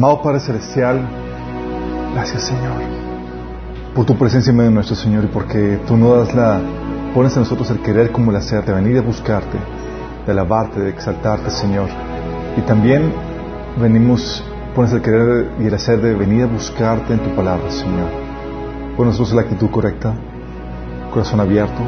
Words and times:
Amado 0.00 0.22
Padre 0.22 0.40
Celestial, 0.40 0.98
gracias 2.14 2.44
Señor 2.44 2.72
por 3.94 4.06
tu 4.06 4.16
presencia 4.16 4.50
en 4.50 4.56
medio 4.56 4.70
de 4.70 4.74
nuestro 4.76 4.96
Señor 4.96 5.24
y 5.24 5.26
porque 5.26 5.78
tú 5.86 5.94
no 5.98 6.16
das 6.16 6.34
la, 6.34 6.58
pones 7.14 7.36
en 7.36 7.42
nosotros 7.42 7.68
el 7.68 7.80
querer 7.80 8.10
como 8.10 8.30
el 8.30 8.38
hacer, 8.38 8.64
de 8.64 8.72
venir 8.72 8.96
a 8.96 9.02
buscarte, 9.02 9.58
de 10.24 10.32
alabarte, 10.32 10.80
de 10.80 10.88
exaltarte 10.88 11.50
Señor. 11.50 11.90
Y 12.56 12.62
también 12.62 13.12
venimos, 13.78 14.42
pones 14.74 14.90
el 14.94 15.02
querer 15.02 15.50
y 15.60 15.66
el 15.66 15.74
hacer 15.74 16.00
de 16.00 16.14
venir 16.14 16.44
a 16.44 16.46
buscarte 16.46 17.12
en 17.12 17.20
tu 17.20 17.36
palabra 17.36 17.70
Señor. 17.70 18.08
Pon 18.96 19.06
nosotros 19.06 19.34
la 19.34 19.42
actitud 19.42 19.68
correcta, 19.68 20.14
corazón 21.12 21.40
abierto, 21.40 21.82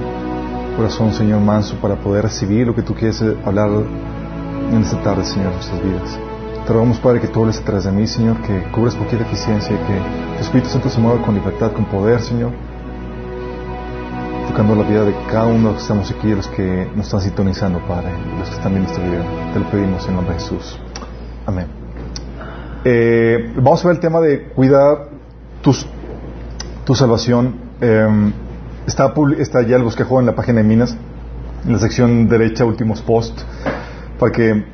corazón 0.76 1.14
Señor 1.14 1.40
manso 1.40 1.76
para 1.76 1.94
poder 1.94 2.24
recibir 2.24 2.66
lo 2.66 2.74
que 2.74 2.82
tú 2.82 2.94
quieres 2.94 3.24
hablar 3.46 3.70
en 4.70 4.82
esta 4.82 5.02
tarde 5.02 5.24
Señor 5.24 5.46
en 5.46 5.54
nuestras 5.54 5.82
vidas. 5.82 6.31
Te 6.66 6.72
rogamos, 6.72 7.00
Padre, 7.00 7.20
que 7.20 7.26
tú 7.26 7.40
hables 7.40 7.58
detrás 7.58 7.84
de 7.84 7.90
mí, 7.90 8.06
Señor, 8.06 8.40
que 8.42 8.62
cubras 8.70 8.94
cualquier 8.94 9.24
deficiencia, 9.24 9.76
que 9.76 10.36
tu 10.36 10.42
Espíritu 10.44 10.68
Santo 10.68 10.88
se 10.88 11.00
mueva 11.00 11.20
con 11.20 11.34
libertad, 11.34 11.72
con 11.72 11.86
poder, 11.86 12.20
Señor, 12.20 12.52
tocando 14.46 14.76
la 14.76 14.84
vida 14.84 15.04
de 15.04 15.12
cada 15.28 15.46
uno 15.46 15.56
de 15.56 15.64
los 15.64 15.74
que 15.74 15.80
estamos 15.80 16.10
aquí, 16.12 16.28
de 16.28 16.36
los 16.36 16.46
que 16.46 16.88
nos 16.94 17.06
están 17.06 17.20
sintonizando, 17.20 17.80
Padre, 17.88 18.10
y 18.32 18.38
los 18.38 18.48
que 18.48 18.54
están 18.54 18.74
viendo 18.74 18.88
este 18.92 19.02
video. 19.04 19.24
Te 19.52 19.58
lo 19.58 19.70
pedimos 19.72 20.06
en 20.06 20.14
nombre 20.14 20.34
de 20.34 20.40
Jesús. 20.40 20.78
Amén. 21.46 21.66
Eh, 22.84 23.52
vamos 23.56 23.84
a 23.84 23.88
ver 23.88 23.96
el 23.96 24.00
tema 24.00 24.20
de 24.20 24.44
cuidar 24.50 25.08
tus, 25.62 25.84
tu 26.84 26.94
salvación. 26.94 27.56
Eh, 27.80 28.32
está, 28.86 29.12
está 29.36 29.62
ya 29.62 29.74
el 29.74 29.82
bosquejo 29.82 30.20
en 30.20 30.26
la 30.26 30.36
página 30.36 30.58
de 30.58 30.64
Minas, 30.64 30.96
en 31.66 31.72
la 31.72 31.80
sección 31.80 32.28
derecha, 32.28 32.64
últimos 32.64 33.02
post, 33.02 33.36
para 34.20 34.30
que 34.30 34.64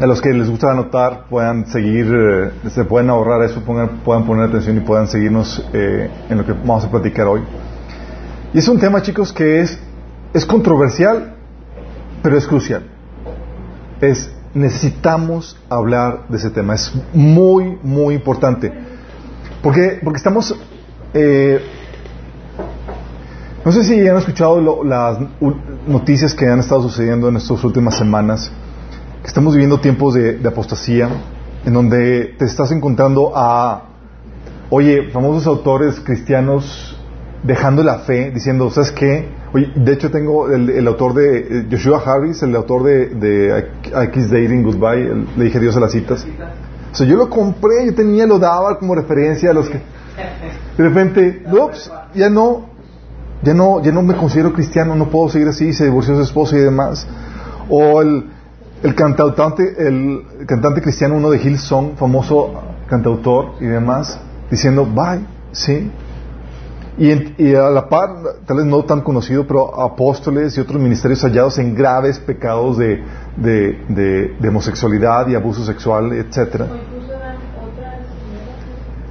a 0.00 0.06
los 0.06 0.20
que 0.20 0.32
les 0.32 0.48
gusta 0.48 0.70
anotar 0.70 1.26
puedan 1.28 1.66
seguir, 1.66 2.06
eh, 2.12 2.70
se 2.70 2.84
pueden 2.84 3.10
ahorrar 3.10 3.42
eso, 3.42 3.60
puedan 3.60 4.24
poner 4.24 4.48
atención 4.48 4.76
y 4.76 4.80
puedan 4.80 5.06
seguirnos 5.06 5.64
eh, 5.72 6.10
en 6.28 6.38
lo 6.38 6.46
que 6.46 6.52
vamos 6.52 6.84
a 6.84 6.90
platicar 6.90 7.26
hoy. 7.26 7.42
Y 8.54 8.58
es 8.58 8.68
un 8.68 8.78
tema, 8.78 9.02
chicos, 9.02 9.32
que 9.32 9.60
es, 9.60 9.78
es 10.34 10.44
controversial, 10.44 11.34
pero 12.22 12.36
es 12.36 12.46
crucial. 12.46 12.84
Es, 14.00 14.30
necesitamos 14.54 15.56
hablar 15.70 16.26
de 16.28 16.36
ese 16.36 16.50
tema. 16.50 16.74
Es 16.74 16.92
muy, 17.14 17.78
muy 17.82 18.14
importante. 18.14 18.72
Porque, 19.62 20.00
porque 20.02 20.18
estamos... 20.18 20.54
Eh, 21.14 21.60
no 23.64 23.70
sé 23.70 23.84
si 23.84 24.08
han 24.08 24.16
escuchado 24.16 24.82
las 24.82 25.18
noticias 25.86 26.34
que 26.34 26.48
han 26.48 26.58
estado 26.58 26.82
sucediendo 26.82 27.28
en 27.28 27.36
estas 27.36 27.62
últimas 27.62 27.96
semanas 27.96 28.50
estamos 29.24 29.54
viviendo 29.54 29.80
tiempos 29.80 30.14
de, 30.14 30.40
apostasía, 30.46 31.08
en 31.64 31.72
donde 31.72 32.34
te 32.38 32.44
estás 32.44 32.72
encontrando 32.72 33.32
a, 33.34 33.84
oye, 34.70 35.10
famosos 35.10 35.46
autores 35.46 36.00
cristianos 36.00 36.98
dejando 37.42 37.82
la 37.82 38.00
fe, 38.00 38.30
diciendo, 38.30 38.70
¿sabes 38.70 38.92
qué? 38.92 39.28
Oye, 39.52 39.70
de 39.74 39.92
hecho 39.92 40.10
tengo 40.10 40.50
el, 40.50 40.86
autor 40.86 41.14
de 41.14 41.38
eh, 41.38 41.66
Joshua 41.70 42.02
Harris, 42.04 42.42
el 42.42 42.54
autor 42.56 42.84
de, 42.84 43.06
de 43.08 43.70
X 44.04 44.30
Dating 44.30 44.62
Goodbye, 44.62 45.26
le 45.36 45.44
dije 45.44 45.60
Dios 45.60 45.76
a 45.76 45.80
las 45.80 45.92
citas. 45.92 46.26
O 46.92 46.94
sea, 46.94 47.06
yo 47.06 47.16
lo 47.16 47.28
compré, 47.28 47.86
yo 47.86 47.94
tenía, 47.94 48.26
lo 48.26 48.38
daba 48.38 48.78
como 48.78 48.94
referencia 48.94 49.50
a 49.50 49.54
los 49.54 49.68
que... 49.68 49.80
De 50.76 50.84
repente, 50.84 51.42
ups, 51.50 51.90
ya 52.14 52.28
no, 52.28 52.66
ya 53.42 53.54
no, 53.54 53.82
ya 53.82 53.92
no 53.92 54.02
me 54.02 54.14
considero 54.14 54.52
cristiano, 54.52 54.94
no 54.94 55.08
puedo 55.08 55.28
seguir 55.28 55.48
así, 55.48 55.72
se 55.72 55.84
divorció 55.84 56.14
su 56.16 56.22
esposo 56.22 56.56
y 56.56 56.60
demás. 56.60 57.06
O 57.68 58.00
el, 58.02 58.26
el 58.82 58.94
cantante, 58.94 59.74
el 59.78 60.46
cantante 60.46 60.82
cristiano, 60.82 61.16
uno 61.16 61.30
de 61.30 61.38
Hillsong, 61.38 61.96
famoso 61.96 62.52
cantautor 62.88 63.52
y 63.60 63.66
demás, 63.66 64.18
diciendo, 64.50 64.84
bye, 64.84 65.24
¿sí? 65.52 65.90
Y, 66.98 67.54
a 67.54 67.70
la 67.70 67.88
par, 67.88 68.10
tal 68.44 68.58
vez 68.58 68.66
no 68.66 68.84
tan 68.84 69.00
conocido, 69.00 69.46
pero 69.46 69.80
apóstoles 69.80 70.56
y 70.58 70.60
otros 70.60 70.80
ministerios 70.80 71.22
hallados 71.22 71.58
en 71.58 71.74
graves 71.74 72.18
pecados 72.18 72.76
de, 72.76 73.02
de, 73.36 74.48
homosexualidad 74.48 75.26
y 75.28 75.34
abuso 75.34 75.64
sexual, 75.64 76.12
etcétera. 76.12 76.66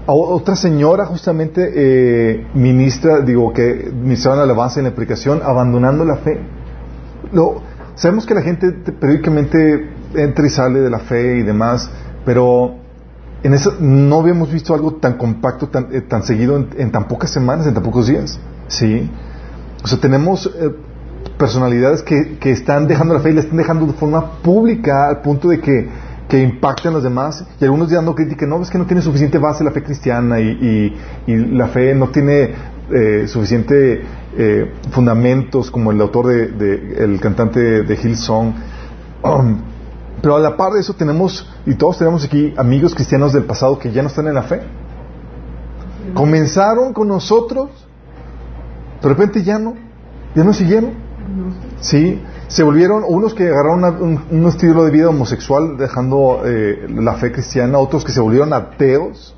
Otra 0.05 0.55
señora 0.55 1.05
justamente 1.05 1.71
eh, 1.73 2.47
ministra, 2.53 3.21
digo, 3.21 3.51
que 3.53 3.91
ministraban 3.93 4.39
alabanza 4.39 4.79
en 4.79 4.85
la 4.85 4.91
aplicación, 4.91 5.41
abandonando 5.43 6.05
la 6.05 6.17
fe. 6.17 6.39
Lo, 7.31 7.61
Sabemos 7.95 8.25
que 8.25 8.33
la 8.33 8.41
gente 8.41 8.71
periódicamente 8.71 9.89
entra 10.15 10.45
y 10.45 10.49
sale 10.49 10.79
de 10.79 10.89
la 10.89 10.99
fe 10.99 11.37
y 11.37 11.43
demás, 11.43 11.89
pero 12.25 12.75
en 13.43 13.53
eso 13.53 13.75
no 13.79 14.19
habíamos 14.19 14.51
visto 14.51 14.73
algo 14.73 14.95
tan 14.95 15.17
compacto, 15.17 15.67
tan, 15.67 15.87
eh, 15.91 16.01
tan 16.01 16.23
seguido 16.23 16.67
en, 16.77 16.91
tan 16.91 17.07
pocas 17.07 17.31
semanas, 17.31 17.65
en 17.67 17.73
tan 17.73 17.83
pocos 17.83 18.07
días. 18.07 18.39
¿Sí? 18.67 19.09
O 19.83 19.87
sea, 19.87 19.99
tenemos 19.99 20.45
eh, 20.45 20.69
personalidades 21.37 22.03
que, 22.03 22.37
que, 22.37 22.51
están 22.51 22.87
dejando 22.87 23.13
la 23.13 23.19
fe 23.19 23.31
y 23.31 23.33
la 23.33 23.41
están 23.41 23.57
dejando 23.57 23.87
de 23.87 23.93
forma 23.93 24.41
pública 24.41 25.09
al 25.09 25.21
punto 25.21 25.49
de 25.49 25.59
que, 25.59 25.89
que 26.29 26.41
impacten 26.41 26.91
a 26.91 26.93
los 26.95 27.03
demás. 27.03 27.43
Y 27.59 27.65
algunos 27.65 27.89
dando 27.89 28.13
crítica, 28.13 28.45
no, 28.45 28.61
es 28.61 28.69
que 28.69 28.77
no 28.77 28.85
tiene 28.85 29.01
suficiente 29.01 29.39
base 29.39 29.63
la 29.63 29.71
fe 29.71 29.83
cristiana 29.83 30.39
y, 30.39 30.95
y, 31.27 31.31
y 31.31 31.35
la 31.55 31.67
fe 31.67 31.95
no 31.95 32.09
tiene 32.09 32.53
eh, 32.93 33.27
suficiente 33.27 34.03
eh, 34.37 34.71
fundamentos 34.91 35.71
como 35.71 35.91
el 35.91 36.01
autor 36.01 36.27
de, 36.27 36.95
el 36.97 37.19
cantante 37.19 37.83
de 37.83 37.95
Hillsong. 37.95 38.53
Pero 40.21 40.35
a 40.35 40.39
la 40.39 40.55
par 40.55 40.73
de 40.73 40.81
eso 40.81 40.93
tenemos, 40.93 41.51
y 41.65 41.73
todos 41.75 41.97
tenemos 41.97 42.23
aquí 42.23 42.53
amigos 42.55 42.93
cristianos 42.93 43.33
del 43.33 43.43
pasado 43.43 43.79
que 43.79 43.91
ya 43.91 44.03
no 44.03 44.07
están 44.07 44.27
en 44.27 44.35
la 44.35 44.43
fe. 44.43 44.61
Comenzaron 46.13 46.93
con 46.93 47.07
nosotros, 47.07 47.69
de 49.01 49.09
repente 49.09 49.41
ya 49.41 49.57
no, 49.57 49.75
ya 50.35 50.43
no 50.43 50.53
siguieron. 50.53 50.91
Sí, 51.79 52.21
se 52.47 52.63
volvieron 52.63 53.03
unos 53.07 53.33
que 53.33 53.47
agarraron 53.47 54.21
un, 54.29 54.45
estilo 54.47 54.83
de 54.83 54.91
vida 54.91 55.09
homosexual 55.09 55.77
dejando 55.77 56.41
eh, 56.45 56.85
la 56.89 57.13
fe 57.13 57.31
cristiana, 57.31 57.79
otros 57.79 58.03
que 58.03 58.11
se 58.11 58.19
volvieron 58.19 58.53
ateos 58.53 59.35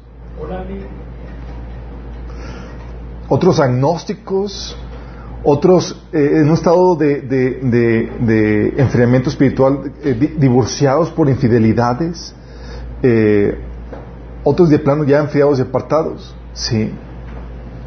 otros 3.33 3.59
agnósticos, 3.59 4.77
otros 5.43 5.99
eh, 6.11 6.29
en 6.33 6.49
un 6.49 6.53
estado 6.53 6.95
de, 6.95 8.73
enfriamiento 8.77 9.31
espiritual, 9.31 9.91
eh, 10.03 10.35
divorciados 10.37 11.09
por 11.09 11.27
infidelidades, 11.27 12.35
eh, 13.01 13.57
otros 14.43 14.69
de 14.69 14.77
plano 14.77 15.03
ya 15.03 15.17
enfriados 15.17 15.57
y 15.57 15.63
apartados. 15.63 16.35
¿sí? 16.53 16.93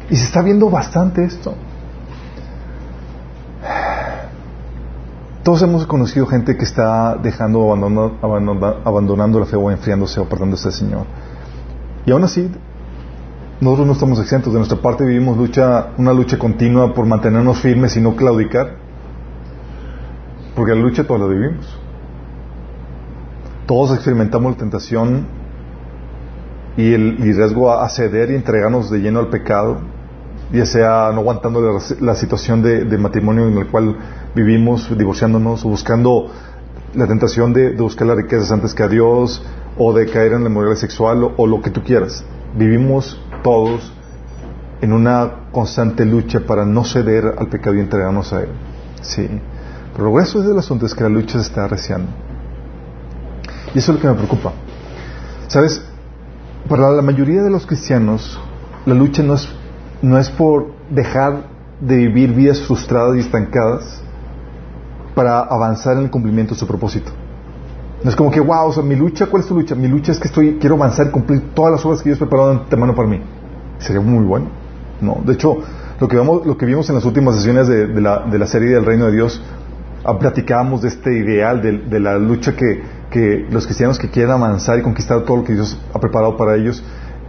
Y 0.09 0.17
se 0.17 0.25
está 0.25 0.41
viendo 0.41 0.69
bastante 0.69 1.23
esto. 1.23 1.53
Todos 5.43 5.61
hemos 5.61 5.87
conocido 5.87 6.25
gente 6.25 6.57
que 6.57 6.65
está 6.65 7.15
dejando, 7.15 7.71
abandonando, 7.71 8.81
abandonando 8.83 9.39
la 9.39 9.45
fe 9.45 9.55
o 9.55 9.71
enfriándose 9.71 10.19
o 10.19 10.23
apartándose 10.23 10.65
del 10.65 10.77
Señor. 10.77 11.05
Y 12.05 12.11
aún 12.11 12.25
así, 12.25 12.51
nosotros 13.59 13.87
no 13.87 13.93
estamos 13.93 14.19
exentos. 14.19 14.53
De 14.53 14.59
nuestra 14.59 14.79
parte 14.79 15.05
vivimos 15.05 15.37
lucha, 15.37 15.89
una 15.97 16.13
lucha 16.13 16.37
continua 16.37 16.93
por 16.93 17.05
mantenernos 17.05 17.59
firmes 17.59 17.95
y 17.97 18.01
no 18.01 18.15
claudicar. 18.15 18.75
Porque 20.55 20.73
la 20.73 20.81
lucha 20.81 21.05
todos 21.05 21.21
la 21.21 21.27
vivimos. 21.27 21.79
Todos 23.65 23.93
experimentamos 23.93 24.53
la 24.53 24.57
tentación 24.57 25.25
y 26.77 26.93
el 26.93 27.17
riesgo 27.17 27.71
a, 27.71 27.89
ceder 27.89 28.29
y 28.31 28.35
entregarnos 28.35 28.89
de 28.91 28.99
lleno 28.99 29.19
al 29.19 29.29
pecado, 29.29 29.79
ya 30.53 30.65
sea 30.65 31.11
no 31.11 31.21
aguantando 31.21 31.79
la, 31.99 32.15
situación 32.15 32.61
de, 32.61 32.97
matrimonio 32.97 33.47
en 33.47 33.57
el 33.57 33.67
cual 33.67 33.97
vivimos, 34.35 34.95
divorciándonos, 34.95 35.65
o 35.65 35.69
buscando 35.69 36.31
la 36.93 37.07
tentación 37.07 37.51
de, 37.51 37.71
buscar 37.75 38.07
las 38.07 38.17
riquezas 38.17 38.51
antes 38.51 38.75
que 38.75 38.83
a 38.83 38.87
Dios, 38.87 39.43
o 39.77 39.91
de 39.91 40.05
caer 40.05 40.33
en 40.33 40.43
la 40.43 40.49
moralidad 40.49 40.79
sexual, 40.79 41.33
o 41.35 41.47
lo 41.47 41.61
que 41.61 41.71
tú 41.71 41.81
quieras. 41.83 42.23
Vivimos 42.55 43.19
todos 43.43 43.93
en 44.81 44.93
una 44.93 45.49
constante 45.51 46.05
lucha 46.05 46.41
para 46.41 46.65
no 46.65 46.83
ceder 46.83 47.35
al 47.37 47.47
pecado 47.47 47.75
y 47.75 47.79
entregarnos 47.79 48.31
a 48.33 48.41
él. 48.41 48.49
Sí. 49.01 49.27
Pero 49.93 50.07
el 50.07 50.13
grueso 50.13 50.41
del 50.41 50.59
asunto 50.59 50.85
es 50.85 50.93
que 50.93 51.03
la 51.03 51.09
lucha 51.09 51.39
se 51.39 51.47
está 51.47 51.65
arreciando. 51.65 52.09
Y 53.73 53.79
eso 53.79 53.91
es 53.91 53.97
lo 53.97 54.01
que 54.01 54.07
me 54.07 54.13
preocupa. 54.13 54.53
¿Sabes? 55.47 55.81
Para 56.67 56.91
la 56.91 57.01
mayoría 57.01 57.41
de 57.41 57.49
los 57.49 57.65
cristianos, 57.65 58.39
la 58.85 58.93
lucha 58.93 59.23
no 59.23 59.33
es, 59.33 59.47
no 60.01 60.17
es 60.17 60.29
por 60.29 60.67
dejar 60.89 61.43
de 61.79 61.95
vivir 61.95 62.33
vidas 62.33 62.61
frustradas 62.61 63.15
y 63.15 63.19
estancadas 63.19 64.01
para 65.15 65.39
avanzar 65.39 65.97
en 65.97 66.03
el 66.03 66.11
cumplimiento 66.11 66.53
de 66.53 66.59
su 66.59 66.67
propósito. 66.67 67.11
No 68.03 68.09
es 68.09 68.15
como 68.15 68.29
que, 68.29 68.39
wow, 68.39 68.67
o 68.67 68.73
sea, 68.73 68.83
mi 68.83 68.95
lucha, 68.95 69.25
¿cuál 69.25 69.41
es 69.41 69.49
tu 69.49 69.55
lucha? 69.55 69.75
Mi 69.75 69.87
lucha 69.87 70.11
es 70.11 70.19
que 70.19 70.27
estoy, 70.27 70.57
quiero 70.59 70.75
avanzar 70.75 71.09
cumplir 71.11 71.53
todas 71.53 71.71
las 71.71 71.85
obras 71.85 72.01
que 72.01 72.09
Dios 72.09 72.19
preparado 72.19 72.49
de 72.51 72.57
antemano 72.57 72.93
para 72.95 73.07
mí. 73.07 73.21
Sería 73.79 74.01
muy 74.01 74.23
bueno. 74.23 74.47
No, 75.01 75.21
de 75.25 75.33
hecho, 75.33 75.57
lo 75.99 76.07
que, 76.07 76.17
vamos, 76.17 76.45
lo 76.45 76.57
que 76.57 76.65
vimos 76.65 76.87
en 76.89 76.95
las 76.95 77.05
últimas 77.05 77.35
sesiones 77.35 77.67
de, 77.67 77.87
la, 78.01 78.19
de 78.19 78.37
la 78.37 78.47
serie 78.47 78.69
del 78.69 78.85
Reino 78.85 79.07
de 79.07 79.13
Dios, 79.13 79.41
ah, 80.03 80.17
platicábamos 80.17 80.81
de 80.83 80.89
este 80.89 81.17
ideal, 81.17 81.61
de, 81.61 81.99
la 81.99 82.17
lucha 82.17 82.55
que, 82.55 82.83
que 83.09 83.47
los 83.49 83.65
cristianos 83.65 83.97
que 83.97 84.09
quieren 84.09 84.31
avanzar 84.31 84.77
y 84.79 84.83
conquistar 84.83 85.21
todo 85.21 85.37
lo 85.37 85.43
que 85.43 85.53
Dios 85.53 85.79
ha 85.93 85.99
preparado 85.99 86.37
para 86.37 86.55
ellos, 86.55 86.83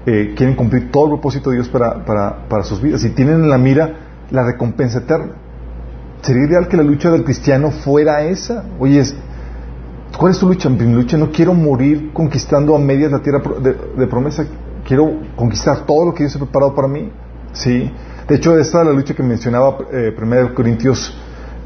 eh, 0.06 0.35
quieren 0.37 0.55
cumplir 0.55 0.91
todo 0.91 1.05
el 1.05 1.11
propósito 1.12 1.50
de 1.50 1.56
Dios 1.56 1.69
para, 1.69 2.05
para, 2.05 2.62
sus 2.62 2.81
vidas 2.81 3.05
y 3.05 3.11
tienen 3.11 3.43
en 3.43 3.50
la 3.50 3.59
mira 3.59 3.97
la 4.31 4.44
recompensa 4.44 4.99
eterna. 4.99 5.32
Sería 6.23 6.47
ideal 6.47 6.69
que 6.69 6.76
la 6.76 6.82
lucha 6.82 7.11
del 7.11 7.25
cristiano 7.25 7.71
fuera 7.71 8.23
esa. 8.23 8.64
Oye, 8.79 9.03
¿cuál 10.16 10.32
es 10.32 10.38
tu 10.38 10.49
lucha? 10.49 10.69
Mi 10.69 10.93
lucha 10.93 11.16
no 11.16 11.31
quiero 11.31 11.55
morir 11.55 12.12
conquistando 12.12 12.75
a 12.75 12.78
medias 12.78 13.10
la 13.10 13.20
tierra 13.20 13.43
de, 13.60 14.06
promesa. 14.06 14.46
Quiero 14.87 15.20
conquistar 15.37 15.84
todo 15.87 16.06
lo 16.06 16.14
que 16.14 16.25
Dios 16.25 16.37
ha 16.37 16.38
preparado 16.38 16.75
para 16.75 16.88
mí. 16.88 17.10
Sí. 17.52 17.90
De 18.28 18.37
hecho, 18.37 18.58
esta 18.58 18.81
es 18.81 18.87
la 18.87 18.93
lucha 18.93 19.14
que 19.14 19.22
mencionaba 19.22 19.78
eh, 19.93 20.14
1 20.16 20.55
Corintios 20.55 21.16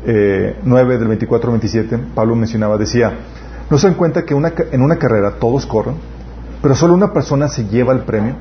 eh, 0.04 0.56
9, 0.64 0.98
del 0.98 1.08
24 1.08 1.52
al 1.52 1.58
27. 1.58 1.98
Pablo 2.14 2.34
mencionaba, 2.34 2.76
decía, 2.76 3.12
¿no 3.70 3.78
se 3.78 3.86
dan 3.86 3.96
cuenta 3.96 4.24
que 4.24 4.34
en 4.34 4.82
una 4.82 4.96
carrera 4.96 5.32
todos 5.38 5.66
corren, 5.66 5.96
pero 6.60 6.74
solo 6.74 6.94
una 6.94 7.12
persona 7.12 7.48
se 7.48 7.66
lleva 7.66 7.92
el 7.92 8.00
premio? 8.00 8.36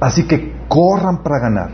Así 0.00 0.24
que 0.24 0.54
corran 0.68 1.22
para 1.22 1.38
ganar. 1.38 1.70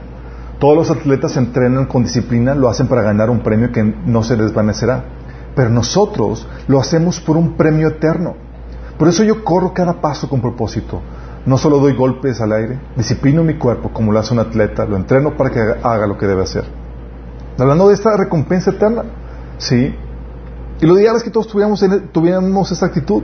Todos 0.58 0.76
los 0.76 0.90
atletas 0.90 1.32
se 1.32 1.38
entrenan 1.38 1.86
con 1.86 2.02
disciplina, 2.02 2.54
lo 2.54 2.68
hacen 2.68 2.88
para 2.88 3.02
ganar 3.02 3.30
un 3.30 3.40
premio 3.40 3.70
que 3.70 3.82
no 3.82 4.22
se 4.22 4.36
desvanecerá. 4.36 5.04
Pero 5.56 5.70
nosotros 5.70 6.46
lo 6.68 6.78
hacemos 6.78 7.18
por 7.18 7.36
un 7.36 7.56
premio 7.56 7.88
eterno. 7.88 8.36
Por 8.98 9.08
eso 9.08 9.24
yo 9.24 9.42
corro 9.42 9.72
cada 9.72 10.00
paso 10.00 10.28
con 10.28 10.42
propósito. 10.42 11.00
No 11.46 11.56
solo 11.56 11.78
doy 11.78 11.94
golpes 11.94 12.40
al 12.40 12.52
aire, 12.52 12.78
disciplino 12.94 13.42
mi 13.42 13.54
cuerpo 13.54 13.90
como 13.90 14.12
lo 14.12 14.18
hace 14.18 14.34
un 14.34 14.40
atleta, 14.40 14.84
lo 14.84 14.96
entreno 14.96 15.36
para 15.36 15.50
que 15.50 15.60
haga 15.60 16.06
lo 16.06 16.18
que 16.18 16.26
debe 16.26 16.42
hacer. 16.42 16.64
Hablando 17.58 17.88
de 17.88 17.94
esta 17.94 18.16
recompensa 18.16 18.70
eterna, 18.70 19.04
¿sí? 19.56 19.94
Y 20.80 20.86
lo 20.86 20.98
ideal 20.98 21.16
es 21.16 21.22
que 21.22 21.30
todos 21.30 21.46
tuviéramos, 21.46 21.82
tuviéramos 22.12 22.70
esa 22.70 22.86
actitud. 22.86 23.22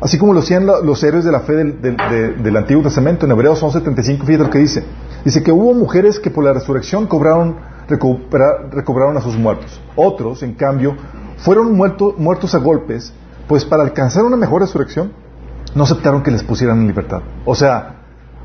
Así 0.00 0.16
como 0.16 0.32
lo 0.32 0.38
hacían 0.38 0.64
los 0.64 1.02
héroes 1.04 1.26
de 1.26 1.32
la 1.32 1.40
fe 1.40 1.52
del, 1.52 2.56
Antiguo 2.56 2.82
Testamento, 2.82 3.26
en 3.26 3.32
Hebreos 3.32 3.62
11:75, 3.62 4.24
fíjate 4.24 4.44
lo 4.44 4.50
que 4.50 4.60
dice. 4.60 4.82
Dice 5.26 5.42
que 5.42 5.52
hubo 5.52 5.74
mujeres 5.74 6.18
que 6.18 6.30
por 6.30 6.42
la 6.42 6.54
resurrección 6.54 7.06
cobraron, 7.06 7.56
recobraron 7.86 9.18
a 9.18 9.20
sus 9.20 9.36
muertos. 9.36 9.78
Otros, 9.94 10.42
en 10.42 10.54
cambio, 10.54 10.96
fueron 11.40 11.76
muertos 11.76 12.54
a 12.54 12.58
golpes, 12.58 13.12
pues 13.48 13.64
para 13.64 13.82
alcanzar 13.82 14.24
una 14.24 14.36
mejor 14.36 14.62
resurrección, 14.62 15.12
no 15.74 15.84
aceptaron 15.84 16.22
que 16.22 16.30
les 16.30 16.42
pusieran 16.42 16.80
en 16.80 16.86
libertad. 16.86 17.22
O 17.44 17.54
sea, 17.54 17.96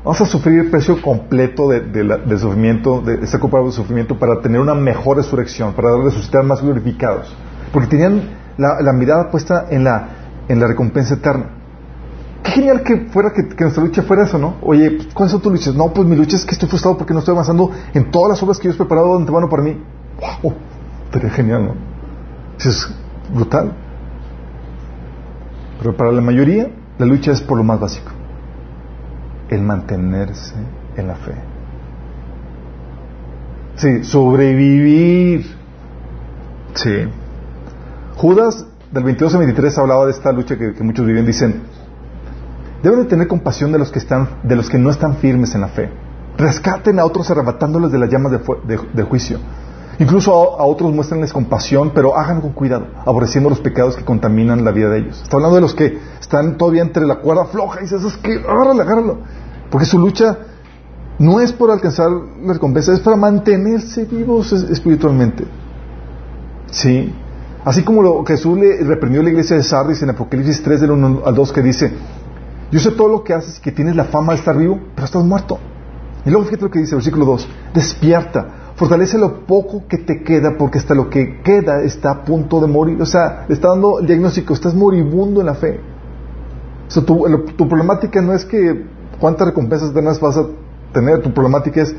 vamos 0.04 0.20
a 0.20 0.26
sufrir 0.26 0.60
el 0.60 0.70
precio 0.70 1.00
completo 1.02 1.68
de, 1.68 2.38
sufrimiento, 2.38 3.00
de 3.00 3.22
este 3.22 3.38
culpable 3.38 3.68
de 3.68 3.72
sufrimiento, 3.72 4.18
para 4.18 4.40
tener 4.40 4.60
una 4.60 4.74
mejor 4.74 5.18
resurrección, 5.18 5.74
para 5.74 5.96
resucitar 5.96 6.44
más 6.44 6.62
glorificados. 6.62 7.34
Porque 7.72 7.88
tenían 7.88 8.30
la, 8.56 8.92
mirada 8.92 9.30
puesta 9.30 9.66
en 9.70 9.84
la, 9.84 10.08
en 10.48 10.60
la 10.60 10.66
recompensa 10.66 11.14
eterna. 11.14 11.50
Qué 12.42 12.52
genial 12.52 12.82
que 12.82 13.08
fuera 13.08 13.32
que, 13.32 13.42
nuestra 13.42 13.82
lucha 13.82 14.02
fuera 14.02 14.24
eso, 14.24 14.38
¿no? 14.38 14.56
Oye, 14.62 14.90
pues, 14.92 15.08
¿cuáles 15.12 15.32
son 15.32 15.40
tus 15.40 15.52
luchas? 15.52 15.74
No, 15.74 15.92
pues 15.92 16.06
mi 16.06 16.14
lucha 16.14 16.36
es 16.36 16.44
que 16.44 16.52
estoy 16.52 16.68
frustrado 16.68 16.96
porque 16.96 17.12
no 17.12 17.18
estoy 17.18 17.32
avanzando 17.32 17.72
en 17.92 18.10
todas 18.10 18.30
las 18.30 18.42
obras 18.42 18.58
que 18.58 18.68
Dios 18.68 18.76
ha 18.76 18.78
preparado 18.78 19.14
de 19.14 19.20
antemano 19.20 19.48
para 19.48 19.62
mí. 19.62 19.82
¡Wow! 20.42 20.54
Sería 21.12 21.30
genial, 21.30 21.64
¿no? 21.64 21.95
Es 22.58 22.88
brutal. 23.32 23.72
Pero 25.78 25.96
para 25.96 26.12
la 26.12 26.20
mayoría, 26.20 26.70
la 26.98 27.06
lucha 27.06 27.32
es 27.32 27.40
por 27.40 27.58
lo 27.58 27.64
más 27.64 27.78
básico. 27.78 28.10
El 29.48 29.62
mantenerse 29.62 30.54
en 30.96 31.06
la 31.06 31.14
fe. 31.16 31.34
Sí, 33.76 34.04
sobrevivir. 34.04 35.46
Sí. 36.74 37.08
Judas 38.16 38.66
del 38.90 39.04
22 39.04 39.34
al 39.34 39.40
23 39.40 39.78
hablaba 39.78 40.06
de 40.06 40.12
esta 40.12 40.32
lucha 40.32 40.56
que, 40.56 40.72
muchos 40.82 41.06
viven. 41.06 41.26
Dicen, 41.26 41.62
deben 42.82 43.00
de 43.00 43.04
tener 43.06 43.28
compasión 43.28 43.70
de 43.72 43.78
los 43.78 43.92
que 43.92 43.98
están, 43.98 44.28
de 44.42 44.56
los 44.56 44.70
que 44.70 44.78
no 44.78 44.90
están 44.90 45.16
firmes 45.16 45.54
en 45.54 45.60
la 45.60 45.68
fe. 45.68 45.90
Rescaten 46.38 46.98
a 46.98 47.04
otros 47.04 47.30
arrebatándoles 47.30 47.92
de 47.92 47.98
las 47.98 48.10
llamas 48.10 48.32
del 48.32 49.04
juicio. 49.04 49.38
Incluso 49.98 50.32
a, 50.32 50.64
otros 50.66 50.92
muéstrenles 50.92 51.32
compasión, 51.32 51.92
pero 51.94 52.16
hagan 52.16 52.40
con 52.40 52.52
cuidado, 52.52 52.86
aborreciendo 53.04 53.48
los 53.48 53.60
pecados 53.60 53.96
que 53.96 54.04
contaminan 54.04 54.64
la 54.64 54.70
vida 54.70 54.90
de 54.90 54.98
ellos. 54.98 55.22
Está 55.22 55.36
hablando 55.36 55.54
de 55.56 55.62
los 55.62 55.74
que 55.74 55.98
están 56.20 56.58
todavía 56.58 56.82
entre 56.82 57.06
la 57.06 57.16
cuerda 57.16 57.46
floja 57.46 57.80
y 57.80 57.84
dices, 57.84 58.04
es 58.04 58.16
que 58.18 58.34
agárralo, 58.34 58.82
agárralo. 58.82 59.18
Porque 59.70 59.86
su 59.86 59.98
lucha 59.98 60.38
no 61.18 61.40
es 61.40 61.52
por 61.52 61.70
alcanzar 61.70 62.10
la 62.10 62.52
recompensa, 62.52 62.92
es 62.92 63.00
para 63.00 63.16
mantenerse 63.16 64.04
vivos 64.04 64.52
espiritualmente. 64.52 65.44
Sí. 66.70 67.14
Así 67.64 67.82
como 67.82 68.02
lo 68.02 68.24
Jesús 68.24 68.58
le 68.58 68.84
reprendió 68.84 69.22
a 69.22 69.24
la 69.24 69.30
iglesia 69.30 69.56
de 69.56 69.62
Sardis 69.62 70.02
en 70.02 70.10
Apocalipsis 70.10 70.62
3 70.62 70.82
del 70.82 70.90
1 70.92 71.22
al 71.24 71.34
2 71.34 71.52
que 71.52 71.62
dice, 71.62 71.92
yo 72.70 72.78
sé 72.80 72.90
todo 72.92 73.08
lo 73.08 73.24
que 73.24 73.32
haces 73.32 73.58
que 73.60 73.72
tienes 73.72 73.96
la 73.96 74.04
fama 74.04 74.34
de 74.34 74.40
estar 74.40 74.56
vivo, 74.56 74.78
pero 74.94 75.06
estás 75.06 75.24
muerto. 75.24 75.58
Y 76.24 76.30
luego 76.30 76.44
fíjate 76.44 76.64
lo 76.64 76.70
que 76.70 76.80
dice, 76.80 76.94
versículo 76.94 77.24
2, 77.24 77.48
despierta, 77.72 78.65
fortalece 78.76 79.18
lo 79.18 79.46
poco 79.46 79.86
que 79.88 79.98
te 79.98 80.22
queda 80.22 80.56
porque 80.58 80.78
hasta 80.78 80.94
lo 80.94 81.08
que 81.08 81.40
queda 81.42 81.82
está 81.82 82.10
a 82.10 82.24
punto 82.24 82.60
de 82.60 82.68
morir. 82.68 83.00
O 83.00 83.06
sea, 83.06 83.46
le 83.48 83.54
está 83.54 83.68
dando 83.68 84.00
el 84.00 84.06
diagnóstico, 84.06 84.54
estás 84.54 84.74
moribundo 84.74 85.40
en 85.40 85.46
la 85.46 85.54
fe. 85.54 85.80
O 86.86 86.90
sea, 86.90 87.02
tu, 87.02 87.68
problemática 87.68 88.20
no 88.22 88.32
es 88.32 88.44
que 88.44 88.86
cuántas 89.18 89.48
recompensas 89.48 89.90
eternas 89.90 90.20
vas 90.20 90.36
a 90.36 90.46
tener, 90.92 91.22
tu 91.22 91.32
problemática 91.32 91.82
es 91.82 91.96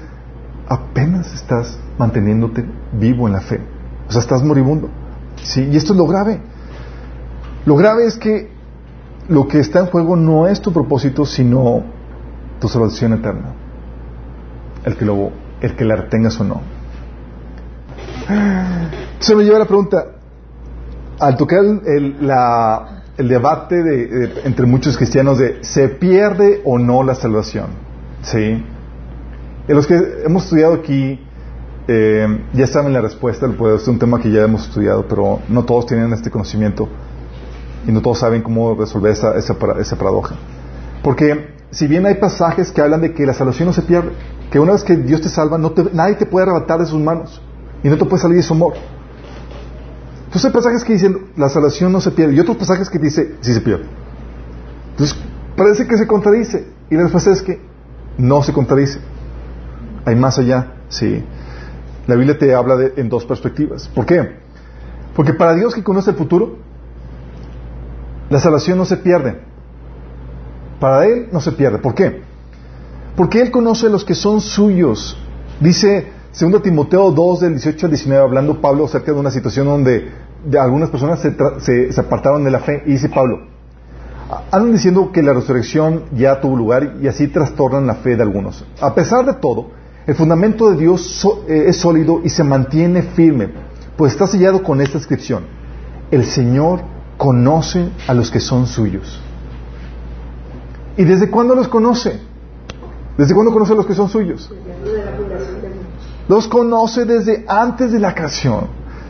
apenas 0.69 1.33
estás 1.33 1.77
manteniéndote 1.97 2.65
vivo 2.93 3.27
en 3.27 3.33
la 3.33 3.41
fe. 3.41 3.59
O 4.07 4.11
sea, 4.11 4.21
estás 4.21 4.43
moribundo. 4.43 4.89
¿Sí? 5.43 5.67
Y 5.71 5.77
esto 5.77 5.93
es 5.93 5.97
lo 5.97 6.05
grave. 6.05 6.39
Lo 7.65 7.75
grave 7.75 8.05
es 8.05 8.17
que 8.17 8.49
lo 9.27 9.47
que 9.47 9.59
está 9.59 9.79
en 9.79 9.87
juego 9.87 10.15
no 10.15 10.47
es 10.47 10.61
tu 10.61 10.71
propósito, 10.71 11.25
sino 11.25 11.83
tu 12.59 12.69
salvación 12.69 13.13
eterna. 13.13 13.53
El 14.85 14.95
que, 14.95 15.05
lo, 15.05 15.31
el 15.61 15.75
que 15.75 15.85
la 15.85 15.95
retengas 15.95 16.39
o 16.39 16.43
no. 16.43 16.61
Se 19.19 19.35
me 19.35 19.43
lleva 19.43 19.59
la 19.59 19.65
pregunta, 19.65 20.05
al 21.19 21.37
tocar 21.37 21.59
el, 21.85 22.17
la, 22.21 23.03
el 23.17 23.27
debate 23.27 23.75
de, 23.81 24.41
entre 24.45 24.65
muchos 24.65 24.95
cristianos 24.97 25.39
de 25.39 25.63
¿se 25.63 25.89
pierde 25.89 26.61
o 26.63 26.77
no 26.77 27.03
la 27.03 27.15
salvación? 27.15 27.67
¿Sí? 28.21 28.63
En 29.67 29.75
los 29.75 29.87
que 29.87 29.95
hemos 30.25 30.43
estudiado 30.43 30.75
aquí, 30.75 31.19
eh, 31.87 32.45
ya 32.53 32.67
saben 32.67 32.93
la 32.93 33.01
respuesta, 33.01 33.47
es 33.75 33.87
un 33.87 33.99
tema 33.99 34.19
que 34.21 34.31
ya 34.31 34.43
hemos 34.43 34.67
estudiado, 34.67 35.07
pero 35.07 35.39
no 35.49 35.63
todos 35.63 35.87
tienen 35.87 36.13
este 36.13 36.29
conocimiento 36.29 36.87
y 37.87 37.91
no 37.91 38.01
todos 38.01 38.19
saben 38.19 38.41
cómo 38.41 38.75
resolver 38.75 39.13
esa, 39.13 39.35
esa, 39.35 39.55
esa 39.79 39.95
paradoja. 39.95 40.35
Porque 41.03 41.55
si 41.71 41.87
bien 41.87 42.05
hay 42.05 42.15
pasajes 42.15 42.71
que 42.71 42.81
hablan 42.81 43.01
de 43.01 43.13
que 43.13 43.25
la 43.25 43.33
salvación 43.33 43.67
no 43.67 43.73
se 43.73 43.81
pierde, 43.81 44.11
que 44.51 44.59
una 44.59 44.73
vez 44.73 44.83
que 44.83 44.95
Dios 44.95 45.21
te 45.21 45.29
salva, 45.29 45.57
nadie 45.57 46.15
te 46.15 46.25
puede 46.25 46.43
arrebatar 46.43 46.79
de 46.79 46.85
sus 46.85 47.01
manos 47.01 47.41
y 47.83 47.89
no 47.89 47.97
te 47.97 48.05
puede 48.05 48.21
salir 48.21 48.37
de 48.37 48.43
su 48.43 48.53
amor. 48.53 48.73
Entonces 50.25 50.45
hay 50.45 50.51
pasajes 50.51 50.83
que 50.83 50.93
dicen 50.93 51.31
la 51.35 51.49
salvación 51.49 51.91
no 51.91 52.01
se 52.01 52.11
pierde 52.11 52.33
y 52.33 52.39
otros 52.39 52.57
pasajes 52.57 52.89
que 52.89 52.99
dicen 52.99 53.37
sí 53.41 53.53
se 53.53 53.61
pierde. 53.61 53.85
Entonces 54.91 55.17
parece 55.55 55.87
que 55.87 55.97
se 55.97 56.07
contradice 56.07 56.67
y 56.89 56.95
la 56.95 57.03
respuesta 57.03 57.31
es 57.31 57.41
que 57.41 57.61
no 58.17 58.41
se 58.43 58.53
contradice. 58.53 58.99
Hay 60.05 60.15
más 60.15 60.37
allá, 60.37 60.73
sí. 60.89 61.23
La 62.07 62.15
Biblia 62.15 62.37
te 62.37 62.53
habla 62.53 62.77
de, 62.77 62.93
en 62.97 63.09
dos 63.09 63.25
perspectivas. 63.25 63.87
¿Por 63.89 64.05
qué? 64.05 64.37
Porque 65.15 65.33
para 65.33 65.53
Dios 65.55 65.73
que 65.75 65.83
conoce 65.83 66.11
el 66.11 66.15
futuro, 66.15 66.57
la 68.29 68.39
salvación 68.39 68.77
no 68.77 68.85
se 68.85 68.97
pierde. 68.97 69.41
Para 70.79 71.05
Él 71.05 71.29
no 71.31 71.41
se 71.41 71.51
pierde. 71.51 71.79
¿Por 71.79 71.95
qué? 71.95 72.21
Porque 73.17 73.41
Él 73.41 73.49
conoce 73.49 73.87
a 73.87 73.89
los 73.89 74.05
que 74.05 74.13
son 74.13 74.39
suyos. 74.41 75.17
Dice 75.59 76.11
2 76.39 76.61
Timoteo 76.61 77.11
2 77.11 77.39
del 77.39 77.53
18 77.53 77.87
al 77.87 77.91
19, 77.91 78.23
hablando 78.23 78.61
Pablo 78.61 78.85
acerca 78.85 79.11
de 79.11 79.19
una 79.19 79.31
situación 79.31 79.65
donde 79.65 80.11
algunas 80.57 80.91
personas 80.91 81.19
se, 81.19 81.91
se, 81.91 81.99
apartaron 81.99 82.43
de 82.43 82.51
la 82.51 82.59
fe. 82.59 82.83
Y 82.85 82.91
dice 82.91 83.09
Pablo, 83.09 83.39
andan 84.51 84.71
diciendo 84.71 85.11
que 85.11 85.23
la 85.23 85.33
resurrección 85.33 86.03
ya 86.15 86.39
tuvo 86.39 86.55
lugar 86.55 86.97
y 87.01 87.07
así 87.07 87.27
trastornan 87.27 87.87
la 87.87 87.95
fe 87.95 88.15
de 88.15 88.21
algunos. 88.21 88.63
A 88.79 88.93
pesar 88.93 89.25
de 89.25 89.33
todo, 89.33 89.71
el 90.05 90.13
fundamento 90.13 90.69
de 90.69 90.77
Dios 90.77 91.27
eh, 91.47 91.65
es 91.69 91.77
sólido 91.77 92.21
y 92.23 92.29
se 92.29 92.43
mantiene 92.43 93.01
firme, 93.01 93.49
pues 93.97 94.13
está 94.13 94.27
sellado 94.27 94.61
con 94.61 94.79
esta 94.79 94.99
inscripción. 94.99 95.43
El 96.11 96.23
Señor 96.23 96.81
conoce 97.17 97.89
a 98.07 98.13
los 98.13 98.29
que 98.29 98.39
son 98.39 98.67
suyos. 98.67 99.19
¿Y 100.97 101.03
desde 101.03 101.31
cuándo 101.31 101.55
los 101.55 101.67
conoce? 101.67 102.27
¿Desde 103.17 103.33
cuándo 103.33 103.51
conoce 103.51 103.73
a 103.73 103.75
los 103.75 103.85
que 103.85 103.95
son 103.95 104.09
suyos? 104.09 104.49
Los 106.27 106.47
conoce 106.47 107.05
desde 107.05 107.45
antes 107.47 107.91
de 107.91 107.99
la 107.99 108.13
creación. 108.13 108.67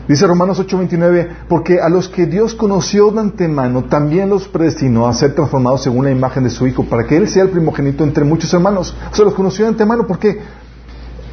Dice 0.08 0.26
Romanos 0.26 0.58
8:29, 0.58 1.28
porque 1.48 1.80
a 1.80 1.88
los 1.90 2.08
que 2.08 2.26
Dios 2.26 2.54
conoció 2.54 3.10
de 3.10 3.20
antemano, 3.20 3.84
también 3.84 4.30
los 4.30 4.48
predestinó 4.48 5.06
a 5.06 5.12
ser 5.12 5.34
transformados 5.34 5.82
según 5.82 6.06
la 6.06 6.10
imagen 6.10 6.44
de 6.44 6.50
su 6.50 6.66
Hijo, 6.66 6.84
para 6.84 7.04
que 7.06 7.16
Él 7.16 7.28
sea 7.28 7.42
el 7.42 7.50
primogénito 7.50 8.04
entre 8.04 8.24
muchos 8.24 8.52
hermanos. 8.54 8.96
O 9.12 9.14
sea, 9.14 9.26
los 9.26 9.34
conoció 9.34 9.66
de 9.66 9.72
antemano, 9.72 10.06
¿por 10.06 10.18
qué? 10.18 10.38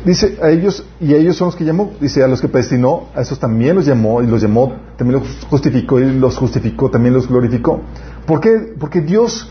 dice 0.05 0.37
a 0.41 0.49
ellos, 0.49 0.85
y 1.01 1.13
a 1.13 1.17
ellos 1.17 1.35
son 1.35 1.47
los 1.47 1.55
que 1.55 1.65
llamó, 1.65 1.93
dice 1.99 2.23
a 2.23 2.27
los 2.27 2.39
que 2.39 2.47
predestinó, 2.47 3.07
a 3.15 3.21
esos 3.21 3.39
también 3.39 3.75
los 3.75 3.85
llamó, 3.85 4.21
y 4.21 4.27
los 4.27 4.41
llamó, 4.41 4.73
también 4.97 5.19
los 5.19 5.45
justificó, 5.49 5.99
y 5.99 6.11
los 6.13 6.37
justificó, 6.37 6.89
también 6.89 7.13
los 7.13 7.27
glorificó. 7.27 7.81
¿Por 8.25 8.39
qué? 8.39 8.75
Porque 8.79 9.01
Dios 9.01 9.49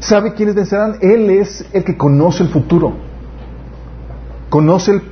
sabe 0.00 0.34
quiénes 0.34 0.54
vencerán. 0.54 0.96
Él 1.00 1.30
es 1.30 1.64
el 1.72 1.84
que 1.84 1.96
conoce 1.96 2.42
el 2.42 2.48
futuro. 2.48 2.94
Conoce 4.48 4.92
el, 4.92 5.02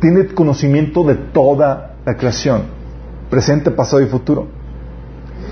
tiene 0.00 0.26
conocimiento 0.28 1.04
de 1.04 1.16
toda 1.16 1.96
la 2.04 2.16
creación, 2.16 2.62
presente, 3.30 3.70
pasado 3.70 4.02
y 4.02 4.06
futuro. 4.06 4.46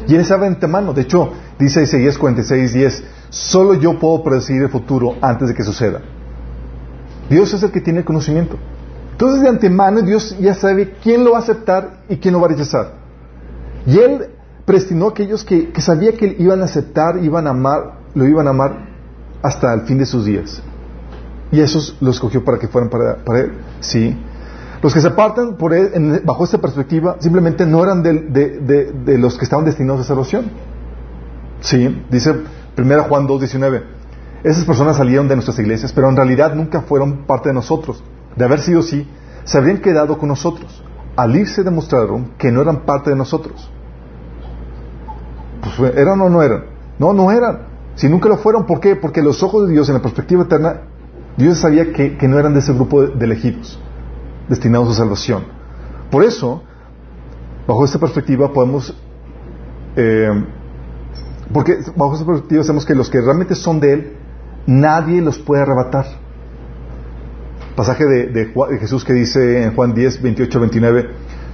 Y 0.06 0.14
Él 0.14 0.24
sabe 0.24 0.42
de 0.42 0.54
antemano. 0.54 0.92
De 0.92 1.02
hecho, 1.02 1.32
dice 1.58 1.82
Isaías 1.82 2.18
46, 2.18 2.72
10, 2.72 3.04
solo 3.30 3.74
yo 3.74 3.98
puedo 3.98 4.22
predecir 4.22 4.62
el 4.62 4.68
futuro 4.68 5.16
antes 5.20 5.48
de 5.48 5.54
que 5.54 5.62
suceda. 5.62 6.00
Dios 7.28 7.52
es 7.54 7.62
el 7.62 7.70
que 7.70 7.80
tiene 7.80 8.00
el 8.00 8.04
conocimiento. 8.04 8.56
Entonces, 9.12 9.42
de 9.42 9.48
antemano, 9.48 10.02
Dios 10.02 10.36
ya 10.40 10.54
sabe 10.54 10.94
quién 11.02 11.24
lo 11.24 11.32
va 11.32 11.38
a 11.38 11.42
aceptar 11.42 12.00
y 12.08 12.16
quién 12.16 12.34
lo 12.34 12.40
va 12.40 12.46
a 12.46 12.50
rechazar. 12.50 12.94
Y 13.86 13.98
Él 13.98 14.30
prestinó 14.64 15.06
a 15.06 15.10
aquellos 15.10 15.44
que, 15.44 15.70
que 15.70 15.80
sabía 15.80 16.16
que 16.16 16.36
iban 16.38 16.62
a 16.62 16.64
aceptar, 16.64 17.22
iban 17.22 17.46
a 17.46 17.50
amar, 17.50 17.99
lo 18.14 18.26
iban 18.26 18.46
a 18.46 18.50
amar 18.50 18.88
hasta 19.42 19.72
el 19.74 19.82
fin 19.82 19.98
de 19.98 20.06
sus 20.06 20.24
días. 20.24 20.62
Y 21.52 21.60
esos 21.60 21.96
los 22.00 22.16
escogió 22.16 22.44
para 22.44 22.58
que 22.58 22.68
fueran 22.68 22.90
para, 22.90 23.40
Él. 23.40 23.52
Sí. 23.80 24.16
Los 24.82 24.94
que 24.94 25.00
se 25.00 25.08
apartan 25.08 25.56
por 25.56 25.74
él, 25.74 26.22
bajo 26.24 26.44
esta 26.44 26.58
perspectiva 26.58 27.16
simplemente 27.18 27.66
no 27.66 27.82
eran 27.82 28.02
de, 28.02 28.12
de, 28.14 29.18
los 29.18 29.36
que 29.36 29.44
estaban 29.44 29.64
destinados 29.64 30.00
a 30.00 30.04
salvación. 30.04 30.50
Sí, 31.60 32.02
dice 32.10 32.34
1 32.78 33.02
Juan 33.04 33.28
2.19. 33.28 33.82
Esas 34.42 34.64
personas 34.64 34.96
salieron 34.96 35.28
de 35.28 35.34
nuestras 35.34 35.58
iglesias, 35.58 35.92
pero 35.92 36.08
en 36.08 36.16
realidad 36.16 36.54
nunca 36.54 36.80
fueron 36.80 37.26
parte 37.26 37.50
de 37.50 37.54
nosotros. 37.54 38.02
De 38.36 38.44
haber 38.44 38.60
sido 38.60 38.80
así, 38.80 39.06
se 39.44 39.58
habrían 39.58 39.78
quedado 39.78 40.16
con 40.16 40.28
nosotros. 40.28 40.82
Al 41.14 41.36
irse 41.36 41.62
demostraron 41.62 42.30
que 42.38 42.50
no 42.50 42.62
eran 42.62 42.80
parte 42.86 43.10
de 43.10 43.16
nosotros. 43.16 43.70
Pues, 45.60 45.94
¿Eran 45.94 46.20
o 46.22 46.30
no 46.30 46.42
eran? 46.42 46.64
No, 46.98 47.12
no 47.12 47.30
eran. 47.30 47.69
Si 48.00 48.08
nunca 48.08 48.30
lo 48.30 48.38
fueron, 48.38 48.64
¿por 48.64 48.80
qué? 48.80 48.96
Porque 48.96 49.20
los 49.20 49.42
ojos 49.42 49.66
de 49.66 49.74
Dios, 49.74 49.86
en 49.90 49.94
la 49.94 50.00
perspectiva 50.00 50.44
eterna, 50.44 50.84
Dios 51.36 51.58
sabía 51.58 51.92
que, 51.92 52.16
no 52.26 52.38
eran 52.38 52.54
de 52.54 52.60
ese 52.60 52.72
grupo 52.72 53.02
de, 53.02 53.22
elegidos, 53.26 53.78
destinados 54.48 54.88
a 54.88 54.94
salvación. 54.94 55.44
Por 56.10 56.24
eso, 56.24 56.62
bajo 57.68 57.84
esta 57.84 57.98
perspectiva 57.98 58.54
podemos, 58.54 58.98
eh, 59.96 60.30
porque 61.52 61.76
bajo 61.94 62.14
esta 62.14 62.24
perspectiva 62.24 62.62
sabemos 62.62 62.86
que 62.86 62.94
los 62.94 63.10
que 63.10 63.20
realmente 63.20 63.54
son 63.54 63.80
de 63.80 63.92
Él, 63.92 64.12
nadie 64.66 65.20
los 65.20 65.38
puede 65.38 65.60
arrebatar. 65.60 66.06
Pasaje 67.76 68.06
de, 68.06 68.54
Jesús 68.80 69.04
que 69.04 69.12
dice 69.12 69.62
en 69.62 69.74
Juan 69.74 69.92
10, 69.92 70.22
28, 70.22 70.58
29, 70.58 71.10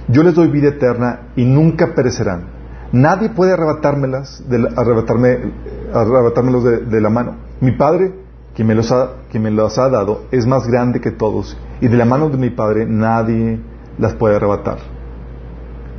yo 0.07 0.23
les 0.23 0.33
doy 0.33 0.47
vida 0.47 0.69
eterna 0.69 1.23
y 1.35 1.43
nunca 1.43 1.93
perecerán 1.93 2.56
Nadie 2.91 3.29
puede 3.29 3.53
arrebatármelas, 3.53 4.43
de 4.47 4.67
arrebatarme, 4.75 5.51
arrebatármelos 5.93 6.63
de, 6.63 7.01
la 7.01 7.09
mano. 7.09 7.35
Mi 7.59 7.71
Padre, 7.71 8.13
quien 8.55 8.67
me, 8.67 8.75
los 8.75 8.91
ha, 8.91 9.11
quien 9.29 9.43
me 9.43 9.51
los 9.51 9.77
ha 9.77 9.89
dado, 9.89 10.23
es 10.31 10.45
más 10.45 10.67
grande 10.67 11.01
que 11.01 11.11
todos. 11.11 11.57
Y 11.81 11.87
de 11.87 11.97
la 11.97 12.05
mano 12.05 12.29
de 12.29 12.37
mi 12.37 12.49
Padre 12.49 12.85
nadie 12.85 13.59
las 13.97 14.13
puede 14.13 14.37
arrebatar. 14.37 14.77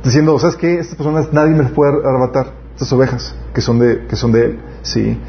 Diciendo, 0.03 0.39
¿sabes 0.39 0.55
qué? 0.55 0.79
Estas 0.79 0.95
personas 0.95 1.31
nadie 1.31 1.51
me 1.51 1.63
las 1.63 1.71
puede 1.71 1.91
arrebatar. 1.91 2.47
Estas 2.73 2.91
ovejas 2.93 3.35
que 3.53 3.61
son 3.61 3.77
de, 3.79 4.07
que 4.07 4.15
son 4.15 4.31
de 4.31 4.45
Él. 4.45 4.59
Sí. 4.81 5.19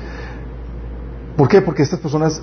¿Por 1.37 1.49
qué? 1.49 1.61
Porque 1.61 1.83
estas 1.83 1.99
personas, 1.99 2.41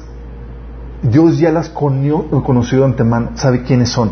Dios 1.02 1.40
ya 1.40 1.52
las 1.52 1.70
conoció 1.70 2.80
de 2.80 2.86
antemano, 2.86 3.32
sabe 3.36 3.64
quiénes 3.64 3.90
son. 3.90 4.12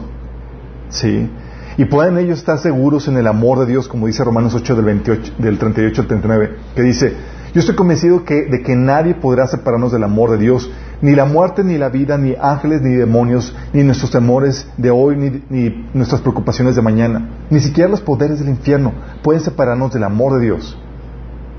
Sí. 0.89 1.29
Y 1.77 1.86
pueden 1.86 2.17
ellos 2.17 2.39
estar 2.39 2.58
seguros 2.60 3.08
en 3.08 3.17
el 3.17 3.27
amor 3.27 3.60
de 3.60 3.65
Dios, 3.65 3.88
como 3.88 4.08
dice 4.08 4.24
Romanos 4.24 4.53
8 4.55 4.75
del, 4.75 4.86
28, 4.86 5.34
del 5.38 5.58
38 5.58 6.01
al 6.01 6.08
39, 6.08 6.55
que 6.74 6.82
dice, 6.82 7.13
yo 7.53 7.60
estoy 7.60 7.75
convencido 7.75 8.20
de 8.20 8.63
que 8.63 8.75
nadie 8.75 9.15
podrá 9.15 9.48
separarnos 9.48 9.91
del 9.91 10.03
amor 10.03 10.32
de 10.32 10.38
Dios, 10.38 10.70
ni 11.01 11.15
la 11.15 11.25
muerte, 11.25 11.63
ni 11.63 11.77
la 11.77 11.89
vida, 11.89 12.17
ni 12.17 12.34
ángeles, 12.39 12.82
ni 12.82 12.96
demonios, 12.96 13.53
ni 13.74 13.84
nuestros 13.84 14.12
temores 14.12 14.67
de 14.77 14.89
hoy, 14.89 15.41
ni, 15.50 15.89
nuestras 15.94 16.22
preocupaciones 16.22 16.75
de 16.75 16.82
mañana, 16.82 17.29
ni 17.50 17.60
siquiera 17.60 17.89
los 17.89 18.01
poderes 18.01 18.39
del 18.39 18.50
infierno 18.50 18.94
pueden 19.22 19.41
separarnos 19.41 19.94
del 19.94 20.03
amor 20.03 20.39
de 20.39 20.46
Dios. 20.46 20.77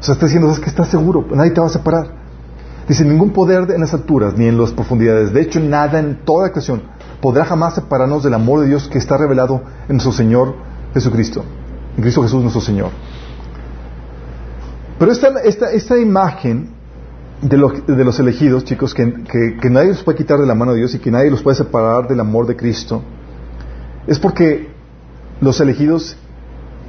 O 0.01 0.03
sea, 0.03 0.15
está 0.15 0.27
diciendo, 0.27 0.51
es 0.51 0.61
que 0.61 0.71
estás 0.71 0.89
seguro, 0.89 1.27
nadie 1.35 1.51
te 1.51 1.61
va 1.61 1.67
a 1.67 1.71
separar. 1.71 2.09
Dice, 2.89 3.05
ningún 3.05 3.31
poder 3.31 3.71
en 3.71 3.81
las 3.81 3.93
alturas, 3.93 4.35
ni 4.37 4.47
en 4.47 4.59
las 4.59 4.73
profundidades, 4.73 5.33
de 5.35 5.43
hecho 5.43 5.61
nada 5.61 5.99
en 5.99 6.25
toda 6.25 6.51
creación 6.51 6.83
podrá 7.21 7.45
jamás 7.45 7.75
separarnos 7.75 8.23
del 8.23 8.35
amor 8.35 8.61
de 8.61 8.69
Dios 8.69 8.89
que 8.89 8.99
está 8.99 9.17
revelado 9.17 9.63
en 9.89 9.97
nuestro 9.97 10.13
Señor 10.13 10.55
Jesucristo, 10.95 11.45
en 11.97 12.03
Cristo 12.03 12.23
Jesús 12.23 12.43
nuestro 12.43 12.61
Señor. 12.61 12.91
Pero 14.99 15.13
esta, 15.13 15.29
esta, 15.41 15.71
esta 15.73 15.99
imagen 15.99 16.71
de, 17.43 17.59
de, 17.87 18.05
los 18.05 18.19
elegidos, 18.19 18.65
chicos, 18.65 18.95
que, 18.95 19.25
que, 19.61 19.71
nadie 19.71 19.89
los 19.89 20.03
puede 20.03 20.17
quitar 20.17 20.39
de 20.39 20.47
la 20.47 20.55
mano 20.55 20.73
de 20.73 20.79
Dios 20.79 20.95
y 20.95 20.99
que 20.99 21.11
nadie 21.11 21.31
los 21.31 21.43
puede 21.43 21.57
separar 21.57 22.09
del 22.09 22.21
amor 22.21 22.47
de 22.47 22.57
Cristo, 22.57 23.03
es 24.07 24.19
porque 24.19 24.71
los 25.41 25.61
elegidos 25.61 26.17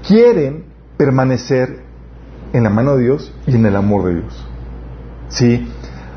quieren 0.07 0.65
permanecer 0.95 1.81
en 2.53 2.63
la 2.63 2.69
mano 2.69 2.95
de 2.95 3.03
Dios 3.03 3.33
y 3.45 3.55
en 3.55 3.65
el 3.65 3.75
amor 3.75 4.05
de 4.05 4.15
Dios. 4.21 4.47
¿Sí? 5.27 5.67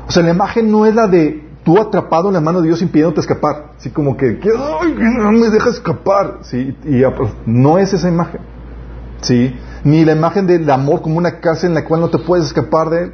O 0.07 0.11
sea, 0.11 0.23
la 0.23 0.31
imagen 0.31 0.71
no 0.71 0.85
es 0.85 0.95
la 0.95 1.07
de 1.07 1.50
tú 1.63 1.79
atrapado 1.79 2.27
en 2.27 2.33
la 2.33 2.41
mano 2.41 2.61
de 2.61 2.67
Dios 2.67 2.81
impidiéndote 2.81 3.21
escapar. 3.21 3.73
Así 3.77 3.89
como 3.89 4.17
que, 4.17 4.39
Ay, 4.43 4.95
no 5.17 5.31
me 5.31 5.49
deja 5.49 5.69
escapar. 5.69 6.39
¿Sí? 6.41 6.75
Y 6.83 7.03
pues, 7.03 7.31
no 7.45 7.77
es 7.77 7.93
esa 7.93 8.09
imagen. 8.09 8.41
¿Sí? 9.21 9.55
Ni 9.83 10.03
la 10.05 10.13
imagen 10.13 10.47
del 10.47 10.69
amor 10.69 11.01
como 11.01 11.17
una 11.17 11.39
casa 11.39 11.67
en 11.67 11.73
la 11.73 11.85
cual 11.85 12.01
no 12.01 12.09
te 12.09 12.17
puedes 12.17 12.45
escapar 12.45 12.89
de 12.89 13.03
él. 13.03 13.13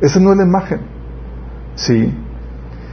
Esa 0.00 0.20
no 0.20 0.32
es 0.32 0.38
la 0.38 0.44
imagen. 0.44 0.80
¿Sí? 1.76 2.12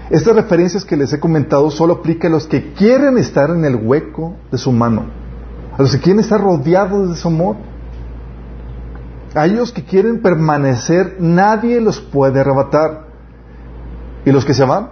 Estas 0.10 0.36
referencias 0.36 0.84
que 0.84 0.98
les 0.98 1.14
he 1.14 1.20
comentado 1.20 1.72
solo 1.72 1.94
aplica 1.94 2.28
a 2.28 2.32
los 2.32 2.46
que 2.46 2.74
quieren 2.74 3.18
estar 3.18 3.50
en 3.50 3.64
el 3.64 3.76
hueco 3.76 4.36
de 4.52 4.58
su 4.58 4.72
mano. 4.72 5.06
A 5.78 5.82
los 5.82 5.96
que 5.96 6.02
quieren 6.02 6.20
estar 6.20 6.42
rodeados 6.42 7.10
de 7.10 7.16
su 7.16 7.30
amor. 7.30 7.56
A 9.34 9.46
ellos 9.46 9.72
que 9.72 9.86
quieren 9.86 10.22
permanecer, 10.22 11.16
nadie 11.20 11.80
los 11.80 12.02
puede 12.02 12.42
arrebatar. 12.42 13.11
Y 14.26 14.32
los 14.32 14.46
que 14.46 14.54
se 14.54 14.66
van, 14.66 14.90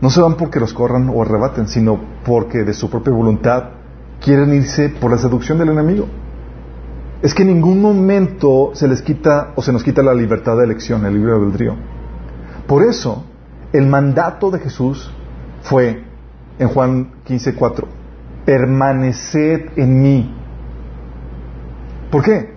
no 0.00 0.10
se 0.10 0.20
van 0.20 0.34
porque 0.34 0.60
los 0.60 0.72
corran 0.74 1.08
o 1.08 1.22
arrebaten, 1.22 1.68
sino 1.68 2.00
porque 2.24 2.64
de 2.64 2.74
su 2.74 2.90
propia 2.90 3.12
voluntad 3.12 3.70
quieren 4.20 4.52
irse 4.52 4.88
por 4.88 5.10
la 5.10 5.18
seducción 5.18 5.58
del 5.58 5.70
enemigo. 5.70 6.06
Es 7.22 7.34
que 7.34 7.42
en 7.42 7.48
ningún 7.48 7.80
momento 7.80 8.72
se 8.74 8.88
les 8.88 9.00
quita 9.02 9.52
o 9.54 9.62
se 9.62 9.72
nos 9.72 9.82
quita 9.82 10.02
la 10.02 10.14
libertad 10.14 10.56
de 10.56 10.64
elección, 10.64 11.06
el 11.06 11.14
libre 11.14 11.32
albedrío. 11.32 11.74
Por 12.66 12.82
eso, 12.82 13.24
el 13.72 13.86
mandato 13.86 14.50
de 14.50 14.58
Jesús 14.58 15.10
fue 15.62 16.04
en 16.58 16.68
Juan 16.68 17.12
15:4, 17.26 17.86
permaneced 18.44 19.70
en 19.76 20.02
mí. 20.02 20.34
¿Por 22.10 22.22
qué? 22.22 22.54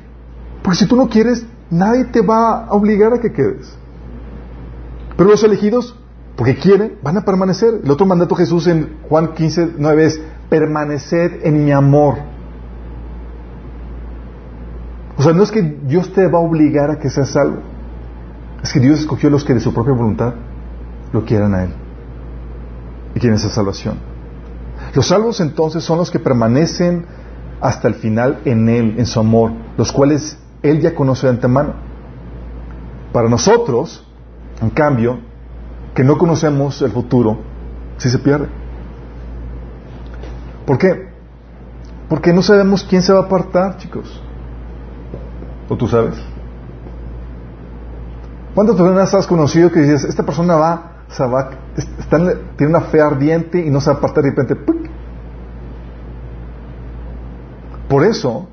Porque 0.62 0.80
si 0.80 0.88
tú 0.88 0.96
no 0.96 1.08
quieres, 1.08 1.46
nadie 1.70 2.06
te 2.06 2.22
va 2.22 2.66
a 2.66 2.74
obligar 2.74 3.14
a 3.14 3.20
que 3.20 3.32
quedes. 3.32 3.78
Pero 5.16 5.30
los 5.30 5.44
elegidos 5.44 5.97
porque 6.38 6.56
quieren, 6.56 7.00
van 7.02 7.18
a 7.18 7.22
permanecer. 7.22 7.82
El 7.84 7.90
otro 7.90 8.06
mandato 8.06 8.36
de 8.36 8.44
Jesús 8.44 8.68
en 8.68 9.00
Juan 9.10 9.34
15, 9.34 9.72
9 9.76 10.06
es 10.06 10.22
permanecer 10.50 11.40
en 11.44 11.66
mi 11.66 11.72
amor. 11.72 12.20
O 15.18 15.24
sea, 15.24 15.34
no 15.34 15.42
es 15.42 15.52
que 15.52 15.64
Dios 15.64 16.14
te 16.14 16.28
va 16.28 16.38
a 16.38 16.42
obligar 16.42 16.92
a 16.92 17.00
que 17.00 17.10
seas 17.10 17.32
salvo. 17.32 17.58
Es 18.62 18.72
que 18.72 18.80
Dios 18.80 19.00
escogió 19.00 19.30
a 19.30 19.32
los 19.32 19.44
que 19.44 19.56
de 19.56 19.60
su 19.60 19.74
propia 19.74 19.94
voluntad 19.94 20.36
lo 21.12 21.26
quieran 21.26 21.56
a 21.56 21.64
Él. 21.64 21.74
Y 23.16 23.20
quieren 23.20 23.40
esa 23.40 23.50
salvación. 23.50 23.98
Los 24.94 25.08
salvos 25.08 25.42
entonces 25.42 25.84
son 25.84 25.98
los 25.98 26.12
que 26.12 26.20
permanecen 26.20 27.08
hasta 27.62 27.88
el 27.88 27.96
final 27.96 28.42
en 28.46 28.70
Él, 28.70 28.94
en 29.00 29.08
su 29.08 29.20
amor, 29.20 29.54
los 29.76 29.92
cuales 29.92 30.38
Él 30.62 30.82
ya 30.82 30.94
conoce 30.94 31.26
de 31.26 31.34
antemano. 31.34 31.74
Para 33.12 33.28
nosotros, 33.28 34.08
en 34.62 34.70
cambio, 34.70 35.20
que 35.98 36.04
no 36.04 36.16
conocemos 36.16 36.80
el 36.84 36.92
futuro, 36.92 37.40
si 37.98 38.08
se 38.08 38.20
pierde. 38.20 38.48
¿Por 40.64 40.78
qué? 40.78 41.08
Porque 42.08 42.32
no 42.32 42.44
sabemos 42.44 42.84
quién 42.84 43.02
se 43.02 43.12
va 43.12 43.22
a 43.22 43.24
apartar, 43.24 43.78
chicos. 43.78 44.22
¿O 45.68 45.76
tú 45.76 45.88
sabes? 45.88 46.14
¿Cuántas 48.54 48.76
personas 48.76 49.12
has 49.12 49.26
conocido 49.26 49.72
que 49.72 49.80
dices, 49.80 50.04
esta 50.04 50.22
persona 50.22 50.56
va, 50.56 50.98
va 51.20 51.50
tiene 52.58 52.76
una 52.76 52.82
fe 52.82 53.02
ardiente 53.02 53.66
y 53.66 53.72
no 53.72 53.82
se 53.82 53.90
va 53.90 53.96
a 53.96 53.98
apartar 53.98 54.24
de 54.24 54.30
repente? 54.30 54.56
Por 57.90 58.04
eso, 58.04 58.48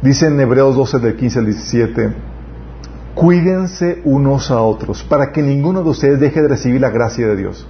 dice 0.00 0.28
en 0.28 0.38
Hebreos 0.38 0.76
12, 0.76 1.00
del 1.00 1.16
15 1.16 1.38
al 1.40 1.44
17, 1.46 2.14
Cuídense 3.14 4.00
unos 4.04 4.50
a 4.50 4.60
otros 4.62 5.02
para 5.02 5.32
que 5.32 5.42
ninguno 5.42 5.82
de 5.82 5.90
ustedes 5.90 6.20
deje 6.20 6.42
de 6.42 6.48
recibir 6.48 6.80
la 6.80 6.90
gracia 6.90 7.26
de 7.26 7.36
Dios. 7.36 7.66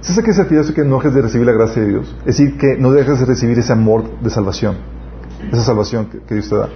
¿Sabes 0.00 0.24
qué 0.24 0.32
significa 0.32 0.62
eso 0.62 0.74
que 0.74 0.84
no 0.84 0.96
dejes 0.96 1.14
de 1.14 1.22
recibir 1.22 1.46
la 1.46 1.52
gracia 1.52 1.82
de 1.82 1.88
Dios? 1.88 2.16
Es 2.20 2.38
decir, 2.38 2.56
que 2.56 2.76
no 2.78 2.90
dejes 2.90 3.20
de 3.20 3.26
recibir 3.26 3.58
ese 3.58 3.72
amor 3.72 4.18
de 4.20 4.30
salvación, 4.30 4.76
esa 5.52 5.62
salvación 5.62 6.06
que, 6.06 6.34
Dios 6.34 6.48
te 6.48 6.56
da. 6.56 6.68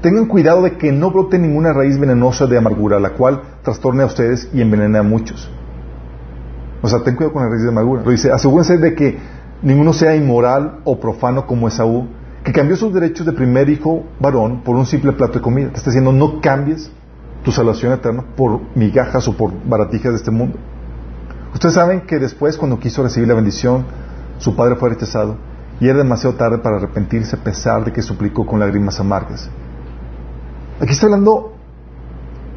Tengan 0.00 0.26
cuidado 0.26 0.62
de 0.62 0.78
que 0.78 0.92
no 0.92 1.10
brote 1.10 1.38
ninguna 1.38 1.72
raíz 1.72 1.98
venenosa 1.98 2.46
de 2.46 2.56
amargura, 2.56 3.00
la 3.00 3.10
cual 3.10 3.42
trastorne 3.62 4.04
a 4.04 4.06
ustedes 4.06 4.48
y 4.54 4.62
envenene 4.62 4.98
a 4.98 5.02
muchos. 5.02 5.50
O 6.80 6.88
sea, 6.88 7.00
ten 7.00 7.16
cuidado 7.16 7.34
con 7.34 7.42
la 7.42 7.50
raíz 7.50 7.62
de 7.62 7.68
amargura. 7.68 8.02
Lo 8.02 8.10
dice, 8.12 8.30
asegúrense 8.30 8.78
de 8.78 8.94
que 8.94 9.18
ninguno 9.62 9.92
sea 9.92 10.14
inmoral 10.14 10.78
o 10.84 11.00
profano 11.00 11.46
como 11.46 11.68
Esaú, 11.68 12.06
que 12.44 12.52
cambió 12.52 12.76
sus 12.76 12.94
derechos 12.94 13.26
de 13.26 13.32
primer 13.32 13.68
hijo 13.68 14.04
varón 14.20 14.62
por 14.62 14.76
un 14.76 14.86
simple 14.86 15.12
plato 15.12 15.34
de 15.34 15.40
comida. 15.40 15.70
Te 15.70 15.78
está 15.78 15.90
diciendo, 15.90 16.12
no 16.12 16.40
cambies 16.40 16.90
tu 17.42 17.52
salvación 17.52 17.92
eterna 17.92 18.24
por 18.36 18.60
migajas 18.74 19.26
o 19.28 19.36
por 19.36 19.52
baratijas 19.64 20.12
de 20.12 20.16
este 20.16 20.30
mundo. 20.30 20.58
Ustedes 21.54 21.74
saben 21.74 22.02
que 22.02 22.18
después, 22.18 22.56
cuando 22.56 22.78
quiso 22.78 23.02
recibir 23.02 23.28
la 23.28 23.34
bendición, 23.34 23.84
su 24.38 24.54
padre 24.54 24.76
fue 24.76 24.90
rechazado 24.90 25.36
y 25.80 25.88
era 25.88 25.98
demasiado 25.98 26.36
tarde 26.36 26.58
para 26.58 26.76
arrepentirse 26.76 27.36
a 27.36 27.42
pesar 27.42 27.84
de 27.84 27.92
que 27.92 28.02
suplicó 28.02 28.46
con 28.46 28.60
lágrimas 28.60 29.00
amargas. 29.00 29.50
Aquí 30.80 30.92
está 30.92 31.06
hablando 31.06 31.54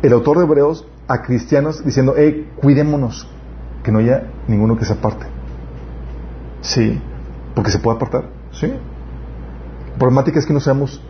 el 0.01 0.13
autor 0.13 0.37
de 0.37 0.43
Hebreos 0.43 0.85
a 1.07 1.21
cristianos 1.21 1.83
diciendo, 1.83 2.13
hey, 2.17 2.49
cuidémonos, 2.57 3.27
que 3.83 3.91
no 3.91 3.99
haya 3.99 4.27
ninguno 4.47 4.77
que 4.77 4.85
se 4.85 4.93
aparte. 4.93 5.25
Sí, 6.61 7.01
porque 7.55 7.71
se 7.71 7.79
puede 7.79 7.97
apartar, 7.97 8.29
sí. 8.51 8.67
La 8.67 9.97
problemática 9.97 10.39
es 10.39 10.45
que 10.45 10.53
no 10.53 10.59
sabemos, 10.59 11.01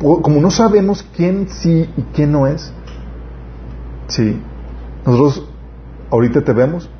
como 0.00 0.40
no 0.40 0.50
sabemos 0.50 1.04
quién 1.16 1.48
sí 1.48 1.92
y 1.96 2.02
quién 2.14 2.32
no 2.32 2.46
es, 2.46 2.72
sí. 4.10 4.40
Nosotros 5.06 5.48
ahorita 6.10 6.42
te 6.42 6.52
vemos, 6.52 6.90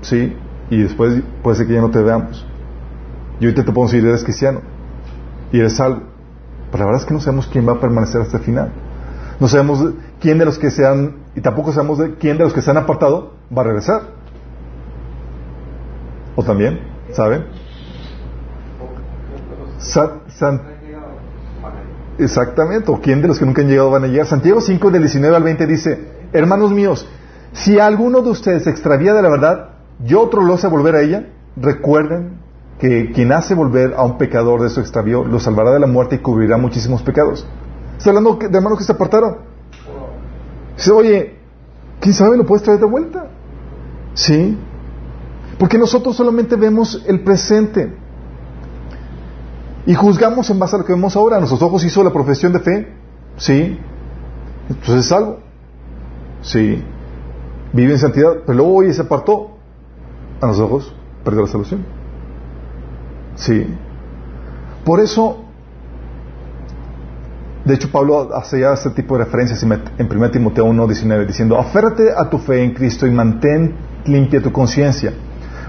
sí, 0.00 0.36
y 0.70 0.82
después 0.82 1.22
puede 1.42 1.56
ser 1.56 1.66
que 1.66 1.74
ya 1.74 1.80
no 1.80 1.90
te 1.90 2.02
veamos. 2.02 2.44
Y 3.40 3.44
ahorita 3.44 3.64
te 3.64 3.72
podemos 3.72 3.92
decir, 3.92 4.08
eres 4.08 4.24
cristiano 4.24 4.60
y 5.52 5.60
eres 5.60 5.76
salvo. 5.76 6.02
Pero 6.70 6.84
la 6.84 6.86
verdad 6.86 7.02
es 7.02 7.06
que 7.06 7.14
no 7.14 7.20
sabemos 7.20 7.46
quién 7.46 7.68
va 7.68 7.72
a 7.74 7.80
permanecer 7.80 8.20
hasta 8.20 8.38
el 8.38 8.42
final. 8.44 8.72
No 9.38 9.48
sabemos 9.48 9.94
quién 10.20 10.38
de 10.38 10.44
los 10.44 10.58
que 10.58 10.70
se 10.70 10.86
han, 10.86 11.16
y 11.34 11.40
tampoco 11.40 11.72
sabemos 11.72 11.98
de 11.98 12.14
quién 12.14 12.38
de 12.38 12.44
los 12.44 12.52
que 12.52 12.62
se 12.62 12.70
han 12.70 12.76
apartado 12.76 13.34
va 13.56 13.62
a 13.62 13.64
regresar. 13.64 14.02
¿O 16.36 16.42
también? 16.42 16.80
¿Saben? 17.12 17.44
Exactamente, 22.18 22.90
o 22.90 23.00
quién 23.00 23.20
de 23.22 23.28
los 23.28 23.38
que 23.38 23.44
nunca 23.44 23.62
han 23.62 23.68
llegado 23.68 23.90
van 23.90 24.04
a 24.04 24.06
llegar. 24.06 24.26
Santiago 24.26 24.60
5 24.60 24.90
del 24.90 25.02
19 25.02 25.36
al 25.36 25.42
20 25.42 25.66
dice, 25.66 26.13
hermanos 26.34 26.72
míos, 26.72 27.06
si 27.52 27.78
alguno 27.78 28.20
de 28.20 28.30
ustedes 28.30 28.64
se 28.64 28.70
extravía 28.70 29.14
de 29.14 29.22
la 29.22 29.30
verdad 29.30 29.68
y 30.04 30.14
otro 30.14 30.42
lo 30.42 30.54
hace 30.54 30.66
volver 30.66 30.96
a 30.96 31.02
ella, 31.02 31.28
recuerden 31.56 32.40
que 32.78 33.12
quien 33.12 33.32
hace 33.32 33.54
volver 33.54 33.94
a 33.96 34.04
un 34.04 34.18
pecador 34.18 34.60
de 34.60 34.68
su 34.68 34.80
extravío 34.80 35.24
lo 35.24 35.38
salvará 35.38 35.70
de 35.70 35.78
la 35.78 35.86
muerte 35.86 36.16
y 36.16 36.18
cubrirá 36.18 36.58
muchísimos 36.58 37.02
pecados. 37.02 37.46
Está 37.96 38.10
hablando 38.10 38.36
de 38.36 38.46
hermanos 38.46 38.78
que 38.78 38.84
se 38.84 38.92
apartaron. 38.92 39.36
Dice, 40.76 40.90
oye, 40.90 41.38
¿quién 42.00 42.12
sabe 42.12 42.36
lo 42.36 42.44
puedes 42.44 42.64
traer 42.64 42.80
de 42.80 42.86
vuelta? 42.86 43.28
¿Sí? 44.14 44.58
Porque 45.58 45.78
nosotros 45.78 46.16
solamente 46.16 46.56
vemos 46.56 47.04
el 47.06 47.22
presente. 47.22 47.96
Y 49.86 49.94
juzgamos 49.94 50.50
en 50.50 50.58
base 50.58 50.74
a 50.74 50.80
lo 50.80 50.84
que 50.84 50.92
vemos 50.92 51.14
ahora. 51.14 51.38
Nuestros 51.38 51.62
ojos 51.62 51.84
hizo 51.84 52.02
la 52.02 52.12
profesión 52.12 52.52
de 52.52 52.58
fe. 52.58 52.92
Sí. 53.36 53.78
Entonces 54.68 55.06
es 55.06 55.12
algo. 55.12 55.38
Sí. 56.44 56.80
Vive 57.72 57.92
en 57.92 57.98
santidad. 57.98 58.36
Pero 58.46 58.58
luego 58.58 58.74
hoy 58.76 58.92
se 58.92 59.02
apartó. 59.02 59.50
A 60.40 60.46
los 60.46 60.60
ojos 60.60 60.94
perdió 61.24 61.42
la 61.42 61.48
salvación. 61.48 61.84
Sí. 63.34 63.66
Por 64.84 65.00
eso, 65.00 65.38
de 67.64 67.74
hecho, 67.74 67.90
Pablo 67.90 68.30
hace 68.34 68.60
ya 68.60 68.74
este 68.74 68.90
tipo 68.90 69.16
de 69.18 69.24
referencias 69.24 69.62
en 69.62 69.72
1 69.72 70.30
Timoteo 70.30 70.66
1.19 70.66 71.26
diciendo, 71.26 71.58
aférrate 71.58 72.10
a 72.14 72.28
tu 72.28 72.38
fe 72.38 72.62
en 72.62 72.74
Cristo 72.74 73.06
y 73.06 73.10
mantén 73.10 73.74
limpia 74.04 74.42
tu 74.42 74.52
conciencia 74.52 75.12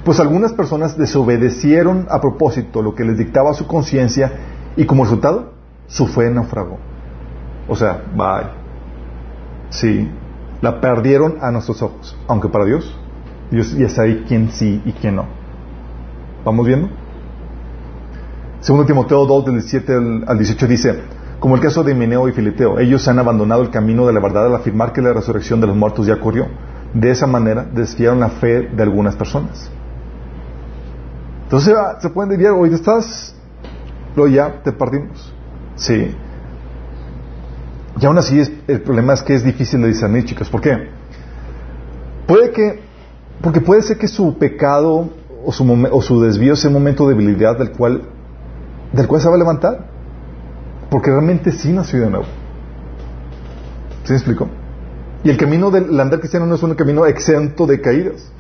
pues 0.06 0.20
algunas 0.20 0.54
personas 0.54 0.96
desobedecieron 0.96 2.06
a 2.12 2.22
propósito 2.22 2.84
lo 2.84 2.94
que 2.94 3.04
les 3.04 3.18
dictaba 3.18 3.56
su 3.56 3.66
conciencia 3.66 4.32
y 4.78 4.86
como 4.86 5.04
resultado 5.04 5.54
su 5.88 6.06
fe 6.06 6.30
naufragó. 6.30 6.78
O 7.68 7.76
sea, 7.76 8.04
bye. 8.16 8.52
Sí, 9.72 10.08
la 10.62 10.82
perdieron 10.82 11.38
a 11.42 11.52
nuestros 11.52 11.82
ojos, 11.82 12.18
aunque 12.28 12.50
para 12.50 12.66
Dios, 12.66 12.96
Dios 13.52 13.76
ya 13.78 13.90
sabe 13.90 14.24
quién 14.28 14.50
sí 14.52 14.82
y 14.86 14.92
quién 14.94 15.16
no. 15.18 15.26
¿Vamos 16.44 16.66
viendo? 16.66 16.90
Segundo 18.60 18.86
Timoteo 18.86 19.26
2, 19.26 19.46
del 19.46 19.54
17 19.56 19.94
al 20.28 20.38
18 20.38 20.68
dice, 20.68 21.04
como 21.40 21.56
el 21.56 21.62
caso 21.62 21.84
de 21.84 21.94
Mineo 21.94 22.28
y 22.28 22.32
Filiteo, 22.32 22.80
ellos 22.80 23.08
han 23.08 23.20
abandonado 23.20 23.62
el 23.62 23.70
camino 23.70 24.08
de 24.08 24.14
la 24.14 24.20
verdad 24.20 24.48
al 24.48 24.56
afirmar 24.56 24.94
que 24.94 25.02
la 25.02 25.14
resurrección 25.14 25.62
de 25.62 25.68
los 25.68 25.76
muertos 25.76 26.08
ya 26.08 26.16
ocurrió. 26.16 26.48
De 26.94 27.12
esa 27.12 27.28
manera 27.28 27.64
desfiaron 27.72 28.20
la 28.20 28.30
fe 28.30 28.62
de 28.62 28.82
algunas 28.82 29.16
personas. 29.16 29.70
Entonces 31.44 31.76
se 32.00 32.10
pueden 32.10 32.32
decir, 32.32 32.48
hoy 32.48 32.74
estás, 32.74 33.36
luego 34.16 34.34
ya 34.34 34.64
te 34.64 34.72
partimos. 34.72 35.34
Sí. 35.76 36.16
Y 38.00 38.06
aún 38.06 38.18
así 38.18 38.42
el 38.68 38.82
problema 38.82 39.14
es 39.14 39.22
que 39.22 39.36
es 39.36 39.44
difícil 39.44 39.82
de 39.82 39.88
discernir, 39.88 40.26
chicos. 40.26 40.50
¿Por 40.50 40.62
qué? 40.62 40.90
Puede 42.28 42.52
que, 42.52 42.82
porque 43.42 43.62
puede 43.62 43.82
ser 43.82 43.98
que 43.98 44.08
su 44.08 44.38
pecado 44.38 45.10
o 45.46 45.52
su, 45.52 45.88
o 45.92 46.02
su 46.02 46.22
desvío 46.22 46.56
sea 46.56 46.70
un 46.70 46.74
momento 46.74 47.08
de 47.08 47.16
debilidad 47.16 47.58
del 47.58 47.72
cual, 47.72 48.04
del 48.92 49.08
cual 49.08 49.22
se 49.22 49.30
va 49.30 49.36
a 49.36 49.38
levantar. 49.38 49.88
Porque 50.90 51.10
realmente 51.10 51.52
sí 51.52 51.72
nació 51.72 52.02
de 52.02 52.10
nuevo. 52.10 52.26
¿Sí 54.04 54.12
me 54.12 54.18
explico? 54.18 54.50
Y 55.24 55.30
el 55.30 55.38
camino 55.38 55.72
del 55.72 56.00
andar 56.00 56.20
cristiano 56.20 56.46
no 56.46 56.56
es 56.56 56.64
un 56.64 56.76
camino 56.76 57.06
exento 57.06 57.66
de 57.66 57.82
caídas 57.82 58.32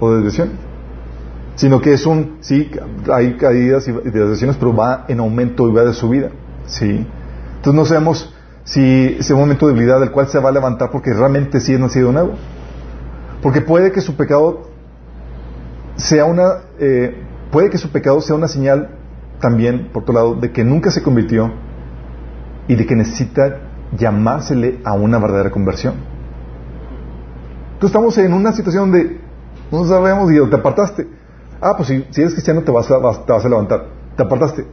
o 0.00 0.10
de 0.10 0.16
desviaciones 0.16 0.56
sino 1.56 1.80
que 1.80 1.92
es 1.92 2.04
un, 2.06 2.38
sí, 2.40 2.70
hay 3.12 3.36
caídas 3.36 3.86
y 3.86 3.92
desviaciones, 3.92 4.56
pero 4.56 4.74
va 4.74 5.04
en 5.08 5.20
aumento 5.20 5.68
y 5.68 5.72
va 5.72 5.84
de 5.84 5.92
subida, 5.92 6.30
sí. 6.66 7.06
Entonces 7.56 7.74
no 7.74 7.84
sabemos 7.84 8.33
si 8.64 9.16
es 9.18 9.30
un 9.30 9.38
momento 9.38 9.66
de 9.66 9.74
debilidad 9.74 10.00
del 10.00 10.10
cual 10.10 10.26
se 10.28 10.38
va 10.38 10.48
a 10.48 10.52
levantar 10.52 10.90
porque 10.90 11.12
realmente 11.12 11.60
sí 11.60 11.74
es 11.74 11.80
nacido 11.80 12.12
nuevo. 12.12 12.32
Porque 13.42 13.60
puede 13.60 13.92
que 13.92 14.00
su 14.00 14.16
pecado 14.16 14.68
sea 15.96 16.24
una, 16.24 16.62
eh, 16.78 17.22
puede 17.50 17.70
que 17.70 17.78
su 17.78 17.90
pecado 17.90 18.20
sea 18.20 18.36
una 18.36 18.48
señal 18.48 18.96
también, 19.38 19.90
por 19.92 20.02
otro 20.02 20.14
lado, 20.14 20.34
de 20.34 20.50
que 20.50 20.64
nunca 20.64 20.90
se 20.90 21.02
convirtió 21.02 21.52
y 22.66 22.74
de 22.74 22.86
que 22.86 22.96
necesita 22.96 23.60
llamársele 23.96 24.80
a 24.82 24.94
una 24.94 25.18
verdadera 25.18 25.50
conversión. 25.50 25.94
Entonces 27.74 27.90
estamos 27.90 28.16
en 28.18 28.32
una 28.32 28.52
situación 28.52 28.90
donde 28.90 29.20
no 29.70 29.84
sabemos 29.84 30.32
y 30.32 30.40
te 30.48 30.56
apartaste. 30.56 31.06
Ah, 31.60 31.74
pues 31.76 31.88
si, 31.88 32.20
eres 32.20 32.32
cristiano 32.32 32.62
te 32.62 32.70
vas, 32.70 32.90
a, 32.90 32.98
te 33.24 33.32
vas 33.32 33.44
a 33.44 33.48
levantar. 33.48 33.86
Te 34.16 34.22
apartaste. 34.22 34.64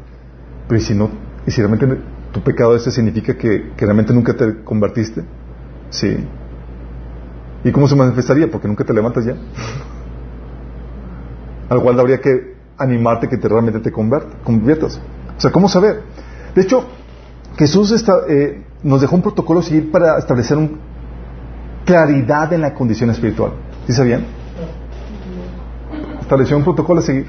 Pero 0.67 0.79
si 0.79 0.93
no, 0.93 1.09
y 1.45 1.51
si 1.51 1.61
realmente 1.61 1.85
tu 2.31 2.41
pecado 2.41 2.75
ese 2.75 2.91
significa 2.91 3.35
que, 3.35 3.71
realmente 3.77 4.13
nunca 4.13 4.33
te 4.33 4.63
convertiste, 4.63 5.23
sí. 5.89 6.25
¿Y 7.63 7.71
cómo 7.71 7.87
se 7.87 7.95
manifestaría? 7.95 8.49
Porque 8.49 8.67
nunca 8.67 8.83
te 8.83 8.93
levantas 8.93 9.25
ya. 9.25 9.35
Al 11.69 11.81
cual 11.81 11.99
habría 11.99 12.19
que 12.19 12.55
animarte 12.77 13.29
que 13.29 13.37
te 13.37 13.47
realmente 13.47 13.79
te 13.79 13.91
conviertas. 13.91 14.99
O 15.37 15.39
sea, 15.39 15.51
¿cómo 15.51 15.69
saber? 15.69 16.01
De 16.55 16.61
hecho, 16.61 16.85
Jesús 17.57 17.93
eh, 18.29 18.63
nos 18.83 19.01
dejó 19.01 19.15
un 19.15 19.21
protocolo 19.21 19.59
a 19.59 19.63
seguir 19.63 19.91
para 19.91 20.17
establecer 20.17 20.57
claridad 21.85 22.51
en 22.53 22.61
la 22.61 22.73
condición 22.73 23.09
espiritual. 23.09 23.51
¿Sí 23.85 23.93
sabían? 23.93 24.25
estableció 26.31 26.55
un 26.55 26.63
protocolo 26.63 27.01
a 27.01 27.03
seguir. 27.03 27.27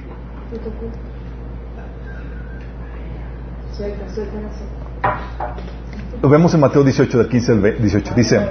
Lo 6.23 6.29
vemos 6.29 6.55
en 6.55 6.61
Mateo 6.61 6.85
18, 6.85 7.19
del 7.19 7.29
15 7.29 7.53
al 7.53 7.63
18. 7.81 8.15
Dice, 8.15 8.51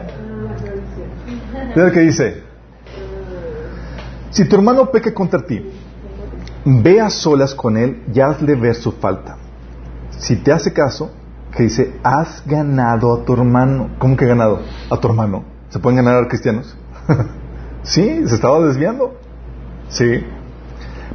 mira 1.76 1.92
que 1.92 2.00
dice, 2.02 2.44
si 4.30 4.46
tu 4.46 4.56
hermano 4.58 4.92
peca 4.92 5.14
contra 5.14 5.46
ti, 5.46 5.72
ve 6.66 7.00
a 7.00 7.10
solas 7.10 7.56
con 7.56 7.78
él 7.78 8.04
y 8.14 8.20
hazle 8.20 8.56
ver 8.56 8.76
su 8.76 8.92
falta. 8.92 9.38
Si 10.18 10.36
te 10.36 10.52
hace 10.52 10.74
caso, 10.74 11.12
que 11.56 11.64
dice, 11.64 11.94
has 12.04 12.44
ganado 12.46 13.14
a 13.14 13.26
tu 13.26 13.34
hermano. 13.34 13.92
¿Cómo 14.00 14.16
que 14.16 14.26
ganado? 14.26 14.62
A 14.90 14.98
tu 14.98 15.08
hermano. 15.08 15.44
¿Se 15.70 15.80
pueden 15.80 15.98
ganar 15.98 16.24
a 16.24 16.28
cristianos? 16.28 16.78
sí, 17.84 18.28
se 18.28 18.36
estaba 18.36 18.60
desviando. 18.66 19.16
Sí. 19.90 20.26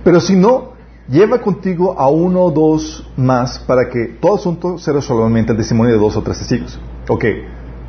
Pero 0.05 0.21
si 0.21 0.37
no, 0.37 0.76
lleva 1.09 1.41
contigo 1.41 1.99
a 1.99 2.09
uno 2.09 2.43
o 2.43 2.51
dos 2.51 3.09
más 3.17 3.59
para 3.61 3.89
que 3.89 4.07
todo 4.21 4.35
asunto 4.35 4.79
sea 4.79 5.01
solamente 5.01 5.53
el 5.53 5.59
testimonio 5.59 5.93
de 5.93 5.99
dos 5.99 6.17
o 6.17 6.23
tres 6.23 6.39
testigos. 6.39 6.81
Ok, 7.09 7.25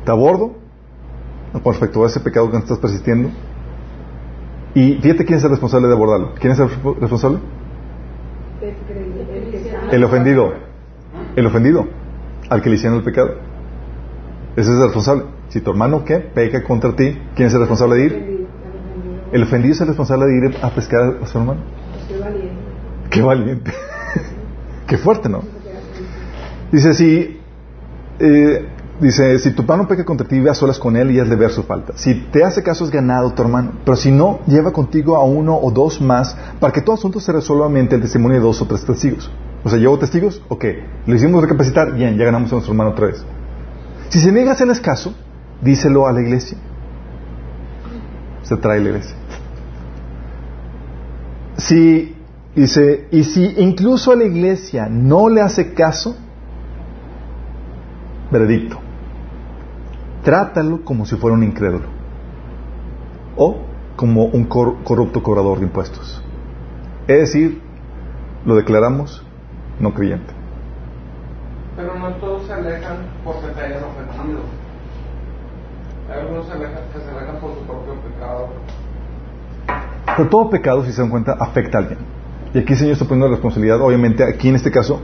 te 0.04 0.10
abordo 0.10 0.54
con 1.52 1.72
respecto 1.72 2.04
a 2.04 2.06
ese 2.06 2.20
pecado 2.20 2.50
que 2.50 2.58
estás 2.58 2.78
persistiendo. 2.78 3.30
Y 4.74 4.94
fíjate 4.94 5.24
quién 5.24 5.38
es 5.38 5.44
el 5.44 5.50
responsable 5.50 5.88
de 5.88 5.94
abordarlo. 5.94 6.34
¿Quién 6.38 6.52
es 6.52 6.58
el 6.60 6.68
responsable? 7.00 7.38
El 9.90 10.04
ofendido. 10.04 10.52
El 11.36 11.46
ofendido. 11.46 11.86
Al 12.48 12.62
que 12.62 12.68
le 12.68 12.76
hicieron 12.76 12.98
el 12.98 13.04
pecado. 13.04 13.34
Ese 14.56 14.70
es 14.70 14.76
el 14.76 14.84
responsable. 14.84 15.24
Si 15.48 15.60
tu 15.60 15.70
hermano, 15.70 16.04
¿qué? 16.04 16.18
Peca 16.18 16.62
contra 16.62 16.94
ti, 16.94 17.18
¿quién 17.34 17.48
es 17.48 17.54
el 17.54 17.60
responsable 17.60 17.96
de 17.96 18.04
ir? 18.04 18.46
El 19.32 19.42
ofendido 19.42 19.72
es 19.72 19.80
el 19.80 19.88
responsable 19.88 20.26
de 20.26 20.36
ir 20.36 20.56
a 20.62 20.70
pescar 20.70 21.18
a 21.22 21.26
su 21.26 21.38
hermano. 21.38 21.60
Qué 23.10 23.22
valiente. 23.22 23.72
Qué 24.86 24.96
fuerte, 24.96 25.28
¿no? 25.28 25.42
Dice, 26.72 26.94
si, 26.94 27.40
eh, 28.18 28.68
dice, 29.00 29.38
si 29.38 29.52
tu 29.52 29.62
hermano 29.62 29.88
peca 29.88 30.04
contra 30.04 30.26
ti, 30.26 30.40
ve 30.40 30.50
a 30.50 30.54
solas 30.54 30.78
con 30.78 30.96
él 30.96 31.10
y 31.10 31.20
hazle 31.20 31.36
ver 31.36 31.50
su 31.50 31.62
falta. 31.62 31.94
Si 31.96 32.14
te 32.14 32.44
hace 32.44 32.62
caso, 32.62 32.84
es 32.84 32.90
ganado 32.90 33.32
tu 33.32 33.42
hermano. 33.42 33.72
Pero 33.84 33.96
si 33.96 34.10
no, 34.10 34.40
lleva 34.46 34.72
contigo 34.72 35.16
a 35.16 35.24
uno 35.24 35.58
o 35.58 35.70
dos 35.70 36.00
más 36.00 36.36
para 36.60 36.72
que 36.72 36.80
todo 36.80 36.94
asunto 36.94 37.20
se 37.20 37.32
resuelva 37.32 37.68
mediante 37.68 37.96
el 37.96 38.02
testimonio 38.02 38.38
de 38.38 38.44
dos 38.44 38.60
o 38.60 38.66
tres 38.66 38.84
testigos. 38.84 39.30
O 39.64 39.70
sea, 39.70 39.78
¿llevo 39.78 39.98
testigos? 39.98 40.42
Ok. 40.48 40.64
¿Lo 41.06 41.14
hicimos 41.14 41.42
recapacitar? 41.42 41.94
Bien, 41.94 42.16
ya 42.16 42.24
ganamos 42.24 42.50
a 42.52 42.56
nuestro 42.56 42.72
hermano 42.72 42.90
otra 42.90 43.06
vez. 43.06 43.24
Si 44.08 44.20
se 44.20 44.32
niega 44.32 44.50
a 44.50 44.54
hacerles 44.54 44.80
caso, 44.80 45.14
díselo 45.60 46.06
a 46.06 46.12
la 46.12 46.20
iglesia. 46.20 46.56
Se 48.42 48.56
trae 48.56 48.80
la 48.80 48.88
iglesia. 48.88 49.16
Si, 51.56 52.14
dice, 52.60 53.08
y 53.10 53.24
si 53.24 53.54
incluso 53.58 54.12
a 54.12 54.16
la 54.16 54.24
iglesia 54.24 54.88
no 54.90 55.28
le 55.28 55.40
hace 55.40 55.74
caso, 55.74 56.16
veredicto. 58.30 58.78
Trátalo 60.22 60.84
como 60.84 61.06
si 61.06 61.16
fuera 61.16 61.36
un 61.36 61.44
incrédulo. 61.44 61.86
O 63.36 63.58
como 63.96 64.24
un 64.24 64.44
corrupto 64.44 65.22
cobrador 65.22 65.58
de 65.58 65.64
impuestos. 65.64 66.22
Es 67.06 67.20
decir, 67.20 67.60
lo 68.44 68.56
declaramos 68.56 69.24
no 69.80 69.94
creyente. 69.94 70.32
Pero 71.76 71.98
no 71.98 72.10
todos 72.14 72.46
se 72.46 72.52
alejan 72.52 72.96
porque 73.24 73.46
te 73.48 73.60
hayan 73.60 73.82
ofendido. 73.84 74.40
Hay 76.10 76.20
algunos 76.20 76.46
que 76.46 77.00
se 77.00 77.10
alejan 77.10 77.40
por 77.40 77.54
su 77.54 77.60
propio 77.60 77.94
pecado. 78.00 78.48
Pero 80.16 80.28
todo 80.28 80.50
pecado, 80.50 80.84
si 80.84 80.92
se 80.92 81.00
dan 81.00 81.10
cuenta, 81.10 81.36
afecta 81.38 81.78
a 81.78 81.80
alguien. 81.82 82.17
Y 82.54 82.58
aquí 82.58 82.72
el 82.72 82.78
Señor 82.78 82.92
está 82.94 83.04
poniendo 83.04 83.26
la 83.26 83.32
responsabilidad, 83.32 83.80
obviamente, 83.80 84.24
aquí 84.24 84.48
en 84.48 84.56
este 84.56 84.70
caso, 84.70 85.00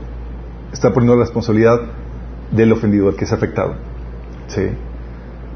está 0.71 0.93
poniendo 0.93 1.15
la 1.15 1.21
responsabilidad 1.21 1.79
del 2.51 2.71
ofendido, 2.71 3.09
el 3.09 3.15
que 3.15 3.25
es 3.25 3.31
afectado. 3.31 3.75
¿Sí? 4.47 4.63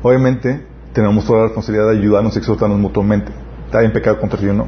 Obviamente, 0.01 0.65
tenemos 0.93 1.25
toda 1.25 1.39
la 1.39 1.45
responsabilidad 1.45 1.91
de 1.91 1.97
ayudarnos 1.97 2.35
y 2.35 2.39
exhortarnos 2.39 2.79
mutuamente. 2.79 3.31
¿Está 3.65 3.83
en 3.83 3.91
pecado 3.91 4.19
contra 4.19 4.39
ti 4.39 4.47
o 4.47 4.53
no? 4.53 4.67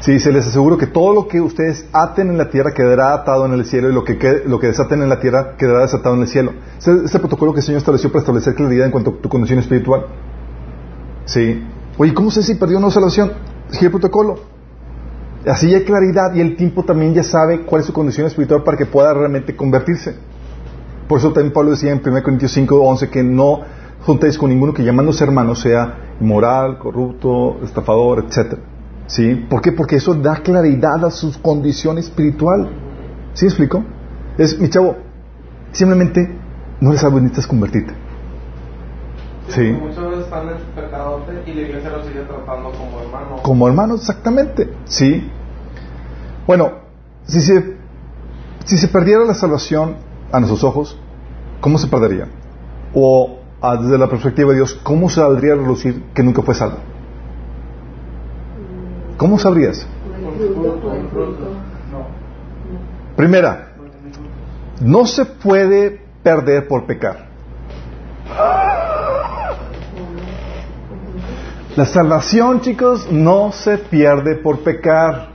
Sí, 0.00 0.18
se 0.18 0.32
les 0.32 0.46
aseguro 0.46 0.78
que 0.78 0.88
todo 0.88 1.14
lo 1.14 1.28
que 1.28 1.40
ustedes 1.40 1.86
aten 1.92 2.28
en 2.30 2.36
la 2.36 2.50
tierra 2.50 2.72
quedará 2.74 3.14
atado 3.14 3.46
en 3.46 3.52
el 3.52 3.64
cielo 3.64 3.88
y 3.88 3.92
lo 3.92 4.02
que, 4.02 4.42
lo 4.46 4.58
que 4.58 4.66
desaten 4.66 5.00
en 5.00 5.08
la 5.08 5.20
tierra 5.20 5.56
quedará 5.56 5.82
desatado 5.82 6.16
en 6.16 6.22
el 6.22 6.28
cielo. 6.28 6.52
Este, 6.76 7.04
este 7.04 7.18
protocolo 7.20 7.52
que 7.52 7.60
el 7.60 7.66
Señor 7.66 7.78
estableció 7.78 8.10
para 8.10 8.20
establecer 8.20 8.54
claridad 8.54 8.86
en 8.86 8.90
cuanto 8.90 9.10
a 9.10 9.22
tu 9.22 9.28
condición 9.28 9.60
espiritual. 9.60 10.06
Sí. 11.24 11.62
Oye, 11.98 12.14
¿cómo 12.14 12.30
sé 12.30 12.42
si 12.42 12.56
perdió 12.56 12.78
una 12.78 12.90
salvación? 12.90 13.32
Sigue 13.70 13.86
el 13.86 13.92
protocolo. 13.92 14.51
Así 15.46 15.74
hay 15.74 15.84
claridad 15.84 16.34
y 16.34 16.40
el 16.40 16.56
tiempo 16.56 16.84
también 16.84 17.14
ya 17.14 17.24
sabe 17.24 17.62
cuál 17.62 17.80
es 17.80 17.86
su 17.86 17.92
condición 17.92 18.26
espiritual 18.26 18.62
para 18.62 18.76
que 18.76 18.86
pueda 18.86 19.12
realmente 19.12 19.56
convertirse. 19.56 20.14
Por 21.08 21.18
eso 21.18 21.32
también 21.32 21.52
Pablo 21.52 21.72
decía 21.72 21.90
en 21.90 22.00
1 22.04 22.22
Corintios 22.22 22.52
5, 22.52 22.74
11 22.76 23.10
que 23.10 23.22
no 23.22 23.60
juntéis 24.02 24.38
con 24.38 24.50
ninguno 24.50 24.72
que 24.72 24.84
llamándose 24.84 25.24
hermano 25.24 25.54
sea 25.54 26.14
inmoral, 26.20 26.78
corrupto, 26.78 27.58
estafador, 27.62 28.24
etcétera. 28.26 28.62
¿Sí? 29.06 29.34
¿Por 29.50 29.60
qué? 29.60 29.72
Porque 29.72 29.96
eso 29.96 30.14
da 30.14 30.36
claridad 30.36 31.04
a 31.04 31.10
su 31.10 31.40
condición 31.42 31.98
espiritual. 31.98 32.70
¿Sí 33.34 33.46
explico? 33.46 33.84
Es, 34.38 34.58
mi 34.58 34.68
chavo, 34.70 34.96
simplemente 35.72 36.34
no 36.80 36.90
eres 36.90 37.04
algo 37.04 37.18
necesitas 37.18 37.46
convertirte. 37.46 37.92
Sí. 39.54 39.70
Muchas 39.72 40.04
veces 40.04 40.24
están 40.24 40.48
en 40.48 40.56
pecado 40.74 41.20
y 41.46 41.52
la 41.52 41.60
iglesia 41.60 41.90
lo 41.90 42.04
sigue 42.04 42.20
tratando 42.22 42.70
como 42.70 43.00
hermano. 43.00 43.36
Como 43.42 43.68
hermano, 43.68 43.94
exactamente. 43.96 44.72
Sí. 44.84 45.30
Bueno, 46.46 46.72
si 47.24 47.40
se, 47.40 47.76
si 48.64 48.78
se 48.78 48.88
perdiera 48.88 49.24
la 49.24 49.34
salvación 49.34 49.96
a 50.32 50.40
nuestros 50.40 50.64
ojos, 50.64 50.98
¿cómo 51.60 51.78
se 51.78 51.86
perdería? 51.88 52.28
O 52.94 53.38
desde 53.80 53.98
la 53.98 54.08
perspectiva 54.08 54.50
de 54.50 54.56
Dios, 54.56 54.74
¿cómo 54.82 55.08
saldría 55.08 55.52
a 55.52 55.56
relucir 55.56 56.02
que 56.14 56.22
nunca 56.22 56.42
fue 56.42 56.54
salvo? 56.54 56.78
¿Cómo 59.16 59.38
sabrías? 59.38 59.86
Primera, 63.16 63.72
no 64.80 65.06
se 65.06 65.24
puede 65.24 66.00
perder 66.22 66.66
por 66.66 66.86
pecar. 66.86 67.28
La 71.76 71.86
salvación, 71.86 72.60
chicos, 72.60 73.10
no 73.10 73.50
se 73.50 73.78
pierde 73.78 74.36
por 74.36 74.60
pecar. 74.60 75.30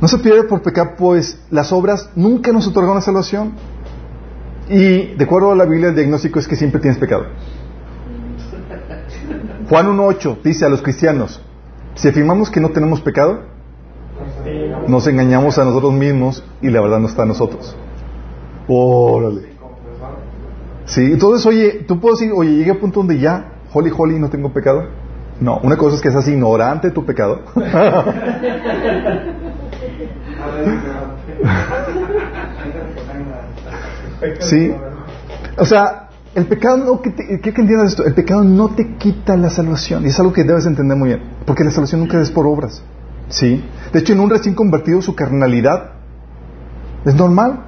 No 0.00 0.08
se 0.08 0.18
pierde 0.18 0.44
por 0.44 0.62
pecar, 0.62 0.96
pues 0.96 1.38
las 1.50 1.70
obras 1.70 2.10
nunca 2.14 2.52
nos 2.52 2.66
otorgan 2.66 2.94
la 2.94 3.02
salvación. 3.02 3.52
Y 4.70 5.14
de 5.14 5.24
acuerdo 5.24 5.52
a 5.52 5.56
la 5.56 5.66
Biblia, 5.66 5.90
el 5.90 5.94
diagnóstico 5.94 6.38
es 6.38 6.48
que 6.48 6.56
siempre 6.56 6.80
tienes 6.80 6.98
pecado. 6.98 7.26
Juan 9.68 9.86
1.8 9.88 10.42
dice 10.42 10.64
a 10.64 10.68
los 10.70 10.80
cristianos, 10.80 11.42
si 11.94 12.08
afirmamos 12.08 12.50
que 12.50 12.60
no 12.60 12.70
tenemos 12.70 13.02
pecado, 13.02 13.40
nos 14.86 15.06
engañamos 15.06 15.58
a 15.58 15.64
nosotros 15.64 15.92
mismos 15.92 16.42
y 16.62 16.70
la 16.70 16.80
verdad 16.80 17.00
no 17.00 17.08
está 17.08 17.22
en 17.22 17.28
nosotros. 17.28 17.76
Órale. 18.66 19.55
Sí, 20.86 21.12
entonces, 21.12 21.44
oye, 21.46 21.84
tú 21.86 22.00
puedes 22.00 22.20
decir, 22.20 22.32
oye, 22.34 22.52
llegué 22.52 22.70
a 22.70 22.80
punto 22.80 23.00
donde 23.00 23.18
ya, 23.18 23.52
holy, 23.72 23.92
holy, 23.96 24.18
no 24.18 24.30
tengo 24.30 24.52
pecado. 24.52 24.84
No, 25.40 25.58
una 25.58 25.76
cosa 25.76 25.96
es 25.96 26.02
que 26.02 26.10
seas 26.10 26.26
ignorante 26.28 26.88
de 26.88 26.94
tu 26.94 27.04
pecado. 27.04 27.42
sí. 34.40 34.74
O 35.58 35.66
sea, 35.66 36.08
el 36.34 36.46
pecado 36.46 36.78
no, 36.78 37.02
que, 37.02 37.12
que 37.12 37.48
entiendas 37.48 37.88
esto, 37.88 38.04
el 38.04 38.14
pecado 38.14 38.44
no 38.44 38.70
te 38.70 38.96
quita 38.96 39.36
la 39.36 39.50
salvación, 39.50 40.04
y 40.04 40.08
es 40.08 40.20
algo 40.20 40.32
que 40.32 40.44
debes 40.44 40.66
entender 40.66 40.96
muy 40.96 41.08
bien, 41.08 41.22
porque 41.44 41.64
la 41.64 41.70
salvación 41.70 42.02
nunca 42.02 42.20
es 42.20 42.30
por 42.30 42.46
obras, 42.46 42.82
¿sí? 43.28 43.64
De 43.92 44.00
hecho, 44.00 44.12
en 44.12 44.20
un 44.20 44.30
recién 44.30 44.54
convertido 44.54 45.02
su 45.02 45.14
carnalidad 45.14 45.90
es 47.04 47.14
normal, 47.14 47.64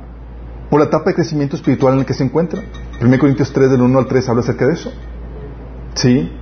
por 0.70 0.80
la 0.80 0.86
etapa 0.86 1.10
de 1.10 1.14
crecimiento 1.14 1.56
espiritual 1.56 1.94
en 1.94 2.00
la 2.00 2.06
que 2.06 2.14
se 2.14 2.24
encuentra. 2.24 2.62
1 3.00 3.18
Corintios 3.18 3.52
3, 3.52 3.70
del 3.70 3.82
1 3.82 3.98
al 3.98 4.06
3, 4.06 4.28
habla 4.28 4.40
acerca 4.42 4.66
de 4.66 4.72
eso, 4.72 4.92
¿sí? 5.94 6.32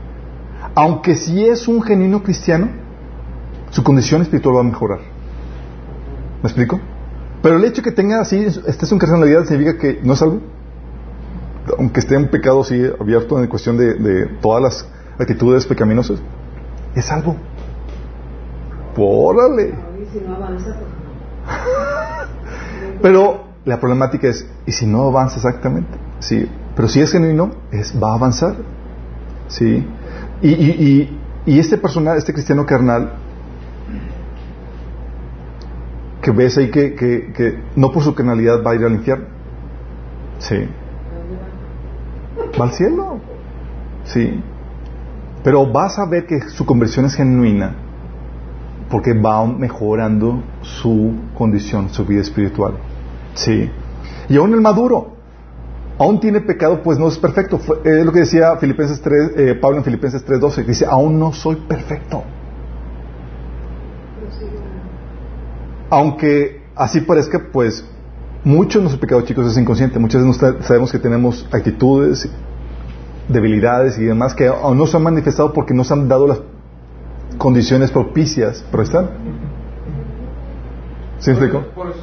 Aunque 0.74 1.14
si 1.14 1.44
es 1.44 1.68
un 1.68 1.82
genuino 1.82 2.22
cristiano, 2.22 2.68
su 3.70 3.82
condición 3.82 4.22
espiritual 4.22 4.56
va 4.56 4.60
a 4.60 4.64
mejorar. 4.64 5.00
¿Me 6.42 6.48
explico? 6.48 6.80
Pero 7.42 7.56
el 7.56 7.64
hecho 7.64 7.76
de 7.76 7.82
que 7.82 7.92
tenga 7.92 8.20
así, 8.20 8.38
estés 8.38 8.90
en 8.92 8.98
carnalidad, 8.98 9.44
significa 9.44 9.78
que 9.78 10.00
no 10.02 10.14
es 10.14 10.22
algo 10.22 10.40
aunque 11.78 12.00
esté 12.00 12.14
en 12.14 12.28
pecado 12.28 12.60
así 12.60 12.80
abierto 13.00 13.38
en 13.40 13.48
cuestión 13.48 13.76
de, 13.76 14.26
todas 14.40 14.62
las 14.62 14.88
actitudes 15.18 15.66
pecaminosas, 15.66 16.20
es 16.94 17.04
salvo. 17.04 17.36
Pórale. 18.94 19.74
Pero 23.02 23.45
la 23.66 23.78
problemática 23.78 24.28
es, 24.28 24.48
¿y 24.64 24.72
si 24.72 24.86
no 24.86 25.02
avanza 25.02 25.36
exactamente? 25.36 25.98
Sí, 26.20 26.48
pero 26.74 26.88
si 26.88 27.00
es 27.00 27.12
genuino, 27.12 27.50
es, 27.70 27.94
va 28.02 28.12
a 28.12 28.14
avanzar. 28.14 28.56
Sí. 29.48 29.86
Y, 30.40 30.48
y, 30.48 31.18
y, 31.44 31.58
este 31.58 31.76
personal, 31.76 32.16
este 32.16 32.32
cristiano 32.32 32.64
carnal, 32.64 33.12
que 36.22 36.30
ves 36.30 36.56
ahí 36.56 36.70
que, 36.70 36.94
que, 36.94 37.32
que 37.34 37.58
no 37.76 37.92
por 37.92 38.02
su 38.02 38.14
carnalidad 38.14 38.62
va 38.64 38.70
a 38.70 38.74
ir 38.76 38.84
al 38.84 38.92
infierno. 38.92 39.26
Sí 40.38 40.66
va 42.58 42.64
al 42.64 42.72
cielo. 42.72 43.18
Sí. 44.04 44.42
Pero 45.42 45.66
vas 45.66 45.98
a 45.98 46.06
ver 46.06 46.26
que 46.26 46.40
su 46.48 46.64
conversión 46.64 47.06
es 47.06 47.14
genuina 47.14 47.74
porque 48.90 49.12
va 49.12 49.44
mejorando 49.46 50.42
su 50.62 51.14
condición, 51.36 51.88
su 51.90 52.04
vida 52.04 52.20
espiritual. 52.20 52.74
Sí. 53.36 53.70
Y 54.28 54.36
aún 54.36 54.52
el 54.52 54.60
maduro, 54.60 55.14
aún 55.98 56.18
tiene 56.18 56.40
pecado, 56.40 56.82
pues 56.82 56.98
no 56.98 57.08
es 57.08 57.18
perfecto. 57.18 57.60
Es 57.84 58.04
lo 58.04 58.12
que 58.12 58.20
decía 58.20 58.56
Filipenses 58.56 59.00
3, 59.00 59.30
eh, 59.36 59.54
Pablo 59.54 59.78
en 59.78 59.84
Filipenses 59.84 60.24
3:12. 60.24 60.64
Dice, 60.64 60.86
aún 60.86 61.18
no 61.18 61.32
soy 61.32 61.56
perfecto. 61.56 62.24
Aunque 65.88 66.64
así 66.74 67.00
parezca, 67.02 67.40
pues 67.52 67.84
mucho 68.42 68.78
de 68.78 68.84
nuestro 68.84 69.00
pecado, 69.00 69.20
chicos, 69.22 69.46
es 69.46 69.56
inconsciente. 69.56 69.98
Muchas 69.98 70.24
veces 70.24 70.64
sabemos 70.66 70.90
que 70.90 70.98
tenemos 70.98 71.46
actitudes 71.52 72.28
debilidades 73.28 73.98
y 73.98 74.04
demás 74.04 74.34
que 74.34 74.46
aún 74.46 74.78
no 74.78 74.86
se 74.86 74.96
han 74.96 75.02
manifestado 75.02 75.52
porque 75.52 75.74
no 75.74 75.82
han 75.88 76.08
dado 76.08 76.26
las 76.26 76.40
condiciones 77.38 77.90
propicias, 77.90 78.64
pero 78.70 78.82
están. 78.82 79.10
¿Sí 81.18 81.30
me 81.30 81.36
explico? 81.36 81.64
Por 81.74 81.94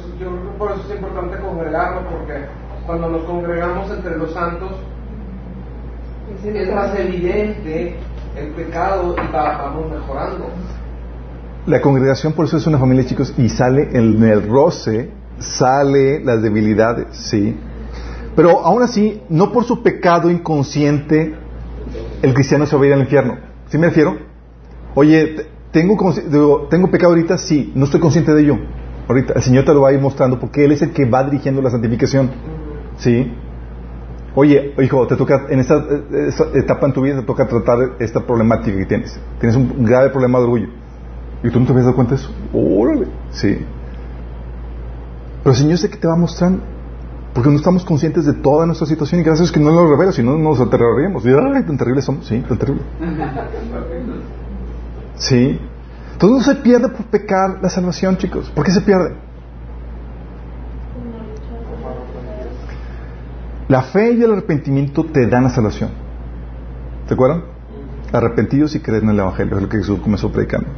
por 0.64 0.72
eso 0.72 0.82
es 0.88 0.96
importante 0.96 1.36
congregarnos, 1.38 2.04
porque 2.10 2.46
cuando 2.86 3.10
nos 3.10 3.24
congregamos 3.24 3.90
entre 3.90 4.16
los 4.16 4.32
santos 4.32 4.70
es 6.42 6.74
más 6.74 6.98
evidente 6.98 7.98
el 8.34 8.48
pecado 8.52 9.14
y 9.14 9.32
va- 9.32 9.58
vamos 9.62 9.90
mejorando. 9.92 10.46
La 11.66 11.82
congregación 11.82 12.32
por 12.32 12.46
eso 12.46 12.56
es 12.56 12.66
una 12.66 12.78
familia, 12.78 13.04
chicos, 13.04 13.34
y 13.36 13.50
sale 13.50 13.90
en 13.92 14.22
el 14.22 14.48
roce, 14.48 15.10
sale 15.38 16.24
las 16.24 16.40
debilidades, 16.42 17.08
¿sí? 17.14 17.58
Pero 18.34 18.60
aún 18.64 18.82
así, 18.82 19.22
no 19.28 19.52
por 19.52 19.64
su 19.64 19.82
pecado 19.82 20.30
inconsciente 20.30 21.34
el 22.22 22.32
cristiano 22.32 22.64
se 22.64 22.74
va 22.76 22.84
a 22.84 22.86
ir 22.86 22.92
al 22.94 23.00
infierno. 23.00 23.36
¿Sí 23.68 23.76
me 23.76 23.88
refiero? 23.88 24.16
Oye, 24.94 25.26
te- 25.26 25.46
tengo, 25.72 26.12
digo, 26.12 26.68
tengo 26.70 26.90
pecado 26.90 27.12
ahorita, 27.12 27.36
sí, 27.36 27.70
no 27.74 27.84
estoy 27.84 28.00
consciente 28.00 28.32
de 28.32 28.42
ello. 28.42 28.58
Ahorita, 29.08 29.34
el 29.34 29.42
Señor 29.42 29.64
te 29.64 29.74
lo 29.74 29.82
va 29.82 29.90
a 29.90 29.92
ir 29.92 30.00
mostrando 30.00 30.38
porque 30.40 30.64
Él 30.64 30.72
es 30.72 30.82
el 30.82 30.92
que 30.92 31.04
va 31.04 31.24
dirigiendo 31.24 31.60
la 31.60 31.70
santificación. 31.70 32.30
¿Sí? 32.96 33.32
Oye, 34.36 34.74
hijo, 34.82 35.06
te 35.06 35.16
toca, 35.16 35.46
en 35.48 35.60
esta, 35.60 35.84
esta 36.28 36.44
etapa 36.54 36.86
en 36.86 36.92
tu 36.92 37.02
vida 37.02 37.20
te 37.20 37.26
toca 37.26 37.46
tratar 37.46 37.78
esta 38.00 38.20
problemática 38.20 38.76
que 38.76 38.86
tienes. 38.86 39.20
Tienes 39.38 39.56
un 39.56 39.84
grave 39.84 40.10
problema 40.10 40.38
de 40.38 40.44
orgullo. 40.44 40.68
¿Y 41.42 41.50
tú 41.50 41.60
no 41.60 41.66
te 41.66 41.72
habías 41.72 41.84
dado 41.84 41.94
cuenta 41.94 42.14
de 42.14 42.20
eso? 42.20 42.32
Órale. 42.52 43.06
Sí. 43.30 43.58
Pero 45.42 45.50
el 45.50 45.56
Señor 45.56 45.78
sé 45.78 45.90
que 45.90 45.98
te 45.98 46.08
va 46.08 46.16
mostrando. 46.16 46.62
Porque 47.34 47.50
no 47.50 47.56
estamos 47.56 47.84
conscientes 47.84 48.24
de 48.24 48.32
toda 48.32 48.64
nuestra 48.64 48.86
situación 48.86 49.20
y 49.20 49.24
gracias 49.24 49.40
a 49.40 49.44
Dios 49.44 49.52
que 49.52 49.60
no 49.60 49.70
lo 49.70 49.90
revela, 49.90 50.12
si 50.12 50.22
no 50.22 50.38
nos 50.38 50.60
aterraríamos. 50.60 51.24
Y, 51.26 51.28
ay, 51.28 51.64
tan 51.66 51.76
terribles 51.76 52.04
somos. 52.04 52.26
Sí, 52.26 52.42
tan 52.48 52.58
terribles. 52.58 52.84
Sí. 55.16 55.60
Entonces 56.14 56.46
no 56.48 56.54
se 56.54 56.60
pierde 56.62 56.88
por 56.88 57.06
pecar 57.06 57.58
la 57.60 57.68
salvación, 57.68 58.16
chicos. 58.16 58.50
¿Por 58.50 58.64
qué 58.64 58.70
se 58.72 58.80
pierde? 58.80 59.14
La 63.68 63.82
fe 63.82 64.12
y 64.12 64.22
el 64.22 64.32
arrepentimiento 64.32 65.04
te 65.06 65.26
dan 65.26 65.44
la 65.44 65.50
salvación. 65.50 65.90
¿Se 67.08 67.14
acuerdan? 67.14 67.44
Arrepentidos 68.12 68.74
y 68.74 68.80
creen 68.80 69.04
en 69.04 69.10
el 69.10 69.20
Evangelio, 69.20 69.56
es 69.56 69.62
lo 69.62 69.68
que 69.68 69.78
Jesús 69.78 70.00
comenzó 70.00 70.30
predicando. 70.30 70.68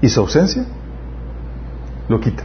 Y 0.00 0.08
su 0.08 0.20
ausencia 0.20 0.64
lo 2.08 2.20
quita. 2.20 2.42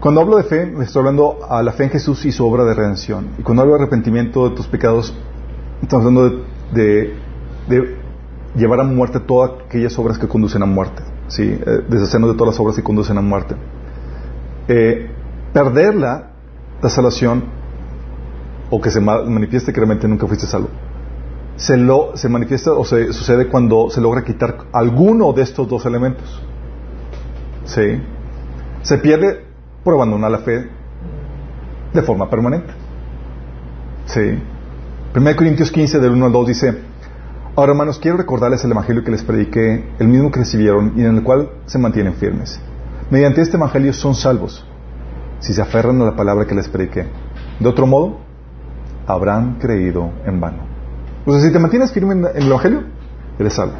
Cuando 0.00 0.20
hablo 0.20 0.36
de 0.36 0.44
fe, 0.44 0.66
me 0.66 0.84
estoy 0.84 1.00
hablando 1.00 1.38
a 1.48 1.62
la 1.62 1.72
fe 1.72 1.84
en 1.84 1.90
Jesús 1.90 2.24
y 2.24 2.32
su 2.32 2.46
obra 2.46 2.64
de 2.64 2.74
redención. 2.74 3.28
Y 3.38 3.42
cuando 3.42 3.62
hablo 3.62 3.74
de 3.74 3.82
arrepentimiento 3.82 4.48
de 4.48 4.56
tus 4.56 4.66
pecados, 4.66 5.14
estamos 5.82 6.06
hablando 6.06 6.30
de, 6.30 6.42
de- 6.72 7.25
de 7.68 7.96
llevar 8.56 8.80
a 8.80 8.84
muerte 8.84 9.20
todas 9.20 9.50
aquellas 9.66 9.98
obras 9.98 10.18
que 10.18 10.28
conducen 10.28 10.62
a 10.62 10.66
muerte. 10.66 11.02
¿sí? 11.28 11.42
Eh, 11.42 11.80
deshacernos 11.88 12.30
de 12.30 12.36
todas 12.36 12.54
las 12.54 12.60
obras 12.60 12.76
que 12.76 12.82
conducen 12.82 13.18
a 13.18 13.20
muerte. 13.20 13.54
Eh, 14.68 15.10
perderla, 15.52 16.30
la 16.82 16.88
salvación, 16.88 17.44
o 18.70 18.80
que 18.80 18.90
se 18.90 19.00
ma- 19.00 19.22
manifieste 19.22 19.72
que 19.72 19.80
realmente 19.80 20.08
nunca 20.08 20.26
fuiste 20.26 20.46
salvo, 20.46 20.68
se, 21.56 21.76
lo, 21.76 22.16
se 22.16 22.28
manifiesta 22.28 22.72
o 22.72 22.84
se 22.84 23.12
sucede 23.12 23.46
cuando 23.48 23.88
se 23.90 24.00
logra 24.00 24.22
quitar 24.24 24.56
alguno 24.72 25.32
de 25.32 25.42
estos 25.42 25.68
dos 25.68 25.86
elementos. 25.86 26.42
¿Sí? 27.64 28.00
Se 28.82 28.98
pierde 28.98 29.44
por 29.82 29.94
abandonar 29.94 30.30
la 30.30 30.38
fe 30.38 30.68
de 31.94 32.02
forma 32.02 32.28
permanente. 32.28 32.72
¿Sí? 34.06 34.38
1 35.16 35.36
Corintios 35.36 35.70
15, 35.72 35.98
del 35.98 36.10
1 36.12 36.26
al 36.26 36.32
2 36.32 36.46
dice, 36.48 36.78
Ahora 37.56 37.72
hermanos, 37.72 37.98
quiero 37.98 38.18
recordarles 38.18 38.62
el 38.64 38.70
Evangelio 38.72 39.02
que 39.02 39.10
les 39.10 39.22
prediqué, 39.24 39.88
el 39.98 40.08
mismo 40.08 40.30
que 40.30 40.40
recibieron 40.40 40.92
y 40.94 41.00
en 41.02 41.16
el 41.16 41.22
cual 41.22 41.50
se 41.64 41.78
mantienen 41.78 42.12
firmes. 42.14 42.60
Mediante 43.10 43.40
este 43.40 43.56
Evangelio 43.56 43.94
son 43.94 44.14
salvos, 44.14 44.66
si 45.40 45.54
se 45.54 45.62
aferran 45.62 46.00
a 46.02 46.04
la 46.04 46.16
palabra 46.16 46.46
que 46.46 46.54
les 46.54 46.68
prediqué. 46.68 47.06
De 47.58 47.66
otro 47.66 47.86
modo, 47.86 48.18
habrán 49.06 49.54
creído 49.54 50.10
en 50.26 50.38
vano. 50.38 50.58
O 51.24 51.32
sea, 51.32 51.40
si 51.40 51.50
te 51.50 51.58
mantienes 51.58 51.92
firme 51.92 52.12
en, 52.12 52.26
el 52.34 52.46
Evangelio, 52.46 52.82
eres 53.38 53.54
salvo. 53.54 53.74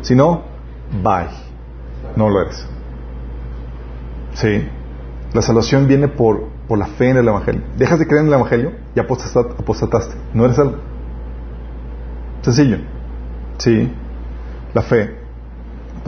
Si 0.00 0.16
no, 0.16 0.42
bye. 1.02 1.28
No 2.16 2.28
lo 2.28 2.40
eres. 2.40 2.66
Sí. 4.34 4.66
La 5.32 5.42
salvación 5.42 5.86
viene 5.86 6.08
por, 6.08 6.48
por 6.66 6.76
la 6.76 6.86
fe 6.86 7.10
en 7.10 7.18
el 7.18 7.28
Evangelio. 7.28 7.62
Dejas 7.78 8.00
de 8.00 8.06
creer 8.08 8.22
en 8.22 8.28
el 8.28 8.34
Evangelio 8.34 8.72
y 8.96 8.98
apostata- 8.98 9.54
apostataste. 9.60 10.16
No 10.34 10.44
eres 10.44 10.56
salvo. 10.56 10.74
Sencillo. 12.42 12.78
Sí. 13.58 13.92
La 14.74 14.82
fe. 14.82 15.16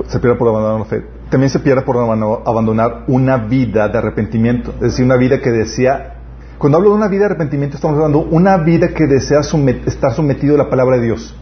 Se 0.08 0.18
pierde 0.18 0.36
por 0.36 0.48
abandonar 0.48 0.78
la 0.80 0.84
fe. 0.86 1.04
También 1.30 1.50
se 1.50 1.60
pierde 1.60 1.82
por 1.82 1.96
abandonar 1.96 3.04
una 3.06 3.36
vida 3.36 3.88
de 3.88 3.98
arrepentimiento. 3.98 4.72
Es 4.76 4.80
decir, 4.80 5.04
una 5.04 5.16
vida 5.16 5.40
que 5.40 5.50
desea. 5.50 6.16
Cuando 6.58 6.78
hablo 6.78 6.90
de 6.90 6.96
una 6.96 7.08
vida 7.08 7.20
de 7.20 7.26
arrepentimiento, 7.26 7.76
estamos 7.76 7.96
hablando 7.96 8.24
de 8.24 8.34
una 8.34 8.56
vida 8.58 8.88
que 8.88 9.06
desea 9.06 9.40
somet- 9.40 9.86
estar 9.86 10.12
sometido 10.14 10.54
a 10.54 10.58
la 10.58 10.70
palabra 10.70 10.96
de 10.96 11.02
Dios. 11.02 11.34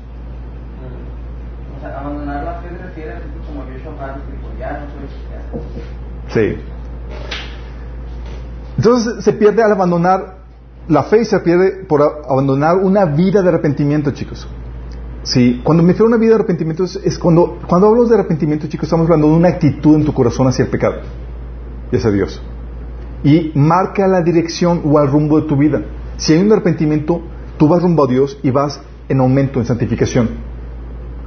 O 1.77 1.81
sea, 1.81 2.01
abandonar 2.01 2.45
la 2.45 2.55
fe 2.61 2.69
refiere 2.71 3.15
como 3.47 3.65
ya 4.59 4.79
no 4.79 4.87
soy 4.87 5.07
cristiano. 5.07 5.45
Sí. 6.29 6.57
Entonces 8.77 9.25
se 9.25 9.33
pierde 9.35 9.63
al 9.63 9.73
abandonar 9.73 10.39
la 10.89 11.03
fe 11.05 11.21
y 11.21 11.25
se 11.25 11.39
pierde 11.41 11.85
por 11.87 12.03
abandonar 12.29 12.77
una 12.77 13.05
vida 13.05 13.43
de 13.43 13.49
arrepentimiento, 13.49 14.11
chicos. 14.13 14.49
Sí, 15.25 15.61
cuando 15.63 15.83
me 15.83 15.91
refiero 15.91 16.07
a 16.07 16.09
una 16.09 16.17
vida 16.17 16.31
de 16.31 16.35
arrepentimiento 16.37 16.85
es, 16.85 16.97
es 16.97 17.19
cuando, 17.19 17.59
cuando 17.69 17.89
hablo 17.89 18.05
de 18.07 18.15
arrepentimiento, 18.15 18.67
chicos, 18.67 18.85
estamos 18.85 19.07
hablando 19.07 19.29
de 19.29 19.35
una 19.35 19.49
actitud 19.49 19.95
en 19.95 20.05
tu 20.05 20.13
corazón 20.13 20.49
hacia 20.49 20.65
el 20.65 20.71
pecado 20.71 20.97
y 21.93 21.97
hacia 21.97 22.11
Dios. 22.11 22.43
Y 23.23 23.53
marca 23.55 24.09
la 24.09 24.21
dirección 24.23 24.83
o 24.85 25.01
el 25.01 25.09
rumbo 25.09 25.41
de 25.41 25.47
tu 25.47 25.57
vida. 25.57 25.83
Si 26.17 26.33
hay 26.33 26.43
un 26.43 26.51
arrepentimiento, 26.51 27.23
tú 27.57 27.69
vas 27.69 27.83
rumbo 27.83 28.05
a 28.05 28.09
Dios 28.09 28.39
y 28.43 28.51
vas 28.51 28.83
en 29.09 29.21
aumento, 29.21 29.61
en 29.61 29.67
santificación. 29.67 30.31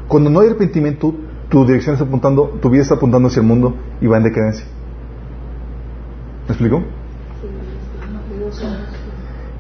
Cuando 0.10 0.30
no 0.30 0.42
hay 0.42 0.48
arrepentimiento, 0.48 1.16
tu 1.48 1.66
dirección 1.66 1.94
está 1.94 2.06
apuntando, 2.06 2.58
tu 2.62 2.70
vida 2.70 2.82
está 2.82 2.96
apuntando 2.96 3.30
hacia 3.30 3.40
el 3.40 3.48
mundo 3.48 3.76
y 4.02 4.08
va 4.08 4.18
en 4.18 4.24
decadencia. 4.24 4.66
¿Me 6.48 6.54
explico? 6.54 6.84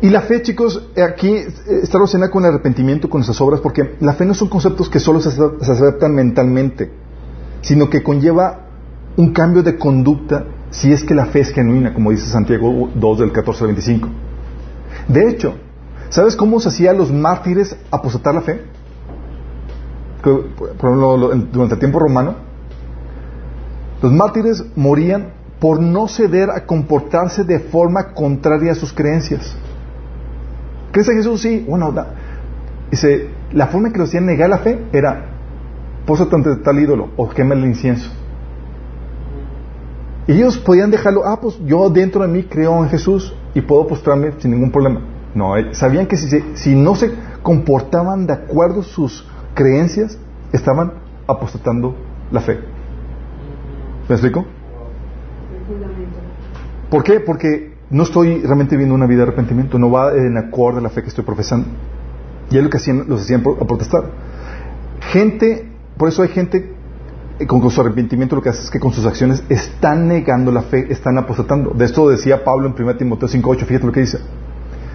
Y 0.01 0.10
la 0.10 0.21
fe, 0.21 0.41
chicos, 0.41 0.89
aquí 1.01 1.29
eh, 1.29 1.47
está 1.84 1.97
relacionada 1.97 2.29
con 2.31 2.43
el 2.43 2.49
arrepentimiento, 2.51 3.10
con 3.10 3.19
nuestras 3.19 3.39
obras, 3.41 3.62
porque 3.62 3.95
la 4.01 4.13
fe 4.13 4.25
no 4.25 4.34
son 4.34 4.49
conceptos 4.49 4.89
que 4.89 4.99
solo 4.99 5.21
se 5.21 5.29
ace- 5.29 5.51
se 5.62 5.71
aceptan 5.71 6.13
mentalmente, 6.13 6.91
sino 7.62 7.89
que 7.89 8.03
conlleva 8.03 8.62
un 9.17 9.31
cambio 9.31 9.63
de 9.63 9.77
conducta 9.77 10.45
si 10.69 10.91
es 10.91 11.03
que 11.03 11.15
la 11.15 11.25
fe 11.27 11.39
es 11.39 11.51
genuina, 11.51 11.93
como 11.93 12.12
dice 12.12 12.27
Santiago 12.27 12.89
2 12.93 13.19
del 13.19 13.31
14 13.31 13.63
al 13.63 13.67
25. 13.67 14.10
De 15.08 15.29
hecho, 15.29 15.53
¿sabes 16.10 16.36
cómo 16.36 16.60
se 16.60 16.67
hacía 16.69 16.91
los 16.91 17.12
mártires 17.12 17.75
apostatar 17.89 18.36
la 18.36 18.41
fe? 18.41 18.62
Durante 20.23 21.75
el 21.75 21.79
tiempo 21.79 21.99
romano, 21.99 22.36
los 24.01 24.12
mártires 24.12 24.63
morían 24.75 25.34
por 25.60 25.79
no 25.79 26.08
ceder 26.08 26.49
a 26.49 26.65
comportarse 26.65 27.43
de 27.43 27.60
forma 27.60 28.13
contraria 28.13 28.73
a 28.73 28.75
sus 28.75 28.91
creencias. 28.91 29.55
¿Crees 30.95 31.10
en 31.10 31.17
Jesús? 31.17 31.41
Sí. 31.41 31.65
Bueno, 31.67 31.91
da- 31.91 32.08
dice, 32.89 33.27
la 33.51 33.67
forma 33.67 33.88
en 33.88 33.91
que 33.93 33.99
lo 33.99 34.05
hacían 34.05 34.25
negar 34.25 34.49
la 34.49 34.60
fe 34.60 34.81
era, 34.93 35.25
pósate 36.05 36.34
ante 36.38 36.55
tal 36.55 36.79
ídolo 36.79 37.10
o 37.17 37.27
quema 37.27 37.53
el 37.53 37.65
incienso. 37.65 38.10
Y 40.25 40.31
ellos 40.31 40.58
podían 40.58 40.91
dejarlo, 40.91 41.25
ah, 41.25 41.38
pues 41.41 41.60
yo 41.65 41.89
dentro 41.89 42.21
de 42.21 42.29
mí 42.29 42.43
creo 42.43 42.81
en 42.81 42.88
Jesús 42.89 43.36
y 43.53 43.60
puedo 43.60 43.86
postrarme 43.88 44.31
sin 44.38 44.51
ningún 44.51 44.71
problema. 44.71 45.01
No, 45.34 45.58
eh, 45.58 45.73
sabían 45.73 46.08
que 46.08 46.15
si, 46.15 46.29
se- 46.29 46.55
si 46.55 46.75
no 46.75 46.95
se 46.95 47.12
comportaban 47.43 48.25
de 48.25 48.31
acuerdo 48.31 48.79
a 48.79 48.84
sus 48.84 49.27
creencias, 49.53 50.17
estaban 50.53 50.93
apostatando 51.27 51.93
la 52.31 52.39
fe. 52.39 52.58
¿Me 54.08 54.15
explico? 54.15 54.45
¿Por 56.89 57.03
qué? 57.03 57.19
Porque 57.19 57.74
no 57.89 58.03
estoy 58.03 58.41
realmente 58.41 58.77
viendo 58.77 58.95
una 58.95 59.05
vida 59.05 59.17
de 59.17 59.23
arrepentimiento, 59.23 59.77
no 59.77 59.91
va 59.91 60.13
en 60.13 60.37
acorde 60.37 60.79
a 60.79 60.81
la 60.81 60.89
fe 60.89 61.01
que 61.01 61.09
estoy 61.09 61.23
profesando. 61.23 61.67
Y 62.49 62.57
es 62.57 62.63
lo 62.63 62.69
que 62.69 62.77
hacían, 62.77 63.05
los 63.07 63.21
hacían 63.21 63.41
a 63.41 63.65
protestar. 63.65 64.03
Gente, 65.11 65.71
por 65.97 66.09
eso 66.09 66.23
hay 66.23 66.29
gente 66.29 66.73
eh, 67.39 67.47
con, 67.47 67.59
con 67.59 67.69
su 67.69 67.81
arrepentimiento 67.81 68.35
lo 68.35 68.41
que 68.41 68.49
hace 68.49 68.63
es 68.63 68.69
que 68.69 68.79
con 68.79 68.93
sus 68.93 69.05
acciones 69.05 69.43
están 69.49 70.07
negando 70.07 70.51
la 70.51 70.61
fe, 70.61 70.87
están 70.89 71.17
apostatando. 71.17 71.71
De 71.71 71.85
esto 71.85 72.09
decía 72.09 72.43
Pablo 72.43 72.67
en 72.67 72.81
1 72.81 72.97
Timoteo 72.97 73.27
5.8, 73.27 73.65
fíjate 73.65 73.85
lo 73.85 73.91
que 73.91 74.01
dice. 74.01 74.19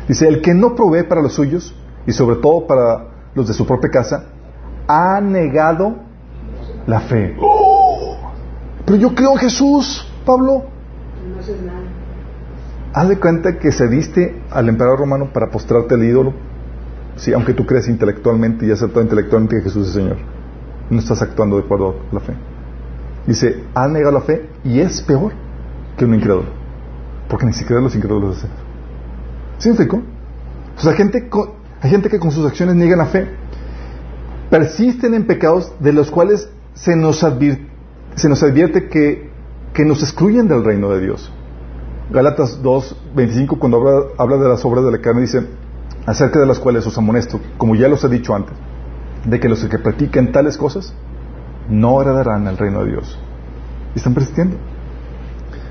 Dice, 0.08 0.26
el 0.26 0.40
que 0.40 0.54
no 0.54 0.74
provee 0.74 1.04
para 1.04 1.22
los 1.22 1.34
suyos, 1.34 1.74
y 2.06 2.12
sobre 2.12 2.36
todo 2.36 2.66
para 2.66 3.08
los 3.34 3.46
de 3.46 3.54
su 3.54 3.66
propia 3.66 3.90
casa, 3.90 4.24
ha 4.88 5.20
negado 5.20 5.96
la 6.86 7.00
fe. 7.00 7.36
¡Oh! 7.40 8.16
Pero 8.84 8.98
yo 8.98 9.14
creo 9.14 9.32
en 9.32 9.38
Jesús, 9.38 10.06
Pablo. 10.24 10.64
No 11.32 11.38
haces 11.38 11.62
nada. 11.62 11.79
Haz 12.92 13.08
de 13.08 13.18
cuenta 13.18 13.58
que 13.58 13.72
cediste 13.72 14.42
al 14.50 14.68
emperador 14.68 15.00
romano 15.00 15.32
para 15.32 15.50
postrarte 15.50 15.94
al 15.94 16.04
ídolo, 16.04 16.34
sí, 17.16 17.32
aunque 17.32 17.54
tú 17.54 17.66
crees 17.66 17.88
intelectualmente 17.88 18.66
y 18.66 18.70
aceptado 18.70 19.02
intelectualmente 19.02 19.56
que 19.56 19.62
Jesús 19.62 19.88
es 19.88 19.94
Señor. 19.94 20.16
No 20.90 20.98
estás 20.98 21.22
actuando 21.22 21.56
de 21.56 21.64
acuerdo 21.64 21.96
a 22.10 22.14
la 22.14 22.20
fe. 22.20 22.34
Dice, 23.26 23.64
has 23.74 23.90
negado 23.90 24.12
la 24.12 24.22
fe 24.22 24.48
y 24.64 24.80
es 24.80 25.02
peor 25.02 25.32
que 25.96 26.04
un 26.04 26.14
incrédulo. 26.14 26.48
Porque 27.28 27.46
ni 27.46 27.52
siquiera 27.52 27.80
los 27.80 27.94
incrédulos 27.94 28.38
hacen. 28.38 28.50
¿Sí 29.58 29.68
me 29.68 29.74
explico? 29.74 30.02
O 30.76 30.80
sea, 30.80 30.94
gente 30.94 31.28
hay 31.82 31.90
gente 31.90 32.08
que 32.08 32.18
con 32.18 32.32
sus 32.32 32.44
acciones 32.44 32.74
niegan 32.74 32.98
la 32.98 33.06
fe. 33.06 33.28
Persisten 34.50 35.14
en 35.14 35.26
pecados 35.26 35.72
de 35.78 35.92
los 35.92 36.10
cuales 36.10 36.50
se 36.74 36.96
nos, 36.96 37.22
advierte, 37.22 37.68
se 38.14 38.88
que 39.72 39.84
nos 39.84 40.02
excluyen 40.02 40.48
del 40.48 40.64
reino 40.64 40.90
de 40.90 41.00
Dios. 41.00 41.32
Gálatas 42.10 42.62
2, 42.62 42.96
25, 43.14 43.58
cuando 43.58 44.12
habla, 44.18 44.36
de 44.36 44.48
las 44.48 44.64
obras 44.64 44.84
de 44.84 44.90
la 44.90 44.98
carne, 44.98 45.22
dice, 45.22 45.46
acerca 46.06 46.40
de 46.40 46.46
las 46.46 46.58
cuales 46.58 46.86
os 46.86 46.96
amonesto, 46.98 47.40
como 47.56 47.74
ya 47.74 47.88
los 47.88 48.02
he 48.04 48.08
dicho 48.08 48.34
antes, 48.34 48.54
de 49.24 49.38
que 49.38 49.48
los 49.48 49.64
que 49.64 49.78
practican 49.78 50.32
tales 50.32 50.56
cosas 50.56 50.94
no 51.68 52.00
heredarán 52.02 52.46
el 52.46 52.58
reino 52.58 52.84
de 52.84 52.92
Dios. 52.92 53.18
Están 53.94 54.14
persistiendo. 54.14 54.56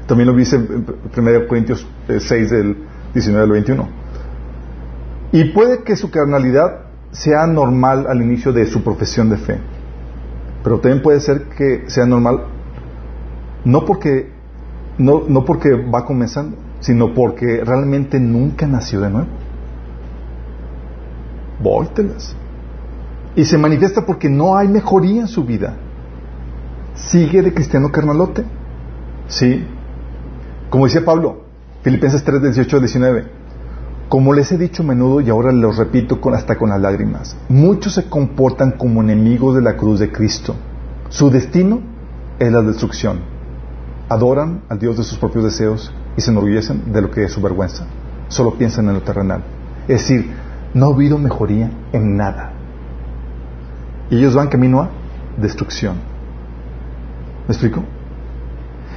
También 0.08 0.28
lo 0.28 0.36
dice 0.36 0.56
en 0.56 0.86
1 1.16 1.48
Corintios 1.48 1.86
6, 2.08 2.32
eh, 2.32 2.56
del 2.56 2.78
19 3.14 3.44
al 3.44 3.52
21. 3.52 3.90
Y 5.32 5.46
puede 5.46 5.84
que 5.84 5.96
su 5.96 6.10
carnalidad 6.10 6.86
sea 7.12 7.48
normal 7.48 8.08
al 8.08 8.22
inicio 8.22 8.54
de 8.54 8.66
su 8.66 8.84
profesión 8.84 9.30
de 9.30 9.38
fe, 9.38 9.60
pero 10.64 10.80
también 10.80 11.02
puede 11.02 11.20
ser 11.20 11.44
que 11.50 11.90
sea 11.90 12.06
normal 12.06 12.46
no 13.66 13.86
porque, 13.86 14.32
no, 15.00 15.24
no 15.28 15.46
porque 15.46 15.72
va 15.74 16.06
comenzando, 16.06 16.58
sino 16.82 17.14
porque 17.14 17.64
realmente 17.64 18.20
nunca 18.20 18.68
nació 18.68 19.02
de 19.02 19.10
nuevo. 19.10 19.28
Vóltelas. 21.64 22.36
Y 23.36 23.46
se 23.46 23.58
manifiesta 23.58 24.06
porque 24.06 24.30
no 24.30 24.58
hay 24.58 24.68
mejoría 24.68 25.22
en 25.22 25.28
su 25.28 25.46
vida. 25.46 25.76
Sigue 26.96 27.42
de 27.42 27.54
cristiano 27.54 27.92
carnalote. 27.92 28.44
Sí. 29.28 29.66
Como 30.70 30.86
decía 30.86 31.06
Pablo, 31.06 31.44
Filipenses 31.82 32.24
3, 32.24 32.42
18 32.42 32.76
al 32.76 32.82
19. 32.82 33.26
Como 34.10 34.34
les 34.34 34.52
he 34.52 34.58
dicho 34.58 34.84
a 34.84 34.86
menudo 34.86 35.22
y 35.22 35.30
ahora 35.30 35.54
lo 35.54 35.72
repito 35.72 36.20
con, 36.20 36.34
hasta 36.34 36.58
con 36.58 36.70
las 36.70 36.82
lágrimas, 36.82 37.38
muchos 37.48 37.94
se 37.94 38.10
comportan 38.10 38.72
como 38.72 39.02
enemigos 39.02 39.56
de 39.56 39.62
la 39.62 39.78
cruz 39.78 40.00
de 40.00 40.12
Cristo. 40.12 40.56
Su 41.08 41.30
destino 41.30 41.80
es 42.38 42.52
la 42.52 42.62
destrucción. 42.62 43.39
Adoran 44.10 44.64
al 44.70 44.80
Dios 44.80 44.98
de 44.98 45.04
sus 45.04 45.18
propios 45.18 45.44
deseos 45.44 45.94
y 46.18 46.22
se 46.22 46.32
enorgullecen 46.32 46.92
de 46.92 47.02
lo 47.02 47.12
que 47.12 47.24
es 47.24 47.32
su 47.32 47.42
vergüenza. 47.42 47.86
Solo 48.28 48.56
piensan 48.56 48.88
en 48.88 48.96
lo 48.96 49.02
terrenal. 49.02 49.44
Es 49.88 50.02
decir, 50.02 50.32
no 50.74 50.88
ha 50.88 50.94
habido 50.94 51.18
mejoría 51.18 51.72
en 51.94 52.18
nada. 52.18 52.54
Y 54.10 54.18
ellos 54.18 54.34
van 54.34 54.50
camino 54.50 54.82
a 54.82 54.90
destrucción. 55.38 55.96
¿Me 57.48 57.54
explico? 57.54 57.84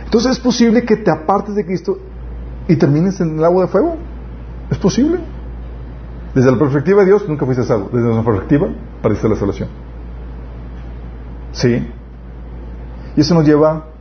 Entonces 0.05 0.33
es 0.33 0.41
posible 0.41 0.85
que 0.85 0.97
te 0.97 1.11
apartes 1.11 1.55
de 1.55 1.65
Cristo 1.65 1.99
y 2.69 2.77
termines 2.77 3.21
en 3.21 3.39
el 3.39 3.45
agua 3.45 3.63
de 3.63 3.69
fuego. 3.69 3.97
¿Es 4.71 4.79
posible? 4.79 5.21
Desde 6.35 6.51
la 6.51 6.59
perspectiva 6.59 7.01
de 7.01 7.07
Dios 7.09 7.29
nunca 7.29 7.45
fuiste 7.45 7.65
salvo. 7.65 7.91
Desde 7.93 8.07
nuestra 8.07 8.25
perspectiva, 8.25 8.69
parece 9.03 9.29
la 9.29 9.37
salvación. 9.37 9.69
Sí. 11.53 11.87
Y 13.17 13.21
eso 13.21 13.35
nos 13.35 13.45
lleva 13.45 13.92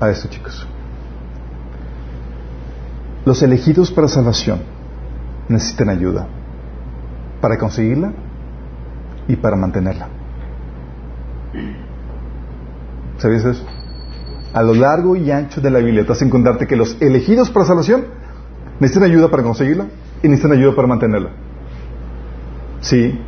a 0.00 0.10
esto, 0.10 0.28
chicos. 0.28 0.66
Los 3.24 3.42
elegidos 3.42 3.90
para 3.90 4.08
salvación 4.08 4.60
necesitan 5.48 5.88
ayuda 5.88 6.26
para 7.40 7.58
conseguirla 7.58 8.12
y 9.28 9.36
para 9.36 9.56
mantenerla. 9.56 10.08
¿Sabías 13.18 13.44
eso? 13.44 13.64
A 14.52 14.62
lo 14.62 14.74
largo 14.74 15.16
y 15.16 15.30
ancho 15.30 15.60
de 15.60 15.70
la 15.70 15.80
Biblia 15.80 16.02
te 16.02 16.08
vas 16.08 16.22
a 16.22 16.66
que 16.66 16.76
los 16.76 16.96
elegidos 17.00 17.50
para 17.50 17.66
salvación 17.66 18.04
necesitan 18.78 19.10
ayuda 19.10 19.28
para 19.28 19.42
conseguirla 19.42 19.86
y 20.22 20.28
necesitan 20.28 20.58
ayuda 20.58 20.74
para 20.74 20.88
mantenerla. 20.88 21.30
Sí. 22.80 23.18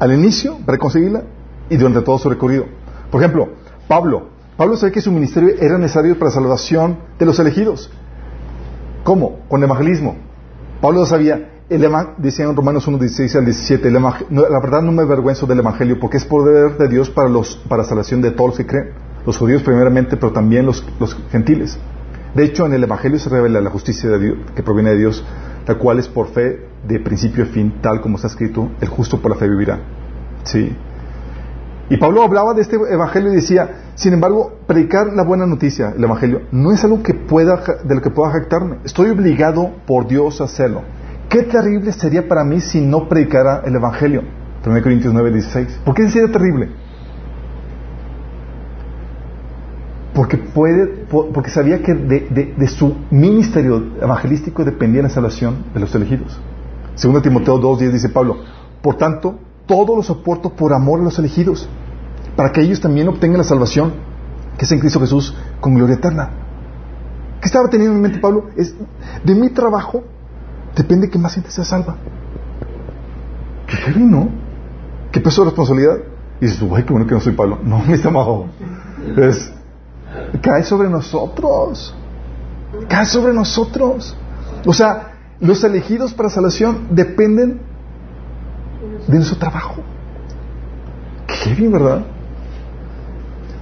Al 0.00 0.12
inicio, 0.12 0.58
para 0.64 0.78
conseguirla 0.78 1.22
y 1.68 1.76
durante 1.76 2.02
todo 2.02 2.18
su 2.18 2.28
recorrido. 2.28 2.66
Por 3.10 3.20
ejemplo, 3.20 3.50
Pablo. 3.88 4.33
Pablo 4.56 4.76
sabía 4.76 4.92
que 4.92 5.00
su 5.00 5.10
ministerio 5.10 5.54
era 5.60 5.78
necesario 5.78 6.16
para 6.18 6.30
la 6.30 6.34
salvación 6.34 6.98
de 7.18 7.26
los 7.26 7.38
elegidos. 7.38 7.90
¿Cómo? 9.02 9.40
Con 9.48 9.62
evangelismo. 9.62 10.16
Pablo 10.80 11.00
lo 11.00 11.06
sabía. 11.06 11.50
El 11.68 11.84
decía 12.18 12.44
en 12.44 12.54
Romanos 12.54 12.86
1, 12.86 12.98
16 12.98 13.36
al 13.36 13.46
17, 13.46 13.90
la 13.90 14.60
verdad 14.60 14.82
no 14.82 14.92
me 14.92 15.02
avergüenzo 15.02 15.46
del 15.46 15.60
Evangelio 15.60 15.98
porque 15.98 16.18
es 16.18 16.24
poder 16.26 16.76
de 16.76 16.88
Dios 16.88 17.08
para, 17.08 17.28
los, 17.28 17.56
para 17.68 17.82
la 17.82 17.88
salvación 17.88 18.20
de 18.20 18.32
todos 18.32 18.50
los 18.50 18.58
que 18.58 18.66
creen. 18.66 18.90
Los 19.24 19.38
judíos 19.38 19.62
primeramente, 19.62 20.18
pero 20.18 20.32
también 20.32 20.66
los, 20.66 20.84
los 21.00 21.16
gentiles. 21.30 21.78
De 22.34 22.44
hecho, 22.44 22.66
en 22.66 22.74
el 22.74 22.84
Evangelio 22.84 23.18
se 23.18 23.30
revela 23.30 23.62
la 23.62 23.70
justicia 23.70 24.10
de 24.10 24.18
Dios, 24.18 24.38
que 24.54 24.62
proviene 24.62 24.90
de 24.90 24.98
Dios, 24.98 25.24
la 25.66 25.76
cual 25.76 25.98
es 25.98 26.08
por 26.08 26.28
fe 26.28 26.68
de 26.86 27.00
principio 27.00 27.44
a 27.44 27.46
fin, 27.46 27.80
tal 27.80 28.02
como 28.02 28.16
está 28.16 28.28
escrito, 28.28 28.70
el 28.80 28.88
justo 28.88 29.18
por 29.20 29.30
la 29.30 29.38
fe 29.38 29.48
vivirá. 29.48 29.80
Sí. 30.44 30.76
Y 31.90 31.96
Pablo 31.98 32.22
hablaba 32.22 32.54
de 32.54 32.62
este 32.62 32.76
Evangelio 32.76 33.32
y 33.32 33.36
decía, 33.36 33.92
sin 33.94 34.14
embargo, 34.14 34.58
predicar 34.66 35.12
la 35.12 35.22
buena 35.22 35.46
noticia, 35.46 35.92
el 35.96 36.02
Evangelio, 36.02 36.42
no 36.50 36.72
es 36.72 36.82
algo 36.84 37.02
que 37.02 37.14
pueda, 37.14 37.62
de 37.84 37.94
lo 37.94 38.00
que 38.00 38.10
pueda 38.10 38.32
jactarme. 38.32 38.78
Estoy 38.84 39.10
obligado 39.10 39.70
por 39.86 40.06
Dios 40.06 40.40
a 40.40 40.44
hacerlo. 40.44 40.82
Qué 41.28 41.42
terrible 41.42 41.92
sería 41.92 42.26
para 42.26 42.44
mí 42.44 42.60
si 42.60 42.80
no 42.80 43.08
predicara 43.08 43.62
el 43.64 43.74
Evangelio. 43.74 44.22
1 44.64 44.82
Corintios 44.82 45.12
9, 45.12 45.30
16. 45.32 45.80
¿Por 45.84 45.94
qué 45.94 46.08
sería 46.08 46.32
terrible? 46.32 46.70
porque 50.14 50.38
puede, 50.38 50.86
porque 51.10 51.50
sabía 51.50 51.82
que 51.82 51.92
de, 51.92 52.68
su 52.68 52.94
ministerio 53.10 53.82
evangelístico 54.00 54.64
dependía 54.64 55.02
la 55.02 55.08
salvación 55.08 55.64
de 55.74 55.80
los 55.80 55.92
elegidos. 55.94 56.40
Segundo 56.94 57.20
Timoteo 57.20 57.60
2.10 57.60 57.90
dice 57.90 58.08
Pablo, 58.08 58.36
por 58.80 58.96
tanto, 58.96 59.40
todo 59.66 59.96
lo 59.96 60.02
soporto 60.02 60.50
por 60.50 60.72
amor 60.72 61.00
a 61.00 61.04
los 61.04 61.18
elegidos, 61.18 61.68
para 62.36 62.52
que 62.52 62.60
ellos 62.60 62.80
también 62.80 63.08
obtengan 63.08 63.38
la 63.38 63.44
salvación 63.44 63.92
que 64.56 64.64
es 64.64 64.72
en 64.72 64.80
Cristo 64.80 65.00
Jesús 65.00 65.34
con 65.60 65.74
gloria 65.74 65.96
eterna. 65.96 66.30
¿Qué 67.40 67.46
estaba 67.46 67.68
teniendo 67.68 67.96
en 67.96 68.02
mente 68.02 68.18
Pablo? 68.18 68.50
Es, 68.56 68.74
de 69.24 69.34
mi 69.34 69.50
trabajo 69.50 70.04
depende 70.76 71.10
que 71.10 71.18
más 71.18 71.34
gente 71.34 71.50
sea 71.50 71.64
salva. 71.64 71.96
Qué 73.66 73.76
heavy, 73.76 74.04
¿no? 74.04 74.28
Qué 75.10 75.20
peso 75.20 75.42
de 75.42 75.50
responsabilidad. 75.50 75.98
Y 76.40 76.46
dices, 76.46 76.60
güey, 76.60 76.84
qué 76.84 76.92
bueno 76.92 77.06
que 77.06 77.14
no 77.14 77.20
soy 77.20 77.34
Pablo. 77.34 77.58
No, 77.62 77.78
mi 77.86 77.94
estómago. 77.94 78.46
Es, 79.16 79.52
cae 80.40 80.64
sobre 80.64 80.88
nosotros. 80.88 81.94
Cae 82.88 83.06
sobre 83.06 83.32
nosotros. 83.32 84.16
O 84.66 84.72
sea, 84.72 85.12
los 85.40 85.62
elegidos 85.64 86.14
para 86.14 86.30
salvación 86.30 86.88
dependen 86.90 87.60
de 89.06 89.14
nuestro 89.14 89.38
trabajo. 89.38 89.82
Qué 91.26 91.54
bien, 91.54 91.72
¿verdad? 91.72 92.04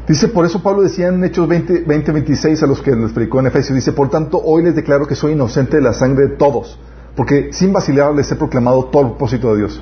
Dice, 0.06 0.28
por 0.28 0.44
eso 0.44 0.62
Pablo 0.62 0.82
decía 0.82 1.08
en 1.08 1.22
Hechos 1.22 1.48
20, 1.48 1.84
20, 1.86 2.12
26 2.12 2.62
a 2.62 2.66
los 2.66 2.82
que 2.82 2.94
les 2.94 3.12
predicó 3.12 3.40
en 3.40 3.46
Efesios, 3.46 3.76
dice, 3.76 3.92
por 3.92 4.10
tanto, 4.10 4.40
hoy 4.42 4.64
les 4.64 4.74
declaro 4.74 5.06
que 5.06 5.14
soy 5.14 5.32
inocente 5.32 5.76
de 5.76 5.82
la 5.82 5.92
sangre 5.92 6.26
de 6.26 6.36
todos, 6.36 6.78
porque 7.16 7.52
sin 7.52 7.72
vacilar 7.72 8.12
les 8.14 8.30
he 8.32 8.36
proclamado 8.36 8.86
todo 8.86 9.02
el 9.02 9.08
propósito 9.10 9.52
de 9.52 9.58
Dios. 9.58 9.80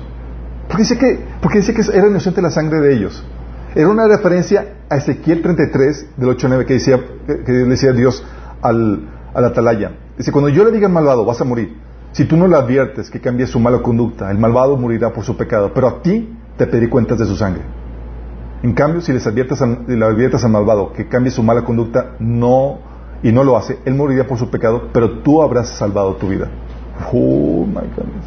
Porque 0.67 0.83
dice 0.83 0.97
que, 0.97 1.19
porque 1.41 1.57
dice 1.57 1.73
que 1.73 1.81
era 1.91 2.07
inocente 2.07 2.37
de 2.37 2.43
la 2.43 2.51
sangre 2.51 2.79
de 2.79 2.93
ellos. 2.93 3.23
Era 3.73 3.89
una 3.89 4.07
referencia 4.07 4.75
a 4.89 4.97
Ezequiel 4.97 5.41
33, 5.41 6.17
del 6.17 6.29
8 6.29 6.47
9, 6.49 6.65
que 6.65 6.73
decía, 6.75 6.99
que 7.27 7.51
decía 7.51 7.91
Dios 7.91 8.23
al, 8.61 9.09
al 9.33 9.45
atalaya. 9.45 9.91
Dice, 10.17 10.31
cuando 10.31 10.49
yo 10.49 10.63
le 10.63 10.71
diga 10.71 10.87
al 10.87 10.93
malvado, 10.93 11.25
vas 11.25 11.41
a 11.41 11.45
morir. 11.45 11.75
Si 12.13 12.25
tú 12.25 12.35
no 12.35 12.47
le 12.47 12.57
adviertes 12.57 13.09
que 13.09 13.21
cambie 13.21 13.47
su 13.47 13.59
mala 13.59 13.81
conducta, 13.81 14.29
el 14.31 14.37
malvado 14.37 14.75
morirá 14.75 15.13
por 15.13 15.23
su 15.23 15.37
pecado, 15.37 15.71
pero 15.73 15.87
a 15.87 16.01
ti 16.01 16.37
te 16.57 16.67
pediré 16.67 16.89
cuentas 16.89 17.17
de 17.19 17.25
su 17.25 17.37
sangre. 17.37 17.61
En 18.63 18.73
cambio, 18.73 19.01
si 19.01 19.13
les 19.13 19.25
adviertes 19.25 19.59
le 19.87 20.05
adviertes 20.05 20.43
al 20.43 20.51
malvado 20.51 20.91
que 20.91 21.07
cambie 21.07 21.31
su 21.31 21.41
mala 21.41 21.63
conducta, 21.63 22.15
no, 22.19 22.79
y 23.23 23.31
no 23.31 23.43
lo 23.43 23.55
hace, 23.55 23.79
él 23.85 23.95
morirá 23.95 24.27
por 24.27 24.37
su 24.37 24.49
pecado, 24.49 24.89
pero 24.91 25.19
tú 25.19 25.41
habrás 25.41 25.69
salvado 25.69 26.15
tu 26.15 26.27
vida. 26.27 26.49
Oh, 27.13 27.65
my 27.65 27.75
goodness. 27.95 28.25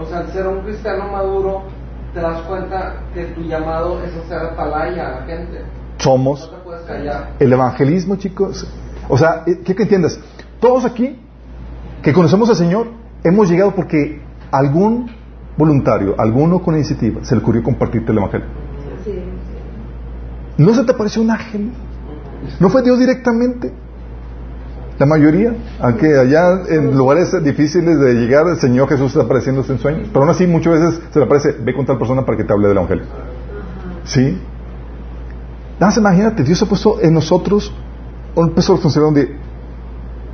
O 0.00 0.06
sea, 0.06 0.26
ser 0.28 0.46
un 0.46 0.60
cristiano 0.62 1.12
maduro 1.12 1.64
te 2.14 2.20
das 2.20 2.40
cuenta 2.42 3.02
que 3.12 3.24
tu 3.26 3.42
llamado 3.42 4.02
es 4.02 4.16
hacer 4.16 4.38
atalaya 4.38 5.08
a 5.08 5.20
la 5.20 5.26
gente. 5.26 5.62
Somos 5.98 6.50
el 7.38 7.52
evangelismo, 7.52 8.16
chicos. 8.16 8.66
O 9.08 9.18
sea, 9.18 9.42
eh, 9.46 9.60
¿qué 9.64 9.74
que 9.74 9.82
entiendas? 9.82 10.18
Todos 10.60 10.84
aquí 10.84 11.20
que 12.02 12.12
conocemos 12.12 12.48
al 12.48 12.56
Señor 12.56 12.86
hemos 13.24 13.50
llegado 13.50 13.74
porque 13.74 14.20
algún 14.50 15.10
voluntario, 15.56 16.14
alguno 16.18 16.60
con 16.60 16.74
iniciativa, 16.74 17.24
se 17.24 17.34
le 17.34 17.42
ocurrió 17.42 17.62
compartirte 17.62 18.12
el 18.12 18.18
evangelio. 18.18 18.46
No 20.56 20.74
se 20.74 20.84
te 20.84 20.92
apareció 20.92 21.22
un 21.22 21.30
ángel. 21.30 21.70
No 22.60 22.68
fue 22.68 22.82
Dios 22.82 22.98
directamente. 22.98 23.72
La 24.98 25.06
mayoría, 25.06 25.54
aunque 25.80 26.18
allá 26.18 26.62
en 26.68 26.96
lugares 26.96 27.32
difíciles 27.44 28.00
de 28.00 28.14
llegar, 28.14 28.48
el 28.48 28.58
Señor 28.58 28.88
Jesús 28.88 29.08
está 29.08 29.22
apareciendo 29.22 29.64
en 29.68 29.78
sueños. 29.78 30.08
Pero 30.08 30.22
aún 30.22 30.30
así, 30.30 30.46
muchas 30.46 30.72
veces 30.72 31.00
se 31.10 31.18
le 31.20 31.24
aparece, 31.24 31.52
ve 31.60 31.72
con 31.72 31.86
tal 31.86 31.98
persona 31.98 32.24
para 32.24 32.36
que 32.36 32.44
te 32.44 32.52
hable 32.52 32.66
del 32.66 32.76
Evangelio. 32.76 33.04
¿Sí? 34.04 34.40
Nada 35.74 35.86
más 35.86 35.96
imagínate, 35.96 36.42
Dios 36.42 36.60
ha 36.62 36.66
puesto 36.66 37.00
en 37.00 37.14
nosotros 37.14 37.72
un 38.34 38.50
peso 38.50 38.72
responsabilidad 38.72 39.14
de, 39.14 39.36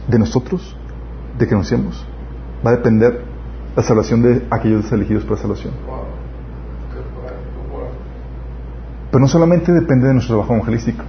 de 0.08 0.18
nosotros, 0.18 0.74
de 1.38 1.46
que 1.46 1.54
nos 1.54 1.68
seamos. 1.68 2.06
Va 2.64 2.70
a 2.70 2.76
depender 2.76 3.22
la 3.76 3.82
salvación 3.82 4.22
de 4.22 4.46
aquellos 4.50 4.90
elegidos 4.92 5.24
para 5.24 5.40
salvación. 5.40 5.72
Pero 9.10 9.20
no 9.20 9.28
solamente 9.28 9.72
depende 9.72 10.08
de 10.08 10.14
nuestro 10.14 10.36
trabajo 10.36 10.54
evangelístico. 10.54 11.04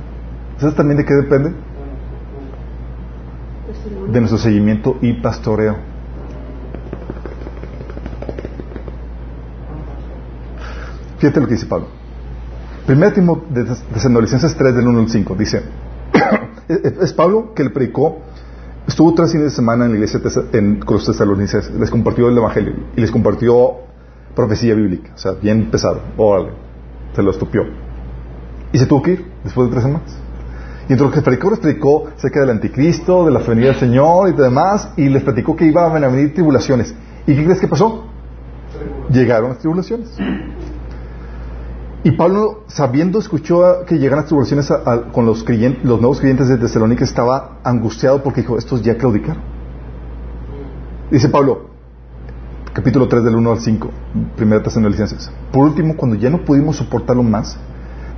¿Sabes 0.57 0.75
también 0.75 0.97
de 0.97 1.05
qué 1.05 1.13
depende? 1.13 1.53
De 4.11 4.19
nuestro 4.19 4.37
seguimiento 4.37 4.97
y 5.01 5.13
pastoreo. 5.13 5.77
Fíjate 11.17 11.39
lo 11.39 11.47
que 11.47 11.53
dice 11.53 11.65
Pablo. 11.65 11.87
Primero 12.85 13.43
de 13.49 13.65
Tesalonicenses 13.65 14.55
3 14.55 14.75
del 14.75 14.87
1 14.87 14.99
al 14.99 15.09
5 15.09 15.35
dice, 15.35 15.63
es 16.67 17.13
Pablo 17.13 17.53
que 17.55 17.63
le 17.63 17.71
predicó, 17.71 18.19
estuvo 18.87 19.13
tres 19.13 19.31
fines 19.31 19.51
de 19.51 19.55
semana 19.55 19.85
en 19.85 19.91
la 19.91 19.97
iglesia 19.97 20.19
en, 20.53 20.79
con 20.79 20.97
los 20.97 21.05
tesalonicenses, 21.05 21.73
les 21.73 21.89
compartió 21.89 22.27
el 22.29 22.37
evangelio 22.37 22.73
y 22.95 23.01
les 23.01 23.11
compartió 23.11 23.73
profecía 24.35 24.75
bíblica, 24.75 25.11
o 25.15 25.17
sea, 25.17 25.31
bien 25.33 25.69
pesado, 25.71 26.01
órale, 26.17 26.51
se 27.13 27.23
lo 27.23 27.31
estupió. 27.31 27.63
Y 28.71 28.77
se 28.77 28.85
tuvo 28.85 29.01
que 29.01 29.11
ir 29.13 29.25
después 29.43 29.69
de 29.69 29.71
tres 29.71 29.83
semanas. 29.83 30.17
Y 30.87 30.91
entre 30.91 31.07
lo 31.07 31.11
que 31.11 31.21
predicó, 31.21 31.49
les 31.49 31.59
predicó 31.59 32.07
acerca 32.15 32.41
del 32.41 32.49
anticristo, 32.51 33.25
de 33.25 33.31
la 33.31 33.39
venida 33.39 33.67
del 33.67 33.75
Señor 33.75 34.29
y 34.29 34.33
demás, 34.33 34.89
y 34.97 35.09
les 35.09 35.23
platicó 35.23 35.55
que 35.55 35.65
iban 35.65 36.03
a 36.03 36.07
venir 36.07 36.33
tribulaciones. 36.33 36.93
¿Y 37.25 37.35
qué 37.35 37.43
crees 37.43 37.59
que 37.59 37.67
pasó? 37.67 38.05
Llegaron 39.09 39.49
las 39.49 39.59
tribulaciones. 39.59 40.15
Y 42.05 42.11
Pablo, 42.11 42.65
sabiendo, 42.67 43.17
escuchó 43.17 43.83
que 43.87 43.97
llegan 43.97 44.17
las 44.17 44.27
tribulaciones 44.27 44.71
con 45.11 45.25
los, 45.25 45.43
nuevos 45.83 46.19
creyentes 46.19 46.47
de 46.47 46.57
Tesalónica, 46.59 47.03
estaba 47.03 47.57
angustiado 47.63 48.21
porque 48.21 48.41
dijo, 48.41 48.59
estos 48.59 48.83
ya 48.83 48.95
claudicaron. 48.95 49.41
Dice 51.09 51.29
Pablo, 51.29 51.71
capítulo 52.73 53.07
3 53.07 53.23
del 53.23 53.35
1 53.35 53.51
al 53.51 53.59
5, 53.59 53.89
primera 54.35 54.61
Tesalonicenses. 54.61 55.31
Por 55.51 55.63
último, 55.63 55.97
cuando 55.97 56.15
ya 56.15 56.29
no 56.29 56.45
pudimos 56.45 56.75
soportarlo 56.75 57.23
más, 57.23 57.57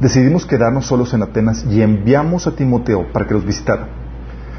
decidimos 0.01 0.45
quedarnos 0.45 0.85
solos 0.85 1.13
en 1.13 1.23
Atenas 1.23 1.65
y 1.71 1.81
enviamos 1.81 2.45
a 2.45 2.57
Timoteo 2.57 3.13
para 3.13 3.25
que 3.25 3.35
los 3.35 3.45
visitara. 3.45 3.88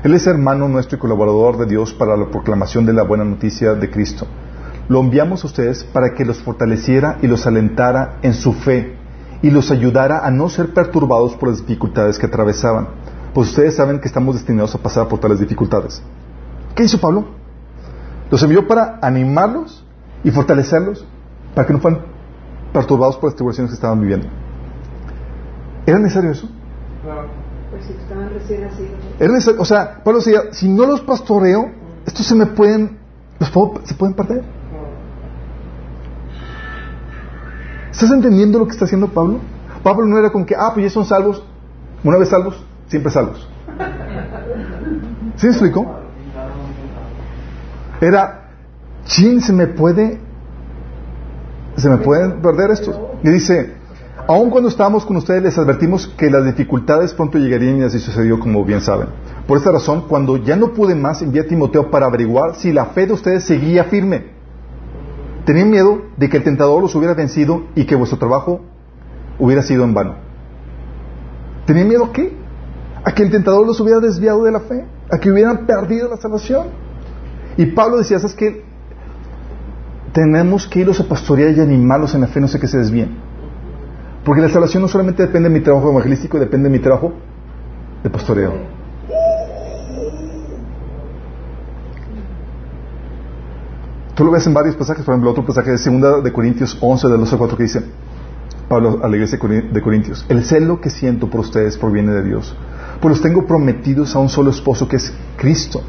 Él 0.05 0.14
es 0.14 0.26
hermano 0.26 0.70
nuestro 0.70 0.97
y 0.97 1.01
colaborador 1.01 1.59
de 1.59 1.66
Dios 1.66 1.93
para 1.93 2.16
la 2.16 2.31
proclamación 2.31 2.87
de 2.87 2.95
la 2.95 3.03
buena 3.03 3.26
noticia 3.26 3.74
de 3.74 3.91
Cristo. 3.91 4.26
Lo 4.89 5.01
enviamos 5.01 5.45
a 5.45 5.49
ustedes 5.49 5.85
para 5.85 6.14
que 6.14 6.24
los 6.24 6.39
fortaleciera 6.39 7.18
y 7.20 7.26
los 7.26 7.47
alentara 7.47 8.20
en 8.22 8.33
su 8.33 8.55
fe 8.55 8.97
y 9.43 9.51
los 9.51 9.70
ayudara 9.70 10.26
a 10.26 10.30
no 10.30 10.49
ser 10.49 10.74
perturbados 10.74 11.34
por 11.36 11.51
las 11.51 11.59
dificultades 11.59 12.18
que 12.18 12.26
atravesaban, 12.26 12.89
pues 13.34 13.51
ustedes 13.51 13.76
saben 13.76 14.01
que 14.01 14.09
estamos 14.09 14.34
destinados 14.34 14.74
a 14.74 14.78
pasar 14.78 15.09
por 15.09 15.20
tales 15.20 15.39
dificultades. 15.39 16.03
¿Qué 16.74 16.84
hizo 16.84 17.01
Pablo? 17.01 17.26
Los 18.30 18.43
envió 18.43 18.66
para 18.66 18.99
animarlos 19.01 19.84
y 20.24 20.30
fortalecerlos 20.30 21.05
para 21.55 21.66
que 21.66 21.72
no 21.72 21.78
fueran 21.78 22.03
perturbados 22.72 23.16
por 23.16 23.30
las 23.30 23.36
tribulaciones 23.36 23.70
que 23.70 23.76
estaban 23.76 24.01
viviendo. 24.01 24.26
¿Era 25.86 25.99
necesario 25.99 26.32
eso? 26.32 26.49
Pues 27.70 27.84
si 27.84 27.93
estaban 27.93 28.30
recién 28.30 28.62
nacidos. 28.62 29.59
o 29.59 29.64
sea, 29.64 30.03
Pablo 30.03 30.18
decía, 30.18 30.53
si 30.53 30.68
no 30.68 30.86
los 30.86 31.01
pastoreo, 31.03 31.70
estos 32.07 32.26
se 32.26 32.34
me 32.34 32.47
pueden, 32.47 32.99
los 33.39 33.51
se 33.84 33.95
pueden 33.95 34.14
perder. 34.14 34.58
¿Estás 37.99 38.13
entendiendo 38.13 38.61
lo 38.61 38.67
que 38.67 38.75
está 38.75 38.85
haciendo 38.85 39.09
Pablo? 39.09 39.41
Pablo 39.83 40.07
no 40.07 40.17
era 40.17 40.31
con 40.31 40.47
que, 40.47 40.55
ah, 40.55 40.71
pues 40.73 40.85
ya 40.85 40.91
son 40.91 41.05
salvos, 41.05 41.43
una 42.05 42.17
vez 42.17 42.29
salvos, 42.29 42.65
siempre 42.87 43.11
salvos. 43.11 43.49
¿Sí 45.35 45.47
me 45.47 45.53
explicó? 45.53 45.99
Era, 48.01 48.51
chin, 49.05 49.41
se 49.41 49.53
me 49.53 49.67
puede, 49.67 50.21
se 51.77 51.91
me 51.91 51.97
pueden 51.97 52.41
perder 52.41 52.71
esto. 52.71 53.17
Y 53.25 53.31
dice, 53.31 53.75
aun 54.29 54.51
cuando 54.51 54.69
estábamos 54.69 55.05
con 55.05 55.17
ustedes 55.17 55.43
les 55.43 55.59
advertimos 55.59 56.07
que 56.07 56.31
las 56.31 56.45
dificultades 56.45 57.13
pronto 57.15 57.37
llegarían 57.39 57.79
y 57.79 57.83
así 57.83 57.99
sucedió 57.99 58.39
como 58.39 58.65
bien 58.65 58.81
saben. 58.81 59.09
Por 59.49 59.59
esta 59.59 59.73
razón, 59.73 60.05
cuando 60.09 60.37
ya 60.37 60.55
no 60.55 60.73
pude 60.73 60.95
más, 60.95 61.21
envié 61.21 61.41
a 61.41 61.49
Timoteo 61.49 61.91
para 61.91 62.07
averiguar 62.07 62.55
si 62.55 62.73
la 62.73 62.85
fe 62.85 63.09
de 63.09 63.15
ustedes 63.15 63.43
seguía 63.43 63.83
firme. 63.83 64.38
Tenían 65.49 65.71
miedo 65.71 66.03
de 66.19 66.29
que 66.29 66.37
el 66.37 66.45
tentador 66.45 66.83
los 66.83 66.95
hubiera 66.95 67.15
vencido 67.15 67.69
y 67.75 67.87
que 67.87 67.97
vuestro 67.97 68.19
trabajo 68.19 68.61
hubiera 69.39 69.63
sido 69.63 69.83
en 69.83 69.95
vano. 69.95 70.17
¿Tenían 71.65 71.89
miedo 71.89 72.05
a 72.05 72.13
qué? 72.13 72.37
A 73.03 73.13
que 73.13 73.23
el 73.23 73.31
tentador 73.31 73.67
los 73.67 73.81
hubiera 73.81 73.99
desviado 73.99 74.45
de 74.45 74.53
la 74.53 74.61
fe, 74.61 74.85
a 75.11 75.17
que 75.17 75.31
hubieran 75.31 75.65
perdido 75.65 76.07
la 76.07 76.19
salvación. 76.19 76.67
Y 77.57 77.65
Pablo 77.65 77.97
decía, 77.97 78.19
¿sabes 78.19 78.37
qué? 78.37 78.63
Tenemos 80.13 80.69
que 80.69 80.81
irlos 80.81 81.01
a 81.01 81.09
pastorear 81.09 81.57
y 81.57 81.61
animarlos 81.61 82.15
en 82.15 82.21
la 82.21 82.27
fe, 82.27 82.41
no 82.41 82.49
sé 82.49 82.61
que 82.61 82.69
se 82.69 82.77
desvíen. 82.77 83.17
Porque 84.27 84.43
la 84.43 84.51
salvación 84.51 84.83
no 84.83 84.89
solamente 84.89 85.23
depende 85.23 85.49
de 85.49 85.55
mi 85.55 85.63
trabajo 85.63 85.91
evangelístico, 85.91 86.39
depende 86.39 86.69
de 86.69 86.77
mi 86.77 86.83
trabajo 86.83 87.15
de 88.03 88.11
pastoreo. 88.11 88.78
Tú 94.19 94.25
lo 94.25 94.33
ves 94.33 94.45
en 94.49 94.53
varios 94.53 94.75
pasajes, 94.75 95.05
por 95.05 95.14
ejemplo, 95.14 95.31
otro 95.31 95.47
pasaje 95.47 95.71
de 95.71 95.79
2 95.79 96.25
de 96.25 96.33
Corintios 96.33 96.77
11, 96.81 97.07
de 97.07 97.16
2 97.19 97.33
a 97.35 97.37
4, 97.37 97.57
que 97.57 97.62
dice, 97.62 97.83
Pablo 98.69 98.99
a 99.01 99.07
la 99.07 99.14
iglesia 99.14 99.39
de 99.39 99.81
Corintios, 99.81 100.27
el 100.29 100.43
celo 100.43 100.81
que 100.81 100.91
siento 100.91 101.31
por 101.31 101.39
ustedes 101.39 101.79
proviene 101.79 102.11
de 102.12 102.25
Dios, 102.25 102.53
pues 103.01 103.12
los 103.12 103.23
tengo 103.23 103.47
prometidos 103.47 104.16
a 104.16 104.19
un 104.19 104.29
solo 104.29 104.51
esposo 104.51 104.89
que 104.89 104.97
es 104.97 105.14
Cristo, 105.37 105.83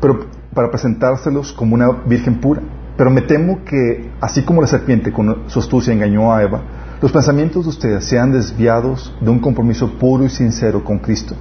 pero 0.00 0.26
para 0.54 0.70
presentárselos 0.70 1.52
como 1.52 1.74
una 1.74 1.90
virgen 2.06 2.40
pura. 2.40 2.62
Pero 2.96 3.10
me 3.10 3.22
temo 3.22 3.64
que, 3.64 4.12
así 4.20 4.42
como 4.42 4.60
la 4.60 4.68
serpiente 4.68 5.12
con 5.12 5.48
su 5.48 5.58
astucia 5.58 5.92
engañó 5.92 6.32
a 6.32 6.44
Eva, 6.44 6.62
los 7.02 7.10
pensamientos 7.10 7.64
de 7.64 7.70
ustedes 7.70 8.04
sean 8.04 8.30
desviados 8.30 9.12
de 9.20 9.28
un 9.28 9.40
compromiso 9.40 9.90
puro 9.98 10.22
y 10.22 10.28
sincero 10.28 10.84
con 10.84 11.00
Cristo. 11.00 11.34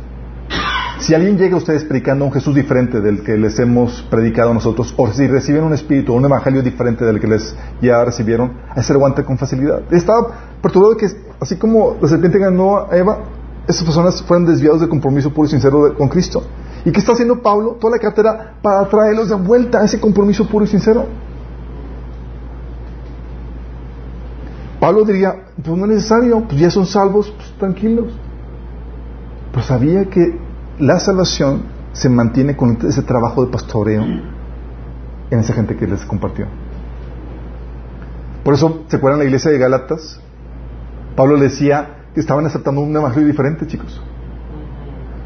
Si 1.06 1.14
alguien 1.14 1.38
llega 1.38 1.54
a 1.54 1.58
ustedes 1.60 1.84
predicando 1.84 2.26
un 2.26 2.32
Jesús 2.32 2.56
diferente 2.56 3.00
del 3.00 3.22
que 3.22 3.38
les 3.38 3.60
hemos 3.60 4.02
predicado 4.10 4.52
nosotros, 4.56 4.92
o 4.98 5.08
si 5.14 5.28
reciben 5.28 5.64
un 5.64 5.72
espíritu 5.72 6.16
un 6.16 6.26
evangelio 6.26 6.64
diferente 6.64 7.06
del 7.06 7.20
que 7.20 7.28
les 7.28 7.56
ya 7.80 8.04
recibieron, 8.04 8.54
a 8.72 8.80
ese 8.80 8.92
aguanta 8.92 9.24
con 9.24 9.38
facilidad. 9.38 9.84
Estaba 9.94 10.56
perturbado 10.64 10.98
que, 10.98 11.06
así 11.40 11.58
como 11.58 11.96
la 12.02 12.08
serpiente 12.08 12.40
ganó 12.40 12.90
a 12.90 12.98
Eva, 12.98 13.20
esas 13.68 13.84
personas 13.84 14.20
fueron 14.24 14.48
desviados 14.48 14.80
del 14.80 14.90
compromiso 14.90 15.32
puro 15.32 15.48
y 15.48 15.52
sincero 15.52 15.94
con 15.96 16.10
Cristo. 16.10 16.42
¿Y 16.84 16.92
qué 16.92 17.00
está 17.00 17.12
haciendo 17.12 17.40
Pablo? 17.40 17.78
Toda 17.80 17.98
la 17.98 18.00
cartera 18.00 18.56
para 18.64 18.90
traerlos 18.90 19.30
de 19.30 19.36
vuelta 19.36 19.82
a 19.82 19.86
ese 19.86 20.00
compromiso 20.00 20.48
puro 20.48 20.66
y 20.66 20.68
sincero. 20.68 21.06
Pablo 24.80 25.06
diría, 25.06 25.36
pues 25.64 25.78
no 25.78 25.86
es 25.86 25.92
necesario, 25.92 26.42
pues 26.48 26.60
ya 26.60 26.72
son 26.72 26.88
salvos, 26.88 27.32
pues 27.38 27.54
tranquilos. 27.60 28.12
Pero 29.52 29.64
sabía 29.64 30.06
que 30.06 30.55
la 30.80 31.00
salvación 31.00 31.64
se 31.94 32.10
mantiene 32.10 32.56
con 32.58 32.78
ese 32.86 33.02
trabajo 33.04 33.46
de 33.46 33.52
pastoreo 33.52 34.04
en 34.04 35.40
esa 35.40 35.54
gente 35.54 35.76
que 35.76 35.88
les 35.88 36.04
compartió. 36.06 36.48
Por 38.44 38.54
eso, 38.54 38.84
¿se 38.88 38.98
acuerdan 38.98 39.20
la 39.20 39.26
iglesia 39.26 39.50
de 39.52 39.58
Galatas? 39.58 40.20
Pablo 41.16 41.38
decía 41.38 42.06
que 42.14 42.20
estaban 42.20 42.46
aceptando 42.46 42.82
un 42.82 42.96
evangelio 42.96 43.28
diferente, 43.28 43.66
chicos. 43.66 44.02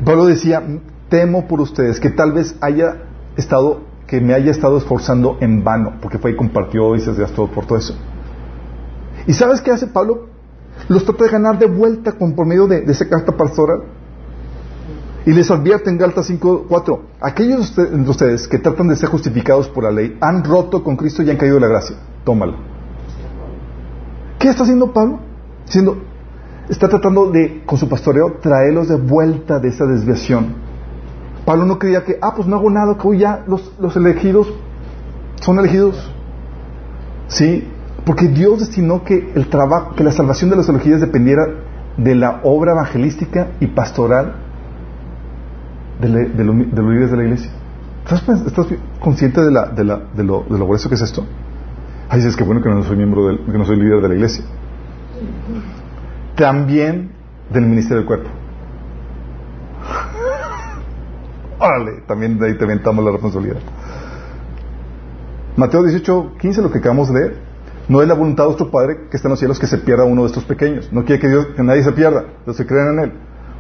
Pablo 0.06 0.28
decía, 0.28 0.64
temo 1.10 1.48
por 1.48 1.60
ustedes 1.60 2.00
que 2.00 2.12
tal 2.12 2.32
vez 2.32 2.56
haya 2.62 3.04
estado, 3.36 3.82
que 4.08 4.22
me 4.22 4.34
haya 4.34 4.52
estado 4.52 4.78
esforzando 4.78 5.38
en 5.42 5.64
vano, 5.64 5.96
porque 6.02 6.20
fue 6.20 6.32
y 6.32 6.36
compartió 6.36 6.96
y 6.96 7.02
se 7.02 7.10
desgastó 7.10 7.48
por 7.48 7.66
todo 7.66 7.78
eso. 7.78 7.96
¿Y 9.28 9.34
sabes 9.34 9.62
qué 9.62 9.72
hace 9.72 9.88
Pablo? 9.88 10.28
Los 10.88 11.04
trata 11.04 11.26
de 11.26 11.32
ganar 11.32 11.60
de 11.60 11.66
vuelta 11.66 12.14
con, 12.14 12.34
por 12.34 12.46
medio 12.46 12.68
de, 12.68 12.82
de 12.82 12.92
esa 12.92 13.10
carta 13.10 13.36
pastoral. 13.36 13.99
Y 15.26 15.32
les 15.32 15.52
advierte 15.52 15.90
en 15.90 15.98
Galtas 15.98 16.30
5.4, 16.30 17.00
aquellos 17.22 17.76
de 17.76 18.10
ustedes 18.10 18.48
que 18.48 18.58
tratan 18.58 18.88
de 18.88 18.96
ser 18.96 19.10
justificados 19.10 19.68
por 19.68 19.84
la 19.84 19.92
ley 19.92 20.18
han 20.22 20.44
roto 20.44 20.84
con 20.84 20.96
Cristo 20.96 21.22
y 21.24 21.30
han 21.30 21.38
caído 21.38 21.60
la 21.60 21.68
gracia. 21.68 21.98
Tómalo. 22.24 22.56
¿Qué 24.40 24.48
está 24.48 24.64
haciendo 24.64 24.94
Pablo? 24.94 25.20
Diciendo, 25.66 25.98
está 26.70 26.88
tratando 26.88 27.30
de, 27.32 27.64
con 27.66 27.78
su 27.78 27.90
pastoreo, 27.90 28.38
traerlos 28.42 28.88
de 28.88 28.96
vuelta 28.96 29.60
de 29.60 29.68
esa 29.68 29.86
desviación. 29.86 30.56
Pablo 31.46 31.66
no 31.66 31.78
creía 31.78 32.04
que, 32.06 32.18
ah, 32.22 32.34
pues 32.36 32.48
no 32.48 32.56
hago 32.56 32.70
nada, 32.70 32.98
que 32.98 33.08
hoy 33.08 33.20
ya 33.20 33.44
los, 33.48 33.74
los 33.80 33.96
elegidos 33.98 34.54
son 35.42 35.60
elegidos. 35.60 36.12
Sí, 37.28 37.68
porque 38.06 38.28
Dios 38.28 38.60
destinó 38.60 39.04
que 39.04 39.32
el 39.36 39.50
trabajo, 39.50 39.96
que 39.96 40.04
la 40.04 40.12
salvación 40.12 40.50
de 40.50 40.56
las 40.56 40.70
elegidos 40.70 41.02
dependiera 41.02 41.46
de 41.98 42.16
la 42.16 42.40
obra 42.44 42.72
evangelística 42.72 43.50
y 43.60 43.68
pastoral 43.68 44.49
de, 46.00 46.44
los 46.44 46.56
líderes 46.56 47.12
de 47.12 47.18
la 47.18 47.24
iglesia. 47.24 47.52
¿Estás, 48.04 48.24
consciente 49.00 49.42
de, 49.42 49.52
la, 49.52 49.68
de, 49.68 49.84
la, 49.84 50.02
de, 50.14 50.24
lo, 50.24 50.46
de 50.50 50.58
lo 50.58 50.66
grueso 50.66 50.90
que 50.90 50.96
es 50.96 51.02
esto? 51.02 51.26
Ay, 52.10 52.20
dices 52.20 52.36
que 52.36 52.44
bueno 52.44 52.62
que 52.62 52.70
no 52.70 52.84
soy 52.84 52.98
miembro 52.98 53.28
del, 53.28 53.46
que 53.46 53.58
no 53.58 53.66
soy 53.66 53.78
líder 53.78 54.02
de 54.02 54.10
la 54.10 54.16
iglesia. 54.16 54.44
También 56.36 57.12
del 57.52 57.66
ministerio 57.66 57.98
del 57.98 58.08
cuerpo. 58.08 58.30
Órale, 61.60 62.04
también 62.08 62.40
de 62.40 62.48
ahí 62.48 62.58
te 62.58 62.64
aventamos 62.64 63.04
la 63.04 63.12
responsabilidad. 63.12 63.60
Mateo 65.56 65.84
18, 65.84 66.38
15, 66.40 66.62
lo 66.62 66.72
que 66.72 66.80
acabamos 66.80 67.14
de 67.14 67.20
leer. 67.20 67.50
No 67.90 68.02
es 68.02 68.08
la 68.08 68.14
voluntad 68.14 68.44
de 68.44 68.50
nuestro 68.50 68.72
Padre 68.72 69.08
que 69.10 69.18
está 69.18 69.28
en 69.28 69.32
los 69.32 69.40
cielos 69.40 69.60
que 69.60 69.68
se 69.68 69.80
pierda 69.80 70.06
uno 70.06 70.22
de 70.22 70.28
estos 70.28 70.46
pequeños. 70.46 70.94
No 70.94 71.04
quiere 71.04 71.20
que, 71.20 71.28
Dios, 71.28 71.48
que 71.56 71.64
nadie 71.64 71.84
se 71.84 71.92
pierda, 71.92 72.24
los 72.46 72.56
que 72.56 72.66
creen 72.66 72.94
en 72.94 73.00
Él. 73.00 73.12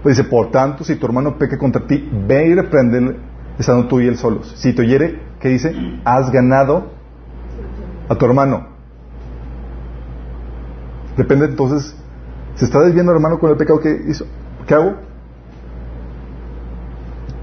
Pues 0.02 0.18
dice, 0.18 0.30
por 0.30 0.52
tanto, 0.52 0.84
si 0.84 0.96
tu 0.96 1.06
hermano 1.06 1.38
peque 1.38 1.58
contra 1.58 1.86
ti, 1.86 2.10
ve 2.28 2.48
y 2.48 2.56
repréndele, 2.56 3.18
estando 3.58 3.88
tú 3.88 4.00
y 4.00 4.08
él 4.08 4.18
solos. 4.18 4.54
Si 4.58 4.74
te 4.74 4.82
oyere, 4.82 5.20
¿qué 5.40 5.50
dice? 5.50 5.74
Has 6.06 6.32
ganado 6.32 6.92
a 8.08 8.16
tu 8.16 8.26
hermano. 8.26 8.68
Depende 11.18 11.48
entonces, 11.48 11.96
¿se 12.56 12.66
está 12.66 12.80
desviando 12.80 13.12
el 13.12 13.18
hermano 13.18 13.40
con 13.40 13.50
el 13.50 13.58
pecado 13.58 13.82
que 13.82 14.04
hizo? 14.08 14.26
¿Qué 14.66 14.74
hago? 14.74 14.96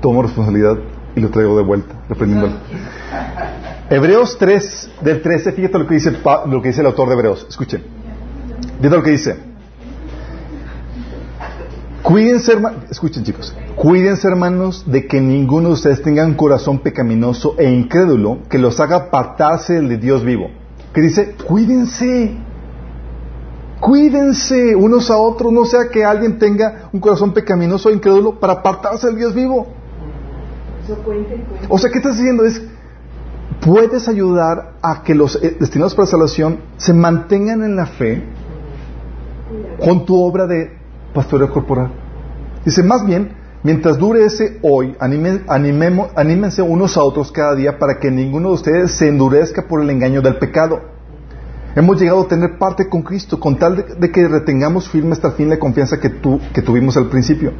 Tomo 0.00 0.22
responsabilidad 0.22 0.78
y 1.14 1.20
lo 1.20 1.28
traigo 1.28 1.56
de 1.58 1.62
vuelta, 1.62 1.94
reprendiéndolo. 2.08 2.54
Hebreos 3.90 4.36
3, 4.38 4.90
del 5.02 5.22
13, 5.22 5.52
fíjate 5.52 5.78
lo 5.78 5.86
que 5.86 5.94
dice, 5.94 6.12
lo 6.46 6.62
que 6.62 6.68
dice 6.68 6.80
el 6.80 6.86
autor 6.86 7.08
de 7.08 7.14
Hebreos. 7.14 7.46
Escuchen. 7.48 7.82
Fíjate 8.78 8.96
lo 8.96 9.02
que 9.02 9.10
dice. 9.10 9.55
Cuídense, 12.06 12.52
herma- 12.52 12.84
escuchen 12.88 13.24
chicos, 13.24 13.52
cuídense 13.74 14.28
hermanos 14.28 14.84
de 14.86 15.08
que 15.08 15.20
ninguno 15.20 15.68
de 15.70 15.74
ustedes 15.74 16.02
tenga 16.02 16.24
un 16.24 16.34
corazón 16.34 16.78
pecaminoso 16.78 17.56
e 17.58 17.68
incrédulo 17.68 18.38
que 18.48 18.58
los 18.58 18.78
haga 18.78 18.96
apartarse 18.96 19.72
del 19.74 19.88
de 19.88 19.96
Dios 19.96 20.24
vivo. 20.24 20.48
Que 20.94 21.00
dice, 21.00 21.34
cuídense, 21.48 22.36
cuídense 23.80 24.76
unos 24.76 25.10
a 25.10 25.16
otros, 25.16 25.52
no 25.52 25.64
sea 25.64 25.88
que 25.90 26.04
alguien 26.04 26.38
tenga 26.38 26.88
un 26.92 27.00
corazón 27.00 27.34
pecaminoso 27.34 27.90
e 27.90 27.94
incrédulo 27.94 28.38
para 28.38 28.52
apartarse 28.52 29.08
del 29.08 29.16
Dios 29.16 29.34
vivo. 29.34 29.66
O 31.68 31.78
sea, 31.78 31.90
¿qué 31.90 31.98
estás 31.98 32.16
diciendo? 32.18 32.44
Es, 32.44 32.62
puedes 33.60 34.06
ayudar 34.06 34.74
a 34.80 35.02
que 35.02 35.12
los 35.16 35.42
eh, 35.42 35.56
destinados 35.58 35.96
para 35.96 36.06
salvación 36.06 36.60
se 36.76 36.94
mantengan 36.94 37.64
en 37.64 37.74
la 37.74 37.86
fe 37.86 38.22
con 39.84 40.06
tu 40.06 40.14
obra 40.22 40.46
de 40.46 40.75
pastoreo 41.16 41.50
corporal. 41.50 41.90
Dice, 42.64 42.82
más 42.84 43.04
bien, 43.04 43.32
mientras 43.64 43.98
dure 43.98 44.24
ese 44.24 44.58
hoy, 44.62 44.94
anime- 45.00 45.44
animemo- 45.48 46.08
anímense 46.14 46.62
unos 46.62 46.96
a 46.96 47.02
otros 47.02 47.32
cada 47.32 47.54
día 47.56 47.78
para 47.78 47.98
que 47.98 48.10
ninguno 48.10 48.48
de 48.50 48.54
ustedes 48.54 48.90
se 48.92 49.08
endurezca 49.08 49.66
por 49.66 49.80
el 49.82 49.90
engaño 49.90 50.22
del 50.22 50.36
pecado. 50.36 50.80
Hemos 51.74 52.00
llegado 52.00 52.22
a 52.22 52.28
tener 52.28 52.58
parte 52.58 52.88
con 52.88 53.02
Cristo, 53.02 53.38
con 53.40 53.58
tal 53.58 53.84
de, 53.98 54.10
que 54.12 54.28
retengamos 54.28 54.88
firme 54.88 55.12
hasta 55.12 55.28
el 55.28 55.34
fin 55.34 55.48
la 55.50 55.58
confianza 55.58 55.98
que, 56.00 56.08
tu- 56.10 56.40
que 56.54 56.62
tuvimos 56.62 56.96
al 56.96 57.08
principio. 57.08 57.52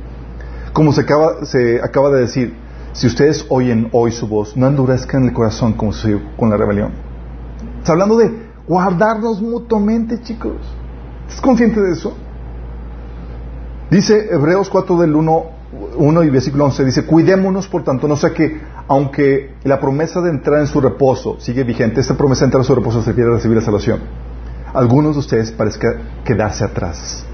Como 0.73 0.93
se 0.93 1.01
acaba, 1.03 1.45
se 1.45 1.81
acaba 1.83 2.11
de 2.11 2.21
decir, 2.21 2.55
si 2.93 3.07
ustedes 3.07 3.45
oyen 3.51 3.89
hoy 3.93 4.13
su 4.13 4.27
voz, 4.27 4.57
no 4.57 4.67
endurezcan 4.69 5.25
el 5.25 5.33
corazón 5.35 5.75
como 5.75 5.93
sucedió 5.93 6.21
con 6.39 6.49
la 6.51 6.57
rebelión. 6.57 6.93
Está 7.81 7.93
hablando 7.93 8.17
de 8.17 8.31
guardarnos 8.67 9.43
mutuamente, 9.43 10.21
chicos. 10.23 10.57
¿Estás 11.29 11.41
consciente 11.43 11.81
de 11.81 11.93
eso? 11.93 12.17
Dice 13.91 14.29
Hebreos 14.33 14.69
4 14.69 14.97
del 14.99 15.15
1, 15.15 15.45
1 15.97 16.25
y 16.25 16.31
versículo 16.31 16.65
11, 16.67 16.85
dice, 16.85 17.05
cuidémonos 17.07 17.69
por 17.69 17.85
tanto, 17.85 18.09
no 18.09 18.17
sea 18.17 18.31
que, 18.31 18.61
aunque 18.89 19.55
la 19.65 19.79
promesa 19.79 20.21
de 20.21 20.31
entrar 20.31 20.61
en 20.61 20.67
su 20.67 20.81
reposo 20.81 21.39
sigue 21.39 21.63
vigente, 21.63 22.01
esta 22.01 22.15
promesa 22.17 22.41
de 22.41 22.47
entrar 22.47 22.61
en 22.63 22.67
su 22.67 22.75
reposo 22.75 23.01
se 23.03 23.11
refiere 23.11 23.31
a 23.31 23.35
recibir 23.35 23.57
la 23.57 23.63
salvación. 23.63 24.01
Algunos 24.75 25.15
de 25.15 25.21
ustedes 25.21 25.53
parezca 25.53 25.95
quedarse 26.25 26.65
atrás. 26.65 27.25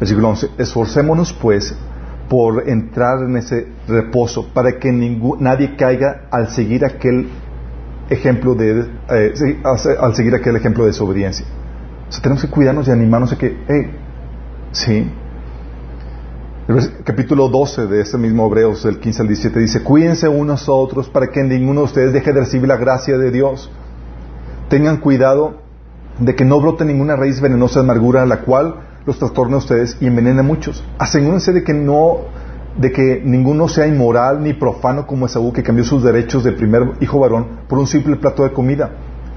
Versículo 0.00 0.28
11, 0.30 0.50
esforcémonos 0.58 1.32
pues 1.32 1.74
por 2.28 2.68
entrar 2.68 3.20
en 3.22 3.36
ese 3.36 3.68
reposo 3.86 4.48
para 4.52 4.78
que 4.78 4.90
ningú- 4.90 5.38
nadie 5.38 5.76
caiga 5.76 6.22
al 6.30 6.48
seguir 6.48 6.84
aquel 6.84 7.28
ejemplo 8.10 8.54
de, 8.56 8.84
eh, 9.10 9.32
al 10.00 10.14
seguir 10.14 10.34
aquel 10.34 10.56
ejemplo 10.56 10.84
de 10.84 10.90
desobediencia. 10.90 11.46
O 12.08 12.12
sea, 12.12 12.20
tenemos 12.20 12.42
que 12.44 12.50
cuidarnos 12.50 12.88
y 12.88 12.90
animarnos 12.90 13.32
a 13.32 13.38
que, 13.38 13.56
hey, 13.68 13.90
sí, 14.72 15.10
el 16.68 17.04
capítulo 17.04 17.48
12 17.48 17.86
de 17.86 18.00
ese 18.00 18.18
mismo 18.18 18.46
Hebreos, 18.46 18.82
del 18.82 18.98
15 18.98 19.22
al 19.22 19.28
17, 19.28 19.60
dice, 19.60 19.84
cuídense 19.84 20.28
unos 20.28 20.68
a 20.68 20.72
otros 20.72 21.08
para 21.08 21.28
que 21.28 21.40
ninguno 21.44 21.82
de 21.82 21.84
ustedes 21.84 22.12
deje 22.12 22.32
de 22.32 22.40
recibir 22.40 22.66
la 22.66 22.76
gracia 22.76 23.16
de 23.16 23.30
Dios. 23.30 23.70
Tengan 24.68 24.96
cuidado 24.96 25.60
de 26.18 26.34
que 26.34 26.44
no 26.44 26.60
brote 26.60 26.84
ninguna 26.84 27.14
raíz 27.14 27.40
venenosa 27.40 27.78
de 27.78 27.84
amargura, 27.84 28.26
la 28.26 28.40
cual 28.40 28.80
los 29.04 29.16
trastorne 29.16 29.54
a 29.54 29.58
ustedes 29.58 29.96
y 30.00 30.08
envenene 30.08 30.40
a 30.40 30.42
muchos. 30.42 30.82
Asegúrense 30.98 31.52
de 31.52 31.62
que 31.62 31.72
no, 31.72 32.22
de 32.76 32.90
que 32.90 33.22
ninguno 33.24 33.68
sea 33.68 33.86
inmoral 33.86 34.42
ni 34.42 34.52
profano 34.52 35.06
como 35.06 35.26
Esaú, 35.26 35.52
que 35.52 35.62
cambió 35.62 35.84
sus 35.84 36.02
derechos 36.02 36.42
de 36.42 36.50
primer 36.50 36.94
hijo 36.98 37.20
varón 37.20 37.60
por 37.68 37.78
un 37.78 37.86
simple 37.86 38.16
plato 38.16 38.42
de 38.42 38.52
comida. 38.52 38.90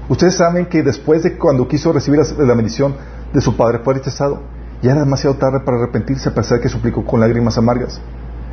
Ustedes 0.08 0.34
saben 0.34 0.66
que 0.66 0.82
después 0.82 1.22
de 1.22 1.38
cuando 1.38 1.68
quiso 1.68 1.92
recibir 1.92 2.20
la 2.38 2.54
bendición 2.54 2.96
de 3.32 3.40
su 3.40 3.56
padre 3.56 3.78
fue 3.84 3.94
rechazado. 3.94 4.42
Ya 4.82 4.92
era 4.92 5.00
demasiado 5.00 5.36
tarde 5.36 5.60
para 5.60 5.78
arrepentirse 5.78 6.28
a 6.28 6.34
pesar 6.34 6.58
de 6.58 6.62
que 6.62 6.68
suplicó 6.68 7.04
con 7.04 7.20
lágrimas 7.20 7.58
amargas. 7.58 8.00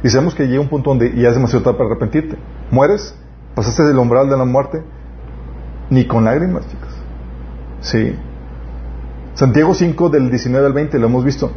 Y 0.04 0.10
sabemos 0.10 0.36
que 0.36 0.48
llega 0.48 0.62
un 0.62 0.70
punto 0.70 0.90
donde 0.90 1.14
ya 1.16 1.30
es 1.30 1.36
demasiado 1.36 1.64
tarde 1.64 1.78
para 1.78 1.90
arrepentirte. 1.90 2.38
Mueres, 2.70 3.16
pasaste 3.56 3.84
del 3.84 3.98
umbral 3.98 4.30
de 4.30 4.38
la 4.38 4.46
muerte, 4.46 4.84
ni 5.90 6.06
con 6.06 6.26
lágrimas, 6.26 6.68
chicos. 6.68 6.90
Sí. 7.82 8.16
Santiago 9.34 9.74
5 9.74 10.10
del 10.10 10.30
19 10.30 10.66
al 10.66 10.74
20 10.74 11.00
lo 11.00 11.08
hemos 11.08 11.24
visto. 11.24 11.52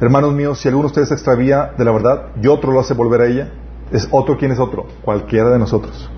Hermanos 0.00 0.32
míos, 0.34 0.58
si 0.58 0.68
alguno 0.68 0.84
de 0.84 0.90
ustedes 0.90 1.08
se 1.08 1.14
extravía 1.14 1.72
de 1.76 1.84
la 1.84 1.92
verdad 1.92 2.28
y 2.40 2.46
otro 2.46 2.72
lo 2.72 2.80
hace 2.80 2.94
volver 2.94 3.20
a 3.20 3.26
ella, 3.26 3.52
es 3.90 4.08
otro 4.10 4.38
quien 4.38 4.52
es 4.52 4.58
otro, 4.58 4.86
cualquiera 5.02 5.50
de 5.50 5.58
nosotros. 5.58 6.10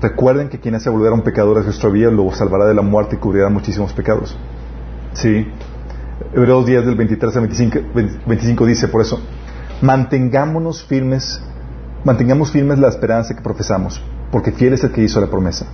Recuerden 0.00 0.48
que 0.48 0.60
quien 0.60 0.74
hace 0.74 0.90
volver 0.90 1.12
a 1.12 1.14
un 1.14 1.22
pecador 1.22 1.58
a 1.58 1.62
su 1.62 1.70
extravía 1.70 2.10
lo 2.10 2.30
salvará 2.32 2.66
de 2.66 2.74
la 2.74 2.82
muerte 2.82 3.16
y 3.16 3.18
cubrirá 3.18 3.48
muchísimos 3.48 3.92
pecados. 3.92 4.36
Sí. 5.14 5.48
Hebreos 6.34 6.64
10 6.64 6.86
del 6.86 6.94
23 6.94 7.36
al 7.36 7.42
25, 7.42 7.78
25 8.26 8.66
dice 8.66 8.88
por 8.88 9.02
eso, 9.02 9.20
mantengámonos 9.82 10.82
firmes, 10.82 11.42
mantengamos 12.04 12.50
firmes 12.50 12.78
la 12.78 12.88
esperanza 12.88 13.34
que 13.34 13.42
profesamos, 13.42 14.02
porque 14.32 14.52
fiel 14.52 14.72
es 14.72 14.84
el 14.84 14.92
que 14.92 15.02
hizo 15.02 15.20
la 15.20 15.26
promesa. 15.26 15.66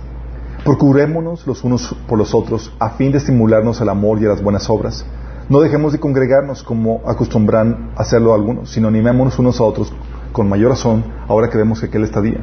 Procurémonos 0.65 1.47
los 1.47 1.63
unos 1.63 1.95
por 2.07 2.17
los 2.17 2.33
otros 2.33 2.73
a 2.79 2.91
fin 2.91 3.11
de 3.11 3.19
estimularnos 3.19 3.81
al 3.81 3.89
amor 3.89 4.21
y 4.21 4.25
a 4.25 4.29
las 4.29 4.41
buenas 4.41 4.69
obras. 4.69 5.05
No 5.49 5.59
dejemos 5.59 5.91
de 5.91 5.99
congregarnos 5.99 6.63
como 6.63 7.01
acostumbran 7.05 7.91
hacerlo 7.95 8.33
algunos, 8.33 8.69
sino 8.69 8.87
animémonos 8.87 9.39
unos 9.39 9.59
a 9.59 9.63
otros 9.63 9.93
con 10.31 10.47
mayor 10.47 10.71
razón 10.71 11.03
ahora 11.27 11.49
que 11.49 11.57
vemos 11.57 11.79
que 11.79 11.87
aquel 11.87 12.03
está 12.03 12.21
día. 12.21 12.39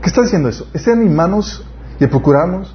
¿Qué 0.00 0.08
está 0.08 0.22
diciendo 0.22 0.48
eso? 0.48 0.66
Ese 0.72 0.92
animarnos 0.92 1.66
y 2.00 2.06
procurarnos 2.06 2.74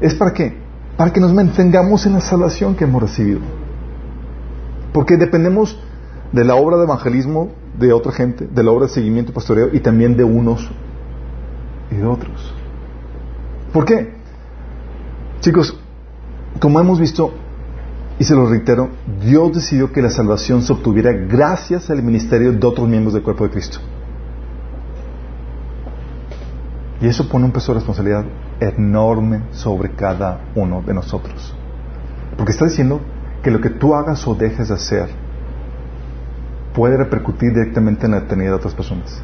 es 0.00 0.14
para 0.14 0.32
qué? 0.32 0.65
Para 0.96 1.12
que 1.12 1.20
nos 1.20 1.32
mantengamos 1.32 2.06
en 2.06 2.14
la 2.14 2.20
salvación 2.20 2.74
que 2.74 2.84
hemos 2.84 3.02
recibido. 3.02 3.40
Porque 4.92 5.16
dependemos 5.16 5.78
de 6.32 6.44
la 6.44 6.54
obra 6.54 6.76
de 6.78 6.84
evangelismo 6.84 7.50
de 7.78 7.92
otra 7.92 8.12
gente, 8.12 8.46
de 8.46 8.62
la 8.62 8.70
obra 8.70 8.86
de 8.86 8.92
seguimiento 8.92 9.32
pastoreo 9.32 9.68
y 9.72 9.80
también 9.80 10.16
de 10.16 10.24
unos 10.24 10.70
y 11.90 11.96
de 11.96 12.06
otros. 12.06 12.54
¿Por 13.72 13.84
qué? 13.84 14.14
Chicos, 15.40 15.78
como 16.58 16.80
hemos 16.80 16.98
visto, 16.98 17.34
y 18.18 18.24
se 18.24 18.34
lo 18.34 18.48
reitero, 18.48 18.88
Dios 19.20 19.52
decidió 19.52 19.92
que 19.92 20.00
la 20.00 20.08
salvación 20.08 20.62
se 20.62 20.72
obtuviera 20.72 21.12
gracias 21.12 21.90
al 21.90 22.02
ministerio 22.02 22.52
de 22.52 22.66
otros 22.66 22.88
miembros 22.88 23.12
del 23.12 23.22
cuerpo 23.22 23.44
de 23.44 23.50
Cristo. 23.50 23.78
Y 27.02 27.06
eso 27.06 27.28
pone 27.28 27.44
un 27.44 27.52
peso 27.52 27.72
de 27.72 27.80
responsabilidad 27.80 28.24
enorme 28.60 29.42
sobre 29.52 29.90
cada 29.90 30.40
uno 30.54 30.82
de 30.82 30.94
nosotros. 30.94 31.54
Porque 32.36 32.52
está 32.52 32.66
diciendo 32.66 33.00
que 33.42 33.50
lo 33.50 33.60
que 33.60 33.70
tú 33.70 33.94
hagas 33.94 34.26
o 34.26 34.34
dejes 34.34 34.68
de 34.68 34.74
hacer 34.74 35.08
puede 36.74 36.96
repercutir 36.96 37.52
directamente 37.52 38.06
en 38.06 38.12
la 38.12 38.18
eternidad 38.18 38.50
de 38.50 38.56
otras 38.56 38.74
personas. 38.74 39.22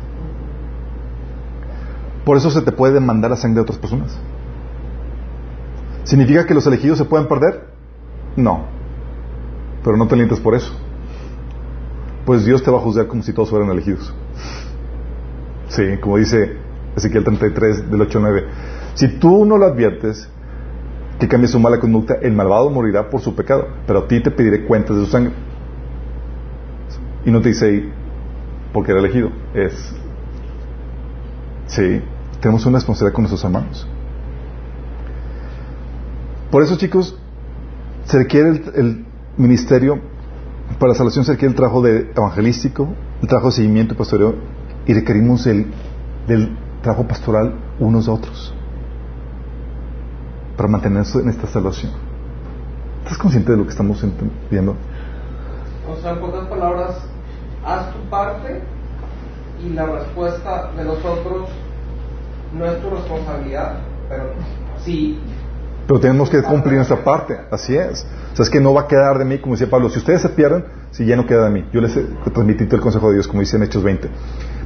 Por 2.24 2.36
eso 2.36 2.50
se 2.50 2.62
te 2.62 2.72
puede 2.72 2.94
demandar 2.94 3.30
la 3.30 3.36
sangre 3.36 3.56
de 3.56 3.62
otras 3.62 3.78
personas. 3.78 4.16
¿Significa 6.04 6.46
que 6.46 6.54
los 6.54 6.66
elegidos 6.66 6.98
se 6.98 7.04
pueden 7.04 7.28
perder? 7.28 7.66
No. 8.36 8.64
Pero 9.84 9.96
no 9.96 10.06
te 10.06 10.14
alientes 10.14 10.40
por 10.40 10.54
eso. 10.54 10.72
Pues 12.24 12.44
Dios 12.44 12.62
te 12.62 12.70
va 12.70 12.78
a 12.78 12.80
juzgar 12.80 13.08
como 13.08 13.22
si 13.22 13.32
todos 13.32 13.50
fueran 13.50 13.68
elegidos. 13.70 14.14
Sí, 15.68 15.82
como 16.00 16.18
dice 16.18 16.56
Ezequiel 16.96 17.24
33 17.24 17.90
del 17.90 18.00
8 18.00 18.18
al 18.18 18.22
9. 18.22 18.44
Si 18.94 19.08
tú 19.08 19.44
no 19.44 19.56
lo 19.56 19.66
adviertes, 19.66 20.28
que 21.18 21.28
cambie 21.28 21.48
su 21.48 21.58
mala 21.58 21.78
conducta, 21.78 22.14
el 22.20 22.32
malvado 22.32 22.68
morirá 22.70 23.08
por 23.08 23.20
su 23.20 23.34
pecado, 23.34 23.68
pero 23.86 24.00
a 24.00 24.08
ti 24.08 24.20
te 24.20 24.30
pediré 24.30 24.66
cuentas 24.66 24.96
de 24.96 25.04
su 25.04 25.10
sangre. 25.10 25.32
Y 27.24 27.30
no 27.30 27.40
te 27.40 27.50
dice 27.50 27.66
ahí, 27.66 27.92
porque 28.72 28.90
era 28.90 29.00
elegido. 29.00 29.30
Es. 29.54 29.94
Sí, 31.66 32.02
tenemos 32.40 32.66
una 32.66 32.78
responsabilidad 32.78 33.14
con 33.14 33.22
nuestros 33.22 33.44
hermanos. 33.44 33.86
Por 36.50 36.62
eso, 36.62 36.76
chicos, 36.76 37.16
se 38.04 38.18
requiere 38.18 38.62
el, 38.74 39.06
ministerio, 39.38 39.98
para 40.78 40.92
la 40.92 40.98
salvación 40.98 41.24
se 41.24 41.32
requiere 41.32 41.52
el 41.52 41.56
trabajo 41.56 41.80
de 41.80 42.10
evangelístico, 42.14 42.92
el 43.22 43.28
trabajo 43.28 43.48
de 43.48 43.54
seguimiento 43.54 43.94
y 43.94 43.96
pastoreo, 43.96 44.34
y 44.86 44.92
requerimos 44.92 45.46
el, 45.46 45.68
del 46.26 46.54
trabajo 46.82 47.08
pastoral 47.08 47.54
unos 47.78 48.08
a 48.08 48.12
otros 48.12 48.54
para 50.56 50.68
mantenerse 50.68 51.18
en 51.18 51.28
esta 51.28 51.46
salvación. 51.46 51.92
¿Estás 53.02 53.18
consciente 53.18 53.52
de 53.52 53.58
lo 53.58 53.64
que 53.64 53.70
estamos 53.70 54.04
viendo? 54.50 54.76
O 55.88 55.96
sea, 56.00 56.12
en 56.12 56.20
pocas 56.20 56.46
palabras, 56.46 56.96
haz 57.64 57.92
tu 57.92 57.98
parte 58.08 58.62
y 59.64 59.70
la 59.70 59.86
respuesta 59.86 60.70
de 60.76 60.84
los 60.84 60.98
otros 61.04 61.48
no 62.56 62.64
es 62.66 62.80
tu 62.80 62.90
responsabilidad, 62.90 63.78
pero 64.08 64.24
sí. 64.84 65.18
Pero 65.86 66.00
tenemos 66.00 66.30
que 66.30 66.42
cumplir 66.42 66.76
nuestra 66.76 67.02
parte, 67.02 67.36
así 67.50 67.74
es. 67.74 68.06
O 68.32 68.36
sea, 68.36 68.44
es 68.44 68.50
que 68.50 68.60
no 68.60 68.72
va 68.72 68.82
a 68.82 68.86
quedar 68.86 69.18
de 69.18 69.24
mí, 69.24 69.38
como 69.38 69.54
decía 69.54 69.68
Pablo, 69.68 69.90
si 69.90 69.98
ustedes 69.98 70.22
se 70.22 70.28
pierden, 70.28 70.64
si 70.90 71.04
ya 71.04 71.16
no 71.16 71.26
queda 71.26 71.44
de 71.46 71.50
mí. 71.50 71.68
Yo 71.72 71.80
les 71.80 71.96
he 71.96 72.04
transmitido 72.32 72.76
el 72.76 72.82
consejo 72.82 73.08
de 73.08 73.14
Dios, 73.14 73.26
como 73.26 73.40
dice 73.40 73.56
en 73.56 73.64
Hechos 73.64 73.82
20. 73.82 74.08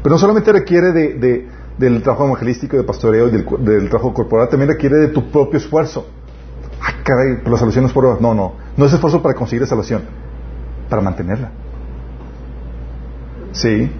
Pero 0.02 0.14
no 0.14 0.18
solamente 0.18 0.52
requiere 0.52 0.92
de, 0.92 1.48
del 1.78 2.02
trabajo 2.02 2.26
evangelístico, 2.26 2.76
de 2.76 2.84
pastoreo 2.84 3.28
y 3.28 3.30
del, 3.30 3.88
trabajo 3.88 4.14
corporal, 4.14 4.48
también 4.48 4.70
requiere 4.70 4.96
de 4.96 5.08
tu 5.08 5.30
propio 5.30 5.58
esfuerzo. 5.58 6.06
Ah, 6.80 6.92
caray, 7.02 7.38
pero 7.38 7.52
la 7.52 7.58
salvación 7.58 7.84
no 7.84 7.88
es 7.88 7.94
por... 7.94 8.20
No, 8.20 8.34
no. 8.34 8.54
No 8.76 8.84
es 8.84 8.92
esfuerzo 8.92 9.22
para 9.22 9.34
conseguir 9.34 9.62
la 9.62 9.66
salvación, 9.66 10.02
para 10.88 11.02
mantenerla. 11.02 11.50
Sí. 13.52 13.90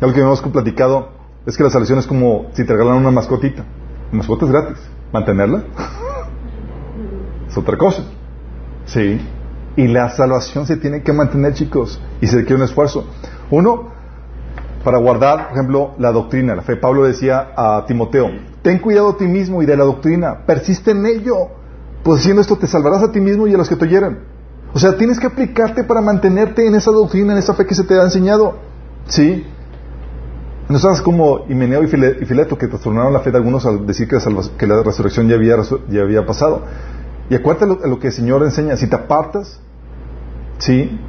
Algo 0.00 0.14
que 0.14 0.20
hemos 0.20 0.40
platicado 0.42 1.10
es 1.46 1.56
que 1.56 1.62
la 1.62 1.70
salvación 1.70 1.98
es 1.98 2.06
como 2.06 2.46
si 2.52 2.64
te 2.64 2.72
regalan 2.72 2.96
una 2.96 3.10
mascotita. 3.10 3.64
La 4.10 4.18
mascota 4.18 4.44
es 4.44 4.52
gratis. 4.52 4.78
Mantenerla 5.12 5.64
es 7.48 7.56
otra 7.56 7.76
cosa. 7.76 8.04
Sí. 8.86 9.20
Y 9.76 9.88
la 9.88 10.10
salvación 10.10 10.66
se 10.66 10.76
tiene 10.76 11.02
que 11.02 11.12
mantener, 11.12 11.54
chicos. 11.54 12.00
Y 12.20 12.26
se 12.26 12.36
requiere 12.36 12.56
un 12.56 12.62
esfuerzo. 12.62 13.06
Uno, 13.50 13.90
para 14.84 14.98
guardar, 14.98 15.48
por 15.48 15.56
ejemplo, 15.56 15.94
la 15.98 16.12
doctrina, 16.12 16.54
la 16.54 16.62
fe. 16.62 16.76
Pablo 16.76 17.04
decía 17.04 17.52
a 17.56 17.84
Timoteo, 17.86 18.30
ten 18.62 18.78
cuidado 18.78 19.12
de 19.12 19.18
ti 19.18 19.26
mismo 19.26 19.62
y 19.62 19.66
de 19.66 19.76
la 19.76 19.84
doctrina, 19.84 20.44
persiste 20.46 20.92
en 20.92 21.06
ello, 21.06 21.48
pues 22.02 22.20
haciendo 22.20 22.42
esto 22.42 22.56
te 22.56 22.66
salvarás 22.66 23.02
a 23.02 23.12
ti 23.12 23.20
mismo 23.20 23.46
y 23.46 23.54
a 23.54 23.56
los 23.56 23.68
que 23.68 23.76
te 23.76 23.84
oyeran. 23.84 24.20
O 24.72 24.78
sea, 24.78 24.96
tienes 24.96 25.18
que 25.18 25.26
aplicarte 25.26 25.84
para 25.84 26.00
mantenerte 26.00 26.66
en 26.66 26.74
esa 26.74 26.90
doctrina, 26.90 27.32
en 27.32 27.38
esa 27.38 27.54
fe 27.54 27.66
que 27.66 27.74
se 27.74 27.84
te 27.84 27.98
ha 27.98 28.04
enseñado. 28.04 28.56
¿Sí? 29.06 29.44
No 30.68 30.78
sabes 30.78 31.00
como 31.00 31.46
Himeneo 31.48 31.84
y 31.84 31.86
Fileto 31.86 32.58
que 32.58 32.66
trastornaron 32.66 33.12
la 33.12 33.20
fe 33.20 33.30
de 33.30 33.38
algunos 33.38 33.64
al 33.66 33.86
decir 33.86 34.08
que, 34.08 34.66
la 34.66 34.82
resurrección 34.82 35.28
ya 35.28 35.36
había, 35.36 35.56
ya 35.88 36.02
había 36.02 36.26
pasado. 36.26 36.62
Y 37.30 37.34
acuérdate 37.34 37.66
lo, 37.66 37.86
lo, 37.86 37.98
que 37.98 38.08
el 38.08 38.12
Señor 38.12 38.42
enseña. 38.42 38.76
Si 38.76 38.88
te 38.88 38.96
apartas, 38.96 39.60
¿sí? 40.58 41.00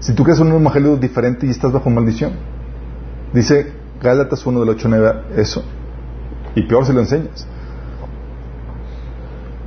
Si 0.00 0.12
tú 0.12 0.24
crees 0.24 0.40
un 0.40 0.48
evangelio 0.48 0.96
diferente 0.96 1.46
y 1.46 1.50
estás 1.50 1.72
bajo 1.72 1.88
maldición. 1.88 2.32
Dice 3.36 3.70
Gálatas 4.02 4.46
1 4.46 4.60
del 4.60 4.68
8 4.70 4.88
9 4.88 5.14
eso. 5.36 5.62
Y 6.54 6.62
peor 6.62 6.86
si 6.86 6.94
lo 6.94 7.00
enseñas. 7.00 7.46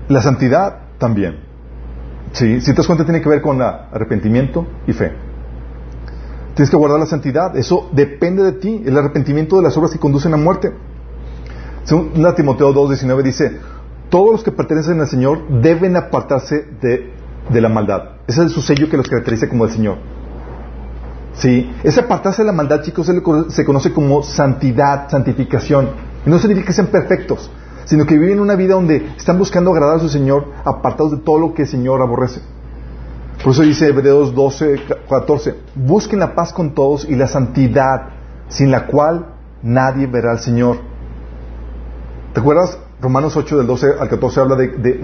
La 0.08 0.24
santidad 0.24 0.88
también. 0.98 1.42
¿Sí? 2.32 2.62
Si 2.62 2.72
te 2.72 2.78
das 2.78 2.88
cuenta, 2.88 3.06
tiene 3.06 3.22
que 3.22 3.30
ver 3.30 3.44
con 3.44 3.62
arrepentimiento 3.62 4.66
y 4.88 4.94
fe. 4.94 5.12
Tienes 6.56 6.72
que 6.72 6.78
guardar 6.78 7.00
la 7.00 7.06
santidad. 7.06 7.56
Eso 7.56 7.90
depende 7.92 8.42
de 8.42 8.54
ti. 8.54 8.82
El 8.84 8.98
arrepentimiento 8.98 9.58
de 9.58 9.62
las 9.62 9.78
obras 9.78 9.92
que 9.92 10.00
conducen 10.00 10.34
a 10.34 10.38
muerte. 10.38 10.74
Según 11.84 12.14
Timoteo 12.36 12.74
2.19 12.74 13.22
dice, 13.22 13.60
todos 14.10 14.32
los 14.32 14.44
que 14.44 14.52
pertenecen 14.52 15.00
al 15.00 15.08
Señor 15.08 15.48
deben 15.62 15.96
apartarse 15.96 16.66
de, 16.82 17.14
de, 17.52 17.62
la 17.62 17.70
maldad. 17.70 18.16
Ese 18.26 18.46
es 18.46 18.52
su 18.52 18.62
sello 18.62 18.90
que 18.90 18.98
los 18.98 19.08
caracteriza 19.08 19.48
como 19.48 19.66
el 19.66 19.72
Señor. 19.72 19.98
Sí, 21.34 21.72
ese 21.84 22.02
apartarse 22.02 22.42
de 22.42 22.48
la 22.48 22.52
maldad, 22.52 22.82
chicos, 22.82 23.08
se 23.50 23.66
conoce 23.66 23.94
como 23.94 24.24
santidad, 24.24 25.10
santificación. 25.10 25.90
No 26.26 26.38
significa 26.40 26.68
que 26.68 26.74
sean 26.74 26.88
perfectos, 26.88 27.50
sino 27.86 28.06
que 28.06 28.18
viven 28.18 28.40
una 28.40 28.56
vida 28.56 28.76
donde 28.76 29.14
están 29.18 29.38
buscando 29.38 29.72
agradar 29.72 29.98
a 29.98 30.00
su 30.00 30.10
Señor, 30.10 30.46
apartados 30.66 31.12
de 31.12 31.18
todo 31.18 31.40
lo 31.40 31.54
que 31.54 31.64
el 31.64 31.68
Señor 31.68 32.02
aborrece. 32.02 32.42
Por 33.44 33.54
eso 33.54 33.64
dice 33.64 33.88
Hebreos 33.88 34.36
12, 34.36 34.82
14, 35.10 35.56
busquen 35.76 36.20
la 36.20 36.36
paz 36.36 36.52
con 36.52 36.76
todos 36.76 37.08
y 37.10 37.16
la 37.16 37.28
santidad, 37.28 38.10
sin 38.50 38.70
la 38.70 38.86
cual 38.86 39.28
nadie 39.64 40.08
verá 40.08 40.32
al 40.32 40.40
Señor. 40.40 40.78
¿Te 42.34 42.42
acuerdas? 42.42 42.78
Romanos 43.02 43.38
8 43.38 43.58
del 43.58 43.66
12 43.66 43.88
al 44.00 44.10
14 44.10 44.40
habla 44.42 44.56
de, 44.58 45.00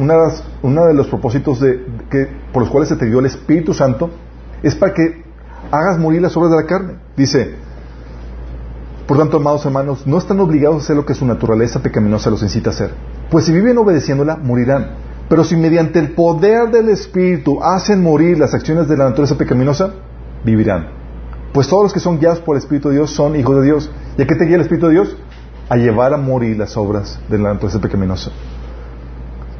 uno 0.61 0.85
de 0.85 0.93
los 0.93 1.07
propósitos 1.07 1.61
de, 1.61 1.85
que, 2.09 2.27
por 2.51 2.61
los 2.61 2.69
cuales 2.69 2.89
se 2.89 2.97
te 2.97 3.05
dio 3.05 3.19
el 3.19 3.25
Espíritu 3.25 3.73
Santo, 3.73 4.09
es 4.61 4.75
para 4.75 4.93
que 4.93 5.24
hagas 5.71 5.99
morir 5.99 6.21
las 6.21 6.35
obras 6.37 6.51
de 6.51 6.57
la 6.57 6.65
carne. 6.65 6.93
Dice, 7.15 7.55
por 9.07 9.17
tanto, 9.17 9.37
amados 9.37 9.65
hermanos, 9.65 10.07
no 10.07 10.17
están 10.17 10.39
obligados 10.39 10.77
a 10.77 10.79
hacer 10.79 10.95
lo 10.95 11.05
que 11.05 11.13
su 11.13 11.25
naturaleza 11.25 11.81
pecaminosa 11.81 12.31
los 12.31 12.41
incita 12.41 12.71
a 12.71 12.73
hacer. 12.73 12.91
Pues 13.29 13.45
si 13.45 13.51
viven 13.51 13.77
obedeciéndola, 13.77 14.35
morirán. 14.35 14.91
Pero 15.29 15.43
si 15.43 15.55
mediante 15.55 15.99
el 15.99 16.13
poder 16.13 16.71
del 16.71 16.89
Espíritu 16.89 17.63
hacen 17.63 18.01
morir 18.01 18.37
las 18.39 18.53
acciones 18.53 18.87
de 18.87 18.97
la 18.97 19.05
naturaleza 19.05 19.37
pecaminosa, 19.37 19.91
vivirán. 20.43 20.87
Pues 21.53 21.67
todos 21.67 21.83
los 21.83 21.93
que 21.93 21.99
son 21.99 22.19
guiados 22.19 22.39
por 22.39 22.55
el 22.55 22.61
Espíritu 22.61 22.89
de 22.89 22.95
Dios 22.95 23.11
son 23.11 23.35
hijos 23.35 23.55
de 23.57 23.63
Dios. 23.63 23.91
¿Y 24.17 24.23
a 24.23 24.27
qué 24.27 24.35
te 24.35 24.45
guía 24.45 24.55
el 24.55 24.61
Espíritu 24.61 24.87
de 24.87 24.93
Dios? 24.93 25.15
A 25.69 25.77
llevar 25.77 26.13
a 26.13 26.17
morir 26.17 26.57
las 26.57 26.75
obras 26.75 27.19
de 27.29 27.37
la 27.37 27.49
naturaleza 27.49 27.79
pecaminosa. 27.79 28.31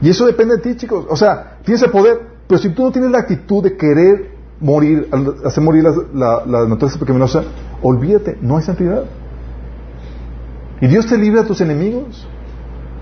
Y 0.02 0.10
eso 0.10 0.26
depende 0.26 0.58
de 0.58 0.62
ti, 0.62 0.76
chicos. 0.76 1.06
O 1.10 1.16
sea, 1.16 1.58
tienes 1.64 1.82
el 1.84 1.92
poder, 1.92 2.20
pero 2.48 2.60
si 2.60 2.70
tú 2.70 2.84
no 2.84 2.92
tienes 2.92 3.12
la 3.12 3.20
actitud 3.20 3.64
de 3.64 3.78
querer 3.78 4.35
morir, 4.60 5.10
hacer 5.46 5.64
morir 5.64 5.84
la, 6.14 6.46
la 6.46 6.68
naturaleza 6.68 7.00
pecaminosa, 7.00 7.44
olvídate, 7.82 8.38
no 8.42 8.58
hay 8.58 8.64
santidad. 8.64 9.04
Y 10.82 10.88
Dios 10.88 11.06
te 11.08 11.18
libra 11.18 11.42
a 11.42 11.46
tus 11.46 11.62
enemigos. 11.62 12.28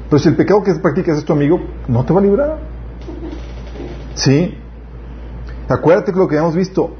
Pero 0.10 0.20
si 0.20 0.30
el 0.30 0.36
pecado 0.36 0.62
que 0.64 0.74
practicas 0.76 1.18
es 1.18 1.26
tu 1.26 1.34
amigo, 1.34 1.60
no 1.88 2.06
te 2.06 2.14
va 2.14 2.20
a 2.20 2.24
librar. 2.24 2.60
¿Sí? 4.14 4.56
Acuérdate 5.68 6.12
que 6.12 6.20
lo 6.20 6.28
que 6.28 6.38
hemos 6.38 6.56
visto, 6.56 6.91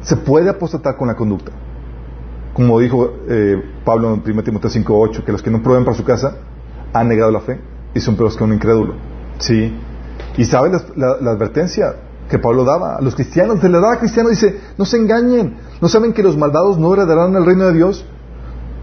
se 0.00 0.16
puede 0.16 0.48
apostatar 0.48 0.96
con 0.96 1.08
la 1.08 1.14
conducta. 1.14 1.52
Como 2.54 2.80
dijo 2.80 3.12
eh, 3.28 3.62
Pablo 3.84 4.14
en 4.14 4.22
1 4.28 4.42
Timoteo 4.42 4.70
5.8, 4.70 5.24
que 5.24 5.32
los 5.32 5.42
que 5.42 5.50
no 5.50 5.62
prueben 5.62 5.84
para 5.84 5.96
su 5.96 6.04
casa 6.04 6.38
han 6.92 7.08
negado 7.08 7.30
la 7.30 7.40
fe 7.40 7.60
y 7.94 8.00
son 8.00 8.16
peores 8.16 8.36
que 8.36 8.44
un 8.44 8.52
incrédulo. 8.52 8.94
¿Sí? 9.38 9.72
Y 10.36 10.44
sabes 10.44 10.84
la, 10.96 11.12
advertencia 11.30 11.94
que 12.30 12.38
Pablo 12.38 12.64
daba 12.64 12.96
a 12.96 13.00
los 13.00 13.14
cristianos, 13.14 13.60
se 13.60 13.68
le 13.68 13.80
daba 13.80 13.94
a 13.94 13.98
cristianos, 13.98 14.30
dice, 14.30 14.60
no 14.78 14.84
se 14.84 14.96
engañen, 14.96 15.56
no 15.80 15.88
saben 15.88 16.12
que 16.12 16.22
los 16.22 16.36
malvados 16.36 16.78
no 16.78 16.94
heredarán 16.94 17.34
el 17.34 17.44
reino 17.44 17.66
de 17.66 17.72
Dios. 17.74 18.06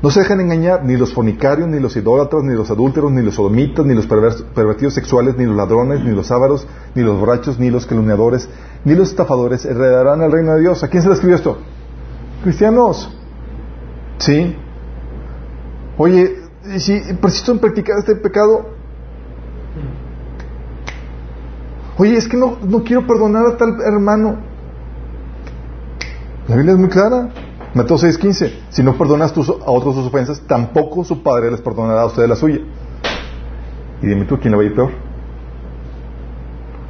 No 0.03 0.11
se 0.11 0.19
dejen 0.19 0.41
engañar 0.41 0.85
ni 0.85 0.95
los 0.95 1.11
fornicarios, 1.11 1.67
ni 1.67 1.79
los 1.79 1.95
idólatras, 1.95 2.43
ni 2.43 2.53
los 2.53 2.69
adúlteros, 2.69 3.11
ni 3.11 3.23
los 3.23 3.33
sodomitas, 3.33 3.83
ni 3.83 3.95
los 3.95 4.05
pervertidos 4.05 4.93
sexuales, 4.93 5.35
ni 5.37 5.45
los 5.45 5.55
ladrones, 5.55 6.03
ni 6.03 6.11
los 6.11 6.29
ávaros, 6.29 6.67
ni 6.93 7.01
los 7.01 7.19
borrachos, 7.19 7.57
ni 7.57 7.71
los 7.71 7.87
calumniadores, 7.87 8.47
ni 8.85 8.93
los 8.93 9.09
estafadores 9.09 9.65
heredarán 9.65 10.21
el 10.21 10.31
reino 10.31 10.53
de 10.53 10.59
Dios. 10.59 10.83
¿A 10.83 10.89
quién 10.89 11.01
se 11.01 11.09
le 11.09 11.15
escribió 11.15 11.35
esto? 11.35 11.57
Cristianos. 12.43 13.11
¿Sí? 14.19 14.55
Oye, 15.97 16.35
si 16.77 17.01
persisto 17.19 17.53
en 17.53 17.59
practicar 17.59 17.97
este 17.97 18.15
pecado, 18.17 18.67
oye, 21.97 22.17
es 22.17 22.27
que 22.27 22.37
no, 22.37 22.57
no 22.61 22.83
quiero 22.83 23.05
perdonar 23.05 23.45
a 23.45 23.57
tal 23.57 23.81
hermano. 23.81 24.37
La 26.47 26.55
Biblia 26.55 26.73
es 26.73 26.79
muy 26.79 26.89
clara. 26.89 27.29
Mateo 27.73 27.97
6:15, 27.97 28.51
si 28.69 28.81
no 28.81 28.97
perdonas 28.97 29.31
a 29.31 29.71
otros 29.71 29.95
sus 29.95 30.07
ofensas, 30.07 30.41
tampoco 30.47 31.03
su 31.03 31.21
Padre 31.21 31.51
les 31.51 31.61
perdonará 31.61 32.01
a 32.01 32.05
ustedes 32.05 32.29
la 32.29 32.35
suya. 32.35 32.59
Y 34.01 34.07
dime 34.07 34.25
tú, 34.25 34.39
¿quién 34.39 34.51
le 34.51 34.57
va 34.57 34.63
a 34.63 34.65
ir 34.65 34.75
peor? 34.75 34.91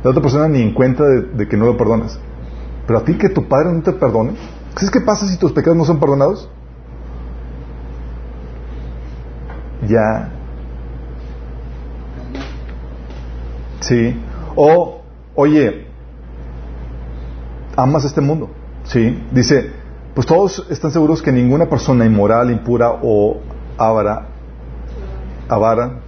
La 0.03 0.11
otra 0.11 0.21
persona 0.21 0.47
ni 0.47 0.61
en 0.61 0.73
cuenta 0.73 1.03
de, 1.03 1.47
que 1.47 1.57
no 1.57 1.65
lo 1.65 1.75
perdonas. 1.75 2.19
Pero 2.85 2.99
a 2.99 3.03
ti 3.03 3.17
que 3.17 3.29
tu 3.29 3.47
Padre 3.47 3.73
no 3.73 3.81
te 3.81 3.93
perdone, 3.93 4.33
¿sabes 4.75 4.91
qué 4.91 5.01
pasa 5.01 5.27
si 5.27 5.37
tus 5.37 5.51
pecados 5.51 5.77
no 5.77 5.85
son 5.85 5.99
perdonados? 5.99 6.49
Ya. 9.87 10.31
Sí. 13.81 14.21
O, 14.55 14.96
oye, 15.37 15.85
amas 17.75 18.03
este 18.05 18.21
mundo, 18.21 18.49
¿sí? 18.85 19.23
Dice, 19.31 19.71
pues 20.15 20.25
todos 20.25 20.65
están 20.71 20.91
seguros 20.91 21.21
que 21.21 21.31
ninguna 21.31 21.69
persona 21.69 22.05
inmoral, 22.05 22.49
impura 22.49 22.89
o 23.03 23.37
avara, 23.77 24.29
avara, 25.47 25.99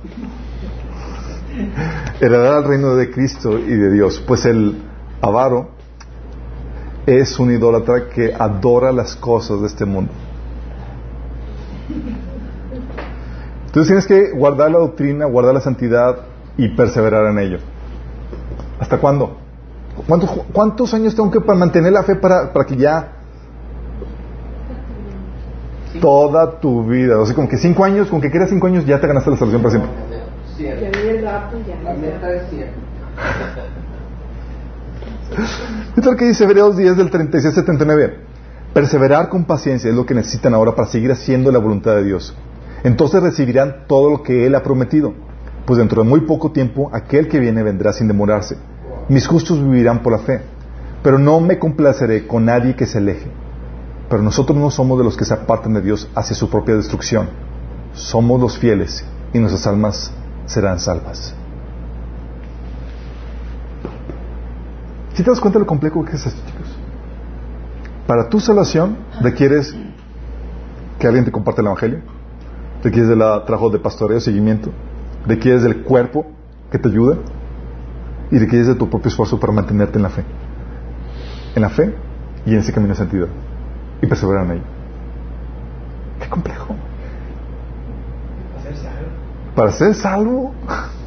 heredará 2.19 2.57
el 2.57 2.63
reino 2.63 2.95
de 2.95 3.11
Cristo 3.11 3.59
y 3.59 3.75
de 3.75 3.91
Dios, 3.91 4.21
pues 4.27 4.45
el 4.45 4.81
avaro 5.21 5.69
es 7.05 7.37
un 7.37 7.51
idólatra 7.51 8.09
que 8.09 8.33
adora 8.33 8.91
las 8.91 9.15
cosas 9.15 9.61
de 9.61 9.67
este 9.67 9.85
mundo. 9.85 10.11
Entonces 13.67 13.87
tienes 13.87 14.07
que 14.07 14.35
guardar 14.35 14.71
la 14.71 14.79
doctrina, 14.79 15.25
guardar 15.25 15.53
la 15.53 15.61
santidad 15.61 16.17
y 16.57 16.69
perseverar 16.69 17.27
en 17.27 17.37
ello. 17.37 17.59
¿Hasta 18.79 18.97
cuándo? 18.97 19.37
¿Cuántos, 20.07 20.29
cuántos 20.53 20.93
años 20.93 21.15
tengo 21.15 21.29
que 21.29 21.41
para 21.41 21.57
mantener 21.57 21.91
la 21.91 22.03
fe 22.03 22.15
para, 22.15 22.53
para 22.53 22.65
que 22.65 22.77
ya 22.77 23.11
toda 25.99 26.59
tu 26.59 26.85
vida, 26.85 27.19
o 27.19 27.25
sea, 27.25 27.35
como 27.35 27.49
que 27.49 27.57
cinco 27.57 27.83
años, 27.83 28.07
con 28.07 28.21
que 28.21 28.29
quieras 28.29 28.49
cinco 28.49 28.67
años 28.67 28.85
ya 28.85 28.99
te 28.99 29.07
ganaste 29.07 29.31
la 29.31 29.37
salvación 29.37 29.61
para 29.61 29.71
siempre. 29.71 29.91
Ya 30.09 30.55
Cien. 30.55 30.91
viene 30.91 31.09
el 31.09 31.25
rapto 31.25 31.57
y 31.57 31.69
ya. 31.69 31.81
La 31.83 31.93
meta 31.93 32.33
es 32.33 32.49
100. 32.49 32.67
Esto 35.89 36.01
es 36.01 36.05
lo 36.05 36.15
que 36.15 36.25
dice 36.25 36.43
Hebreos 36.43 36.77
10 36.77 36.97
del 36.97 37.09
36 37.09 37.45
al 37.45 37.63
79. 37.63 38.19
Perseverar 38.73 39.29
con 39.29 39.45
paciencia 39.45 39.89
es 39.89 39.95
lo 39.95 40.05
que 40.05 40.13
necesitan 40.13 40.53
ahora 40.53 40.75
para 40.75 40.87
seguir 40.87 41.11
haciendo 41.11 41.51
la 41.51 41.59
voluntad 41.59 41.95
de 41.95 42.03
Dios. 42.03 42.35
Entonces 42.83 43.21
recibirán 43.21 43.87
todo 43.87 44.09
lo 44.09 44.23
que 44.23 44.45
Él 44.45 44.55
ha 44.55 44.63
prometido. 44.63 45.13
Pues 45.69 45.77
dentro 45.77 46.01
de 46.01 46.09
muy 46.09 46.21
poco 46.21 46.51
tiempo 46.51 46.89
aquel 46.91 47.27
que 47.27 47.39
viene 47.39 47.61
vendrá 47.61 47.93
sin 47.93 48.07
demorarse. 48.07 48.57
Mis 49.07 49.27
justos 49.27 49.63
vivirán 49.63 50.01
por 50.01 50.13
la 50.13 50.17
fe. 50.17 50.41
Pero 51.03 51.19
no 51.19 51.39
me 51.41 51.59
complaceré 51.59 52.25
con 52.25 52.45
nadie 52.45 52.75
que 52.75 52.87
se 52.87 52.97
aleje. 52.97 53.29
Pero 54.09 54.23
nosotros 54.23 54.57
no 54.57 54.71
somos 54.71 54.97
de 54.97 55.03
los 55.03 55.15
que 55.15 55.25
se 55.25 55.35
apartan 55.35 55.75
de 55.75 55.81
Dios 55.81 56.09
hacia 56.15 56.35
su 56.35 56.49
propia 56.49 56.75
destrucción. 56.75 57.29
Somos 57.93 58.41
los 58.41 58.57
fieles 58.57 59.05
y 59.31 59.37
nuestras 59.37 59.67
almas 59.67 60.11
serán 60.47 60.79
salvas. 60.79 61.35
¿Sí 65.13 65.21
te 65.21 65.29
das 65.29 65.39
cuenta 65.39 65.59
de 65.59 65.65
lo 65.65 65.67
complejo 65.67 66.03
que 66.03 66.15
es 66.15 66.25
esto, 66.25 66.41
chicos? 66.47 66.79
Para 68.07 68.27
tu 68.27 68.39
salvación 68.39 68.97
requieres 69.21 69.75
que 70.97 71.05
alguien 71.05 71.25
te 71.25 71.31
comparte 71.31 71.61
el 71.61 71.67
Evangelio, 71.67 71.99
requieres 72.83 73.07
del 73.07 73.19
trabajo 73.19 73.69
de 73.69 73.77
pastoreo, 73.77 74.19
seguimiento, 74.19 74.71
requieres 75.29 75.63
del 75.63 75.83
cuerpo 75.83 76.25
que 76.71 76.79
te 76.79 76.89
ayuda 76.89 77.17
y 78.31 78.37
requieres 78.37 78.67
de 78.67 78.75
tu 78.75 78.89
propio 78.89 79.09
esfuerzo 79.09 79.39
para 79.39 79.53
mantenerte 79.53 79.97
en 79.97 80.03
la 80.03 80.09
fe. 80.09 80.23
En 81.55 81.61
la 81.61 81.69
fe 81.69 81.93
y 82.45 82.53
en 82.53 82.59
ese 82.59 82.73
camino 82.73 82.93
de 82.93 82.97
santidad. 82.97 83.27
Y 84.01 84.07
perseverar 84.07 84.45
en 84.45 84.51
ello. 84.51 84.63
Qué 86.21 86.29
complejo. 86.29 86.75
Hacer 88.57 88.75
salvo. 88.75 89.07
Para 89.55 89.71
ser 89.71 89.93
salvo. 89.93 90.53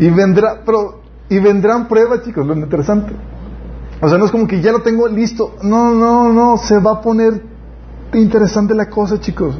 Y 0.00 0.10
vendrá, 0.10 0.60
pero, 0.64 1.00
y 1.28 1.40
vendrán 1.40 1.88
pruebas, 1.88 2.22
chicos, 2.22 2.46
lo 2.46 2.54
interesante. 2.54 3.12
O 4.00 4.08
sea, 4.08 4.16
no 4.16 4.26
es 4.26 4.30
como 4.30 4.46
que 4.46 4.60
ya 4.60 4.70
lo 4.70 4.82
tengo 4.82 5.08
listo. 5.08 5.56
No, 5.62 5.92
no, 5.92 6.32
no, 6.32 6.56
se 6.56 6.78
va 6.78 6.92
a 6.92 7.00
poner 7.00 7.42
interesante 8.14 8.74
la 8.74 8.88
cosa, 8.88 9.18
chicos. 9.18 9.58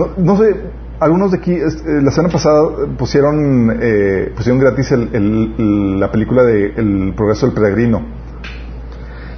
No, 0.00 0.08
no 0.16 0.36
sé, 0.38 0.56
algunos 0.98 1.30
de 1.30 1.38
aquí, 1.38 1.52
eh, 1.52 1.62
la 2.02 2.10
semana 2.10 2.32
pasada 2.32 2.62
pusieron, 2.98 3.78
eh, 3.80 4.32
pusieron 4.36 4.58
gratis 4.60 4.92
el- 4.92 6.00
la 6.00 6.10
película 6.10 6.42
de 6.44 6.66
El 6.76 7.12
progreso 7.16 7.46
del 7.46 7.54
peregrino. 7.54 8.02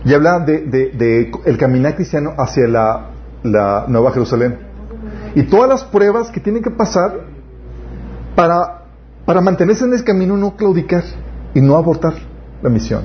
Y 0.04 0.14
habla 0.14 0.40
de, 0.40 0.62
de- 0.62 0.90
de 0.90 1.30
el 1.44 1.56
caminar 1.58 1.94
cristiano 1.94 2.32
hacia 2.36 2.66
la, 2.68 3.10
la 3.44 3.84
Nueva 3.88 4.10
Jerusalén. 4.12 4.56
Y 5.34 5.44
todas 5.44 5.68
las 5.68 5.84
pruebas 5.84 6.30
que 6.30 6.40
tienen 6.40 6.62
que 6.62 6.70
pasar 6.70 7.12
para, 8.36 8.82
para 9.24 9.40
mantenerse 9.40 9.84
en 9.84 9.94
ese 9.94 10.04
camino, 10.04 10.36
no 10.36 10.56
claudicar 10.56 11.04
y 11.54 11.60
no 11.60 11.76
abortar 11.76 12.14
la 12.62 12.68
misión 12.70 13.02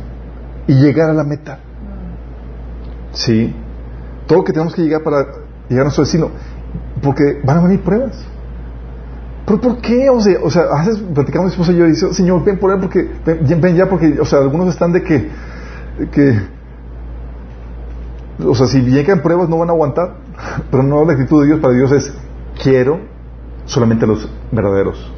y 0.67 0.73
llegar 0.73 1.09
a 1.09 1.13
la 1.13 1.23
meta. 1.23 1.59
Sí, 3.13 3.53
todo 4.27 4.39
lo 4.39 4.43
que 4.43 4.53
tenemos 4.53 4.73
que 4.75 4.81
llegar 4.81 5.01
para 5.03 5.25
llegar 5.69 5.81
a 5.81 5.83
nuestro 5.85 6.03
destino, 6.03 6.29
porque 7.01 7.39
van 7.43 7.57
a 7.59 7.61
venir 7.63 7.81
pruebas. 7.81 8.25
¿Pero 9.45 9.61
por 9.61 9.77
qué? 9.81 10.09
O 10.09 10.19
sea, 10.19 10.39
o 10.43 10.49
sea 10.49 10.63
a 10.63 10.85
veces 10.85 11.01
platicamos 11.13 11.47
mi 11.47 11.51
esposa 11.51 11.71
y 11.71 11.77
yo 11.77 11.85
y 11.87 11.95
Señor, 12.13 12.43
ven 12.43 12.59
por 12.59 12.71
él 12.71 12.79
porque, 12.81 13.09
ven, 13.25 13.61
ven 13.61 13.75
ya 13.75 13.87
porque, 13.87 14.19
o 14.19 14.25
sea, 14.25 14.39
algunos 14.39 14.67
están 14.67 14.91
de 14.91 15.03
que, 15.03 15.29
que, 16.11 16.39
o 18.45 18.53
sea, 18.53 18.67
si 18.67 18.81
llegan 18.81 19.21
pruebas 19.21 19.47
no 19.47 19.57
van 19.57 19.69
a 19.69 19.71
aguantar, 19.71 20.15
pero 20.71 20.83
no 20.83 21.05
la 21.05 21.13
actitud 21.13 21.41
de 21.41 21.47
Dios 21.47 21.59
para 21.61 21.73
Dios 21.73 21.91
es, 21.93 22.13
quiero 22.61 22.99
solamente 23.65 24.05
a 24.05 24.07
los 24.09 24.29
verdaderos. 24.51 25.13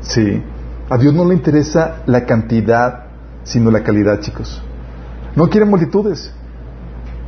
Sí. 0.00 0.42
A 0.88 0.98
Dios 0.98 1.14
no 1.14 1.24
le 1.24 1.34
interesa 1.34 2.02
la 2.06 2.26
cantidad, 2.26 3.06
sino 3.44 3.70
la 3.70 3.82
calidad, 3.82 4.20
chicos. 4.20 4.62
No 5.36 5.48
quiere 5.48 5.64
multitudes, 5.64 6.32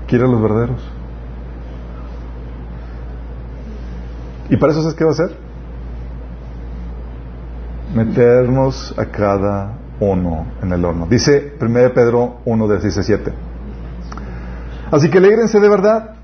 quiere 0.06 0.24
a 0.24 0.28
los 0.28 0.40
verdaderos. 0.40 0.93
¿Y 4.50 4.56
para 4.56 4.72
eso 4.72 4.82
sabes 4.82 4.96
qué 4.96 5.04
va 5.04 5.10
a 5.10 5.14
hacer? 5.14 5.36
Meternos 7.94 8.94
a 8.98 9.06
cada 9.06 9.78
uno 10.00 10.46
en 10.62 10.72
el 10.72 10.84
horno. 10.84 11.06
Dice 11.06 11.54
1 11.60 11.94
Pedro 11.94 12.38
1 12.44 12.68
de 12.68 12.80
6 12.80 12.98
a 12.98 13.02
7. 13.02 13.32
Así 14.90 15.10
que 15.10 15.18
alegrense 15.18 15.60
de 15.60 15.68
verdad, 15.68 16.16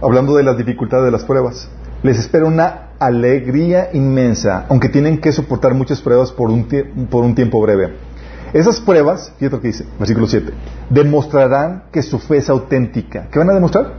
hablando 0.00 0.36
de 0.36 0.42
las 0.42 0.56
dificultades 0.56 1.04
de 1.04 1.10
las 1.10 1.24
pruebas. 1.24 1.68
Les 2.02 2.18
espera 2.18 2.44
una 2.44 2.88
alegría 2.98 3.90
inmensa, 3.92 4.66
aunque 4.68 4.88
tienen 4.88 5.20
que 5.20 5.32
soportar 5.32 5.74
muchas 5.74 6.00
pruebas 6.00 6.32
por 6.32 6.50
un, 6.50 6.66
por 7.10 7.24
un 7.24 7.34
tiempo 7.34 7.60
breve. 7.60 7.94
Esas 8.52 8.80
pruebas, 8.80 9.32
fíjate 9.38 9.56
lo 9.56 9.62
que 9.62 9.68
dice, 9.68 9.84
versículo 9.98 10.26
7, 10.26 10.52
demostrarán 10.90 11.84
que 11.90 12.02
su 12.02 12.18
fe 12.18 12.38
es 12.38 12.48
auténtica. 12.48 13.28
¿Qué 13.30 13.38
van 13.38 13.50
a 13.50 13.54
demostrar? 13.54 13.94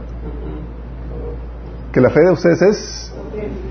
Que 1.92 2.00
la 2.00 2.10
fe 2.10 2.20
de 2.20 2.30
ustedes 2.30 2.62
es 2.62 3.12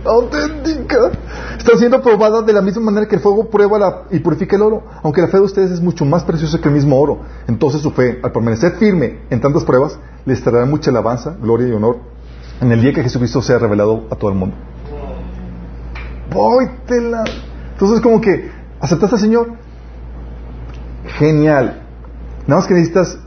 auténtica. 0.06 1.12
Está 1.58 1.78
siendo 1.78 2.02
probada 2.02 2.42
de 2.42 2.54
la 2.54 2.62
misma 2.62 2.84
manera 2.84 3.08
que 3.08 3.16
el 3.16 3.22
fuego 3.22 3.50
prueba 3.50 3.80
la- 3.80 4.04
y 4.12 4.20
purifica 4.20 4.56
el 4.56 4.62
oro. 4.62 4.84
Aunque 5.04 5.22
la 5.22 5.28
fe 5.28 5.38
de 5.38 5.44
ustedes 5.44 5.72
es 5.72 5.82
mucho 5.82 6.06
más 6.06 6.24
preciosa 6.24 6.60
que 6.60 6.68
el 6.68 6.74
mismo 6.76 7.00
oro. 7.00 7.20
Entonces 7.48 7.82
su 7.82 7.92
fe, 7.92 8.20
al 8.24 8.32
permanecer 8.32 8.74
firme 8.74 9.22
en 9.30 9.42
tantas 9.42 9.64
pruebas, 9.64 9.98
les 10.26 10.42
traerá 10.44 10.66
mucha 10.66 10.92
alabanza, 10.92 11.36
gloria 11.42 11.68
y 11.68 11.72
honor 11.72 11.98
en 12.62 12.72
el 12.72 12.82
día 12.82 12.94
que 12.94 13.04
Jesucristo 13.04 13.42
sea 13.42 13.58
revelado 13.60 14.06
a 14.10 14.16
todo 14.16 14.32
el 14.32 14.38
mundo. 14.38 14.56
Póytela. 16.30 17.24
Entonces 17.74 18.02
como 18.02 18.22
que, 18.22 18.50
¿aceptaste 18.80 19.16
al 19.16 19.22
Señor? 19.22 19.48
Genial. 21.18 21.82
Nada 22.48 22.62
más 22.62 22.68
que 22.68 22.74
necesitas 22.74 23.18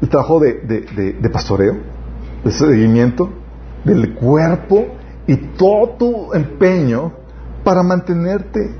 el 0.00 0.08
trabajo 0.08 0.40
de- 0.40 0.54
de- 0.54 1.12
de 1.14 1.30
pastoreo, 1.30 1.76
de 2.44 2.50
seguimiento, 2.50 3.30
del 3.84 4.14
cuerpo 4.14 4.86
y 5.26 5.36
todo 5.56 5.90
tu 5.98 6.32
empeño 6.34 7.12
para 7.64 7.82
mantenerte. 7.82 8.70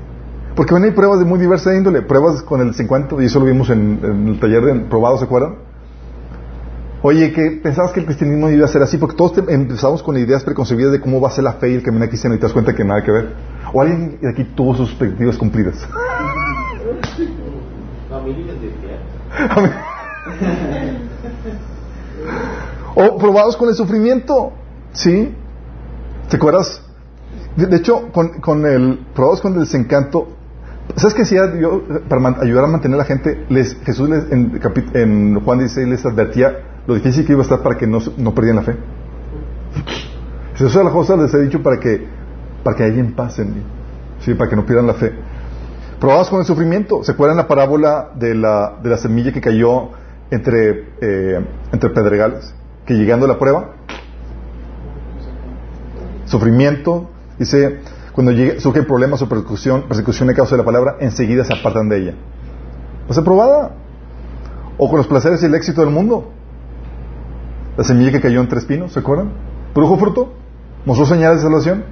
Porque 0.55 0.73
van 0.73 0.83
a 0.83 0.87
ir 0.87 0.95
pruebas 0.95 1.19
de 1.19 1.25
muy 1.25 1.39
diversa 1.39 1.75
índole, 1.75 2.01
pruebas 2.01 2.41
con 2.43 2.61
el 2.61 2.73
50, 2.73 3.21
y 3.21 3.25
eso 3.25 3.39
lo 3.39 3.45
vimos 3.45 3.69
en, 3.69 3.99
en 4.03 4.27
el 4.29 4.39
taller 4.39 4.63
de 4.63 4.75
probados, 4.85 5.19
¿se 5.19 5.25
acuerdan? 5.25 5.55
Oye, 7.01 7.31
que 7.33 7.59
pensabas 7.61 7.91
que 7.91 7.99
el 7.99 8.05
cristianismo 8.05 8.49
iba 8.49 8.65
a 8.65 8.69
ser 8.69 8.81
así, 8.81 8.97
porque 8.97 9.15
todos 9.15 9.33
te- 9.33 9.53
empezamos 9.53 10.01
con 10.01 10.17
ideas 10.17 10.43
preconcebidas 10.43 10.91
de 10.93 11.01
cómo 11.01 11.19
va 11.21 11.27
a 11.27 11.31
ser 11.31 11.43
la 11.43 11.53
fe 11.53 11.71
y 11.71 11.75
el 11.75 11.83
camino 11.83 12.07
cristiano 12.07 12.35
y 12.35 12.39
te 12.39 12.43
das 12.43 12.53
cuenta 12.53 12.73
que 12.73 12.83
nada 12.85 13.03
que 13.03 13.11
ver. 13.11 13.33
O 13.73 13.81
alguien 13.81 14.17
de 14.21 14.29
aquí 14.29 14.43
tuvo 14.55 14.73
sus 14.75 14.89
expectativas 14.89 15.37
cumplidas. 15.37 15.75
O 22.95 23.17
probados 23.17 23.57
con 23.57 23.69
el 23.69 23.75
sufrimiento. 23.75 24.53
¿Sí? 24.93 25.35
¿Te 26.29 26.37
acuerdas? 26.37 26.81
De, 27.55 27.75
hecho, 27.75 28.11
con, 28.11 28.39
con 28.41 28.65
el 28.65 28.99
probados 29.13 29.41
con 29.41 29.53
el 29.53 29.61
desencanto, 29.61 30.27
¿sabes 30.95 31.13
qué 31.13 31.21
hacía 31.21 31.55
yo 31.59 31.83
para 32.09 32.41
ayudar 32.41 32.65
a 32.65 32.67
mantener 32.67 32.95
a 32.95 32.97
la 32.99 33.05
gente? 33.05 33.45
Jesús 33.85 34.09
les, 34.09 34.31
en, 34.31 34.59
en 34.93 35.39
Juan 35.39 35.59
16 35.59 35.87
les 35.87 36.05
advertía 36.05 36.59
lo 36.87 36.95
difícil 36.95 37.25
que 37.25 37.33
iba 37.33 37.41
a 37.41 37.43
estar 37.43 37.61
para 37.61 37.77
que 37.77 37.87
no, 37.87 37.99
perdieran 38.33 38.57
la 38.57 38.63
fe. 38.63 38.75
Jesús 40.55 40.75
a 40.75 40.83
las 40.83 40.93
cosas 40.93 41.19
les 41.19 41.33
he 41.33 41.41
dicho 41.41 41.61
para 41.61 41.79
que 41.79 42.07
para 42.63 42.75
que 42.75 42.83
alguien 42.83 43.13
pase 43.13 43.43
en 43.43 43.55
mí, 43.55 43.63
¿sí? 44.21 44.33
para 44.33 44.49
que 44.49 44.55
no 44.55 44.65
pierdan 44.65 44.87
la 44.87 44.95
fe. 44.95 45.13
Probados 45.99 46.29
con 46.29 46.39
el 46.39 46.45
sufrimiento. 46.45 47.03
¿Se 47.03 47.11
acuerdan 47.11 47.37
la 47.37 47.47
parábola 47.47 48.09
de 48.15 48.33
la, 48.33 48.79
de 48.81 48.89
la 48.89 48.97
semilla 48.97 49.31
que 49.31 49.39
cayó 49.39 49.91
entre, 50.31 50.89
eh, 50.99 51.45
entre 51.71 51.89
pedregales? 51.91 52.53
Que 52.85 52.95
llegando 52.95 53.25
a 53.25 53.29
la 53.29 53.39
prueba, 53.39 53.75
sufrimiento, 56.25 57.09
dice, 57.39 57.79
cuando 58.13 58.31
llegue, 58.31 58.59
surgen 58.59 58.85
problemas 58.85 59.21
o 59.21 59.29
persecución, 59.29 59.83
persecución 59.83 60.29
a 60.29 60.33
causa 60.33 60.55
de 60.55 60.61
la 60.61 60.65
palabra, 60.65 60.97
enseguida 60.99 61.43
se 61.43 61.53
apartan 61.53 61.89
de 61.89 61.97
ella. 61.97 62.13
Va 63.03 63.11
a 63.11 63.13
ser 63.13 63.23
probada. 63.23 63.71
O 64.77 64.89
con 64.89 64.97
los 64.97 65.07
placeres 65.07 65.41
y 65.43 65.45
el 65.45 65.55
éxito 65.55 65.81
del 65.81 65.89
mundo. 65.89 66.31
La 67.77 67.83
semilla 67.83 68.11
que 68.11 68.21
cayó 68.21 68.41
entre 68.41 68.59
espinos, 68.59 68.93
¿se 68.93 68.99
acuerdan? 68.99 69.31
¿Produjo 69.73 69.97
fruto? 69.97 70.33
¿Mostró 70.85 71.05
señales 71.05 71.37
de 71.39 71.43
salvación? 71.43 71.83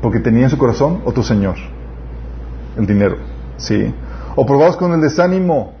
Porque 0.00 0.20
tenía 0.20 0.44
en 0.44 0.50
su 0.50 0.58
corazón 0.58 1.02
otro 1.04 1.22
Señor. 1.22 1.56
El 2.76 2.86
dinero. 2.86 3.16
Sí. 3.58 3.94
O 4.36 4.46
probados 4.46 4.76
con 4.76 4.92
el 4.92 5.00
desánimo. 5.00 5.74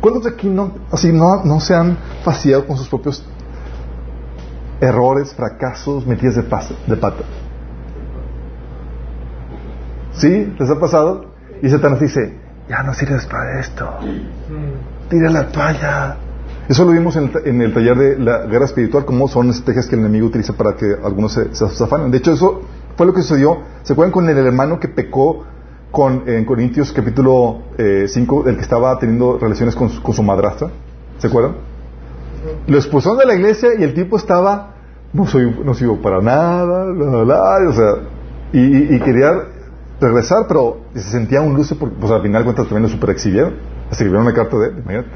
¿Cuántos 0.00 0.24
de 0.24 0.30
aquí 0.30 0.48
no, 0.48 0.72
así 0.90 1.12
no, 1.12 1.44
no 1.44 1.60
se 1.60 1.74
han 1.74 1.96
fastidiado 2.22 2.66
con 2.66 2.76
sus 2.76 2.88
propios 2.88 3.24
errores, 4.80 5.34
fracasos, 5.34 6.06
metidas 6.06 6.36
de, 6.36 6.42
de 6.42 6.96
pata. 6.96 7.24
¿Sí? 10.12 10.52
¿Les 10.58 10.70
ha 10.70 10.78
pasado? 10.78 11.26
Y 11.62 11.68
Satanás 11.68 12.00
dice, 12.00 12.38
ya 12.68 12.82
no 12.82 12.94
sirves 12.94 13.26
para 13.26 13.60
esto. 13.60 13.88
Tira 15.08 15.30
la 15.30 15.48
toalla. 15.48 16.16
Eso 16.68 16.84
lo 16.84 16.92
vimos 16.92 17.16
en 17.16 17.60
el, 17.60 17.74
taller 17.74 17.98
de 17.98 18.18
la 18.18 18.46
guerra 18.46 18.64
espiritual, 18.64 19.04
cómo 19.04 19.26
son 19.28 19.50
estrategias 19.50 19.86
que 19.86 19.96
el 19.96 20.02
enemigo 20.02 20.28
utiliza 20.28 20.52
para 20.52 20.76
que 20.76 20.94
algunos 21.02 21.32
se, 21.32 21.54
se 21.54 21.68
zafanen. 21.70 22.10
De 22.10 22.18
hecho, 22.18 22.32
eso 22.32 22.62
fue 22.96 23.06
lo 23.06 23.12
que 23.12 23.22
sucedió. 23.22 23.58
¿Se 23.82 23.92
acuerdan 23.92 24.12
con 24.12 24.28
el 24.28 24.38
hermano 24.38 24.78
que 24.78 24.88
pecó 24.88 25.44
con, 25.90 26.28
en 26.28 26.44
Corintios 26.44 26.92
capítulo 26.92 27.62
5, 28.06 28.48
el 28.48 28.56
que 28.56 28.62
estaba 28.62 28.96
teniendo 28.98 29.38
relaciones 29.38 29.74
con 29.74 29.90
su, 29.90 30.02
con 30.02 30.14
su 30.14 30.22
madrastra? 30.22 30.70
¿Se 31.18 31.26
acuerdan? 31.26 31.56
Lo 32.66 32.76
expulsaron 32.76 33.18
de 33.18 33.26
la 33.26 33.34
iglesia 33.34 33.70
y 33.78 33.82
el 33.82 33.92
tipo 33.94 34.16
estaba, 34.16 34.69
no 35.12 35.26
soy, 35.26 35.50
no 35.64 35.74
sirvo 35.74 36.00
para 36.00 36.20
nada, 36.20 36.84
bla, 36.84 37.06
bla, 37.06 37.22
bla, 37.24 37.68
o 37.68 37.72
sea, 37.72 37.90
y, 38.52 38.94
y- 38.94 39.00
quería 39.00 39.32
regresar, 40.00 40.44
pero 40.48 40.78
se 40.94 41.02
sentía 41.02 41.40
un 41.40 41.54
luce, 41.54 41.74
porque 41.74 41.96
pues 42.00 42.12
al 42.12 42.22
final 42.22 42.44
cuentas 42.44 42.66
también 42.66 42.82
lo 42.84 42.88
super 42.88 43.10
exhibieron. 43.10 43.54
Escribieron 43.90 44.22
una 44.22 44.34
carta 44.34 44.56
de 44.56 44.68
él, 44.68 44.74
imagínate. 44.78 45.08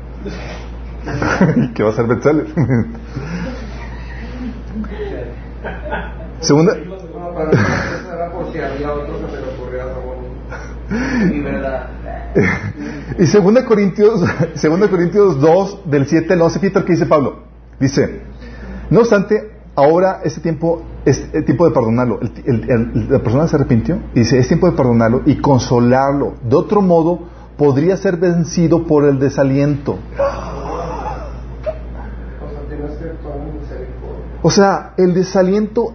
que 1.74 1.82
va 1.82 1.90
a 1.90 1.92
ser 1.92 2.06
bestseller. 2.06 2.46
Segunda, 6.40 6.74
y 13.18 13.26
segunda 13.26 13.64
Corintios, 13.64 14.20
segunda 14.54 14.88
Corintios 14.88 15.40
2, 15.40 15.90
del 15.90 16.06
7 16.06 16.32
al 16.34 16.42
11, 16.42 16.58
fíjate 16.58 16.80
lo 16.80 16.84
que 16.86 16.92
dice 16.92 17.06
Pablo. 17.06 17.42
Dice, 17.80 18.22
no 18.90 19.00
obstante, 19.00 19.50
ahora 19.76 20.20
este 20.24 20.40
tiempo 20.40 20.82
es 21.04 21.28
el 21.32 21.44
tiempo 21.44 21.66
de 21.66 21.72
perdonarlo. 21.74 22.20
El- 22.20 22.32
el- 22.46 22.70
el- 22.70 23.08
la 23.10 23.18
persona 23.20 23.46
se 23.48 23.56
arrepintió 23.56 23.98
y 24.14 24.20
dice, 24.20 24.38
es 24.38 24.48
tiempo 24.48 24.70
de 24.70 24.76
perdonarlo 24.76 25.22
y 25.26 25.36
consolarlo. 25.36 26.34
De 26.42 26.56
otro 26.56 26.80
modo, 26.80 27.20
podría 27.56 27.96
ser 27.96 28.16
vencido 28.16 28.86
por 28.86 29.04
el 29.04 29.18
desaliento. 29.18 29.98
O 34.42 34.50
sea, 34.50 34.92
el 34.98 35.14
desaliento 35.14 35.92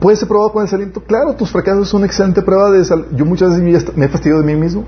puede 0.00 0.16
ser 0.16 0.28
probado 0.28 0.52
con 0.52 0.62
desaliento. 0.64 1.02
Claro, 1.02 1.34
tus 1.34 1.50
fracasos 1.50 1.88
son 1.88 1.98
una 1.98 2.06
excelente 2.06 2.42
prueba 2.42 2.70
de 2.70 2.78
desaliento. 2.78 3.16
Yo 3.16 3.24
muchas 3.24 3.50
veces 3.58 3.96
me 3.96 4.06
he- 4.06 4.08
fastidiado 4.08 4.42
de 4.42 4.46
mí 4.54 4.60
mismo. 4.60 4.84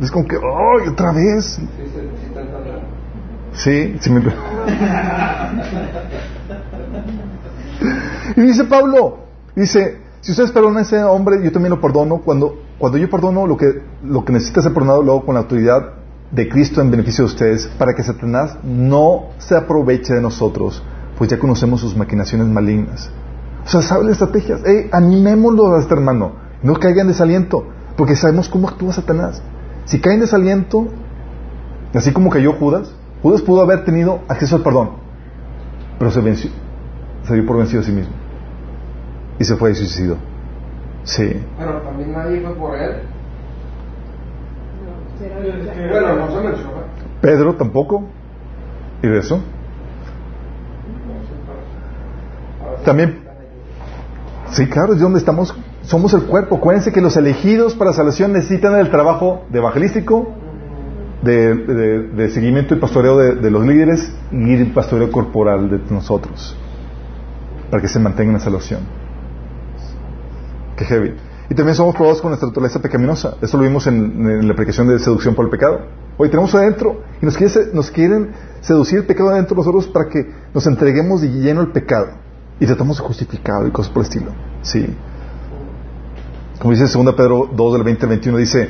Es 0.00 0.10
como 0.10 0.26
que, 0.28 0.36
¡ay, 0.36 0.88
otra 0.88 1.12
vez! 1.12 1.44
Sí, 1.56 1.68
sí, 1.76 1.82
sí 1.84 2.32
te 2.32 2.40
entendemos. 2.40 2.82
Sí, 3.52 3.96
sí 4.00 4.10
me... 4.10 4.20
y 8.36 8.40
dice 8.40 8.64
Pablo, 8.64 9.18
dice, 9.54 9.98
si 10.20 10.32
ustedes 10.32 10.50
perdonan 10.50 10.78
a 10.78 10.82
ese 10.82 11.02
hombre, 11.02 11.42
yo 11.42 11.52
también 11.52 11.70
lo 11.70 11.80
perdono. 11.80 12.18
Cuando, 12.18 12.56
cuando 12.78 12.98
yo 12.98 13.08
perdono 13.10 13.46
lo 13.46 13.56
que, 13.56 13.82
lo 14.04 14.24
que 14.24 14.32
necesita 14.32 14.62
ser 14.62 14.72
perdonado, 14.72 15.02
lo 15.02 15.12
hago 15.12 15.26
con 15.26 15.34
la 15.34 15.42
autoridad 15.42 15.94
de 16.30 16.48
Cristo 16.48 16.80
en 16.80 16.90
beneficio 16.90 17.24
de 17.24 17.30
ustedes, 17.30 17.66
para 17.78 17.94
que 17.94 18.02
Satanás 18.02 18.58
no 18.62 19.30
se 19.38 19.56
aproveche 19.56 20.14
de 20.14 20.20
nosotros, 20.20 20.82
pues 21.16 21.30
ya 21.30 21.38
conocemos 21.38 21.80
sus 21.80 21.96
maquinaciones 21.96 22.46
malignas. 22.48 23.10
O 23.64 23.68
sea, 23.68 23.82
saben 23.82 24.06
las 24.06 24.14
estrategias. 24.14 24.64
Ey, 24.64 24.88
animémoslo 24.92 25.74
a 25.74 25.80
este 25.80 25.94
hermano. 25.94 26.32
No 26.62 26.74
caigan 26.74 27.02
en 27.02 27.08
desaliento, 27.08 27.64
porque 27.96 28.16
sabemos 28.16 28.48
cómo 28.48 28.68
actúa 28.68 28.92
Satanás. 28.92 29.42
Si 29.84 30.00
caen 30.00 30.16
en 30.16 30.20
desaliento, 30.22 30.88
Así 31.94 32.12
como 32.12 32.30
cayó 32.30 32.52
Judas, 32.52 32.90
Judas 33.22 33.42
pudo 33.42 33.62
haber 33.62 33.84
tenido 33.84 34.20
acceso 34.28 34.56
al 34.56 34.62
perdón, 34.62 34.90
pero 35.98 36.10
se 36.10 36.20
venció, 36.20 36.50
se 37.28 37.34
dio 37.34 37.46
por 37.46 37.58
vencido 37.58 37.80
a 37.82 37.84
sí 37.84 37.92
mismo 37.92 38.12
y 39.38 39.44
se 39.44 39.54
fue 39.56 39.70
y 39.70 39.74
suicidó. 39.76 40.16
Sí. 41.04 41.40
Pero 41.58 41.72
también 41.82 42.12
nadie 42.12 42.40
fue 42.40 42.54
por 42.54 42.76
él. 42.76 43.02
No, 44.84 45.18
será 45.18 45.90
Bueno, 45.90 46.16
no 46.26 46.30
se 46.36 46.46
menciona. 46.48 46.72
Pedro 47.20 47.54
tampoco. 47.54 48.04
¿Y 49.02 49.06
de 49.06 49.18
eso? 49.18 49.40
También, 52.84 53.18
sí, 54.50 54.66
claro, 54.68 54.94
es 54.94 55.00
donde 55.00 55.18
estamos, 55.18 55.54
somos 55.82 56.14
el 56.14 56.22
cuerpo. 56.24 56.56
Acuérdense 56.56 56.92
que 56.92 57.00
los 57.00 57.16
elegidos 57.16 57.74
para 57.74 57.92
salvación 57.92 58.32
necesitan 58.32 58.74
el 58.78 58.90
trabajo 58.90 59.44
de 59.50 59.58
evangelístico, 59.58 60.32
de, 61.22 61.54
de- 61.54 62.02
de 62.08 62.30
seguimiento 62.30 62.74
y 62.74 62.78
pastoreo 62.78 63.18
de, 63.18 63.34
de 63.36 63.50
los 63.50 63.64
líderes 63.66 64.12
y 64.30 64.54
el 64.54 64.72
pastoreo 64.72 65.10
corporal 65.10 65.68
de 65.70 65.80
nosotros, 65.90 66.56
para 67.70 67.82
que 67.82 67.88
se 67.88 67.98
mantengan 67.98 68.36
en 68.36 68.40
salvación. 68.40 68.80
Qué 70.76 70.84
heavy. 70.84 71.14
Y 71.50 71.54
también 71.54 71.74
somos 71.74 71.94
probados 71.94 72.20
con 72.20 72.30
nuestra 72.30 72.48
naturaleza 72.48 72.80
pecaminosa. 72.80 73.36
Eso 73.40 73.56
lo 73.56 73.64
vimos 73.64 73.86
en, 73.86 74.46
la 74.46 74.52
aplicación 74.52 74.88
de 74.88 74.98
seducción 74.98 75.34
por 75.34 75.46
el 75.46 75.50
pecado. 75.50 75.80
Hoy 76.18 76.28
tenemos 76.28 76.54
adentro 76.54 77.02
y 77.22 77.24
nos, 77.24 77.36
quiere 77.36 77.52
nos 77.72 77.90
quieren 77.90 78.32
seducir 78.60 78.98
el 78.98 79.06
pecado 79.06 79.30
adentro 79.30 79.54
de 79.54 79.60
nosotros 79.60 79.88
para 79.88 80.08
que 80.08 80.26
nos 80.52 80.66
entreguemos 80.66 81.22
de 81.22 81.28
lleno 81.28 81.60
al 81.60 81.72
pecado 81.72 82.08
y 82.60 82.66
tratamos 82.66 82.98
de 82.98 83.04
justificado 83.04 83.66
y 83.66 83.70
cosas 83.70 83.92
por 83.92 84.02
el 84.02 84.08
estilo. 84.08 84.32
Sí. 84.62 84.94
Como 86.58 86.72
dice 86.72 86.84
2 86.84 87.14
Pedro 87.14 87.48
2 87.54 87.72
del 87.72 87.82
20 87.84 88.02
al 88.04 88.08
21 88.10 88.38
dice, 88.38 88.68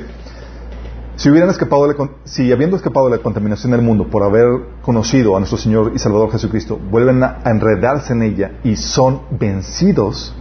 si 1.19 1.29
hubieran 1.31 1.51
escapado 1.51 1.89
de 1.89 1.95
la 1.99 2.11
si 2.23 2.53
habiendo 2.53 2.77
escapado 2.77 3.11
de 3.11 3.17
la 3.17 3.23
contaminación 3.23 3.73
del 3.73 3.83
mundo 3.83 4.07
por 4.07 4.23
haber 4.23 4.47
conocido 4.83 5.35
a 5.37 5.41
nuestro 5.41 5.59
Señor 5.59 5.91
y 5.93 5.99
Salvador 5.99 6.31
Jesucristo, 6.31 6.79
vuelven 6.79 7.21
a, 7.25 7.41
enredarse 7.45 8.13
en 8.13 8.23
ella 8.23 8.53
y 8.63 8.77
son 8.77 9.23
vencidos, 9.33 10.33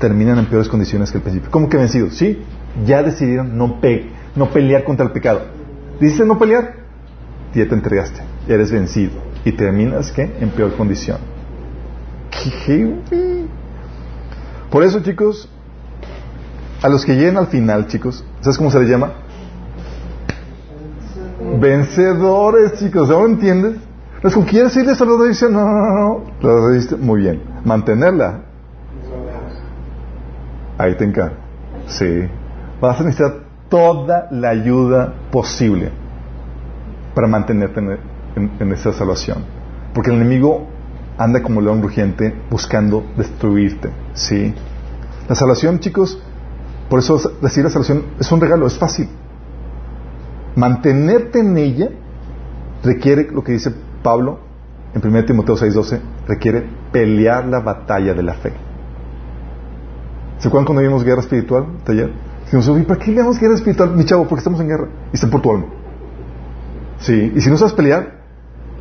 terminan 0.00 0.38
en 0.38 0.46
peores 0.46 0.70
condiciones 0.70 1.10
que 1.10 1.18
el 1.18 1.22
principio. 1.22 1.50
¿Cómo 1.50 1.68
que 1.68 1.76
vencidos? 1.76 2.14
Sí, 2.14 2.42
ya 2.86 3.02
decidieron 3.02 3.58
no, 3.58 3.82
pe- 3.82 4.08
no 4.34 4.48
pelear 4.48 4.82
contra 4.84 5.04
el 5.04 5.12
pecado. 5.12 5.42
Dices 6.00 6.26
no 6.26 6.38
pelear, 6.38 6.76
ya 7.54 7.68
te 7.68 7.74
entregaste, 7.74 8.22
eres 8.48 8.72
vencido 8.72 9.12
y 9.44 9.52
terminas 9.52 10.10
¿qué? 10.10 10.34
en 10.40 10.48
peor 10.48 10.74
condición. 10.74 11.18
Por 14.70 14.84
eso, 14.84 15.00
chicos, 15.00 15.50
a 16.82 16.88
los 16.88 17.04
que 17.04 17.12
lleguen 17.14 17.36
al 17.36 17.48
final, 17.48 17.88
chicos, 17.88 18.24
¿sabes 18.40 18.56
cómo 18.56 18.70
se 18.70 18.80
les 18.80 18.88
llama? 18.88 19.12
Vencedores, 21.56 22.74
chicos, 22.78 23.08
¿no 23.08 23.26
entiendes? 23.26 23.76
Es 24.22 24.34
como 24.34 24.46
quieres 24.46 24.76
irle 24.76 24.92
a 24.92 24.94
la 25.04 25.16
tradición, 25.16 25.52
no, 25.52 25.64
no, 25.64 25.72
no, 25.72 25.94
no. 25.94 26.24
La 26.40 26.60
tradición, 26.66 27.00
muy 27.06 27.20
bien. 27.22 27.42
Mantenerla, 27.64 28.40
ahí 30.76 30.94
te 30.96 31.04
encargo. 31.04 31.36
Sí. 31.86 32.28
Vas 32.80 33.00
a 33.00 33.04
necesitar 33.04 33.40
toda 33.68 34.28
la 34.30 34.50
ayuda 34.50 35.14
posible 35.30 35.90
para 37.14 37.26
mantenerte 37.28 37.80
en, 37.80 37.90
en- 38.36 38.52
en 38.60 38.72
esa 38.72 38.92
salvación. 38.92 39.38
Porque 39.94 40.10
el 40.10 40.16
enemigo 40.16 40.66
anda 41.16 41.42
como 41.42 41.60
león 41.60 41.82
rugiente 41.82 42.34
buscando 42.50 43.04
destruirte. 43.16 43.90
Sí. 44.14 44.54
La 45.28 45.34
salvación, 45.34 45.80
chicos, 45.80 46.20
por 46.88 47.00
eso 47.00 47.18
decir 47.42 47.64
la 47.64 47.70
salvación 47.70 48.04
es 48.18 48.30
un 48.30 48.40
regalo, 48.40 48.66
es 48.66 48.78
fácil. 48.78 49.08
Mantenerte 50.58 51.38
en 51.38 51.56
ella 51.56 51.88
requiere 52.82 53.30
lo 53.30 53.44
que 53.44 53.52
dice 53.52 53.72
Pablo 54.02 54.40
en 54.92 55.00
1 55.00 55.24
Timoteo 55.24 55.56
6:12, 55.56 56.00
requiere 56.26 56.64
pelear 56.90 57.46
la 57.46 57.60
batalla 57.60 58.12
de 58.12 58.24
la 58.24 58.34
fe. 58.34 58.52
¿Se 60.38 60.48
acuerdan 60.48 60.66
cuando 60.66 60.82
vimos 60.82 61.04
guerra 61.04 61.20
espiritual, 61.20 61.64
taller? 61.84 62.10
Dijimos, 62.42 62.68
"Oye, 62.70 62.82
¿para 62.82 62.98
qué 62.98 63.12
le 63.12 63.18
damos 63.18 63.38
guerra 63.38 63.54
espiritual, 63.54 63.94
mi 63.94 64.04
chavo? 64.04 64.24
Porque 64.26 64.40
estamos 64.40 64.60
en 64.60 64.66
guerra. 64.66 64.88
Y 65.12 65.14
está 65.14 65.30
por 65.30 65.40
tu 65.42 65.52
alma. 65.52 65.66
Sí, 66.98 67.32
y 67.36 67.40
si 67.40 67.50
no 67.50 67.56
sabes 67.56 67.74
pelear, 67.74 68.18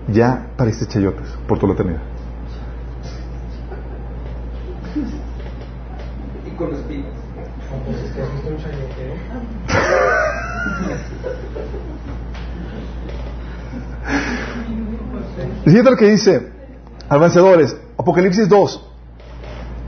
ya 0.08 0.48
pariste 0.58 0.88
chayotes 0.88 1.28
por 1.48 1.60
toda 1.60 1.74
la 1.74 1.74
eternidad. 1.76 2.02
Y 6.44 6.50
con 6.58 6.74
espinas. 6.74 7.14
Y 15.68 15.72
fíjate 15.72 15.92
lo 15.92 15.98
que 15.98 16.10
dice 16.10 16.48
vencedores, 17.12 17.76
Apocalipsis 17.98 18.48
2. 18.48 18.90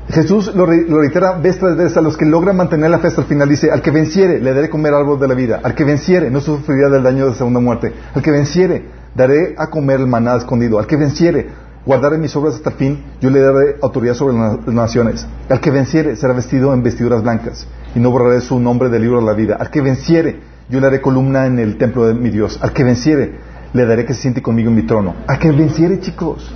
Jesús 0.10 0.54
lo, 0.54 0.66
re- 0.66 0.86
lo 0.90 1.00
reitera 1.00 1.38
vez 1.38 1.58
tras 1.58 1.78
vez 1.78 1.96
a 1.96 2.02
los 2.02 2.18
que 2.18 2.26
logran 2.26 2.58
mantener 2.58 2.90
la 2.90 3.00
fe 3.00 3.08
hasta 3.08 3.22
el 3.22 3.28
final. 3.28 3.48
Dice, 3.48 3.72
al 3.72 3.82
que 3.82 3.90
venciere, 3.92 4.42
le 4.42 4.54
daré 4.54 4.70
comer 4.70 4.94
árbol 4.94 5.18
de 5.22 5.28
la 5.30 5.36
vida. 5.36 5.62
Al 5.64 5.76
que 5.76 5.86
venciere, 5.86 6.30
no 6.30 6.42
sufrirá 6.42 6.90
del 6.90 7.02
daño 7.04 7.28
de 7.30 7.36
segunda 7.36 7.62
muerte. 7.62 7.94
Al 8.14 8.22
que 8.22 8.30
venciere, 8.32 8.88
daré 9.16 9.56
a 9.58 9.68
comer 9.70 10.02
el 10.02 10.08
maná 10.08 10.36
escondido. 10.36 10.80
Al 10.80 10.86
que 10.88 10.98
venciere, 10.98 11.48
guardaré 11.86 12.18
mis 12.18 12.36
obras 12.36 12.56
hasta 12.56 12.72
el 12.72 12.76
fin. 12.76 13.06
Yo 13.22 13.30
le 13.30 13.40
daré 13.40 13.78
autoridad 13.82 14.16
sobre 14.16 14.34
las 14.38 14.68
naciones. 14.68 15.26
Al 15.48 15.62
que 15.62 15.72
venciere, 15.72 16.18
será 16.18 16.34
vestido 16.34 16.74
en 16.74 16.84
vestiduras 16.84 17.22
blancas. 17.24 17.68
Y 17.96 18.00
no 18.00 18.12
borraré 18.12 18.42
su 18.42 18.60
nombre 18.60 18.90
del 18.90 19.04
libro 19.04 19.22
de 19.22 19.28
la 19.28 19.34
vida. 19.34 19.56
Al 19.58 19.70
que 19.70 19.80
venciere, 19.80 20.42
yo 20.70 20.82
le 20.82 20.88
haré 20.88 21.00
columna 21.00 21.46
en 21.46 21.58
el 21.58 21.78
templo 21.78 22.06
de 22.06 22.16
mi 22.16 22.32
Dios. 22.32 22.60
Al 22.62 22.74
que 22.74 22.84
venciere, 22.84 23.38
le 23.74 23.86
daré 23.86 24.06
que 24.06 24.14
se 24.14 24.22
siente 24.22 24.42
conmigo 24.42 24.70
en 24.70 24.76
mi 24.76 24.84
trono. 24.84 25.14
Al 25.28 25.40
que 25.40 25.52
venciere, 25.52 26.00
chicos. 26.00 26.52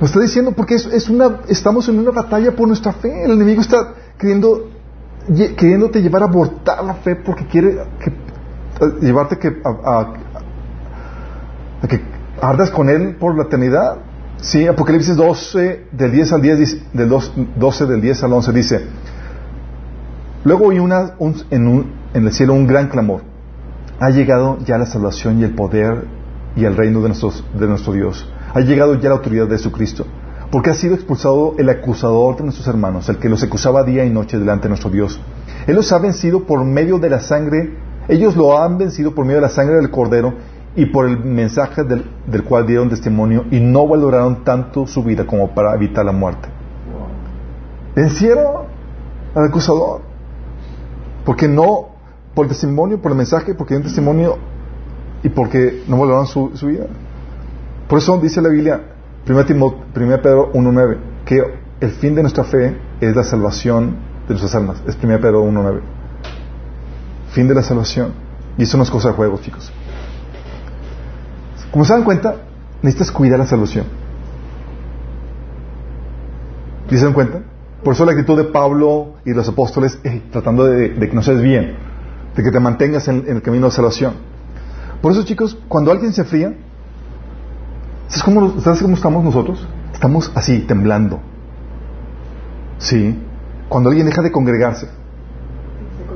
Nos 0.00 0.10
está 0.10 0.20
diciendo 0.20 0.52
porque 0.52 0.74
es, 0.74 0.86
es 0.86 1.08
una, 1.10 1.40
estamos 1.48 1.88
en 1.88 1.98
una 1.98 2.10
batalla 2.10 2.52
por 2.56 2.66
nuestra 2.66 2.92
fe. 2.92 3.24
El 3.24 3.32
enemigo 3.32 3.60
está 3.60 3.94
queriendo, 4.18 4.70
queriéndote 5.56 6.00
llevar 6.02 6.22
a 6.22 6.26
abortar 6.26 6.82
la 6.84 6.94
fe 6.94 7.16
porque 7.16 7.46
quiere 7.46 7.78
que, 8.02 8.10
a- 8.84 8.98
llevarte 9.00 9.38
que, 9.38 9.48
a, 9.62 9.90
a- 9.90 10.14
a 11.82 11.86
que 11.86 12.00
ardas 12.40 12.70
con 12.70 12.88
él 12.88 13.16
por 13.16 13.36
la 13.36 13.42
eternidad. 13.44 13.98
Sí, 14.38 14.66
Apocalipsis 14.66 15.16
12, 15.16 15.86
del 15.92 16.12
10 16.12 16.32
al 16.32 16.40
10, 16.40 16.58
dice- 16.58 16.82
del 16.94 17.08
dos- 17.10 17.32
12 17.56 17.84
del 17.86 18.00
10 18.00 18.22
al 18.24 18.32
11 18.32 18.52
dice, 18.52 18.80
luego 20.44 20.66
oí 20.68 20.78
una, 20.78 21.14
un- 21.18 21.36
en, 21.50 21.66
un- 21.68 21.92
en 22.14 22.26
el 22.26 22.32
cielo 22.32 22.54
un 22.54 22.66
gran 22.66 22.88
clamor. 22.88 23.20
Ha 24.00 24.10
llegado 24.10 24.58
ya 24.64 24.78
la 24.78 24.86
salvación 24.86 25.40
y 25.40 25.44
el 25.44 25.54
poder 25.54 26.06
y 26.56 26.64
el 26.64 26.76
reino 26.76 27.00
de, 27.00 27.08
nuestros, 27.08 27.44
de 27.54 27.66
nuestro 27.66 27.92
Dios. 27.92 28.26
Ha 28.54 28.60
llegado 28.60 28.94
ya 28.94 29.10
la 29.10 29.16
autoridad 29.16 29.46
de 29.46 29.56
Jesucristo. 29.56 30.06
Porque 30.50 30.70
ha 30.70 30.74
sido 30.74 30.94
expulsado 30.94 31.54
el 31.58 31.68
acusador 31.68 32.36
de 32.36 32.44
nuestros 32.44 32.66
hermanos, 32.66 33.08
el 33.08 33.18
que 33.18 33.28
los 33.28 33.42
acusaba 33.42 33.84
día 33.84 34.04
y 34.04 34.10
noche 34.10 34.38
delante 34.38 34.64
de 34.64 34.70
nuestro 34.70 34.90
Dios. 34.90 35.20
Él 35.66 35.76
los 35.76 35.92
ha 35.92 35.98
vencido 35.98 36.44
por 36.44 36.64
medio 36.64 36.98
de 36.98 37.08
la 37.08 37.20
sangre, 37.20 37.76
ellos 38.08 38.34
lo 38.34 38.60
han 38.60 38.76
vencido 38.76 39.14
por 39.14 39.24
medio 39.24 39.36
de 39.36 39.42
la 39.46 39.48
sangre 39.48 39.76
del 39.76 39.90
Cordero 39.90 40.34
y 40.74 40.86
por 40.86 41.06
el 41.06 41.22
mensaje 41.24 41.84
del, 41.84 42.04
del 42.26 42.42
cual 42.42 42.66
dieron 42.66 42.88
testimonio 42.88 43.44
y 43.50 43.60
no 43.60 43.86
valoraron 43.86 44.42
tanto 44.42 44.86
su 44.86 45.04
vida 45.04 45.24
como 45.24 45.54
para 45.54 45.74
evitar 45.74 46.04
la 46.04 46.12
muerte. 46.12 46.48
Vencieron 47.94 48.64
al 49.34 49.44
acusador. 49.44 50.00
Porque 51.24 51.46
no, 51.46 51.89
por 52.34 52.46
el 52.46 52.50
testimonio, 52.50 53.00
por 53.00 53.12
el 53.12 53.16
mensaje, 53.18 53.54
porque 53.54 53.74
dieron 53.74 53.84
testimonio 53.84 54.38
y 55.22 55.28
porque 55.28 55.82
no 55.88 55.98
valoraron 55.98 56.26
su, 56.26 56.52
su 56.54 56.66
vida. 56.66 56.86
Por 57.88 57.98
eso 57.98 58.18
dice 58.18 58.40
la 58.40 58.48
Biblia, 58.48 58.80
1, 59.28 59.46
Pedro 59.94 60.52
1.9, 60.52 60.96
que 61.24 61.42
el 61.80 61.90
fin 61.90 62.14
de 62.14 62.22
nuestra 62.22 62.44
fe 62.44 62.76
es 63.00 63.16
la 63.16 63.24
salvación 63.24 63.96
de 64.28 64.34
nuestras 64.34 64.54
almas. 64.54 64.82
Es 64.86 64.96
1 65.02 65.20
Pedro 65.20 65.44
1.9. 65.44 65.80
Fin 67.30 67.48
de 67.48 67.54
la 67.54 67.62
salvación. 67.62 68.12
Y 68.56 68.62
eso 68.62 68.76
no 68.76 68.82
es 68.82 68.90
cosa 68.90 69.08
de 69.08 69.14
juegos, 69.14 69.40
chicos. 69.42 69.72
Como 71.70 71.84
se 71.84 71.92
dan 71.92 72.04
cuenta, 72.04 72.36
necesitas 72.82 73.10
cuidar 73.12 73.38
la 73.38 73.46
salvación. 73.46 73.86
¿Y 76.90 76.96
se 76.96 77.04
dan 77.04 77.14
cuenta? 77.14 77.42
Por 77.84 77.94
eso 77.94 78.04
la 78.04 78.12
actitud 78.12 78.36
de 78.36 78.44
Pablo 78.44 79.14
y 79.24 79.32
los 79.32 79.48
apóstoles, 79.48 79.98
eh, 80.04 80.22
tratando 80.30 80.64
de, 80.64 80.90
de 80.90 81.08
que 81.08 81.14
no 81.14 81.22
se 81.22 81.34
desvíen, 81.34 81.76
de 82.36 82.42
que 82.42 82.50
te 82.50 82.60
mantengas 82.60 83.08
en, 83.08 83.24
el 83.26 83.42
camino 83.42 83.66
de 83.66 83.72
salvación. 83.72 84.14
Por 85.02 85.12
eso, 85.12 85.24
chicos, 85.24 85.56
cuando 85.68 85.90
alguien 85.90 86.12
se 86.12 86.24
fría, 86.24 86.54
¿sabes 88.08 88.22
cómo, 88.22 88.60
¿sabes 88.60 88.82
cómo 88.82 88.94
estamos 88.94 89.24
nosotros? 89.24 89.66
Estamos 89.92 90.30
así, 90.34 90.60
temblando. 90.60 91.20
Sí. 92.78 93.18
Cuando 93.68 93.90
alguien 93.90 94.06
deja 94.06 94.22
de 94.22 94.32
congregarse. 94.32 94.88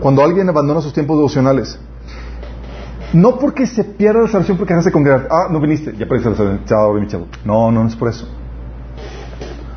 Cuando 0.00 0.22
alguien 0.22 0.48
abandona 0.48 0.80
sus 0.80 0.92
tiempos 0.92 1.16
devocionales. 1.16 1.78
No 3.12 3.38
porque 3.38 3.66
se 3.66 3.84
pierda 3.84 4.22
la 4.22 4.28
salvación 4.28 4.56
porque 4.56 4.74
dejas 4.74 4.86
de 4.86 4.92
congregar. 4.92 5.28
Ah, 5.30 5.46
no 5.50 5.60
viniste, 5.60 5.94
ya 5.96 6.06
perdiste 6.06 6.30
la 6.30 6.36
salvación. 6.36 7.26
No, 7.44 7.70
no, 7.70 7.82
no 7.82 7.88
es 7.88 7.96
por 7.96 8.08
eso. 8.08 8.28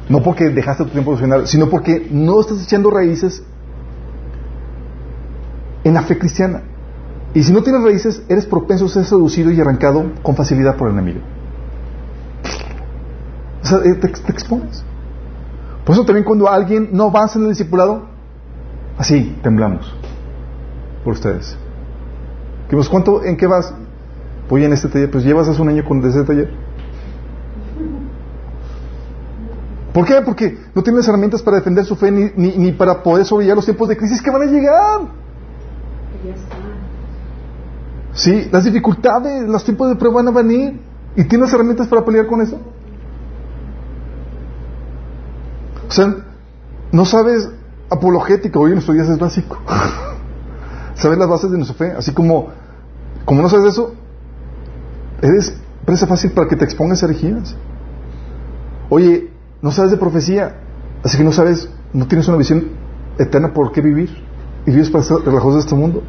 No 0.09 0.23
porque 0.23 0.49
dejaste 0.49 0.85
tu 0.85 0.89
tiempo 0.89 1.11
devocional, 1.11 1.47
sino 1.47 1.69
porque 1.69 2.07
no 2.09 2.39
estás 2.39 2.63
echando 2.63 2.89
raíces 2.89 3.43
en 5.88 5.93
la 5.93 6.01
fe 6.01 6.17
cristiana. 6.17 6.63
Y 7.33 7.43
si 7.43 7.53
no 7.53 7.63
tienes 7.63 7.81
raíces, 7.81 8.21
eres 8.27 8.45
propenso 8.45 8.85
a 8.85 8.89
ser 8.89 9.05
seducido 9.05 9.51
y 9.51 9.61
arrancado 9.61 10.11
con 10.21 10.35
facilidad 10.35 10.75
por 10.75 10.88
el 10.89 10.93
enemigo. 10.93 11.21
O 13.63 13.65
sea, 13.65 13.79
eh, 13.79 13.95
te, 13.95 14.07
expones. 14.07 14.83
Por 15.85 15.93
eso 15.93 16.05
también 16.05 16.25
cuando 16.25 16.49
alguien 16.49 16.89
no 16.91 17.05
avanza 17.05 17.39
en 17.39 17.45
el 17.45 17.51
discipulado, 17.51 18.05
así 18.97 19.38
temblamos 19.41 19.93
por 21.03 21.13
ustedes. 21.13 21.57
Que, 22.69 22.75
pues, 22.75 22.89
¿cuánto, 22.89 23.23
¿En 23.23 23.38
qué 23.38 23.47
vas? 23.47 23.73
Voy 24.49 24.65
en 24.65 24.73
este 24.73 24.89
taller. 24.89 25.09
Pues 25.09 25.23
llevas 25.23 25.47
hace 25.47 25.61
un 25.61 25.69
año 25.69 25.85
con 25.85 26.03
ese 26.05 26.23
taller. 26.23 26.49
¿Por 29.93 30.05
qué? 30.05 30.21
Porque 30.23 30.57
no 30.75 30.83
tienes 30.83 31.07
herramientas 31.07 31.41
para 31.41 31.57
defender 31.57 31.85
su 31.85 31.95
fe 31.95 32.11
ni, 32.11 32.29
ni, 32.35 32.57
ni 32.57 32.71
para 32.73 33.01
poder 33.01 33.25
sobrellevar 33.25 33.55
los 33.55 33.65
tiempos 33.65 33.88
de 33.88 33.95
crisis 33.95 34.21
que 34.21 34.29
van 34.29 34.41
a 34.41 34.45
llegar. 34.45 35.26
Sí, 38.13 38.49
las 38.51 38.63
dificultades, 38.63 39.47
los 39.47 39.63
tiempos 39.63 39.89
de 39.89 39.95
prueba 39.95 40.17
van 40.17 40.28
a 40.30 40.32
venir. 40.32 40.80
¿Y 41.15 41.23
tienes 41.23 41.51
herramientas 41.51 41.88
para 41.88 42.05
pelear 42.05 42.28
con 42.28 42.41
eso? 42.41 42.59
O 45.88 45.91
sea, 45.91 46.15
no 46.91 47.05
sabes 47.05 47.49
apologética, 47.89 48.59
hoy 48.59 48.69
en 48.69 48.75
nuestros 48.75 48.95
días 48.95 49.09
es 49.09 49.19
básico. 49.19 49.57
sabes 50.95 51.17
las 51.17 51.30
bases 51.30 51.51
de 51.51 51.57
nuestra 51.57 51.78
fe, 51.78 51.93
así 51.97 52.11
como, 52.11 52.49
como 53.25 53.41
no 53.41 53.49
sabes 53.49 53.73
eso, 53.73 53.93
eres 55.21 55.55
presa 55.86 56.07
fácil 56.07 56.32
para 56.32 56.47
que 56.47 56.55
te 56.55 56.65
expongas 56.65 57.01
a 57.03 57.05
herejías. 57.05 57.55
Oye, 58.89 59.32
no 59.61 59.71
sabes 59.71 59.91
de 59.91 59.97
profecía, 59.97 60.59
así 61.03 61.17
que 61.17 61.23
no 61.23 61.32
sabes, 61.32 61.69
no 61.93 62.07
tienes 62.07 62.28
una 62.28 62.38
visión 62.38 62.67
eterna 63.17 63.53
por 63.53 63.71
qué 63.71 63.82
vivir 63.82 64.09
y 64.65 64.71
vives 64.71 64.89
para 64.89 65.03
estar 65.03 65.19
relajoso 65.21 65.55
de 65.55 65.61
este 65.61 65.75
mundo. 65.75 66.03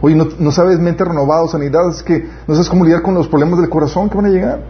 Oye, 0.00 0.16
no, 0.16 0.50
sabes 0.50 0.78
mente 0.78 1.04
renovada, 1.04 1.48
sanidad, 1.48 1.88
es 1.88 2.02
que 2.02 2.28
no 2.46 2.54
sabes 2.54 2.68
cómo 2.68 2.84
lidiar 2.84 3.02
con 3.02 3.14
los 3.14 3.26
problemas 3.28 3.58
del 3.60 3.70
corazón 3.70 4.08
que 4.10 4.16
van 4.16 4.26
a 4.26 4.30
llegar. 4.30 4.60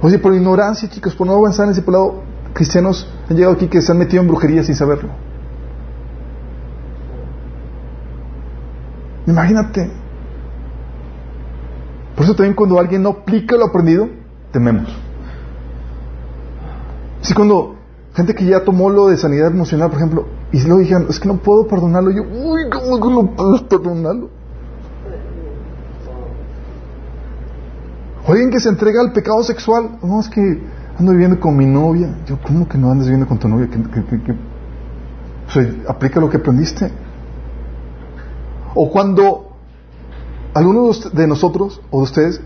Oye, 0.00 0.18
por 0.18 0.34
ignorancia, 0.34 0.88
chicos, 0.88 1.14
por 1.16 1.26
no 1.26 1.34
avanzar 1.34 1.66
en 1.66 1.72
ese 1.72 1.82
lado, 1.90 2.22
cristianos 2.52 3.12
han 3.28 3.36
llegado 3.36 3.54
aquí 3.54 3.66
que 3.66 3.82
se 3.82 3.90
han 3.90 3.98
metido 3.98 4.22
en 4.22 4.28
brujería 4.28 4.62
sin 4.62 4.76
saberlo. 4.76 5.10
Imagínate. 9.26 9.90
Por 12.14 12.24
eso 12.24 12.34
también 12.34 12.54
cuando 12.54 12.78
alguien 12.78 13.02
no 13.02 13.10
aplica 13.10 13.56
lo 13.56 13.66
aprendido, 13.66 14.08
tememos. 14.52 14.88
Si 17.20 17.34
cuando 17.34 17.77
gente 18.18 18.34
que 18.34 18.44
ya 18.44 18.64
tomó 18.64 18.90
lo 18.90 19.06
de 19.06 19.16
sanidad 19.16 19.46
emocional, 19.46 19.90
por 19.90 19.98
ejemplo, 19.98 20.26
y 20.50 20.60
luego 20.62 20.80
dijeron, 20.80 21.06
es 21.08 21.20
que 21.20 21.28
no 21.28 21.36
puedo 21.36 21.68
perdonarlo, 21.68 22.10
yo, 22.10 22.22
uy, 22.22 22.62
¿cómo 22.68 23.22
no 23.22 23.30
puedes 23.36 23.62
perdonarlo? 23.62 24.28
O 28.26 28.32
alguien 28.32 28.50
que 28.50 28.58
se 28.58 28.70
entrega 28.70 29.00
al 29.02 29.12
pecado 29.12 29.44
sexual, 29.44 29.98
no, 30.02 30.18
es 30.18 30.28
que 30.28 30.40
ando 30.98 31.12
viviendo 31.12 31.38
con 31.38 31.56
mi 31.56 31.64
novia. 31.64 32.12
Yo, 32.26 32.40
¿cómo 32.44 32.68
que 32.68 32.76
no 32.76 32.90
andas 32.90 33.06
viviendo 33.06 33.28
con 33.28 33.38
tu 33.38 33.48
novia? 33.48 33.68
¿Qué, 33.70 33.80
qué, 34.02 34.22
qué? 34.22 34.32
O 34.32 35.90
aplica 35.90 36.18
lo 36.18 36.28
que 36.28 36.38
aprendiste. 36.38 36.90
O 38.74 38.90
cuando 38.90 39.52
alguno 40.54 40.90
de 41.12 41.26
nosotros 41.28 41.80
o 41.90 41.98
de 41.98 42.02
ustedes 42.02 42.40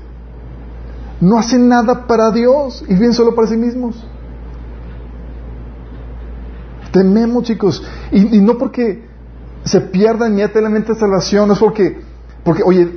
no 1.20 1.38
hacen 1.38 1.66
nada 1.66 2.06
para 2.06 2.30
Dios 2.30 2.84
y 2.86 2.92
viven 2.92 3.14
solo 3.14 3.34
para 3.34 3.48
sí 3.48 3.56
mismos. 3.56 4.06
Tememos, 6.92 7.44
chicos. 7.44 7.82
Y, 8.10 8.36
y 8.36 8.40
no 8.40 8.58
porque 8.58 9.04
se 9.64 9.80
pierda 9.80 10.28
inmediatamente 10.28 10.92
la 10.92 10.98
salvación, 10.98 11.48
no 11.48 11.54
es 11.54 11.60
porque, 11.60 12.00
porque, 12.44 12.62
oye, 12.62 12.88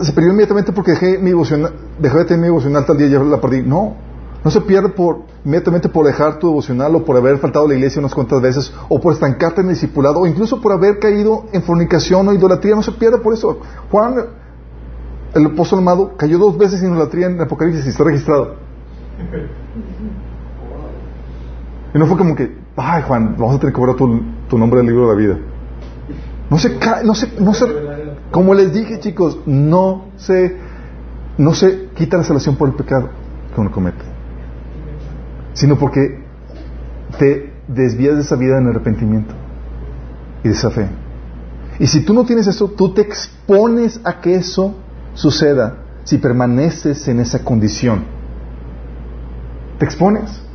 se 0.00 0.12
perdió 0.12 0.30
inmediatamente 0.30 0.72
porque 0.72 0.92
dejé 0.92 1.18
mi 1.18 1.30
devocional, 1.30 1.72
dejé 1.98 2.18
de 2.18 2.24
tener 2.24 2.40
mi 2.40 2.46
devocional 2.46 2.84
tal 2.84 2.98
día 2.98 3.06
y 3.06 3.10
ya 3.10 3.18
la 3.20 3.40
perdí. 3.40 3.62
No, 3.62 3.96
no 4.44 4.50
se 4.50 4.60
pierde 4.60 4.90
por, 4.90 5.22
inmediatamente 5.44 5.88
por 5.88 6.06
dejar 6.06 6.38
tu 6.38 6.48
devocional 6.48 6.94
o 6.94 7.04
por 7.04 7.16
haber 7.16 7.38
faltado 7.38 7.66
a 7.66 7.68
la 7.68 7.74
iglesia 7.74 8.00
unas 8.00 8.14
cuantas 8.14 8.40
veces 8.40 8.72
o 8.88 9.00
por 9.00 9.12
estancarte 9.12 9.60
en 9.60 9.68
el 9.68 9.74
discipulado 9.74 10.20
o 10.20 10.26
incluso 10.26 10.60
por 10.60 10.72
haber 10.72 10.98
caído 10.98 11.46
en 11.52 11.62
fornicación 11.62 12.28
o 12.28 12.32
idolatría. 12.32 12.74
No 12.74 12.82
se 12.82 12.92
pierde 12.92 13.18
por 13.18 13.34
eso. 13.34 13.58
Juan, 13.90 14.14
el 15.34 15.46
apóstol 15.46 15.80
amado, 15.80 16.12
cayó 16.16 16.38
dos 16.38 16.56
veces 16.56 16.82
en 16.82 16.90
idolatría 16.90 17.26
en 17.26 17.40
Apocalipsis 17.40 17.86
y 17.86 17.88
está 17.88 18.04
registrado. 18.04 18.54
Y 21.94 21.98
no 21.98 22.06
fue 22.06 22.16
como 22.16 22.36
que, 22.36 22.56
ay 22.76 23.02
Juan, 23.02 23.36
vamos 23.38 23.56
a 23.56 23.58
tener 23.58 23.74
que 23.74 23.80
borrar 23.80 23.96
tu, 23.96 24.58
nombre 24.58 24.78
del 24.78 24.88
libro 24.88 25.08
de 25.08 25.14
la 25.14 25.18
vida. 25.18 25.38
No 26.50 26.58
se 26.58 26.78
no 27.04 27.14
se, 27.14 27.40
no 27.40 27.54
se, 27.54 27.66
como 28.30 28.54
les 28.54 28.72
dije 28.72 29.00
chicos, 29.00 29.38
no 29.46 30.06
se, 30.16 30.56
no 31.38 31.54
se 31.54 31.88
quita 31.94 32.18
la 32.18 32.24
salvación 32.24 32.56
por 32.56 32.68
el 32.68 32.74
pecado 32.74 33.08
que 33.54 33.60
uno 33.60 33.72
comete, 33.72 34.04
sino 35.54 35.76
porque 35.76 36.22
te 37.18 37.52
desvías 37.66 38.16
de 38.16 38.22
esa 38.22 38.36
vida 38.36 38.58
en 38.58 38.68
arrepentimiento 38.68 39.34
y 40.44 40.48
de 40.48 40.54
esa 40.54 40.70
fe. 40.70 40.88
Y 41.78 41.86
si 41.86 42.04
tú 42.04 42.14
no 42.14 42.24
tienes 42.24 42.46
eso, 42.46 42.68
tú 42.68 42.94
te 42.94 43.02
expones 43.02 44.00
a 44.04 44.20
que 44.20 44.36
eso 44.36 44.74
suceda 45.14 45.78
si 46.04 46.18
permaneces 46.18 47.08
en 47.08 47.20
esa 47.20 47.40
condición. 47.44 48.04
Te 49.78 49.84
expones. 49.84 50.45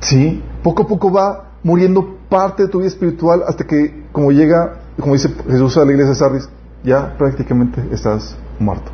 Sí, 0.00 0.42
poco 0.62 0.84
a 0.84 0.86
poco 0.86 1.12
va 1.12 1.52
muriendo 1.62 2.18
parte 2.28 2.64
de 2.64 2.68
tu 2.68 2.78
vida 2.78 2.88
espiritual 2.88 3.42
hasta 3.46 3.64
que, 3.64 4.06
como 4.12 4.30
llega, 4.32 4.80
como 4.98 5.14
dice 5.14 5.34
Jesús 5.48 5.76
a 5.76 5.84
la 5.84 5.92
iglesia 5.92 6.10
de 6.10 6.14
Sardis, 6.14 6.48
ya 6.84 7.16
prácticamente 7.16 7.82
estás 7.90 8.36
muerto. 8.58 8.90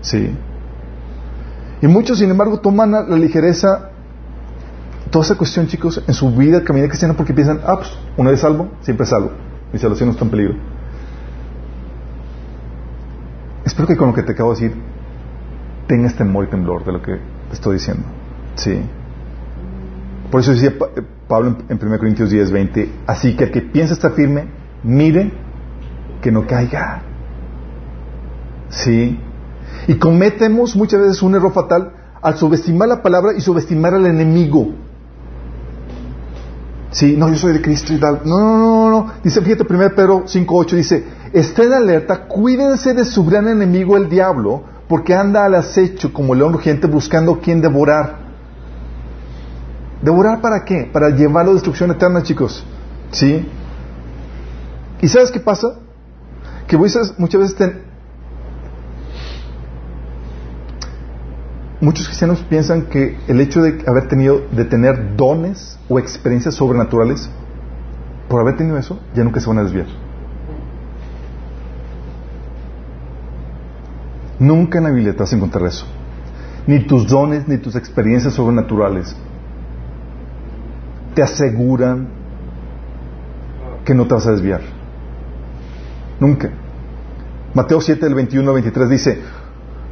Sí. 0.00 0.34
Y 1.82 1.86
muchos, 1.86 2.18
sin 2.18 2.30
embargo, 2.30 2.60
toman 2.60 2.92
la 2.92 3.16
ligereza 3.16 3.90
toda 5.10 5.24
esa 5.24 5.34
cuestión, 5.36 5.66
chicos, 5.66 6.02
en 6.06 6.14
su 6.14 6.30
vida, 6.30 6.64
caminar 6.64 6.88
cristiana, 6.88 7.14
porque 7.14 7.34
piensan, 7.34 7.60
ah, 7.66 7.76
pues, 7.76 7.90
una 8.16 8.30
vez 8.30 8.40
salvo, 8.40 8.68
siempre 8.80 9.04
salvo. 9.04 9.30
Mi 9.72 9.78
salvación 9.78 10.08
no 10.08 10.12
está 10.12 10.24
en 10.24 10.30
peligro. 10.30 10.54
Espero 13.64 13.86
que 13.86 13.96
con 13.96 14.08
lo 14.08 14.14
que 14.14 14.22
te 14.22 14.32
acabo 14.32 14.54
de 14.54 14.60
decir 14.60 14.82
tengas 15.86 16.14
temor 16.14 16.44
y 16.44 16.48
temblor 16.48 16.84
de 16.84 16.92
lo 16.92 17.02
que 17.02 17.12
te 17.12 17.54
estoy 17.54 17.74
diciendo. 17.74 18.04
Sí. 18.54 18.82
Por 20.32 20.40
eso 20.40 20.52
decía 20.52 20.70
eh, 20.70 21.02
Pablo 21.28 21.58
en 21.68 21.78
en 21.78 21.86
1 21.86 21.98
Corintios 21.98 22.30
10, 22.30 22.50
20, 22.50 22.92
así 23.06 23.36
que 23.36 23.44
el 23.44 23.50
que 23.50 23.60
piensa 23.60 23.92
estar 23.92 24.12
firme, 24.12 24.46
mire 24.82 25.30
que 26.22 26.32
no 26.32 26.46
caiga. 26.46 27.02
Sí. 28.70 29.20
Y 29.88 29.94
cometemos 29.96 30.74
muchas 30.74 31.00
veces 31.00 31.22
un 31.22 31.34
error 31.34 31.52
fatal 31.52 31.92
al 32.22 32.38
subestimar 32.38 32.88
la 32.88 33.02
palabra 33.02 33.32
y 33.36 33.42
subestimar 33.42 33.92
al 33.92 34.06
enemigo. 34.06 34.68
Sí, 36.92 37.14
no, 37.18 37.28
yo 37.28 37.36
soy 37.36 37.52
de 37.52 37.60
Cristo 37.60 37.92
y 37.92 38.00
tal. 38.00 38.22
No, 38.24 38.38
no, 38.38 38.56
no, 38.56 38.90
no. 38.90 39.12
Dice, 39.22 39.42
fíjate, 39.42 39.66
1 39.68 39.94
Pedro 39.94 40.24
5.8 40.24 40.76
dice, 40.76 41.04
estén 41.34 41.74
alerta, 41.74 42.26
cuídense 42.26 42.94
de 42.94 43.04
su 43.04 43.26
gran 43.26 43.48
enemigo 43.48 43.98
el 43.98 44.08
diablo, 44.08 44.62
porque 44.88 45.14
anda 45.14 45.44
al 45.44 45.56
acecho 45.56 46.10
como 46.10 46.34
león 46.34 46.54
rugiente 46.54 46.86
buscando 46.86 47.38
quien 47.38 47.60
devorar. 47.60 48.21
¿Devorar 50.02 50.40
para 50.40 50.64
qué? 50.64 50.90
Para 50.92 51.10
llevarlo 51.10 51.52
a 51.52 51.54
destrucción 51.54 51.90
eterna, 51.92 52.22
chicos. 52.22 52.64
¿Sí? 53.12 53.48
¿Y 55.00 55.08
sabes 55.08 55.30
qué 55.30 55.40
pasa? 55.40 55.78
Que 56.66 56.76
muchas, 56.76 57.16
veces 57.18 57.54
ten- 57.56 57.82
muchos 61.80 62.06
cristianos 62.06 62.44
piensan 62.48 62.82
que 62.86 63.16
el 63.28 63.40
hecho 63.40 63.62
de 63.62 63.84
haber 63.86 64.08
tenido, 64.08 64.42
de 64.50 64.64
tener 64.64 65.16
dones 65.16 65.78
o 65.88 65.98
experiencias 65.98 66.54
sobrenaturales, 66.54 67.28
por 68.28 68.40
haber 68.40 68.56
tenido 68.56 68.78
eso, 68.78 68.98
ya 69.14 69.22
nunca 69.24 69.40
se 69.40 69.48
van 69.48 69.58
a 69.58 69.62
desviar. 69.64 69.86
Nunca 74.38 74.78
en 74.78 74.84
la 74.84 74.90
Biblia 74.90 75.12
te 75.12 75.18
vas 75.20 75.32
a 75.32 75.36
encontrar 75.36 75.66
eso. 75.66 75.86
Ni 76.66 76.80
tus 76.86 77.06
dones, 77.06 77.46
ni 77.46 77.58
tus 77.58 77.76
experiencias 77.76 78.34
sobrenaturales 78.34 79.14
te 81.14 81.22
aseguran 81.22 82.08
que 83.84 83.94
no 83.94 84.06
te 84.06 84.14
vas 84.14 84.26
a 84.26 84.32
desviar. 84.32 84.60
Nunca. 86.20 86.50
Mateo 87.54 87.80
7, 87.80 88.04
del 88.04 88.14
21 88.14 88.48
al 88.48 88.54
23 88.54 88.88
dice, 88.88 89.18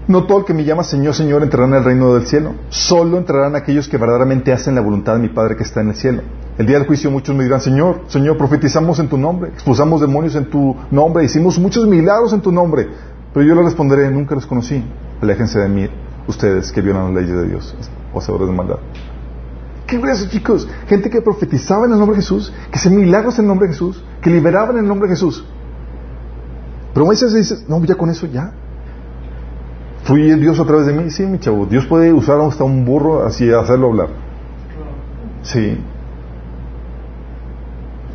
no 0.06 0.24
todo 0.24 0.38
el 0.38 0.44
que 0.44 0.54
me 0.54 0.64
llama 0.64 0.82
Señor, 0.82 1.14
Señor 1.14 1.42
entrará 1.42 1.68
en 1.68 1.74
el 1.74 1.84
reino 1.84 2.14
del 2.14 2.26
cielo. 2.26 2.54
Solo 2.68 3.18
entrarán 3.18 3.54
aquellos 3.54 3.88
que 3.88 3.96
verdaderamente 3.96 4.52
hacen 4.52 4.74
la 4.74 4.80
voluntad 4.80 5.14
de 5.14 5.20
mi 5.20 5.28
Padre 5.28 5.56
que 5.56 5.62
está 5.62 5.82
en 5.82 5.90
el 5.90 5.94
cielo. 5.94 6.22
El 6.58 6.66
día 6.66 6.78
del 6.78 6.86
juicio 6.86 7.10
muchos 7.10 7.34
me 7.36 7.44
dirán, 7.44 7.60
Señor, 7.60 8.02
Señor, 8.08 8.36
profetizamos 8.36 8.98
en 8.98 9.08
tu 9.08 9.16
nombre, 9.16 9.50
expulsamos 9.50 10.00
demonios 10.00 10.34
en 10.34 10.46
tu 10.46 10.76
nombre, 10.90 11.24
hicimos 11.24 11.58
muchos 11.58 11.86
milagros 11.86 12.32
en 12.32 12.40
tu 12.40 12.50
nombre. 12.50 12.88
Pero 13.32 13.46
yo 13.46 13.54
le 13.54 13.62
responderé, 13.62 14.10
nunca 14.10 14.34
los 14.34 14.46
conocí. 14.46 14.82
Aléjense 15.20 15.58
de 15.58 15.68
mí, 15.68 15.88
ustedes 16.26 16.72
que 16.72 16.80
violan 16.80 17.14
las 17.14 17.22
leyes 17.22 17.36
de 17.36 17.48
Dios, 17.48 17.76
o 18.12 18.18
hacedores 18.18 18.48
de 18.48 18.54
maldad. 18.54 18.78
¿Qué 19.90 20.00
chicos? 20.28 20.68
Gente 20.86 21.10
que 21.10 21.20
profetizaba 21.20 21.84
en 21.84 21.92
el 21.92 21.98
nombre 21.98 22.16
de 22.16 22.22
Jesús, 22.22 22.52
que 22.70 22.78
hacía 22.78 22.92
milagros 22.92 23.38
en 23.40 23.46
el 23.46 23.48
nombre 23.48 23.66
de 23.66 23.74
Jesús, 23.74 24.04
que 24.22 24.30
liberaban 24.30 24.76
en 24.76 24.84
el 24.84 24.88
nombre 24.88 25.08
de 25.08 25.16
Jesús. 25.16 25.44
Pero 26.94 27.06
a 27.06 27.10
veces 27.10 27.34
dices, 27.34 27.68
no, 27.68 27.84
ya 27.84 27.96
con 27.96 28.08
eso 28.08 28.26
ya. 28.26 28.52
Fui 30.04 30.30
el 30.30 30.40
Dios 30.40 30.60
a 30.60 30.64
través 30.64 30.86
de 30.86 30.92
mí. 30.92 31.10
Sí, 31.10 31.26
mi 31.26 31.40
chavo, 31.40 31.66
Dios 31.66 31.86
puede 31.86 32.12
usar 32.12 32.40
hasta 32.40 32.62
un 32.62 32.84
burro 32.84 33.24
así 33.26 33.50
hacerlo 33.50 33.88
hablar. 33.88 34.08
Sí. 35.42 35.76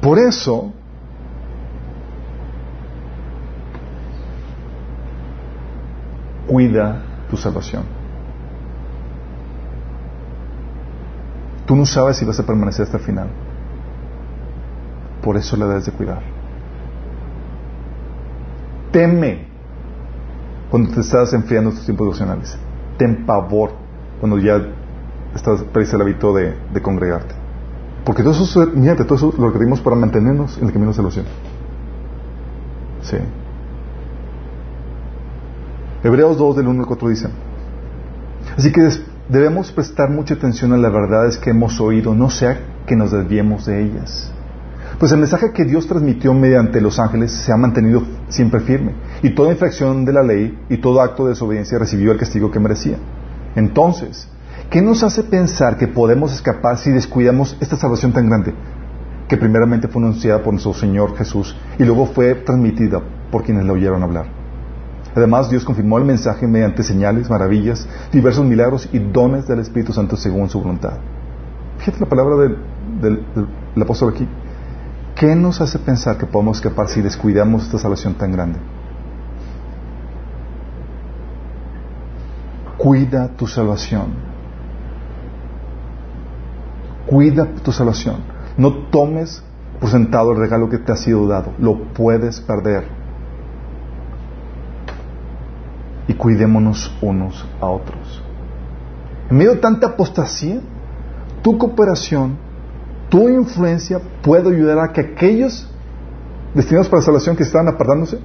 Por 0.02 0.18
eso, 0.18 0.72
cuida 6.48 7.04
tu 7.30 7.36
salvación. 7.36 7.84
Tú 11.66 11.76
no 11.76 11.86
sabes 11.86 12.18
si 12.18 12.26
vas 12.26 12.40
a 12.40 12.46
permanecer 12.46 12.84
hasta 12.84 12.98
el 12.98 13.04
final. 13.04 13.28
Por 15.24 15.38
eso 15.38 15.58
la 15.58 15.68
debes 15.68 15.86
de 15.86 15.92
cuidar. 15.92 16.22
Teme 18.92 19.48
cuando 20.70 20.92
te 20.94 21.02
estás 21.02 21.34
enfriando 21.34 21.70
en 21.72 21.76
tus 21.76 21.86
tiempos 21.86 22.06
devocionales. 22.06 22.58
Ten 22.98 23.26
pavor 23.26 23.72
cuando 24.20 24.38
ya 24.38 24.62
estás 25.34 25.64
perdiste 25.64 25.96
el 25.96 26.02
hábito 26.04 26.34
de, 26.34 26.56
congregarte. 26.82 27.34
Porque 28.06 28.22
todo 28.22 28.34
eso, 28.34 28.68
mírate, 28.74 29.04
todo 29.04 29.16
eso 29.16 29.34
lo 29.38 29.48
requerimos 29.48 29.82
para 29.82 29.96
mantenernos 29.96 30.58
en 30.60 30.66
el 30.68 30.72
camino 30.74 30.92
de 30.92 30.96
salvación. 30.96 31.26
Sí. 33.02 33.18
Hebreos 36.04 36.38
2 36.38 36.56
del 36.58 36.68
1 36.68 36.82
al 36.82 36.88
4 36.88 37.10
dicen. 37.10 37.32
Así 38.56 38.72
que 38.72 38.82
des- 38.82 39.04
debemos 39.30 39.72
prestar 39.72 40.10
mucha 40.10 40.36
atención 40.36 40.74
a 40.74 40.78
las 40.78 40.92
verdades 40.92 41.38
que 41.38 41.50
hemos 41.50 41.80
oído, 41.80 42.14
no 42.14 42.30
sea 42.30 42.60
que 42.86 42.96
nos 42.96 43.12
desviemos 43.12 43.66
de 43.66 43.84
ellas. 43.84 44.32
Pues 45.00 45.12
el 45.12 45.20
mensaje 45.20 45.52
que 45.52 45.66
Dios 45.66 45.88
transmitió 45.88 46.34
mediante 46.34 46.80
los 46.80 47.00
ángeles 47.00 47.32
se 47.32 47.52
ha 47.52 47.58
mantenido 47.58 48.04
siempre 48.30 48.62
firme, 48.62 48.94
y 49.24 49.32
toda 49.32 49.52
infracción 49.52 50.06
de 50.06 50.14
la 50.14 50.24
ley 50.24 50.58
y 50.70 50.78
todo 50.78 51.02
acto 51.02 51.26
de 51.26 51.32
desobediencia 51.32 51.80
recibió 51.80 52.12
el 52.12 52.20
castigo 52.20 52.52
que 52.52 52.60
merecía. 52.60 52.98
Entonces, 53.56 54.30
¿qué 54.70 54.82
nos 54.82 55.04
hace 55.04 55.24
pensar 55.24 55.78
que 55.78 55.88
podemos 55.88 56.34
escapar 56.34 56.78
si 56.78 56.92
descuidamos 56.92 57.58
esta 57.60 57.76
salvación 57.76 58.14
tan 58.14 58.28
grande, 58.28 58.54
que 59.28 59.38
primeramente 59.38 59.88
fue 59.88 60.02
anunciada 60.02 60.42
por 60.44 60.54
nuestro 60.54 60.74
Señor 60.74 61.18
Jesús 61.18 61.58
y 61.80 61.84
luego 61.84 62.06
fue 62.06 62.36
transmitida 62.36 63.02
por 63.32 63.44
quienes 63.44 63.66
la 63.66 63.74
oyeron 63.74 64.04
hablar? 64.04 64.35
Además, 65.16 65.50
Dios 65.50 65.64
confirmó 65.64 65.98
el 65.98 66.04
mensaje 66.06 66.46
mediante 66.46 66.84
señales, 66.84 67.30
maravillas, 67.30 67.88
diversos 68.12 68.44
milagros 68.46 68.90
y 68.92 69.00
dones 69.00 69.48
del 69.48 69.60
Espíritu 69.60 69.94
Santo 69.94 70.18
según 70.18 70.50
su 70.50 70.60
voluntad. 70.60 70.98
Fíjate 71.78 72.00
la 72.02 72.06
palabra 72.10 72.36
del, 72.36 72.58
del- 73.02 73.26
apóstol 73.82 74.14
aquí. 74.14 74.28
¿Qué 75.16 75.34
nos 75.36 75.62
hace 75.62 75.80
pensar 75.80 76.18
que 76.18 76.26
podemos 76.26 76.58
escapar 76.58 76.90
si 76.90 77.02
descuidamos 77.02 77.64
esta 77.64 77.78
salvación 77.80 78.16
tan 78.16 78.32
grande? 78.34 78.60
Cuida 82.78 83.30
tu 83.30 83.48
salvación. 83.48 84.08
Cuida 87.08 87.46
tu 87.64 87.72
salvación. 87.72 88.18
No 88.58 88.74
tomes 88.90 89.44
por 89.80 89.90
sentado 89.90 90.32
el 90.32 90.38
regalo 90.40 90.70
que 90.70 90.78
te 90.80 90.92
ha 90.92 90.98
sido 90.98 91.28
dado. 91.28 91.54
Lo 91.60 91.78
puedes 91.94 92.42
perder. 92.42 93.05
Y 96.08 96.14
cuidémonos 96.14 96.96
unos 97.02 97.46
a 97.60 97.68
otros. 97.68 98.24
En 99.30 99.38
medio 99.38 99.56
de 99.56 99.58
tanta 99.60 99.88
apostasía, 99.88 100.62
tu 101.42 101.58
cooperación, 101.58 102.38
tu 103.10 103.28
influencia 103.30 104.00
puede 104.22 104.50
ayudar 104.50 104.80
a 104.80 104.92
que 104.92 105.02
aquellos 105.02 105.70
destinados 106.54 106.90
para 106.90 107.02
la 107.02 107.06
salvación 107.06 107.36
que 107.36 107.44
estaban 107.44 107.68
apartándose 107.68 108.20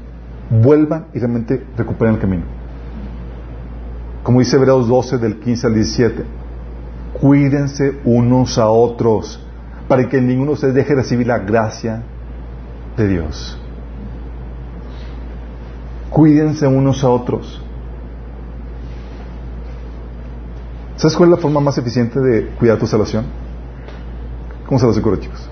vuelvan 0.51 1.07
y 1.15 1.19
realmente 1.19 1.65
recuperen 1.77 2.15
el 2.15 2.21
camino. 2.21 2.45
Como 4.23 4.41
dice 4.41 4.57
Hebreos 4.57 4.89
12 4.89 5.19
del 5.19 5.39
15 5.39 5.67
al 5.67 5.75
17, 5.75 6.25
cuídense 7.21 7.99
unos 8.05 8.59
a 8.59 8.69
otros 8.69 9.45
para 9.89 10.09
que 10.09 10.21
ninguno 10.21 10.51
de 10.51 10.55
ustedes 10.55 10.75
deje 10.75 10.91
de 10.91 11.03
recibir 11.03 11.27
la 11.27 11.39
gracia 11.39 12.03
de 12.97 13.09
Dios. 13.09 13.59
Cuídense 16.11 16.67
unos 16.67 17.03
a 17.05 17.09
otros. 17.09 17.63
¿Sabes 21.01 21.17
cuál 21.17 21.31
es 21.31 21.37
la 21.37 21.41
forma 21.41 21.61
más 21.61 21.79
eficiente 21.79 22.21
de 22.21 22.49
cuidar 22.59 22.79
tu 22.79 22.87
salvación? 22.87 23.25
¿Cómo 24.67 24.79
se 24.79 24.85
los 24.85 24.99
ocurre, 24.99 25.19
chicos? 25.19 25.49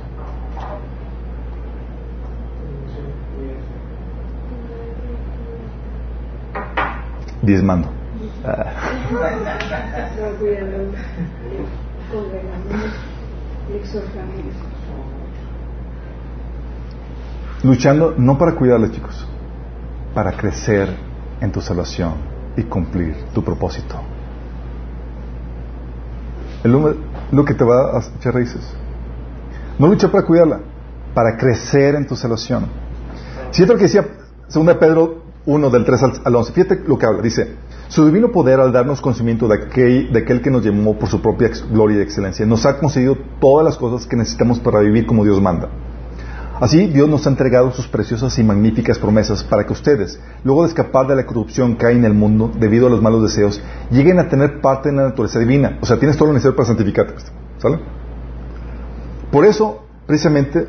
Diezmando. 7.41 7.89
Luchando 17.63 18.15
no 18.19 18.37
para 18.37 18.55
cuidarles, 18.55 18.93
chicos, 18.93 19.27
para 20.13 20.33
crecer 20.33 20.95
en 21.41 21.51
tu 21.51 21.63
salvación 21.63 22.17
y 22.55 22.65
cumplir 22.65 23.17
tu 23.33 23.43
propósito. 23.43 24.18
Lo, 26.65 27.45
que 27.45 27.55
te 27.55 27.65
va 27.65 27.97
a 27.97 28.03
echar 28.19 28.35
raíces. 28.35 28.63
No 29.79 29.87
lucha 29.87 30.11
para 30.11 30.27
cuidarla, 30.27 30.61
para 31.15 31.37
crecer 31.37 31.95
en 31.95 32.07
tu 32.07 32.17
salvación. 32.17 32.67
Fíjate 33.53 33.73
lo 33.73 33.79
que 33.79 33.85
decía 33.85 34.07
2 34.53 34.77
Pedro 34.77 35.23
1 35.47 35.71
del 35.71 35.85
3 35.85 36.03
al, 36.03 36.13
al 36.25 36.37
11. 36.37 36.53
Fíjate 36.53 36.83
lo 36.87 36.99
que 36.99 37.07
habla. 37.07 37.23
Dice, 37.23 37.57
Su 37.89 38.05
divino 38.05 38.33
poder, 38.33 38.61
al 38.61 38.73
darnos 38.73 39.01
conocimiento 39.01 39.47
de 39.49 39.55
aquel, 39.55 40.13
de 40.13 40.19
aquel 40.19 40.43
que 40.43 40.51
nos 40.51 40.65
llamó 40.65 40.99
por 40.99 41.09
su 41.09 41.23
propia 41.23 41.51
gloria 41.71 41.99
y 41.99 42.03
excelencia, 42.03 42.45
nos 42.45 42.67
ha 42.67 42.79
concedido 42.79 43.17
todas 43.41 43.65
las 43.65 43.77
cosas 43.77 44.07
que 44.07 44.17
necesitamos 44.17 44.59
para 44.59 44.81
vivir 44.81 45.07
como 45.07 45.25
Dios 45.25 45.41
manda. 45.41 45.69
Así, 46.61 46.87
Dios 46.89 47.09
nos 47.09 47.25
ha 47.27 47.31
entregado 47.31 47.71
sus 47.71 47.87
preciosas 47.87 48.37
y 48.39 48.43
magníficas 48.43 48.99
promesas 48.99 49.45
para 49.45 49.65
que 49.65 49.73
ustedes, 49.73 50.21
luego 50.43 50.63
de 50.63 50.69
escapar 50.69 51.07
de 51.07 51.15
la 51.15 51.25
corrupción 51.25 51.77
que 51.77 51.87
hay 51.87 51.97
en 51.97 52.05
el 52.05 52.15
mundo 52.15 52.51
debido 52.59 52.89
a 52.89 52.91
los 52.91 53.01
malos 53.01 53.23
deseos, 53.23 53.63
lleguen 53.91 54.19
a 54.19 54.29
tener 54.29 54.61
parte 54.61 54.89
en 54.89 54.97
la 54.97 55.05
naturaleza 55.05 55.39
divina. 55.39 55.79
O 55.81 55.87
sea, 55.87 55.99
tienes 55.99 56.17
todo 56.17 56.29
lo 56.29 56.35
necesario 56.35 56.57
para 56.57 56.67
santificarte. 56.67 57.15
¿Sale? 57.59 57.79
Por 59.31 59.45
eso, 59.45 59.85
precisamente, 60.07 60.67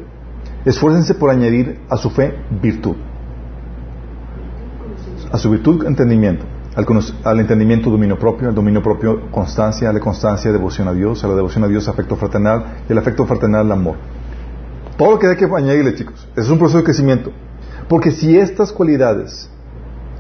esfuércense 0.66 1.16
por 1.16 1.32
añadir 1.32 1.80
a 1.90 1.98
su 1.98 2.12
fe 2.12 2.36
virtud. 2.62 2.96
A 5.32 5.38
su 5.38 5.50
virtud, 5.50 5.86
entendimiento. 5.88 6.46
Al, 6.76 6.86
al 7.24 7.40
entendimiento, 7.40 7.90
dominio 7.90 8.20
propio. 8.20 8.50
Al 8.50 8.56
dominio 8.56 8.84
propio, 8.84 9.32
constancia. 9.32 9.90
A 9.90 9.94
la 9.94 10.00
constancia, 10.00 10.52
devoción 10.52 10.88
a 10.88 10.94
Dios. 10.94 11.24
A 11.24 11.28
la 11.28 11.36
devoción 11.36 11.64
a 11.64 11.68
Dios, 11.68 11.88
afecto 11.88 12.16
fraternal. 12.16 12.84
Y 12.88 12.92
al 12.92 12.98
afecto 12.98 13.26
fraternal, 13.26 13.72
amor. 13.72 13.96
Todo 15.00 15.12
lo 15.12 15.20
que 15.20 15.28
hay 15.28 15.38
que 15.38 15.46
añadirle, 15.46 15.96
chicos. 15.96 16.28
Es 16.36 16.50
un 16.50 16.60
proceso 16.60 16.80
de 16.80 16.84
crecimiento. 16.84 17.32
Porque 17.88 18.12
si 18.12 18.38
estas 18.38 18.74
cualidades, 18.74 19.50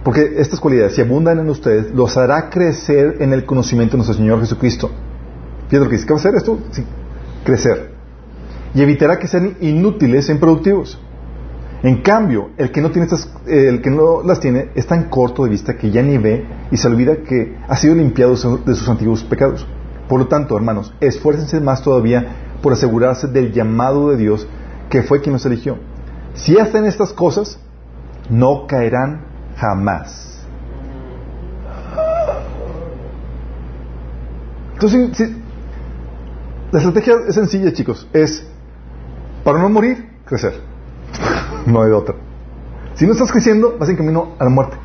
porque 0.05 0.35
estas 0.37 0.61
cualidades, 0.61 0.95
si 0.95 1.01
abundan 1.01 1.37
en 1.37 1.49
ustedes, 1.49 1.93
los 1.93 2.15
hará 2.15 2.49
crecer 2.49 3.17
en 3.19 3.33
el 3.33 3.45
conocimiento 3.45 3.91
de 3.91 3.97
nuestro 3.97 4.15
Señor 4.15 4.39
Jesucristo. 4.39 4.89
Fíjate 5.67 5.83
lo 5.83 5.89
que 5.89 5.97
dice. 5.97 6.07
¿Qué 6.07 6.13
va 6.13 6.17
a 6.17 6.21
hacer 6.21 6.35
esto? 6.35 6.59
Sí, 6.71 6.85
crecer. 7.43 7.91
Y 8.73 8.81
evitará 8.81 9.19
que 9.19 9.27
sean 9.27 9.57
inútiles 9.59 10.29
e 10.29 10.31
improductivos. 10.31 10.97
En 11.83 12.01
cambio, 12.01 12.51
el 12.55 12.71
que 12.71 12.79
no 12.79 12.89
tiene 12.91 13.07
estas, 13.07 13.29
el 13.47 13.81
que 13.81 13.89
no 13.89 14.23
las 14.23 14.39
tiene 14.39 14.69
es 14.75 14.87
tan 14.87 15.09
corto 15.09 15.43
de 15.43 15.49
vista 15.49 15.75
que 15.75 15.91
ya 15.91 16.01
ni 16.01 16.17
ve 16.17 16.45
y 16.71 16.77
se 16.77 16.87
olvida 16.87 17.17
que 17.17 17.57
ha 17.67 17.75
sido 17.75 17.95
limpiado 17.95 18.31
de 18.31 18.75
sus 18.75 18.87
antiguos 18.87 19.25
pecados. 19.25 19.67
Por 20.07 20.21
lo 20.21 20.27
tanto, 20.27 20.55
hermanos, 20.55 20.93
esfuércense 21.01 21.59
más 21.59 21.83
todavía 21.83 22.55
por 22.61 22.71
asegurarse 22.71 23.27
del 23.27 23.51
llamado 23.51 24.11
de 24.11 24.17
Dios 24.17 24.47
que 24.89 25.03
fue 25.03 25.21
quien 25.21 25.33
nos 25.33 25.45
eligió. 25.45 25.77
Si 26.33 26.57
hacen 26.57 26.85
estas 26.85 27.13
cosas, 27.13 27.59
no 28.29 28.67
caerán 28.67 29.25
jamás. 29.57 30.29
Entonces, 34.73 35.31
la 36.71 36.79
estrategia 36.79 37.15
es 37.27 37.35
sencilla, 37.35 37.73
chicos. 37.73 38.07
Es, 38.13 38.47
para 39.43 39.59
no 39.59 39.69
morir, 39.69 40.09
crecer. 40.25 40.53
No 41.65 41.81
hay 41.81 41.89
de 41.89 41.95
otra. 41.95 42.15
Si 42.93 43.05
no 43.05 43.11
estás 43.11 43.31
creciendo, 43.31 43.75
vas 43.77 43.89
en 43.89 43.97
camino 43.97 44.35
a 44.39 44.43
la 44.45 44.49
muerte. 44.49 44.77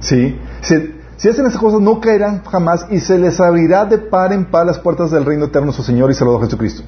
Sí. 0.00 0.38
Si, 0.60 0.94
si 1.16 1.28
hacen 1.28 1.46
esas 1.46 1.60
cosas, 1.60 1.80
no 1.80 2.00
caerán 2.00 2.44
jamás 2.44 2.86
y 2.90 3.00
se 3.00 3.18
les 3.18 3.40
abrirá 3.40 3.84
de 3.86 3.98
par 3.98 4.32
en 4.32 4.44
par 4.44 4.66
las 4.66 4.78
puertas 4.78 5.10
del 5.10 5.24
reino 5.24 5.46
eterno 5.46 5.72
su 5.72 5.82
Señor 5.82 6.10
y 6.10 6.14
Salvador 6.14 6.44
Jesucristo. 6.44 6.84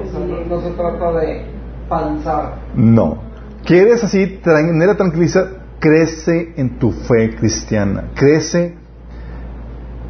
O 0.00 0.10
sea, 0.10 0.20
no, 0.20 0.44
no 0.44 0.60
se 0.60 0.70
trata 0.70 1.12
de 1.12 1.46
No. 2.74 3.18
¿Quieres 3.64 4.02
así 4.04 4.40
tener 4.42 4.96
tranquiliza? 4.96 5.46
Crece 5.78 6.52
en 6.56 6.78
tu 6.78 6.92
fe 6.92 7.34
cristiana. 7.36 8.10
Crece 8.14 8.74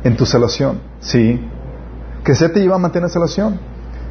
en 0.05 0.17
tu 0.17 0.27
salvación. 0.27 0.81
Sí. 1.01 1.41
Crecer 2.23 2.53
te 2.53 2.61
lleva 2.61 2.77
a 2.77 2.79
mantener 2.79 3.09
salvación. 3.11 3.59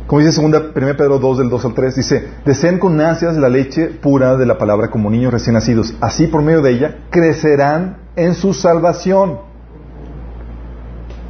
Como 0.08 0.22
dice 0.22 0.42
2 0.42 0.72
Pedro 0.74 1.20
2 1.20 1.38
del 1.38 1.50
2 1.50 1.66
al 1.66 1.74
3, 1.76 1.96
dice, 1.96 2.28
deseen 2.44 2.80
con 2.80 3.00
ansias 3.00 3.38
la 3.38 3.48
leche 3.48 3.90
pura 3.90 4.38
de 4.38 4.48
la 4.48 4.58
palabra 4.58 4.90
como 4.90 5.12
niños 5.12 5.32
recién 5.32 5.54
nacidos. 5.54 5.94
Así 6.02 6.26
por 6.26 6.42
medio 6.42 6.64
de 6.64 6.72
ella 6.72 6.98
crecerán 7.12 7.98
en 8.16 8.34
su 8.34 8.56
salvación. 8.56 9.38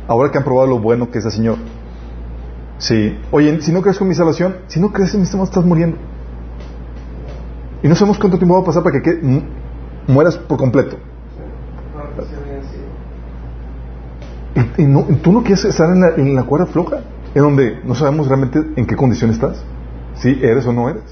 Ahora 0.08 0.32
que 0.32 0.38
han 0.38 0.46
probado 0.46 0.70
lo 0.70 0.80
bueno 0.80 1.12
que 1.12 1.20
es 1.20 1.26
el 1.26 1.32
Señor. 1.32 1.58
Sí. 2.78 3.20
Oye, 3.32 3.62
si 3.62 3.74
no 3.74 3.82
crees 3.82 3.98
con 3.98 4.08
mi 4.08 4.16
salvación, 4.16 4.56
si 4.68 4.80
no 4.80 4.94
crees 4.94 5.14
en 5.14 5.20
mi 5.20 5.26
salvación, 5.26 5.50
estás 5.50 5.66
muriendo. 5.66 5.98
Y 7.84 7.88
no 7.88 7.96
sabemos 7.96 8.18
cuánto 8.20 8.38
tiempo 8.38 8.56
va 8.56 8.62
a 8.62 8.66
pasar 8.66 8.84
para 8.84 9.00
que, 9.00 9.02
que 9.04 9.22
mu- 9.22 9.42
mueras 10.08 10.38
por 10.38 10.58
completo. 10.58 10.98
Y, 14.78 14.82
y 14.84 14.86
no- 14.86 15.04
tú 15.22 15.32
no 15.32 15.42
quieres 15.44 15.64
estar 15.66 15.90
en 15.92 16.02
la, 16.02 16.10
en 16.16 16.36
la 16.36 16.44
cuerda 16.44 16.66
floja, 16.66 16.98
en 17.34 17.42
donde 17.42 17.80
no 17.84 17.96
sabemos 17.96 18.28
realmente 18.28 18.60
en 18.76 18.86
qué 18.86 18.96
condición 18.96 19.32
estás. 19.32 19.64
Si 20.16 20.30
eres 20.42 20.66
o 20.66 20.74
no 20.74 20.90
eres. 20.90 21.04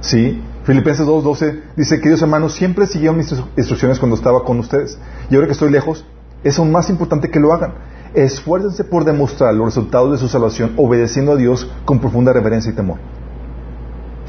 Sí. 0.00 0.42
Filipenses 0.64 1.06
2.12 1.06 1.60
dice, 1.76 1.98
queridos 2.00 2.20
hermanos, 2.22 2.52
siempre 2.52 2.86
siguieron 2.86 3.16
mis 3.16 3.32
instru- 3.32 3.46
instrucciones 3.56 3.98
cuando 3.98 4.16
estaba 4.16 4.44
con 4.44 4.58
ustedes. 4.58 4.98
Y 5.30 5.34
ahora 5.34 5.46
que 5.46 5.52
estoy 5.52 5.70
lejos, 5.70 6.04
es 6.44 6.58
aún 6.58 6.70
más 6.70 6.90
importante 6.90 7.30
que 7.30 7.40
lo 7.40 7.52
hagan. 7.54 7.72
Esfuércense 8.12 8.84
por 8.84 9.04
demostrar 9.04 9.54
los 9.54 9.66
resultados 9.66 10.12
de 10.12 10.18
su 10.18 10.28
salvación 10.28 10.72
obedeciendo 10.76 11.32
a 11.32 11.36
Dios 11.36 11.70
con 11.84 12.00
profunda 12.00 12.32
reverencia 12.32 12.72
y 12.72 12.74
temor. 12.74 12.98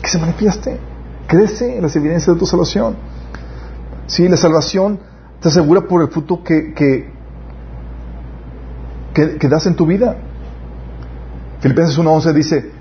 Que 0.01 0.07
se 0.07 0.19
manifieste. 0.19 0.80
Crece 1.27 1.77
en 1.77 1.81
las 1.81 1.95
evidencias 1.95 2.35
de 2.35 2.39
tu 2.39 2.45
salvación. 2.45 2.95
Sí, 4.07 4.27
la 4.27 4.38
salvación 4.38 4.99
te 5.39 5.48
asegura 5.48 5.81
por 5.81 6.02
el 6.02 6.10
fruto 6.10 6.43
que, 6.43 6.73
que, 6.73 7.10
que, 9.14 9.48
das 9.48 9.65
en 9.65 9.76
tu 9.76 9.85
vida. 9.85 10.18
Filipenses 11.60 11.98
1.11 11.98 12.34
dice, 12.34 12.72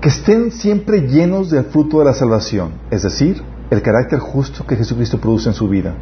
que 0.00 0.08
estén 0.08 0.50
siempre 0.50 1.08
llenos 1.08 1.50
del 1.50 1.64
fruto 1.64 1.98
de 1.98 2.06
la 2.06 2.14
salvación, 2.14 2.72
es 2.90 3.02
decir, 3.02 3.42
el 3.70 3.82
carácter 3.82 4.18
justo 4.18 4.66
que 4.66 4.76
Jesucristo 4.76 5.20
produce 5.20 5.50
en 5.50 5.54
su 5.54 5.68
vida, 5.68 5.94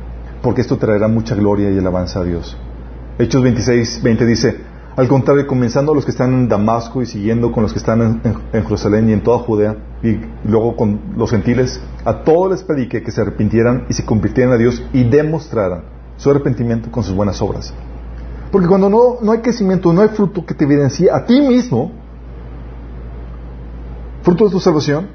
porque 0.42 0.60
esto 0.60 0.78
traerá 0.78 1.09
mucha 1.09 1.34
gloria 1.34 1.70
y 1.70 1.78
alabanza 1.78 2.20
a 2.20 2.24
Dios. 2.24 2.56
Hechos 3.18 3.42
26, 3.42 4.02
20 4.02 4.26
dice, 4.26 4.56
al 4.98 5.06
contrario, 5.06 5.46
comenzando 5.46 5.94
los 5.94 6.04
que 6.04 6.10
están 6.10 6.32
en 6.32 6.48
Damasco 6.48 7.00
y 7.00 7.06
siguiendo 7.06 7.52
con 7.52 7.62
los 7.62 7.72
que 7.72 7.78
están 7.78 8.20
en, 8.24 8.34
Jerusalén 8.64 9.08
y 9.08 9.12
en 9.12 9.22
toda 9.22 9.38
Judea, 9.38 9.76
y 10.02 10.18
luego 10.44 10.74
con 10.74 11.14
los 11.16 11.30
gentiles, 11.30 11.80
a 12.04 12.24
todos 12.24 12.50
les 12.50 12.64
prediqué 12.64 13.00
que 13.00 13.12
se 13.12 13.20
arrepintieran 13.20 13.86
y 13.88 13.92
se 13.92 14.04
convirtieran 14.04 14.54
a 14.54 14.56
Dios 14.56 14.82
y 14.92 15.04
demostraran 15.04 15.84
su 16.16 16.28
arrepentimiento 16.28 16.90
con 16.90 17.04
sus 17.04 17.14
buenas 17.14 17.40
obras. 17.40 17.72
Porque 18.50 18.66
cuando 18.66 18.90
no, 18.90 19.18
no 19.22 19.30
hay 19.30 19.38
crecimiento, 19.38 19.92
no 19.92 20.02
hay 20.02 20.08
fruto 20.08 20.44
que 20.44 20.54
te 20.54 20.64
evidencie 20.64 21.08
a 21.12 21.24
ti 21.24 21.42
mismo, 21.42 21.92
fruto 24.24 24.46
de 24.46 24.50
tu 24.50 24.58
salvación, 24.58 25.10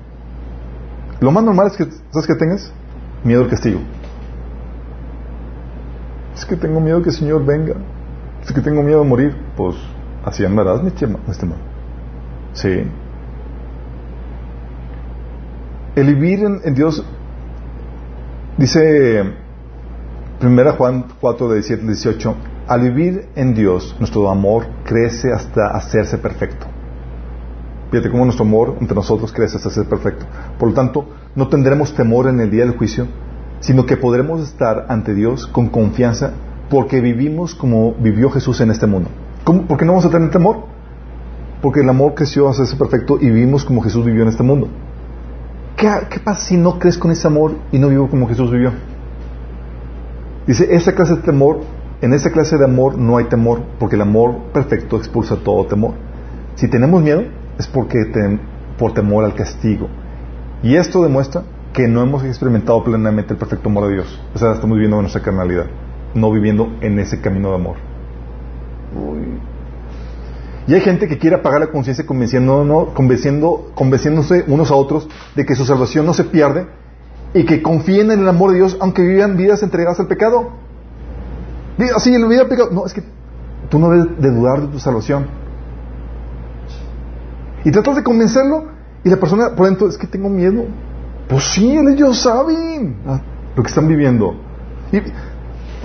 lo 1.20 1.30
más 1.30 1.44
normal 1.44 1.68
es 1.68 1.76
que, 1.76 1.90
¿sabes 2.12 2.26
qué 2.26 2.36
tengas? 2.36 2.72
Miedo 3.26 3.42
al 3.42 3.50
castigo. 3.50 3.82
Es 6.38 6.46
que 6.46 6.56
tengo 6.56 6.80
miedo 6.80 7.02
que 7.02 7.10
el 7.10 7.16
Señor 7.16 7.46
venga. 7.46 7.76
Es 8.46 8.52
que 8.52 8.62
tengo 8.62 8.84
miedo 8.84 9.04
de 9.04 9.10
morir. 9.10 9.36
Pues 9.56 9.76
así 10.26 10.46
andarás, 10.46 10.82
mi 10.82 10.90
estimado. 10.90 11.62
Sí. 12.54 12.84
El 15.96 16.08
vivir 16.08 16.44
en, 16.44 16.62
en 16.64 16.74
Dios, 16.74 17.06
dice 18.58 19.24
Primera 20.40 20.74
Juan 20.74 21.06
4, 21.22 21.48
de 21.50 21.56
17 21.56 21.82
al 21.82 21.88
18, 21.88 22.36
al 22.68 22.82
vivir 22.82 23.30
en 23.36 23.54
Dios, 23.54 23.96
nuestro 24.00 24.30
amor 24.30 24.66
crece 24.84 25.32
hasta 25.32 25.68
hacerse 25.68 26.18
perfecto. 26.18 26.66
Fíjate 27.92 28.10
cómo 28.10 28.26
nuestro 28.26 28.44
amor 28.44 28.76
entre 28.82 28.96
nosotros 28.96 29.32
crece 29.32 29.58
hasta 29.58 29.70
ser 29.70 29.86
perfecto. 29.86 30.26
Por 30.58 30.70
lo 30.70 30.74
tanto, 30.74 31.06
no 31.36 31.48
tendremos 31.48 31.94
temor 31.94 32.28
en 32.28 32.40
el 32.40 32.50
día 32.50 32.66
del 32.66 32.76
juicio, 32.76 33.08
sino 33.60 33.86
que 33.86 33.98
podremos 33.98 34.42
estar 34.42 34.88
ante 34.90 35.14
Dios 35.14 35.46
con 35.46 35.70
confianza 35.70 36.34
porque 36.70 37.02
vivimos 37.02 37.56
como 37.56 37.94
vivió 37.94 38.30
Jesús 38.30 38.62
en 38.62 38.72
este 38.72 38.88
mundo. 38.88 39.10
¿Por 39.46 39.78
qué 39.78 39.86
no 39.86 39.94
vamos 39.94 40.06
a 40.06 40.10
tener 40.10 40.30
temor? 40.32 40.66
Porque 41.62 41.82
el 41.82 41.90
amor 41.90 42.14
creció 42.14 42.50
hasta 42.50 42.66
ser 42.66 42.78
perfecto 42.78 43.18
y 43.20 43.30
vivimos 43.30 43.66
como 43.66 43.82
Jesús 43.82 44.06
vivió 44.06 44.24
en 44.24 44.30
este 44.30 44.44
mundo. 44.44 44.70
¿Qué, 45.78 46.20
pasa 46.24 46.42
si 46.42 46.58
no 46.58 46.80
crees 46.80 46.98
con 46.98 47.12
ese 47.12 47.28
amor 47.28 47.56
y 47.72 47.80
no 47.80 47.90
vivo 47.90 48.10
como 48.10 48.28
Jesús 48.28 48.52
vivió? 48.52 48.72
Dice, 50.48 50.74
esa 50.74 50.94
clase 50.94 51.16
de 51.16 51.22
temor, 51.22 51.62
en 52.02 52.14
esa 52.14 52.32
clase 52.32 52.58
de 52.58 52.66
amor 52.66 52.98
no 52.98 53.18
hay 53.18 53.26
temor, 53.26 53.62
porque 53.80 53.96
el 53.96 54.02
amor 54.02 54.36
perfecto 54.54 54.98
expulsa 54.98 55.38
todo 55.38 55.66
temor. 55.66 55.94
Si 56.56 56.70
tenemos 56.70 57.02
miedo, 57.02 57.24
es 57.58 57.68
porque 57.68 57.98
por 58.78 58.94
temor 58.94 59.26
al 59.26 59.34
castigo. 59.34 59.90
Y 60.62 60.76
esto 60.76 61.04
demuestra 61.04 61.44
que 61.74 61.88
no 61.88 62.02
hemos 62.02 62.24
experimentado 62.24 62.84
plenamente 62.84 63.34
el 63.34 63.40
perfecto 63.40 63.70
amor 63.70 63.88
de 63.88 63.96
Dios. 63.96 64.22
O 64.34 64.38
sea, 64.38 64.54
estamos 64.54 64.76
viviendo 64.76 64.98
en 64.98 65.04
nuestra 65.04 65.22
carnalidad, 65.22 65.66
no 66.14 66.32
viviendo 66.32 66.78
en 66.82 67.00
ese 67.00 67.22
camino 67.22 67.50
de 67.50 67.56
amor. 67.56 67.76
Y 70.66 70.74
hay 70.74 70.82
gente 70.82 71.08
que 71.08 71.18
quiere 71.18 71.36
apagar 71.36 71.60
la 71.60 71.68
conciencia 71.68 72.06
convenciendo, 72.06 72.64
no, 72.64 72.94
convenciendo, 72.94 73.72
convenciéndose 73.76 74.46
unos 74.48 74.72
a 74.72 74.76
otros 74.76 75.10
de 75.36 75.46
que 75.46 75.56
su 75.56 75.66
salvación 75.66 76.06
no 76.06 76.14
se 76.14 76.24
pierde 76.24 76.68
y 77.34 77.46
que 77.46 77.62
confíen 77.62 78.12
en 78.12 78.20
el 78.20 78.30
amor 78.30 78.52
de 78.52 78.58
Dios 78.58 78.78
aunque 78.80 79.02
vivan 79.02 79.36
vidas 79.36 79.62
entregadas 79.64 80.00
al 80.00 80.08
pecado. 80.08 80.52
Así, 81.96 82.14
el 82.14 82.26
vida 82.28 82.48
pecado. 82.48 82.70
No, 82.72 82.86
es 82.86 82.94
que 82.94 83.04
tú 83.70 83.80
no 83.80 83.90
debes 83.90 84.22
de 84.22 84.32
dudar 84.32 84.62
de 84.62 84.68
tu 84.68 84.80
salvación. 84.80 85.26
Y 87.66 87.72
tratas 87.72 87.96
de 87.96 88.04
convencerlo 88.04 88.66
y 89.04 89.10
la 89.10 89.18
persona 89.18 89.56
por 89.56 89.66
dentro 89.66 89.88
es 89.88 89.98
que 89.98 90.08
tengo 90.08 90.30
miedo. 90.30 90.66
Pues 91.28 91.44
sí, 91.46 91.76
ellos 91.76 92.20
saben 92.20 92.98
lo 93.56 93.64
que 93.64 93.70
están 93.70 93.88
viviendo. 93.88 94.36
Y 94.92 95.02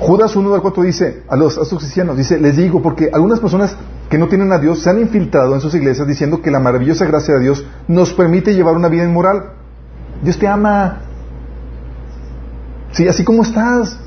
Judas 0.01 0.35
1 0.37 0.51
del 0.53 0.61
4 0.61 0.83
dice 0.85 1.23
a 1.29 1.37
los, 1.37 1.59
a 1.59 1.63
estos 1.63 1.79
cristianos, 1.81 2.17
dice, 2.17 2.39
les 2.39 2.57
digo, 2.57 2.81
porque 2.83 3.11
algunas 3.13 3.41
personas 3.41 3.77
que 4.09 4.17
no 4.19 4.29
tienen 4.29 4.53
a 4.53 4.59
Dios 4.59 4.81
se 4.83 4.91
han 4.91 5.01
infiltrado 5.01 5.55
en 5.55 5.61
sus 5.61 5.75
iglesias 5.75 6.07
diciendo 6.07 6.41
que 6.41 6.51
la 6.51 6.61
maravillosa 6.61 7.05
gracia 7.05 7.35
de 7.35 7.41
Dios 7.41 7.65
nos 7.89 8.13
permite 8.13 8.55
llevar 8.55 8.75
una 8.77 8.89
vida 8.89 9.05
inmoral. 9.05 9.53
Dios 10.23 10.39
te 10.39 10.47
ama. 10.47 11.01
Sí, 12.93 13.07
así 13.09 13.25
como 13.25 13.43
estás. 13.43 13.99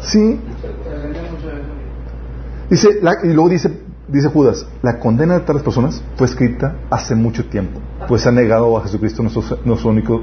Sí. 0.00 0.40
Dice, 2.70 2.98
la- 3.02 3.16
y 3.24 3.32
luego 3.32 3.48
dice, 3.48 3.80
dice 4.06 4.28
Judas, 4.28 4.66
la 4.82 4.98
condena 4.98 5.34
de 5.34 5.40
tales 5.40 5.62
personas 5.62 6.02
fue 6.16 6.26
escrita 6.26 6.76
hace 6.90 7.14
mucho 7.14 7.46
tiempo, 7.46 7.80
pues 8.06 8.22
se 8.22 8.28
ha 8.28 8.32
negado 8.32 8.76
a 8.78 8.82
Jesucristo 8.82 9.22
nuestro, 9.22 9.58
nuestro 9.64 9.90
único 9.90 10.20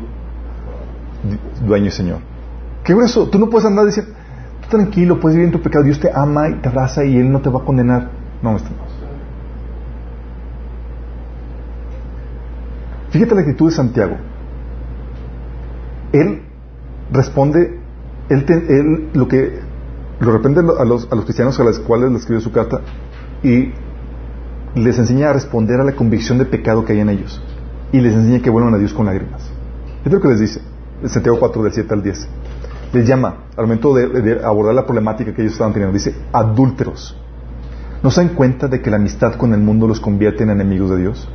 dueño 1.65 1.87
y 1.87 1.91
Señor. 1.91 2.19
¿Qué 2.87 2.93
grueso? 2.93 3.27
Tú 3.27 3.37
no 3.37 3.49
puedes 3.49 3.67
andar 3.67 3.85
diciendo, 3.85 4.13
tú 4.61 4.77
tranquilo, 4.77 5.19
puedes 5.19 5.35
vivir 5.35 5.47
en 5.47 5.51
tu 5.51 5.61
pecado, 5.61 5.83
Dios 5.83 5.99
te 5.99 6.09
ama 6.09 6.47
y 6.47 6.53
te 6.61 6.69
abraza 6.69 7.03
y 7.03 7.17
Él 7.17 7.29
no 7.29 7.41
te 7.41 7.49
va 7.49 7.59
a 7.59 7.65
condenar. 7.65 8.11
No, 8.41 8.53
no. 8.53 8.59
Fíjate 13.09 13.35
la 13.35 13.41
actitud 13.41 13.69
de 13.69 13.75
Santiago. 13.75 14.15
Él 16.13 16.43
responde, 17.11 17.77
él, 18.29 19.09
lo 19.13 19.27
que 19.27 19.59
lo 20.21 20.31
reprende 20.31 20.61
a 20.61 20.85
los, 20.85 21.11
a 21.11 21.15
los 21.15 21.25
cristianos 21.25 21.59
a 21.59 21.65
los 21.65 21.79
cuales 21.79 22.09
le 22.09 22.17
escribió 22.17 22.39
su 22.39 22.53
carta 22.53 22.79
y 23.43 23.73
les 24.75 24.97
enseña 24.97 25.31
a 25.31 25.33
responder 25.33 25.81
a 25.81 25.83
la 25.83 25.91
convicción 25.91 26.37
de 26.37 26.45
pecado 26.45 26.85
que 26.85 26.93
hay 26.93 27.01
en 27.01 27.09
ellos 27.09 27.41
y 27.91 27.99
les 27.99 28.13
enseña 28.13 28.41
que 28.41 28.49
vuelvan 28.49 28.75
a 28.75 28.77
Dios 28.77 28.93
con 28.93 29.07
lágrimas. 29.07 29.51
Es 30.05 30.11
lo 30.11 30.21
que 30.21 30.29
les 30.29 30.39
dice, 30.39 30.61
Santiago 31.05 31.37
4 31.37 31.63
del 31.63 31.73
7 31.73 31.93
al 31.93 32.01
10. 32.01 32.29
Les 32.93 33.07
llama, 33.07 33.45
al 33.55 33.65
momento 33.65 33.93
de, 33.93 34.39
abordar 34.43 34.73
la 34.73 34.85
problemática 34.85 35.33
que 35.33 35.41
ellos 35.41 35.53
estaban 35.53 35.73
teniendo, 35.73 35.93
dice, 35.93 36.15
adúlteros. 36.31 37.17
¿No 38.01 38.11
se 38.11 38.23
dan 38.23 38.35
cuenta 38.35 38.67
de 38.67 38.81
que 38.81 38.89
la 38.89 38.97
amistad 38.97 39.35
con 39.35 39.53
el 39.53 39.59
mundo 39.59 39.87
los 39.87 39.99
convierte 39.99 40.43
en 40.43 40.51
enemigos 40.51 40.91
de 40.91 40.97
Dios? 40.97 41.27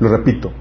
Lo 0.00 0.08
repito, 0.08 0.52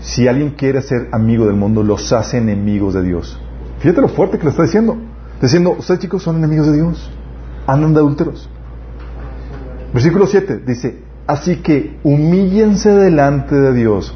si 0.00 0.28
alguien 0.28 0.50
quiere 0.50 0.82
ser 0.82 1.08
amigo 1.12 1.46
del 1.46 1.56
mundo, 1.56 1.82
los 1.82 2.12
hace 2.12 2.38
enemigos 2.38 2.94
de 2.94 3.02
Dios. 3.02 3.40
Fíjate 3.78 4.00
lo 4.00 4.08
fuerte 4.08 4.38
que 4.38 4.44
le 4.44 4.50
está 4.50 4.62
diciendo. 4.62 4.96
Diciendo, 5.40 5.76
ustedes 5.78 6.00
chicos 6.00 6.22
son 6.22 6.36
enemigos 6.36 6.66
de 6.66 6.74
Dios. 6.74 7.10
Andan 7.66 7.94
de 7.94 8.00
adúlteros. 8.00 8.48
Versículo 9.92 10.26
7 10.26 10.62
dice, 10.66 11.02
así 11.26 11.56
que 11.56 11.98
humíllense 12.02 12.90
delante 12.90 13.54
de 13.54 13.72
Dios. 13.72 14.14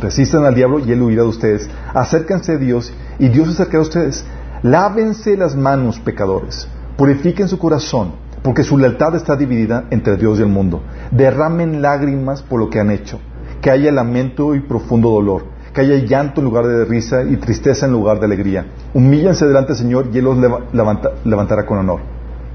Resistan 0.00 0.44
al 0.44 0.54
diablo 0.54 0.78
y 0.78 0.92
él 0.92 1.02
huirá 1.02 1.22
de 1.22 1.28
ustedes. 1.28 1.68
Acérquense 1.92 2.52
a 2.52 2.56
Dios 2.56 2.92
y 3.18 3.28
Dios 3.28 3.46
se 3.48 3.54
acercará 3.54 3.78
a 3.80 3.82
ustedes. 3.82 4.24
Lávense 4.62 5.36
las 5.36 5.56
manos, 5.56 5.98
pecadores. 6.00 6.68
Purifiquen 6.96 7.48
su 7.48 7.58
corazón, 7.58 8.12
porque 8.42 8.62
su 8.62 8.78
lealtad 8.78 9.14
está 9.16 9.34
dividida 9.36 9.84
entre 9.90 10.16
Dios 10.16 10.38
y 10.38 10.42
el 10.42 10.48
mundo. 10.48 10.82
Derramen 11.10 11.82
lágrimas 11.82 12.42
por 12.42 12.60
lo 12.60 12.70
que 12.70 12.78
han 12.78 12.90
hecho. 12.90 13.18
Que 13.60 13.70
haya 13.70 13.90
lamento 13.90 14.54
y 14.54 14.60
profundo 14.60 15.10
dolor. 15.10 15.44
Que 15.72 15.80
haya 15.80 15.96
llanto 15.96 16.40
en 16.40 16.44
lugar 16.46 16.66
de 16.66 16.84
risa 16.84 17.22
y 17.22 17.36
tristeza 17.36 17.86
en 17.86 17.92
lugar 17.92 18.18
de 18.20 18.26
alegría. 18.26 18.66
Humíllense 18.94 19.46
delante 19.46 19.68
del 19.72 19.78
Señor 19.78 20.08
y 20.12 20.18
Él 20.18 20.24
los 20.24 20.36
leva- 20.38 20.60
levanta- 20.72 21.12
levantará 21.24 21.64
con 21.66 21.78
honor. 21.78 22.00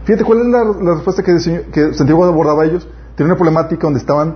Fíjate 0.05 0.23
cuál 0.23 0.39
es 0.41 0.45
la, 0.47 0.93
respuesta 0.93 1.23
que, 1.23 1.93
Santiago 1.93 2.23
abordaba 2.25 2.63
a 2.63 2.65
ellos. 2.67 2.87
Tiene 3.15 3.31
una 3.31 3.35
problemática 3.37 3.81
donde 3.87 3.99
estaban 3.99 4.35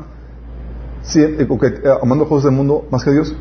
eh, 1.16 1.48
eh, 1.48 1.90
amando 2.02 2.28
cosas 2.28 2.46
del 2.46 2.54
mundo 2.54 2.86
más 2.92 3.04
que 3.04 3.12
a 3.12 3.14
Dios. 3.14 3.36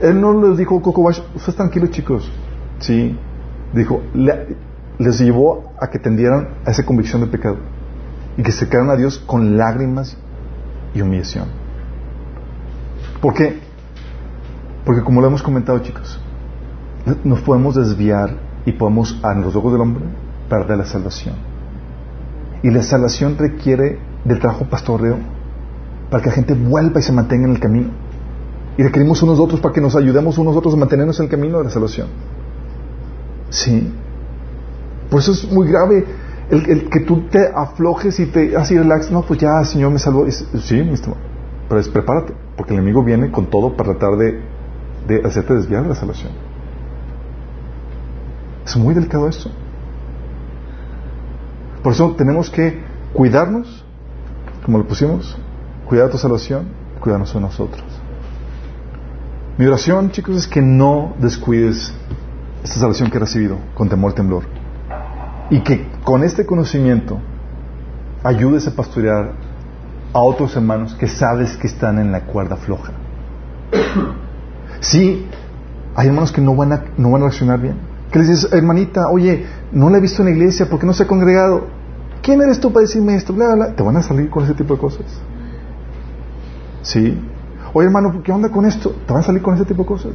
Él 0.00 0.20
no 0.20 0.48
les 0.48 0.58
dijo, 0.58 0.80
Coco 0.82 1.00
Wash, 1.00 1.20
ustedes 1.34 1.56
tranquilos 1.56 1.90
chicos. 1.90 2.30
Sí, 2.78 3.18
dijo, 3.72 4.02
le- 4.14 4.56
les 4.98 5.18
llevó 5.18 5.72
a 5.80 5.88
que 5.88 5.98
tendieran 5.98 6.48
a 6.64 6.70
esa 6.70 6.84
convicción 6.84 7.20
de 7.22 7.26
pecado 7.28 7.56
y 8.36 8.42
que 8.42 8.52
se 8.52 8.68
quedaran 8.68 8.90
a 8.90 8.96
Dios 8.96 9.18
con 9.18 9.56
lágrimas 9.56 10.16
y 10.94 11.00
humillación. 11.02 11.46
¿Por 13.20 13.34
qué? 13.34 13.58
Porque 14.84 15.02
como 15.02 15.20
lo 15.20 15.26
hemos 15.28 15.42
comentado 15.42 15.78
chicos, 15.80 16.20
nos 17.24 17.40
podemos 17.40 17.74
desviar 17.74 18.36
y 18.64 18.72
podemos, 18.72 19.18
a 19.22 19.34
los 19.34 19.54
ojos 19.56 19.72
del 19.72 19.80
hombre, 19.80 20.04
perder 20.48 20.78
la 20.78 20.84
salvación. 20.86 21.34
Y 22.62 22.70
la 22.70 22.82
salvación 22.82 23.36
requiere 23.38 23.98
del 24.24 24.38
trabajo 24.38 24.64
pastoreo 24.66 25.16
para 26.10 26.22
que 26.22 26.28
la 26.30 26.34
gente 26.34 26.54
vuelva 26.54 27.00
y 27.00 27.02
se 27.02 27.12
mantenga 27.12 27.46
en 27.46 27.52
el 27.54 27.60
camino. 27.60 27.90
Y 28.78 28.82
requerimos 28.82 29.22
unos 29.22 29.38
otros 29.40 29.60
para 29.60 29.74
que 29.74 29.80
nos 29.80 29.96
ayudemos 29.96 30.38
unos 30.38 30.56
otros 30.56 30.74
a 30.74 30.76
mantenernos 30.76 31.18
en 31.18 31.24
el 31.24 31.30
camino 31.30 31.58
de 31.58 31.64
la 31.64 31.70
salvación. 31.70 32.08
Sí. 33.50 33.92
Por 35.10 35.20
eso 35.20 35.32
es 35.32 35.50
muy 35.50 35.68
grave 35.68 36.04
el, 36.50 36.70
el 36.70 36.90
que 36.90 37.00
tú 37.00 37.22
te 37.28 37.48
aflojes 37.54 38.18
y 38.20 38.26
te 38.26 38.56
así 38.56 38.76
relax. 38.76 39.10
No, 39.10 39.22
pues 39.22 39.40
ya, 39.40 39.64
Señor 39.64 39.92
me 39.92 39.98
salvó. 39.98 40.26
Sí, 40.30 40.82
mi 40.82 40.94
estimado. 40.94 41.20
Pero 41.68 41.80
es 41.80 41.88
prepárate, 41.88 42.34
porque 42.56 42.72
el 42.72 42.78
enemigo 42.78 43.02
viene 43.02 43.30
con 43.30 43.46
todo 43.46 43.76
para 43.76 43.90
tratar 43.90 44.16
de, 44.18 44.40
de 45.08 45.26
hacerte 45.26 45.54
desviar 45.54 45.82
de 45.82 45.88
la 45.88 45.94
salvación. 45.94 46.32
Es 48.64 48.76
muy 48.76 48.94
delicado 48.94 49.28
esto. 49.28 49.50
Por 51.82 51.92
eso 51.92 52.14
tenemos 52.16 52.50
que 52.50 52.80
cuidarnos, 53.12 53.84
como 54.64 54.78
lo 54.78 54.86
pusimos, 54.86 55.38
cuidar 55.88 56.10
tu 56.10 56.18
salvación, 56.18 56.68
cuidarnos 57.00 57.32
de 57.32 57.40
nosotros. 57.40 57.84
Mi 59.58 59.66
oración, 59.66 60.10
chicos, 60.10 60.36
es 60.36 60.46
que 60.48 60.60
no 60.60 61.14
descuides 61.18 61.94
esta 62.66 62.80
salvación 62.80 63.10
que 63.10 63.18
has 63.18 63.22
recibido 63.22 63.58
con 63.74 63.88
temor 63.88 64.10
y 64.10 64.14
temblor. 64.14 64.42
Y 65.50 65.60
que 65.60 65.88
con 66.02 66.24
este 66.24 66.44
conocimiento 66.44 67.18
ayudes 68.24 68.66
a 68.66 68.72
pastorear 68.72 69.34
a 70.12 70.20
otros 70.20 70.56
hermanos 70.56 70.94
que 70.94 71.06
sabes 71.06 71.56
que 71.56 71.68
están 71.68 71.98
en 71.98 72.10
la 72.10 72.22
cuerda 72.22 72.56
floja. 72.56 72.92
Sí, 74.80 75.26
hay 75.94 76.08
hermanos 76.08 76.32
que 76.32 76.40
no 76.40 76.56
van 76.56 76.72
a, 76.72 76.84
no 76.96 77.10
van 77.10 77.22
a 77.22 77.26
reaccionar 77.26 77.60
bien. 77.60 77.76
Que 78.10 78.18
les 78.18 78.28
dices, 78.28 78.52
hermanita, 78.52 79.08
oye, 79.10 79.46
no 79.70 79.88
la 79.88 79.98
he 79.98 80.00
visto 80.00 80.22
en 80.22 80.30
la 80.30 80.34
iglesia, 80.34 80.68
¿por 80.68 80.80
qué 80.80 80.86
no 80.86 80.92
se 80.92 81.04
ha 81.04 81.06
congregado? 81.06 81.68
¿Quién 82.20 82.42
eres 82.42 82.58
tú 82.58 82.72
para 82.72 82.82
decirme 82.82 83.14
esto? 83.14 83.32
Bla, 83.32 83.46
bla, 83.46 83.54
bla. 83.54 83.76
Te 83.76 83.82
van 83.84 83.96
a 83.96 84.02
salir 84.02 84.28
con 84.28 84.42
ese 84.42 84.54
tipo 84.54 84.74
de 84.74 84.80
cosas. 84.80 85.06
Sí. 86.82 87.20
Oye, 87.72 87.86
hermano, 87.86 88.22
¿qué 88.24 88.32
onda 88.32 88.48
con 88.48 88.66
esto? 88.66 88.90
Te 89.06 89.12
van 89.12 89.22
a 89.22 89.26
salir 89.26 89.40
con 89.40 89.54
ese 89.54 89.64
tipo 89.64 89.82
de 89.82 89.88
cosas. 89.88 90.12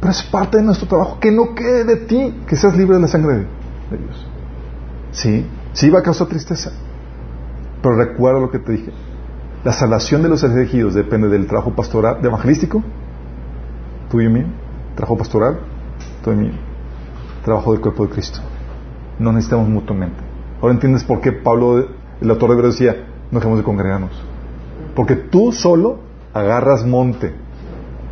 Pero 0.00 0.10
es 0.10 0.22
parte 0.22 0.56
de 0.56 0.62
nuestro 0.62 0.88
trabajo. 0.88 1.18
Que 1.20 1.30
no 1.30 1.54
quede 1.54 1.84
de 1.84 1.96
ti, 1.96 2.42
que 2.46 2.56
seas 2.56 2.76
libre 2.76 2.96
de 2.96 3.02
la 3.02 3.08
sangre 3.08 3.34
de, 3.34 3.98
Dios. 3.98 4.26
Sí. 5.12 5.46
Sí 5.72 5.90
va 5.90 6.00
a 6.00 6.02
causar 6.02 6.26
tristeza. 6.26 6.72
Pero 7.82 7.96
recuerda 7.96 8.40
lo 8.40 8.50
que 8.50 8.58
te 8.58 8.72
dije. 8.72 8.92
La 9.62 9.72
salvación 9.72 10.22
de 10.22 10.30
los 10.30 10.42
elegidos 10.42 10.94
depende 10.94 11.28
del 11.28 11.46
trabajo 11.46 11.74
pastoral, 11.74 12.22
de 12.22 12.28
evangelístico, 12.28 12.82
tuyo 14.10 14.30
y 14.30 14.32
mío. 14.32 14.46
Trabajo 14.94 15.18
pastoral, 15.18 15.60
tuyo 16.24 16.36
y 16.36 16.40
mío. 16.44 16.52
Trabajo 17.44 17.72
del 17.72 17.80
cuerpo 17.82 18.06
de 18.06 18.12
Cristo. 18.12 18.40
No 19.18 19.32
necesitamos 19.32 19.68
mutuamente. 19.68 20.18
Ahora 20.62 20.74
entiendes 20.74 21.04
por 21.04 21.20
qué 21.20 21.32
Pablo, 21.32 21.88
el 22.20 22.30
autor 22.30 22.50
de 22.50 22.56
Hebreos, 22.56 22.78
decía, 22.78 23.04
no 23.30 23.38
dejemos 23.38 23.58
de 23.58 23.64
congregarnos. 23.64 24.12
Porque 24.94 25.16
tú 25.16 25.52
solo 25.52 26.00
agarras 26.32 26.86
monte. 26.86 27.34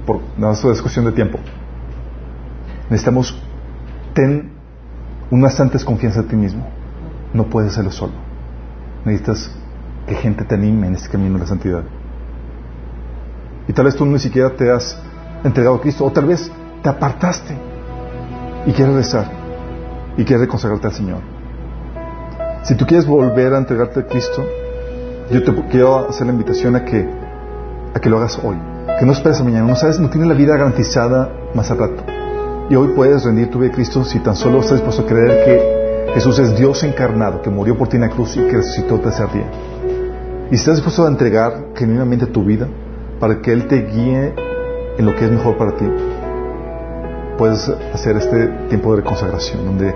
Por, 0.06 0.20
no, 0.36 0.52
eso 0.52 0.70
es 0.70 0.80
cuestión 0.82 1.06
de 1.06 1.12
tiempo. 1.12 1.38
Necesitamos, 2.90 3.40
ten 4.14 4.52
una 5.30 5.50
santa 5.50 5.78
confianza 5.84 6.20
en 6.20 6.28
ti 6.28 6.36
mismo. 6.36 6.66
No 7.32 7.44
puedes 7.44 7.72
hacerlo 7.72 7.92
solo. 7.92 8.12
Necesitas 9.04 9.50
que 10.06 10.14
gente 10.14 10.44
te 10.44 10.54
anime 10.54 10.86
en 10.86 10.94
este 10.94 11.08
camino 11.08 11.34
de 11.34 11.40
la 11.40 11.46
santidad. 11.46 11.82
Y 13.68 13.72
tal 13.72 13.84
vez 13.84 13.96
tú 13.96 14.06
ni 14.06 14.18
siquiera 14.18 14.50
te 14.50 14.70
has 14.70 14.98
entregado 15.44 15.76
a 15.76 15.80
Cristo, 15.80 16.04
o 16.04 16.10
tal 16.10 16.24
vez 16.24 16.50
te 16.82 16.88
apartaste 16.88 17.54
y 18.66 18.72
quieres 18.72 18.94
rezar 18.94 19.30
y 20.16 20.24
quieres 20.24 20.48
consagrarte 20.48 20.86
al 20.86 20.92
Señor. 20.94 21.20
Si 22.62 22.74
tú 22.74 22.86
quieres 22.86 23.06
volver 23.06 23.54
a 23.54 23.58
entregarte 23.58 24.00
a 24.00 24.06
Cristo, 24.06 24.44
yo 25.30 25.42
te 25.44 25.54
quiero 25.70 26.08
hacer 26.08 26.26
la 26.26 26.32
invitación 26.32 26.74
a 26.76 26.84
que, 26.84 27.08
a 27.94 28.00
que 28.00 28.08
lo 28.08 28.18
hagas 28.18 28.40
hoy. 28.42 28.56
Que 28.98 29.06
no 29.06 29.12
esperes 29.12 29.40
a 29.40 29.44
mañana. 29.44 29.66
No 29.66 29.76
sabes, 29.76 30.00
no 30.00 30.10
tienes 30.10 30.28
la 30.28 30.34
vida 30.34 30.56
garantizada 30.56 31.30
más 31.54 31.70
al 31.70 31.78
rato. 31.78 32.02
Y 32.70 32.76
hoy 32.76 32.88
puedes 32.88 33.24
rendir 33.24 33.50
tu 33.50 33.60
vida 33.60 33.70
a 33.70 33.74
Cristo 33.74 34.04
si 34.04 34.18
tan 34.18 34.36
solo 34.36 34.60
estás 34.60 34.74
dispuesto 34.74 35.02
a 35.02 35.06
creer 35.06 35.44
que 35.44 36.12
Jesús 36.12 36.38
es 36.38 36.54
Dios 36.54 36.84
encarnado, 36.84 37.40
que 37.40 37.48
murió 37.48 37.78
por 37.78 37.88
ti 37.88 37.96
en 37.96 38.02
la 38.02 38.10
cruz 38.10 38.36
y 38.36 38.40
que 38.40 38.56
resucitó 38.56 38.96
el 38.96 39.00
tercer 39.00 39.32
día. 39.32 39.50
Y 40.50 40.56
si 40.56 40.56
estás 40.56 40.76
dispuesto 40.76 41.06
a 41.06 41.08
entregar 41.08 41.68
genuinamente 41.74 42.26
tu 42.26 42.44
vida 42.44 42.68
para 43.20 43.40
que 43.40 43.52
Él 43.52 43.68
te 43.68 43.86
guíe 43.86 44.34
en 44.98 45.06
lo 45.06 45.14
que 45.14 45.24
es 45.24 45.30
mejor 45.30 45.56
para 45.56 45.76
ti, 45.76 45.86
puedes 47.38 47.66
hacer 47.94 48.18
este 48.18 48.48
tiempo 48.68 48.94
de 48.96 49.02
consagración 49.02 49.64
donde 49.64 49.94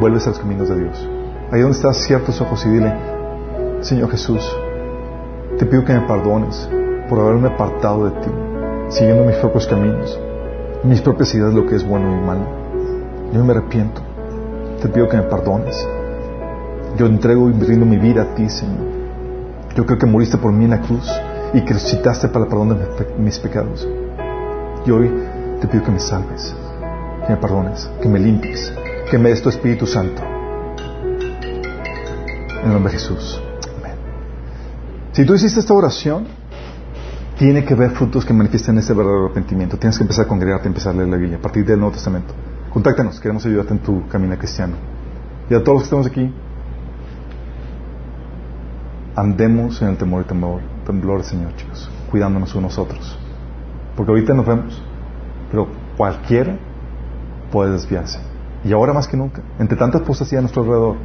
vuelves 0.00 0.26
a 0.26 0.30
los 0.30 0.38
caminos 0.38 0.70
de 0.70 0.80
Dios. 0.80 1.10
Ahí 1.50 1.60
donde 1.60 1.76
estás, 1.76 1.98
cierra 1.98 2.24
tus 2.24 2.40
ojos 2.40 2.64
y 2.64 2.70
dile, 2.70 2.90
Señor 3.82 4.10
Jesús, 4.10 4.42
te 5.58 5.66
pido 5.66 5.84
que 5.84 5.92
me 5.92 6.00
perdones 6.00 6.70
por 7.10 7.20
haberme 7.20 7.48
apartado 7.48 8.06
de 8.06 8.10
ti. 8.12 8.30
siguiendo 8.88 9.24
mis 9.24 9.36
propios 9.36 9.66
caminos, 9.66 10.18
mis 10.84 11.00
propias 11.00 11.34
ideas 11.34 11.54
de 11.54 11.60
lo 11.60 11.66
que 11.66 11.76
es 11.76 11.86
bueno 11.86 12.10
y 12.10 12.26
malo. 12.26 12.44
Yo 13.32 13.44
me 13.44 13.52
arrepiento. 13.52 14.02
Te 14.80 14.88
pido 14.88 15.08
que 15.08 15.16
me 15.16 15.22
perdones. 15.24 15.86
Yo 16.96 17.06
entrego 17.06 17.48
y 17.48 17.52
brindo 17.52 17.86
mi 17.86 17.96
vida 17.96 18.22
a 18.22 18.34
ti, 18.34 18.48
Señor. 18.48 18.86
Yo 19.76 19.86
creo 19.86 19.98
que 19.98 20.06
moriste 20.06 20.38
por 20.38 20.52
mí 20.52 20.64
en 20.64 20.70
la 20.70 20.80
cruz 20.80 21.08
y 21.54 21.62
que 21.62 21.74
resucitaste 21.74 22.28
para 22.28 22.44
el 22.44 22.50
perdón 22.50 22.70
de 22.70 23.06
mis 23.18 23.38
pecados. 23.38 23.88
Y 24.84 24.90
hoy 24.90 25.10
te 25.60 25.68
pido 25.68 25.84
que 25.84 25.92
me 25.92 26.00
salves, 26.00 26.54
que 27.26 27.32
me 27.32 27.38
perdones, 27.38 27.88
que 28.00 28.08
me 28.08 28.18
limpies, 28.18 28.72
que 29.10 29.18
me 29.18 29.30
des 29.30 29.40
tu 29.40 29.48
Espíritu 29.48 29.86
Santo. 29.86 30.20
En 32.60 32.66
el 32.66 32.72
nombre 32.72 32.92
de 32.92 32.98
Jesús. 32.98 33.40
Amén. 33.78 33.96
Si 35.12 35.24
tú 35.24 35.34
hiciste 35.34 35.60
esta 35.60 35.74
oración, 35.74 36.26
tiene 37.42 37.64
que 37.64 37.74
haber 37.74 37.90
frutos 37.90 38.24
que 38.24 38.32
manifiesten 38.32 38.78
ese 38.78 38.94
verdadero 38.94 39.24
arrepentimiento. 39.24 39.76
Tienes 39.76 39.98
que 39.98 40.04
empezar 40.04 40.26
a 40.26 40.28
congregarte, 40.28 40.68
empezar 40.68 40.94
a 40.94 40.98
leer 40.98 41.08
la 41.08 41.16
Biblia 41.16 41.38
a 41.38 41.40
partir 41.40 41.66
del 41.66 41.76
Nuevo 41.80 41.92
Testamento. 41.92 42.32
Contáctanos, 42.72 43.18
queremos 43.18 43.44
ayudarte 43.44 43.72
en 43.72 43.80
tu 43.80 44.06
camino 44.06 44.38
cristiano. 44.38 44.74
Y 45.50 45.54
a 45.54 45.64
todos 45.64 45.74
los 45.74 45.82
que 45.82 45.86
estamos 45.86 46.06
aquí, 46.06 46.32
andemos 49.16 49.82
en 49.82 49.88
el 49.88 49.96
temor 49.96 50.24
y 50.24 50.86
temblor 50.86 51.16
del 51.16 51.26
Señor, 51.26 51.56
chicos, 51.56 51.90
cuidándonos 52.12 52.54
unos 52.54 52.78
otros. 52.78 53.18
Porque 53.96 54.12
ahorita 54.12 54.34
nos 54.34 54.46
vemos, 54.46 54.80
pero 55.50 55.66
cualquiera 55.96 56.56
puede 57.50 57.72
desviarse. 57.72 58.20
Y 58.62 58.72
ahora 58.72 58.92
más 58.92 59.08
que 59.08 59.16
nunca, 59.16 59.42
entre 59.58 59.76
tantas 59.76 60.02
apostasía 60.02 60.38
a 60.38 60.42
nuestro 60.42 60.62
alrededor, 60.62 60.96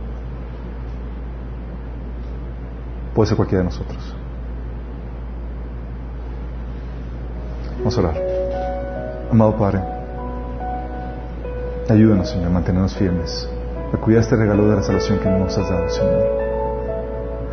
puede 3.16 3.28
ser 3.28 3.38
cualquiera 3.38 3.64
de 3.64 3.70
nosotros. 3.72 4.17
Vamos 7.78 7.98
a 7.98 8.02
orar. 8.02 8.18
Amado 9.32 9.58
Padre, 9.58 9.82
ayúdanos, 11.90 12.30
Señor, 12.30 12.48
a 12.48 12.50
mantenernos 12.50 12.96
firmes, 12.96 13.50
a 13.94 13.98
cuidar 13.98 14.24
este 14.24 14.36
regalo 14.36 14.70
de 14.70 14.76
la 14.78 14.82
salvación 14.82 15.20
que 15.20 15.30
nos 15.30 15.58
has 15.58 15.70
dado, 15.70 15.90
Señor. 15.90 16.24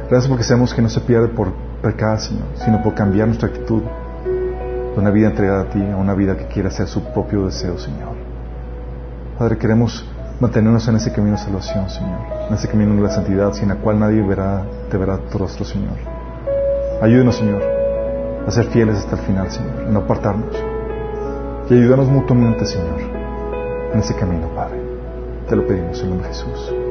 Gracias 0.08 0.28
porque 0.28 0.44
sabemos 0.44 0.72
que 0.72 0.82
no 0.82 0.88
se 0.88 1.00
pierde 1.00 1.28
por 1.28 1.52
pecar, 1.82 2.20
Señor, 2.20 2.44
sino 2.56 2.82
por 2.82 2.94
cambiar 2.94 3.26
nuestra 3.26 3.48
actitud 3.48 3.82
de 3.82 5.00
una 5.00 5.10
vida 5.10 5.28
entregada 5.28 5.62
a 5.62 5.70
ti 5.70 5.82
a 5.82 5.96
una 5.96 6.14
vida 6.14 6.36
que 6.36 6.46
quiera 6.46 6.68
hacer 6.68 6.86
su 6.86 7.02
propio 7.12 7.46
deseo, 7.46 7.78
Señor. 7.78 8.14
Padre, 9.38 9.58
queremos 9.58 10.08
mantenernos 10.40 10.86
en 10.88 10.96
ese 10.96 11.12
camino 11.12 11.36
de 11.36 11.42
salvación, 11.42 11.90
Señor, 11.90 12.20
en 12.48 12.54
ese 12.54 12.68
camino 12.68 12.94
de 12.94 13.02
la 13.02 13.10
santidad, 13.10 13.52
sin 13.52 13.68
la 13.68 13.76
cual 13.76 13.98
nadie 13.98 14.22
verá, 14.22 14.62
te 14.90 14.96
verá 14.96 15.18
tu 15.18 15.64
Señor. 15.64 15.96
Ayúdenos, 17.02 17.36
Señor, 17.36 17.62
a 18.46 18.50
ser 18.50 18.66
fieles 18.66 18.96
hasta 18.96 19.16
el 19.16 19.22
final, 19.22 19.50
Señor, 19.50 19.86
no 19.88 20.00
apartarnos. 20.00 20.54
Y 21.70 21.74
ayúdanos 21.74 22.08
mutuamente, 22.08 22.66
Señor, 22.66 23.00
en 23.92 23.98
ese 23.98 24.14
camino, 24.14 24.48
Padre. 24.54 24.80
Te 25.48 25.56
lo 25.56 25.66
pedimos 25.66 26.00
en 26.02 26.10
nombre 26.10 26.28
de 26.28 26.34
Jesús. 26.34 26.83